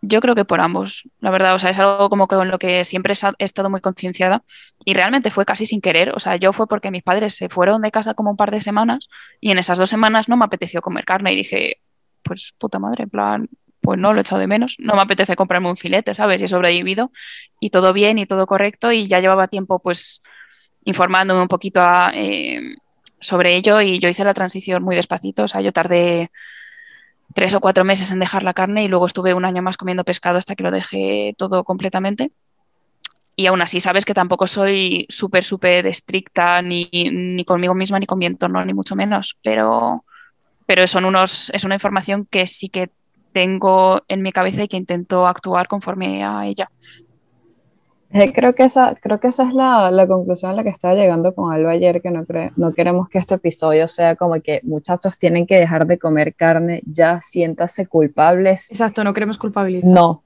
Yo 0.00 0.20
creo 0.20 0.34
que 0.34 0.44
por 0.44 0.60
ambos, 0.60 1.08
la 1.20 1.30
verdad, 1.30 1.54
o 1.54 1.58
sea, 1.58 1.70
es 1.70 1.78
algo 1.78 2.08
como 2.10 2.26
con 2.26 2.48
lo 2.48 2.58
que 2.58 2.84
siempre 2.84 3.14
he 3.38 3.44
estado 3.44 3.70
muy 3.70 3.80
concienciada 3.80 4.44
y 4.84 4.94
realmente 4.94 5.30
fue 5.30 5.44
casi 5.44 5.66
sin 5.66 5.80
querer, 5.80 6.14
o 6.14 6.20
sea, 6.20 6.36
yo 6.36 6.52
fue 6.52 6.66
porque 6.66 6.90
mis 6.90 7.02
padres 7.02 7.34
se 7.34 7.48
fueron 7.48 7.82
de 7.82 7.90
casa 7.90 8.14
como 8.14 8.30
un 8.30 8.36
par 8.36 8.50
de 8.50 8.60
semanas 8.60 9.08
y 9.40 9.50
en 9.50 9.58
esas 9.58 9.78
dos 9.78 9.88
semanas 9.90 10.28
no 10.28 10.36
me 10.36 10.44
apeteció 10.44 10.82
comer 10.82 11.04
carne 11.04 11.32
y 11.32 11.36
dije, 11.36 11.80
pues 12.22 12.54
puta 12.58 12.78
madre, 12.78 13.04
en 13.04 13.10
plan, 13.10 13.48
pues 13.84 13.98
no, 13.98 14.14
lo 14.14 14.18
he 14.18 14.22
echado 14.22 14.40
de 14.40 14.46
menos, 14.46 14.76
no 14.78 14.94
me 14.94 15.02
apetece 15.02 15.36
comprarme 15.36 15.68
un 15.68 15.76
filete, 15.76 16.14
¿sabes? 16.14 16.40
Y 16.40 16.46
he 16.46 16.48
sobrevivido 16.48 17.12
y 17.60 17.68
todo 17.68 17.92
bien 17.92 18.18
y 18.18 18.24
todo 18.24 18.46
correcto 18.46 18.90
y 18.92 19.06
ya 19.06 19.20
llevaba 19.20 19.46
tiempo 19.46 19.78
pues 19.78 20.22
informándome 20.84 21.42
un 21.42 21.48
poquito 21.48 21.82
eh, 22.14 22.76
sobre 23.20 23.56
ello 23.56 23.82
y 23.82 23.98
yo 23.98 24.08
hice 24.08 24.24
la 24.24 24.32
transición 24.32 24.82
muy 24.82 24.96
despacito, 24.96 25.44
o 25.44 25.48
sea, 25.48 25.60
yo 25.60 25.70
tardé 25.70 26.30
tres 27.34 27.52
o 27.54 27.60
cuatro 27.60 27.84
meses 27.84 28.10
en 28.10 28.20
dejar 28.20 28.42
la 28.42 28.54
carne 28.54 28.84
y 28.84 28.88
luego 28.88 29.04
estuve 29.04 29.34
un 29.34 29.44
año 29.44 29.60
más 29.60 29.76
comiendo 29.76 30.04
pescado 30.04 30.38
hasta 30.38 30.54
que 30.54 30.64
lo 30.64 30.70
dejé 30.70 31.34
todo 31.36 31.62
completamente. 31.64 32.32
Y 33.36 33.46
aún 33.46 33.60
así, 33.60 33.80
sabes 33.80 34.04
que 34.06 34.14
tampoco 34.14 34.46
soy 34.46 35.06
súper, 35.10 35.44
súper 35.44 35.86
estricta 35.88 36.62
ni, 36.62 36.88
ni, 36.92 37.44
conmigo 37.44 37.74
misma, 37.74 37.98
ni 37.98 38.06
con 38.06 38.18
mi 38.18 38.26
entorno, 38.26 38.64
ni 38.64 38.72
mucho 38.72 38.94
menos, 38.94 39.36
pero, 39.42 40.04
pero 40.64 40.86
son 40.86 41.04
unos, 41.04 41.50
es 41.50 41.64
una 41.64 41.74
información 41.74 42.26
que 42.30 42.46
sí 42.46 42.68
que 42.68 42.90
tengo 43.34 44.02
en 44.08 44.22
mi 44.22 44.32
cabeza 44.32 44.62
y 44.62 44.68
que 44.68 44.78
intento 44.78 45.26
actuar 45.26 45.66
conforme 45.66 46.24
a 46.24 46.46
ella. 46.46 46.70
Eh, 48.12 48.32
creo, 48.32 48.54
que 48.54 48.62
esa, 48.62 48.94
creo 48.94 49.18
que 49.18 49.26
esa 49.26 49.42
es 49.48 49.52
la, 49.52 49.90
la, 49.90 50.06
conclusión 50.06 50.52
a 50.52 50.54
la 50.54 50.62
que 50.62 50.68
estaba 50.68 50.94
llegando 50.94 51.34
con 51.34 51.52
Alba 51.52 51.72
ayer, 51.72 52.00
que 52.00 52.12
no, 52.12 52.24
no 52.54 52.72
queremos 52.72 53.08
que 53.08 53.18
este 53.18 53.34
episodio 53.34 53.88
sea 53.88 54.14
como 54.14 54.40
que 54.40 54.60
muchachos 54.62 55.18
tienen 55.18 55.48
que 55.48 55.58
dejar 55.58 55.84
de 55.88 55.98
comer 55.98 56.32
carne, 56.32 56.80
ya 56.86 57.20
siéntase 57.22 57.88
culpables. 57.88 58.70
Exacto, 58.70 59.02
no 59.02 59.12
queremos 59.12 59.36
culpabilizar. 59.36 59.90
No, 59.90 60.22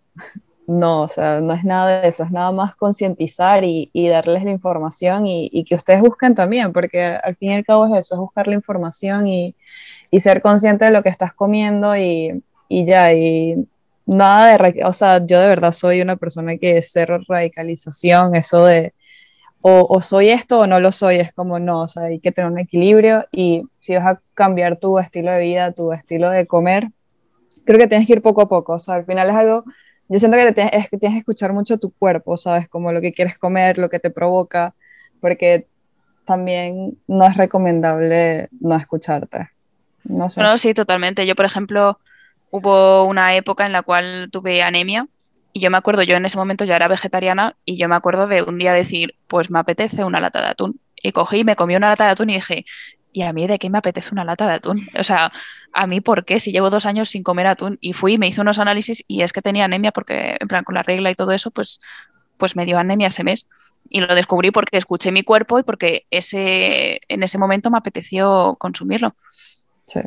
no, 0.67 1.01
o 1.05 1.09
sea, 1.09 1.41
no 1.41 1.55
es 1.55 1.65
nada 1.65 2.03
de 2.03 2.09
eso, 2.09 2.25
es 2.25 2.31
nada 2.31 2.53
más 2.53 2.77
concientizar 2.77 3.65
y, 3.65 3.89
y, 3.95 4.11
darles 4.11 4.45
la 4.45 4.51
información 4.51 5.27
y, 5.27 5.49
y, 5.51 5.65
que 5.65 5.75
ustedes 5.75 6.03
busquen 6.03 6.35
también, 6.35 6.75
porque 6.75 7.03
al 7.03 7.37
fin 7.37 7.53
y 7.53 7.55
al 7.55 7.65
cabo 7.65 7.87
es 7.87 8.01
eso, 8.01 8.17
es 8.17 8.21
buscar 8.21 8.49
la 8.49 8.55
información 8.55 9.27
y, 9.27 9.57
y 10.11 10.21
ser 10.21 10.43
consciente 10.43 10.85
de 10.85 10.91
lo 10.91 11.03
que 11.03 11.09
estás 11.09 11.33
comiendo 11.33 11.97
y, 11.97 12.43
y 12.69 12.85
ya, 12.85 13.13
y 13.13 13.67
nada 14.07 14.57
de, 14.57 14.85
o 14.85 14.93
sea, 14.93 15.25
yo 15.25 15.41
de 15.41 15.49
verdad 15.49 15.73
soy 15.73 16.01
una 16.01 16.17
persona 16.17 16.57
que 16.57 16.79
es 16.79 16.91
cero 16.93 17.19
radicalización, 17.29 18.35
eso 18.35 18.65
de 18.65 18.95
o, 19.61 20.01
soy 20.01 20.31
esto 20.31 20.61
o 20.61 20.67
no 20.67 20.81
lo 20.81 20.93
soy, 20.93 21.17
es 21.17 21.33
como 21.33 21.59
no, 21.59 21.83
o 21.83 21.89
sea, 21.89 22.05
hay 22.05 22.21
que 22.21 22.33
tener 22.33 22.51
un 22.51 22.59
equilibrio 22.59 23.27
y 23.33 23.65
si 23.79 23.97
vas 23.97 24.07
a 24.07 24.21
cambiar 24.35 24.77
tu 24.77 24.99
estilo 24.99 25.33
de 25.33 25.41
vida, 25.41 25.73
tu 25.73 25.93
estilo 25.93 26.31
de 26.31 26.47
comer, 26.47 26.91
creo 27.65 27.79
que 27.79 27.87
tienes 27.87 28.07
que 28.07 28.15
ir 28.15 28.23
poco 28.23 28.43
a 28.43 28.49
poco, 28.49 28.75
o 28.75 28.79
sea, 28.79 28.95
al 28.95 29.05
final 29.05 29.29
es 29.29 29.37
algo, 29.37 29.65
yo 30.09 30.19
siento 30.19 30.39
que, 30.39 30.53
tienes, 30.53 30.73
es 30.73 30.89
que 30.89 30.97
tienes 30.97 31.17
que 31.17 31.21
escuchar 31.21 31.53
mucho 31.53 31.77
tu 31.77 31.91
cuerpo, 31.91 32.37
¿sabes? 32.37 32.69
Como 32.69 32.93
lo 32.93 33.01
que 33.01 33.13
quieres 33.13 33.37
comer, 33.37 33.79
lo 33.79 33.91
que 33.91 33.99
te 33.99 34.11
provoca, 34.11 34.75
porque 35.21 35.67
también 36.25 36.97
no 37.07 37.27
es 37.27 37.37
recomendable 37.37 38.49
no 38.61 38.77
escucharte. 38.77 39.51
No 40.05 40.31
sé. 40.31 40.41
No, 40.41 40.57
sí, 40.57 40.73
totalmente. 40.73 41.27
Yo, 41.27 41.35
por 41.35 41.45
ejemplo, 41.45 41.99
hubo 42.51 43.05
una 43.05 43.35
época 43.35 43.67
en 43.67 43.73
la 43.73 43.83
cual 43.83 44.29
tuve 44.31 44.63
anemia 44.63 45.07
y 45.53 45.61
yo 45.61 45.71
me 45.71 45.79
acuerdo, 45.79 46.03
yo 46.03 46.17
en 46.17 46.25
ese 46.25 46.39
momento 46.39 46.65
ya 46.65 46.77
era 46.77 46.89
vegetariana 46.89 47.57
y 47.65 47.79
yo 47.79 47.89
me 47.89 47.97
acuerdo 47.97 48.27
de 48.27 48.43
un 48.43 48.59
día 48.59 48.73
decir, 48.73 49.17
pues 49.27 49.51
me 49.51 49.59
apetece 49.59 50.05
una 50.05 50.21
lata 50.21 50.41
de 50.41 50.49
atún. 50.49 50.81
Y 51.03 51.13
cogí, 51.13 51.45
me 51.45 51.57
comí 51.57 51.77
una 51.77 51.89
lata 51.89 52.05
de 52.05 52.11
atún 52.11 52.31
y 52.31 52.35
dije, 52.35 52.65
¿y 53.13 53.23
a 53.23 53.33
mí 53.33 53.47
de 53.47 53.59
qué 53.59 53.71
me 53.71 53.79
apetece 53.79 54.11
una 54.13 54.25
lata 54.25 54.47
de 54.47 54.55
atún? 54.55 54.81
O 54.99 55.05
sea, 55.05 55.33
¿a 55.73 55.87
mí 55.87 56.01
por 56.01 56.25
qué? 56.25 56.41
Si 56.41 56.53
llevo 56.53 56.71
dos 56.71 56.87
años 56.87 57.09
sin 57.11 57.23
comer 57.23 57.47
atún 57.47 57.79
y 57.81 57.93
fui, 57.93 58.19
me 58.19 58.29
hice 58.29 58.41
unos 58.41 58.59
análisis 58.59 59.05
y 59.09 59.23
es 59.23 59.33
que 59.33 59.43
tenía 59.43 59.65
anemia 59.65 59.93
porque, 59.93 60.37
en 60.39 60.49
plan, 60.49 60.65
con 60.65 60.75
la 60.75 60.83
regla 60.83 61.11
y 61.11 61.15
todo 61.15 61.33
eso, 61.33 61.51
pues, 61.51 61.81
pues 62.37 62.55
me 62.57 62.65
dio 62.65 62.79
anemia 62.79 63.09
ese 63.09 63.25
mes. 63.25 63.49
Y 63.89 64.01
lo 64.01 64.15
descubrí 64.15 64.51
porque 64.51 64.77
escuché 64.77 65.13
mi 65.13 65.23
cuerpo 65.23 65.59
y 65.59 65.63
porque 65.63 66.07
ese, 66.11 67.01
en 67.09 67.23
ese 67.23 67.39
momento 67.39 67.71
me 67.71 67.79
apeteció 67.79 68.57
consumirlo. 68.59 69.17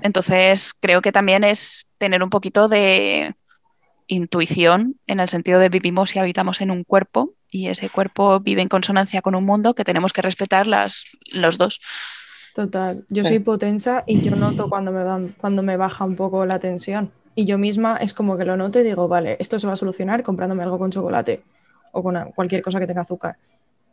Entonces, 0.02 0.74
creo 0.74 1.02
que 1.02 1.12
también 1.12 1.44
es 1.44 1.90
tener 1.98 2.24
un 2.24 2.30
poquito 2.30 2.68
de 2.68 3.36
intuición 4.08 4.96
en 5.08 5.20
el 5.20 5.30
sentido 5.30 5.60
de 5.60 5.70
vivimos 5.70 6.16
y 6.16 6.20
habitamos 6.20 6.62
en 6.62 6.72
un 6.72 6.84
cuerpo 6.84 7.34
y 7.50 7.68
ese 7.68 7.90
cuerpo 7.90 8.40
vive 8.40 8.62
en 8.62 8.70
consonancia 8.70 9.22
con 9.22 9.36
un 9.36 9.46
mundo 9.46 9.74
que 9.74 9.84
tenemos 9.84 10.14
que 10.14 10.22
respetar 10.22 10.68
las, 10.68 11.04
los 11.34 11.58
dos. 11.58 11.80
Total, 12.56 13.06
yo 13.10 13.24
soy 13.24 13.40
potensa 13.40 14.04
y 14.06 14.22
yo 14.22 14.36
noto 14.36 14.70
cuando 14.70 14.92
me, 14.92 15.04
van, 15.04 15.36
cuando 15.38 15.64
me 15.64 15.78
baja 15.78 16.04
un 16.04 16.16
poco 16.16 16.46
la 16.46 16.60
tensión. 16.60 17.12
Y 17.34 17.46
yo 17.46 17.58
misma 17.58 17.98
es 17.98 18.14
como 18.14 18.38
que 18.38 18.44
lo 18.44 18.58
noto 18.58 18.80
y 18.80 18.84
digo, 18.84 19.08
vale, 19.08 19.38
esto 19.40 19.58
se 19.58 19.68
va 19.68 19.74
a 19.74 19.78
solucionar 19.78 20.22
comprándome 20.24 20.64
algo 20.64 20.78
con 20.78 20.92
chocolate 20.92 21.44
o 21.94 22.04
con 22.04 22.32
cualquier 22.36 22.62
cosa 22.62 22.80
que 22.80 22.88
tenga 22.88 23.02
azúcar. 23.02 23.38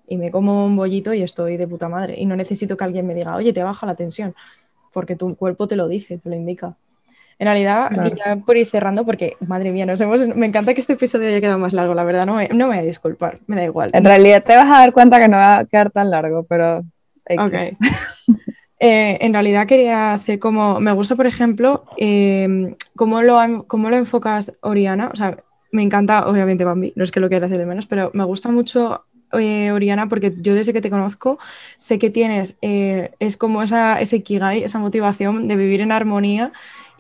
Y 0.09 0.17
me 0.17 0.31
como 0.31 0.65
un 0.65 0.75
bollito 0.75 1.15
y 1.15 1.23
estoy 1.23 1.57
de 1.57 1.69
puta 1.69 1.89
madre. 1.89 2.17
Y 2.19 2.27
no 2.27 2.35
necesito 2.35 2.77
que 2.77 2.85
alguien 2.85 3.07
me 3.07 3.15
diga, 3.15 3.37
oye, 3.37 3.53
te 3.53 3.63
baja 3.63 3.87
la 3.87 3.95
tensión, 3.95 4.35
porque 4.93 5.17
tu 5.17 5.35
cuerpo 5.37 5.67
te 5.67 5.77
lo 5.77 5.89
dice, 5.89 6.19
te 6.19 6.29
lo 6.29 6.37
indica. 6.37 6.77
En 7.39 7.47
realidad, 7.47 7.87
ya 8.17 8.37
por 8.37 8.57
ir 8.57 8.67
cerrando, 8.67 9.05
porque 9.05 9.37
madre 9.47 9.71
mía, 9.71 9.87
nos 9.87 10.01
hemos, 10.01 10.27
me 10.35 10.47
encanta 10.47 10.75
que 10.75 10.81
este 10.81 10.95
episodio 10.95 11.29
haya 11.29 11.41
quedado 11.41 11.59
más 11.59 11.73
largo, 11.73 11.95
la 11.95 12.03
verdad, 12.03 12.27
no 12.27 12.35
me, 12.35 12.49
no 12.49 12.67
me 12.67 12.75
voy 12.75 12.79
a 12.79 12.83
disculpar, 12.83 13.39
me 13.47 13.55
da 13.55 13.65
igual. 13.65 13.91
En 13.93 14.05
realidad 14.05 14.43
te 14.43 14.57
vas 14.57 14.67
a 14.67 14.81
dar 14.81 14.93
cuenta 14.93 15.21
que 15.21 15.29
no 15.29 15.37
va 15.37 15.59
a 15.59 15.65
quedar 15.65 15.91
tan 15.91 16.11
largo, 16.11 16.43
pero 16.45 16.85
Eh, 18.81 19.19
en 19.23 19.33
realidad 19.33 19.67
quería 19.67 20.13
hacer 20.13 20.39
como, 20.39 20.79
me 20.79 20.93
gusta 20.93 21.17
por 21.17 21.27
ejemplo, 21.27 21.85
em, 21.97 22.77
cómo, 22.95 23.23
lo, 23.23 23.65
cómo 23.67 23.91
lo 23.91 23.97
enfocas 23.97 24.53
Oriana, 24.61 25.11
o 25.13 25.17
sea, 25.17 25.37
me 25.73 25.83
encanta 25.83 26.29
obviamente 26.29 26.65
Bambi, 26.65 26.93
no 26.95 27.03
es 27.03 27.11
que 27.11 27.19
lo 27.19 27.29
quiera 27.29 27.47
hacer 27.47 27.59
de 27.59 27.67
menos, 27.67 27.87
pero 27.87 28.13
me 28.15 28.23
gusta 28.23 28.51
mucho 28.51 29.05
eh, 29.33 29.73
Oriana 29.73 30.09
porque 30.09 30.35
yo 30.39 30.55
desde 30.55 30.73
que 30.73 30.81
te 30.81 30.91
conozco 30.91 31.39
sé 31.77 31.99
que 31.99 32.11
tienes, 32.11 32.59
eh, 32.63 33.13
es 33.19 33.37
como 33.37 33.63
esa, 33.63 34.01
ese 34.01 34.23
kigai, 34.23 34.65
esa 34.65 34.79
motivación 34.79 35.49
de 35.49 35.57
vivir 35.57 35.81
en 35.81 35.93
armonía 35.93 36.53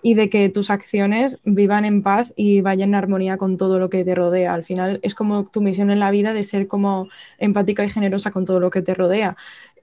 y 0.02 0.14
de 0.14 0.30
que 0.30 0.48
tus 0.48 0.70
acciones 0.70 1.38
vivan 1.44 1.84
en 1.84 2.02
paz 2.02 2.32
y 2.36 2.60
vayan 2.60 2.90
en 2.90 2.94
armonía 2.94 3.36
con 3.36 3.56
todo 3.56 3.78
lo 3.78 3.90
que 3.90 4.04
te 4.04 4.14
rodea. 4.14 4.54
Al 4.54 4.64
final 4.64 5.00
es 5.02 5.14
como 5.14 5.46
tu 5.46 5.60
misión 5.60 5.90
en 5.90 6.00
la 6.00 6.10
vida 6.10 6.32
de 6.32 6.44
ser 6.44 6.68
como 6.68 7.08
empática 7.38 7.84
y 7.84 7.90
generosa 7.90 8.30
con 8.30 8.44
todo 8.44 8.60
lo 8.60 8.70
que 8.70 8.82
te 8.82 8.94
rodea. 8.94 9.36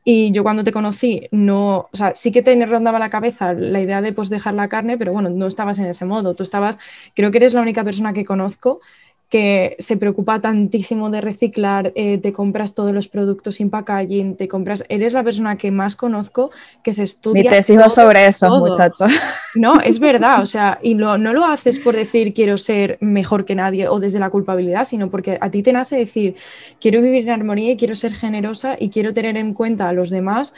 Y 0.07 0.31
yo 0.31 0.43
cuando 0.43 0.63
te 0.63 0.71
conocí, 0.71 1.27
no, 1.31 1.89
o 1.91 1.97
sea, 1.97 2.13
sí 2.13 2.31
que 2.31 2.43
te 2.43 2.63
rondaba 2.67 2.99
la 2.99 3.09
cabeza 3.09 3.53
la 3.53 3.81
idea 3.81 4.01
de 4.03 4.13
pues 4.13 4.29
dejar 4.29 4.53
la 4.53 4.69
carne, 4.69 4.97
pero 4.99 5.11
bueno, 5.11 5.29
no 5.31 5.47
estabas 5.47 5.79
en 5.79 5.85
ese 5.85 6.05
modo. 6.05 6.35
Tú 6.35 6.43
estabas, 6.43 6.77
creo 7.15 7.31
que 7.31 7.39
eres 7.39 7.53
la 7.55 7.61
única 7.61 7.83
persona 7.83 8.13
que 8.13 8.23
conozco 8.23 8.81
que 9.29 9.75
se 9.79 9.97
preocupa 9.97 10.39
tantísimo 10.39 11.09
de 11.09 11.21
reciclar, 11.21 11.91
eh, 11.95 12.17
te 12.19 12.31
compras 12.31 12.75
todos 12.75 12.93
los 12.93 13.07
productos 13.07 13.55
sin 13.55 13.69
packaging, 13.69 14.35
te 14.35 14.47
compras, 14.47 14.85
eres 14.87 15.13
la 15.13 15.23
persona 15.23 15.57
que 15.57 15.71
más 15.71 15.95
conozco 15.95 16.51
que 16.83 16.93
se 16.93 17.03
estudia. 17.03 17.43
Mi 17.43 17.49
tesis 17.49 17.79
va 17.79 17.89
sobre 17.89 18.27
eso, 18.27 18.49
muchachos. 18.59 19.11
No, 19.55 19.79
es 19.79 19.99
verdad, 19.99 20.41
o 20.41 20.45
sea, 20.45 20.79
y 20.83 20.95
no 20.95 21.17
lo 21.17 21.45
haces 21.45 21.79
por 21.79 21.95
decir 21.95 22.33
quiero 22.33 22.57
ser 22.57 22.97
mejor 22.99 23.45
que 23.45 23.55
nadie 23.55 23.87
o 23.87 24.01
desde 24.01 24.19
la 24.19 24.29
culpabilidad, 24.29 24.83
sino 24.83 25.09
porque 25.09 25.37
a 25.39 25.49
ti 25.49 25.63
te 25.63 25.71
nace 25.71 25.95
decir 25.95 26.35
quiero 26.81 27.01
vivir 27.01 27.23
en 27.23 27.29
armonía 27.29 27.71
y 27.71 27.77
quiero 27.77 27.95
ser 27.95 28.13
generosa 28.13 28.75
y 28.77 28.89
quiero 28.89 29.13
tener 29.13 29.37
en 29.37 29.53
cuenta 29.53 29.87
a 29.87 29.93
los 29.93 30.09
demás 30.09 30.53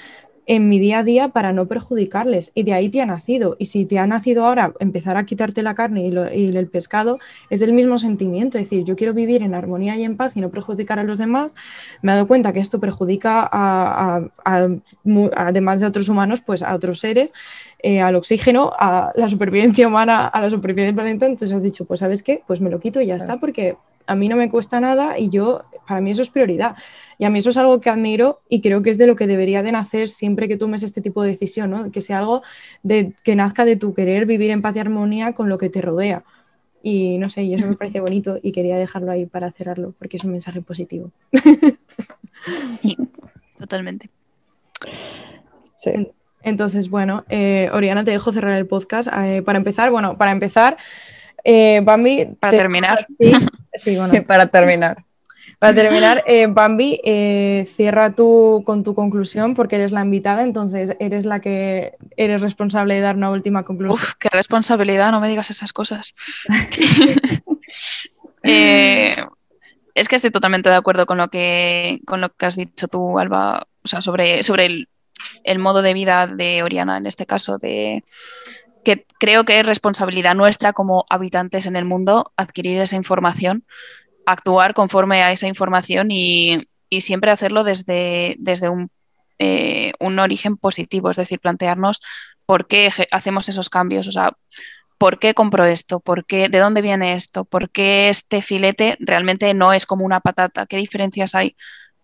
en 0.47 0.69
mi 0.69 0.79
día 0.79 0.99
a 0.99 1.03
día 1.03 1.27
para 1.29 1.51
no 1.51 1.67
perjudicarles. 1.67 2.51
Y 2.55 2.63
de 2.63 2.73
ahí 2.73 2.89
te 2.89 3.01
ha 3.01 3.05
nacido. 3.05 3.57
Y 3.59 3.65
si 3.65 3.85
te 3.85 3.99
ha 3.99 4.07
nacido 4.07 4.45
ahora 4.45 4.73
empezar 4.79 5.17
a 5.17 5.25
quitarte 5.25 5.61
la 5.61 5.75
carne 5.75 6.07
y, 6.07 6.47
el 6.57 6.67
pescado, 6.67 7.19
es 7.49 7.59
del 7.59 7.73
mismo 7.73 7.97
sentimiento. 7.97 8.57
Es 8.57 8.63
decir, 8.63 8.85
yo 8.85 8.95
quiero 8.95 9.13
vivir 9.13 9.43
en 9.43 9.53
armonía 9.53 9.97
y 9.97 10.03
en 10.03 10.15
paz 10.15 10.35
y 10.35 10.41
no 10.41 10.49
perjudicar 10.49 10.99
a 10.99 11.03
los 11.03 11.17
demás. 11.17 11.53
Me 12.01 12.13
he 12.13 12.15
dado 12.15 12.27
cuenta 12.27 12.53
que 12.53 12.61
esto 12.61 12.79
perjudica 12.79 13.47
a, 13.51 14.21
además 15.35 15.81
de 15.81 15.85
otros 15.85 16.07
humanos, 16.07 16.41
pues 16.41 16.63
a 16.63 16.73
otros 16.73 16.99
seres, 16.99 17.33
eh, 17.79 17.99
al 17.99 18.15
oxígeno, 18.15 18.71
a 18.79 19.11
la 19.15 19.27
supervivencia 19.27 19.85
humana, 19.87 20.27
a 20.27 20.41
la 20.41 20.49
supervivencia 20.49 20.87
del 20.87 20.95
planeta. 20.95 21.25
Entonces 21.25 21.53
has 21.53 21.63
dicho, 21.63 21.83
pues 21.83 21.99
sabes 21.99 22.23
qué, 22.23 22.41
pues 22.47 22.61
me 22.61 22.69
lo 22.69 22.79
quito 22.79 23.01
y 23.01 23.07
ya 23.07 23.17
está, 23.17 23.37
porque 23.37 23.75
a 24.07 24.15
mí 24.15 24.29
no 24.29 24.35
me 24.35 24.49
cuesta 24.49 24.79
nada 24.79 25.19
y 25.19 25.29
yo, 25.29 25.65
para 25.87 26.01
mí 26.01 26.11
eso 26.11 26.21
es 26.21 26.29
prioridad. 26.29 26.75
Y 27.17 27.25
a 27.25 27.29
mí 27.29 27.39
eso 27.39 27.49
es 27.49 27.57
algo 27.57 27.79
que 27.79 27.89
admiro 27.89 28.41
y 28.49 28.61
creo 28.61 28.81
que 28.81 28.89
es 28.89 28.97
de 28.97 29.07
lo 29.07 29.15
que 29.15 29.27
debería 29.27 29.63
de 29.63 29.71
nacer 29.71 30.07
siempre 30.07 30.47
que 30.47 30.57
tomes 30.57 30.83
este 30.83 31.01
tipo 31.01 31.23
de 31.23 31.31
decisión, 31.31 31.69
¿no? 31.69 31.91
que 31.91 32.01
sea 32.01 32.19
algo 32.19 32.41
de, 32.83 33.13
que 33.23 33.35
nazca 33.35 33.65
de 33.65 33.75
tu 33.75 33.93
querer 33.93 34.25
vivir 34.25 34.51
en 34.51 34.61
paz 34.61 34.75
y 34.75 34.79
armonía 34.79 35.33
con 35.33 35.49
lo 35.49 35.57
que 35.57 35.69
te 35.69 35.81
rodea. 35.81 36.23
Y 36.81 37.17
no 37.17 37.29
sé, 37.29 37.43
y 37.43 37.53
eso 37.53 37.67
me 37.67 37.75
parece 37.77 37.99
bonito 37.99 38.39
y 38.41 38.51
quería 38.51 38.77
dejarlo 38.77 39.11
ahí 39.11 39.25
para 39.25 39.51
cerrarlo 39.51 39.93
porque 39.99 40.17
es 40.17 40.23
un 40.23 40.31
mensaje 40.31 40.61
positivo. 40.61 41.11
Sí, 42.81 42.95
totalmente. 43.57 44.09
Sí. 45.73 46.11
Entonces, 46.43 46.89
bueno, 46.89 47.25
eh, 47.29 47.69
Oriana, 47.73 48.05
te 48.05 48.11
dejo 48.11 48.31
cerrar 48.31 48.57
el 48.57 48.67
podcast. 48.67 49.09
Eh, 49.21 49.41
para 49.41 49.57
empezar, 49.57 49.91
bueno, 49.91 50.17
para 50.17 50.31
empezar, 50.31 50.77
eh, 51.43 51.81
Bambi. 51.83 52.25
Para 52.39 52.55
terminar. 52.57 53.05
Sí, 53.19 53.31
bueno. 53.85 54.13
para 54.27 54.47
terminar. 54.47 55.03
Para 55.59 55.73
terminar, 55.73 56.23
eh, 56.27 56.45
Bambi, 56.47 57.01
eh, 57.03 57.65
cierra 57.67 58.13
tú 58.13 58.61
con 58.63 58.83
tu 58.83 58.93
conclusión 58.93 59.55
porque 59.55 59.77
eres 59.77 59.91
la 59.91 60.01
invitada, 60.01 60.43
entonces 60.43 60.95
eres 60.99 61.25
la 61.25 61.39
que 61.39 61.93
eres 62.15 62.43
responsable 62.43 62.93
de 62.93 62.99
dar 63.01 63.15
una 63.15 63.31
última 63.31 63.63
conclusión. 63.63 63.99
Uf, 63.99 64.13
qué 64.19 64.29
responsabilidad, 64.29 65.11
no 65.11 65.19
me 65.19 65.29
digas 65.29 65.49
esas 65.49 65.73
cosas. 65.73 66.13
es 68.43 70.07
que 70.07 70.15
estoy 70.15 70.29
totalmente 70.29 70.69
de 70.69 70.75
acuerdo 70.75 71.07
con 71.07 71.17
lo 71.17 71.29
que, 71.29 72.01
con 72.05 72.21
lo 72.21 72.29
que 72.29 72.45
has 72.45 72.55
dicho 72.55 72.87
tú, 72.87 73.17
Alba, 73.17 73.67
o 73.83 73.87
sea, 73.87 74.01
sobre, 74.01 74.43
sobre 74.43 74.67
el, 74.67 74.89
el 75.43 75.57
modo 75.57 75.81
de 75.81 75.95
vida 75.95 76.27
de 76.27 76.61
Oriana, 76.61 76.97
en 76.97 77.07
este 77.07 77.25
caso, 77.25 77.57
de 77.57 78.03
que 78.87 79.05
creo 79.19 79.43
que 79.43 79.59
es 79.59 79.65
responsabilidad 79.65 80.33
nuestra 80.33 80.71
como 80.71 81.05
habitantes 81.09 81.65
en 81.65 81.75
el 81.75 81.83
mundo 81.83 82.31
adquirir 82.37 82.79
esa 82.79 82.95
información, 82.95 83.65
actuar 84.25 84.73
conforme 84.73 85.23
a 85.23 85.33
esa 85.33 85.45
información 85.45 86.07
y, 86.09 86.69
siempre 87.01 87.31
hacerlo 87.31 87.65
desde, 87.65 88.37
desde 88.39 88.69
eh, 89.39 89.91
un, 89.99 90.19
origen 90.19 90.55
positivo, 90.55 91.09
es 91.09 91.17
decir, 91.17 91.41
plantearnos 91.41 91.99
por 92.45 92.65
qué 92.65 92.89
hacemos 93.11 93.49
esos 93.49 93.69
cambios, 93.69 94.07
o 94.07 94.11
sea, 94.13 94.37
por 94.97 95.19
qué 95.19 95.33
compro 95.33 95.65
esto, 95.65 95.99
por 95.99 96.25
qué, 96.25 96.47
de 96.47 96.59
dónde 96.59 96.81
viene 96.81 97.13
esto, 97.15 97.43
por 97.43 97.69
qué 97.69 98.07
este 98.07 98.41
filete 98.41 98.95
realmente 99.01 99.53
no 99.53 99.73
es 99.73 99.85
como 99.85 100.05
una 100.05 100.21
patata, 100.21 100.65
qué 100.65 100.77
diferencias 100.77 101.35
hay, 101.35 101.57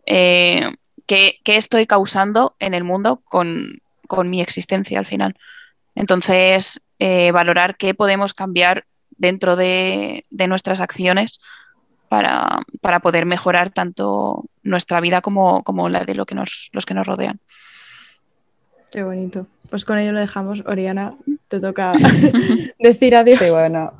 eh, 0.05 0.73
¿qué, 1.07 1.39
estoy 1.45 1.87
causando 1.87 2.57
en 2.59 2.73
el 2.73 2.83
mundo 2.83 3.21
con, 3.23 3.81
con 4.05 4.29
mi 4.29 4.41
existencia 4.41 4.99
al 4.99 5.05
final. 5.05 5.37
Entonces, 5.95 6.81
eh, 6.99 7.31
valorar 7.31 7.77
qué 7.77 7.93
podemos 7.93 8.33
cambiar 8.33 8.85
dentro 9.17 9.55
de, 9.55 10.23
nuestras 10.47 10.81
acciones 10.81 11.39
para, 12.09 12.61
poder 13.01 13.25
mejorar 13.25 13.71
tanto 13.71 14.45
nuestra 14.61 14.99
vida 15.01 15.21
como, 15.21 15.89
la 15.89 16.05
de 16.05 16.15
lo 16.15 16.25
que 16.25 16.35
nos, 16.35 16.69
los 16.73 16.85
que 16.85 16.93
nos 16.93 17.07
rodean. 17.07 17.39
Qué 18.91 19.03
bonito. 19.03 19.47
Pues 19.69 19.85
con 19.85 19.97
ello 19.97 20.11
lo 20.11 20.19
dejamos. 20.19 20.63
Oriana, 20.67 21.15
te 21.47 21.59
toca 21.59 21.93
decir 22.79 23.15
adiós. 23.15 23.39
Sí, 23.39 23.49
bueno. 23.49 23.91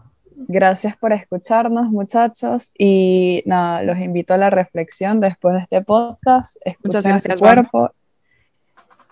Gracias 0.48 0.96
por 0.98 1.14
escucharnos, 1.14 1.90
muchachos. 1.90 2.74
Y 2.78 3.44
nada, 3.46 3.82
los 3.84 3.98
invito 3.98 4.34
a 4.34 4.38
la 4.38 4.50
reflexión 4.50 5.20
después 5.20 5.56
de 5.56 5.62
este 5.62 5.82
podcast. 5.82 6.58
Escuchen 6.64 6.80
Muchas 6.84 7.06
gracias, 7.06 7.40
su 7.40 7.44
cuerpo. 7.44 7.92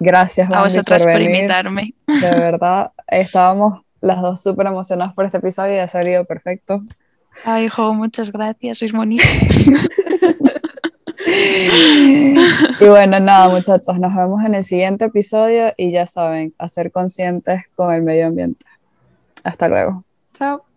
Gracias, 0.03 0.49
a 0.51 0.63
vosotras 0.63 1.05
por, 1.05 1.21
invitarme. 1.21 1.93
De 2.07 2.29
verdad, 2.39 2.91
estábamos 3.07 3.83
las 4.01 4.19
dos 4.19 4.41
súper 4.41 4.65
emocionadas 4.65 5.13
por 5.13 5.25
este 5.25 5.37
episodio 5.37 5.75
y 5.75 5.77
ha 5.77 5.87
salido 5.87 6.25
perfecto. 6.25 6.81
Ay, 7.45 7.65
hijo, 7.65 7.93
muchas 7.93 8.31
gracias, 8.31 8.79
sois 8.79 8.93
bonitos. 8.93 9.69
y 12.79 12.85
bueno, 12.85 13.19
nada, 13.19 13.49
muchachos, 13.49 13.99
nos 13.99 14.15
vemos 14.15 14.43
en 14.43 14.55
el 14.55 14.63
siguiente 14.63 15.05
episodio 15.05 15.71
y 15.77 15.91
ya 15.91 16.07
saben, 16.07 16.55
a 16.57 16.67
ser 16.67 16.91
conscientes 16.91 17.61
con 17.75 17.93
el 17.93 18.01
medio 18.01 18.25
ambiente. 18.25 18.65
Hasta 19.43 19.67
luego. 19.67 20.03
Chao. 20.33 20.70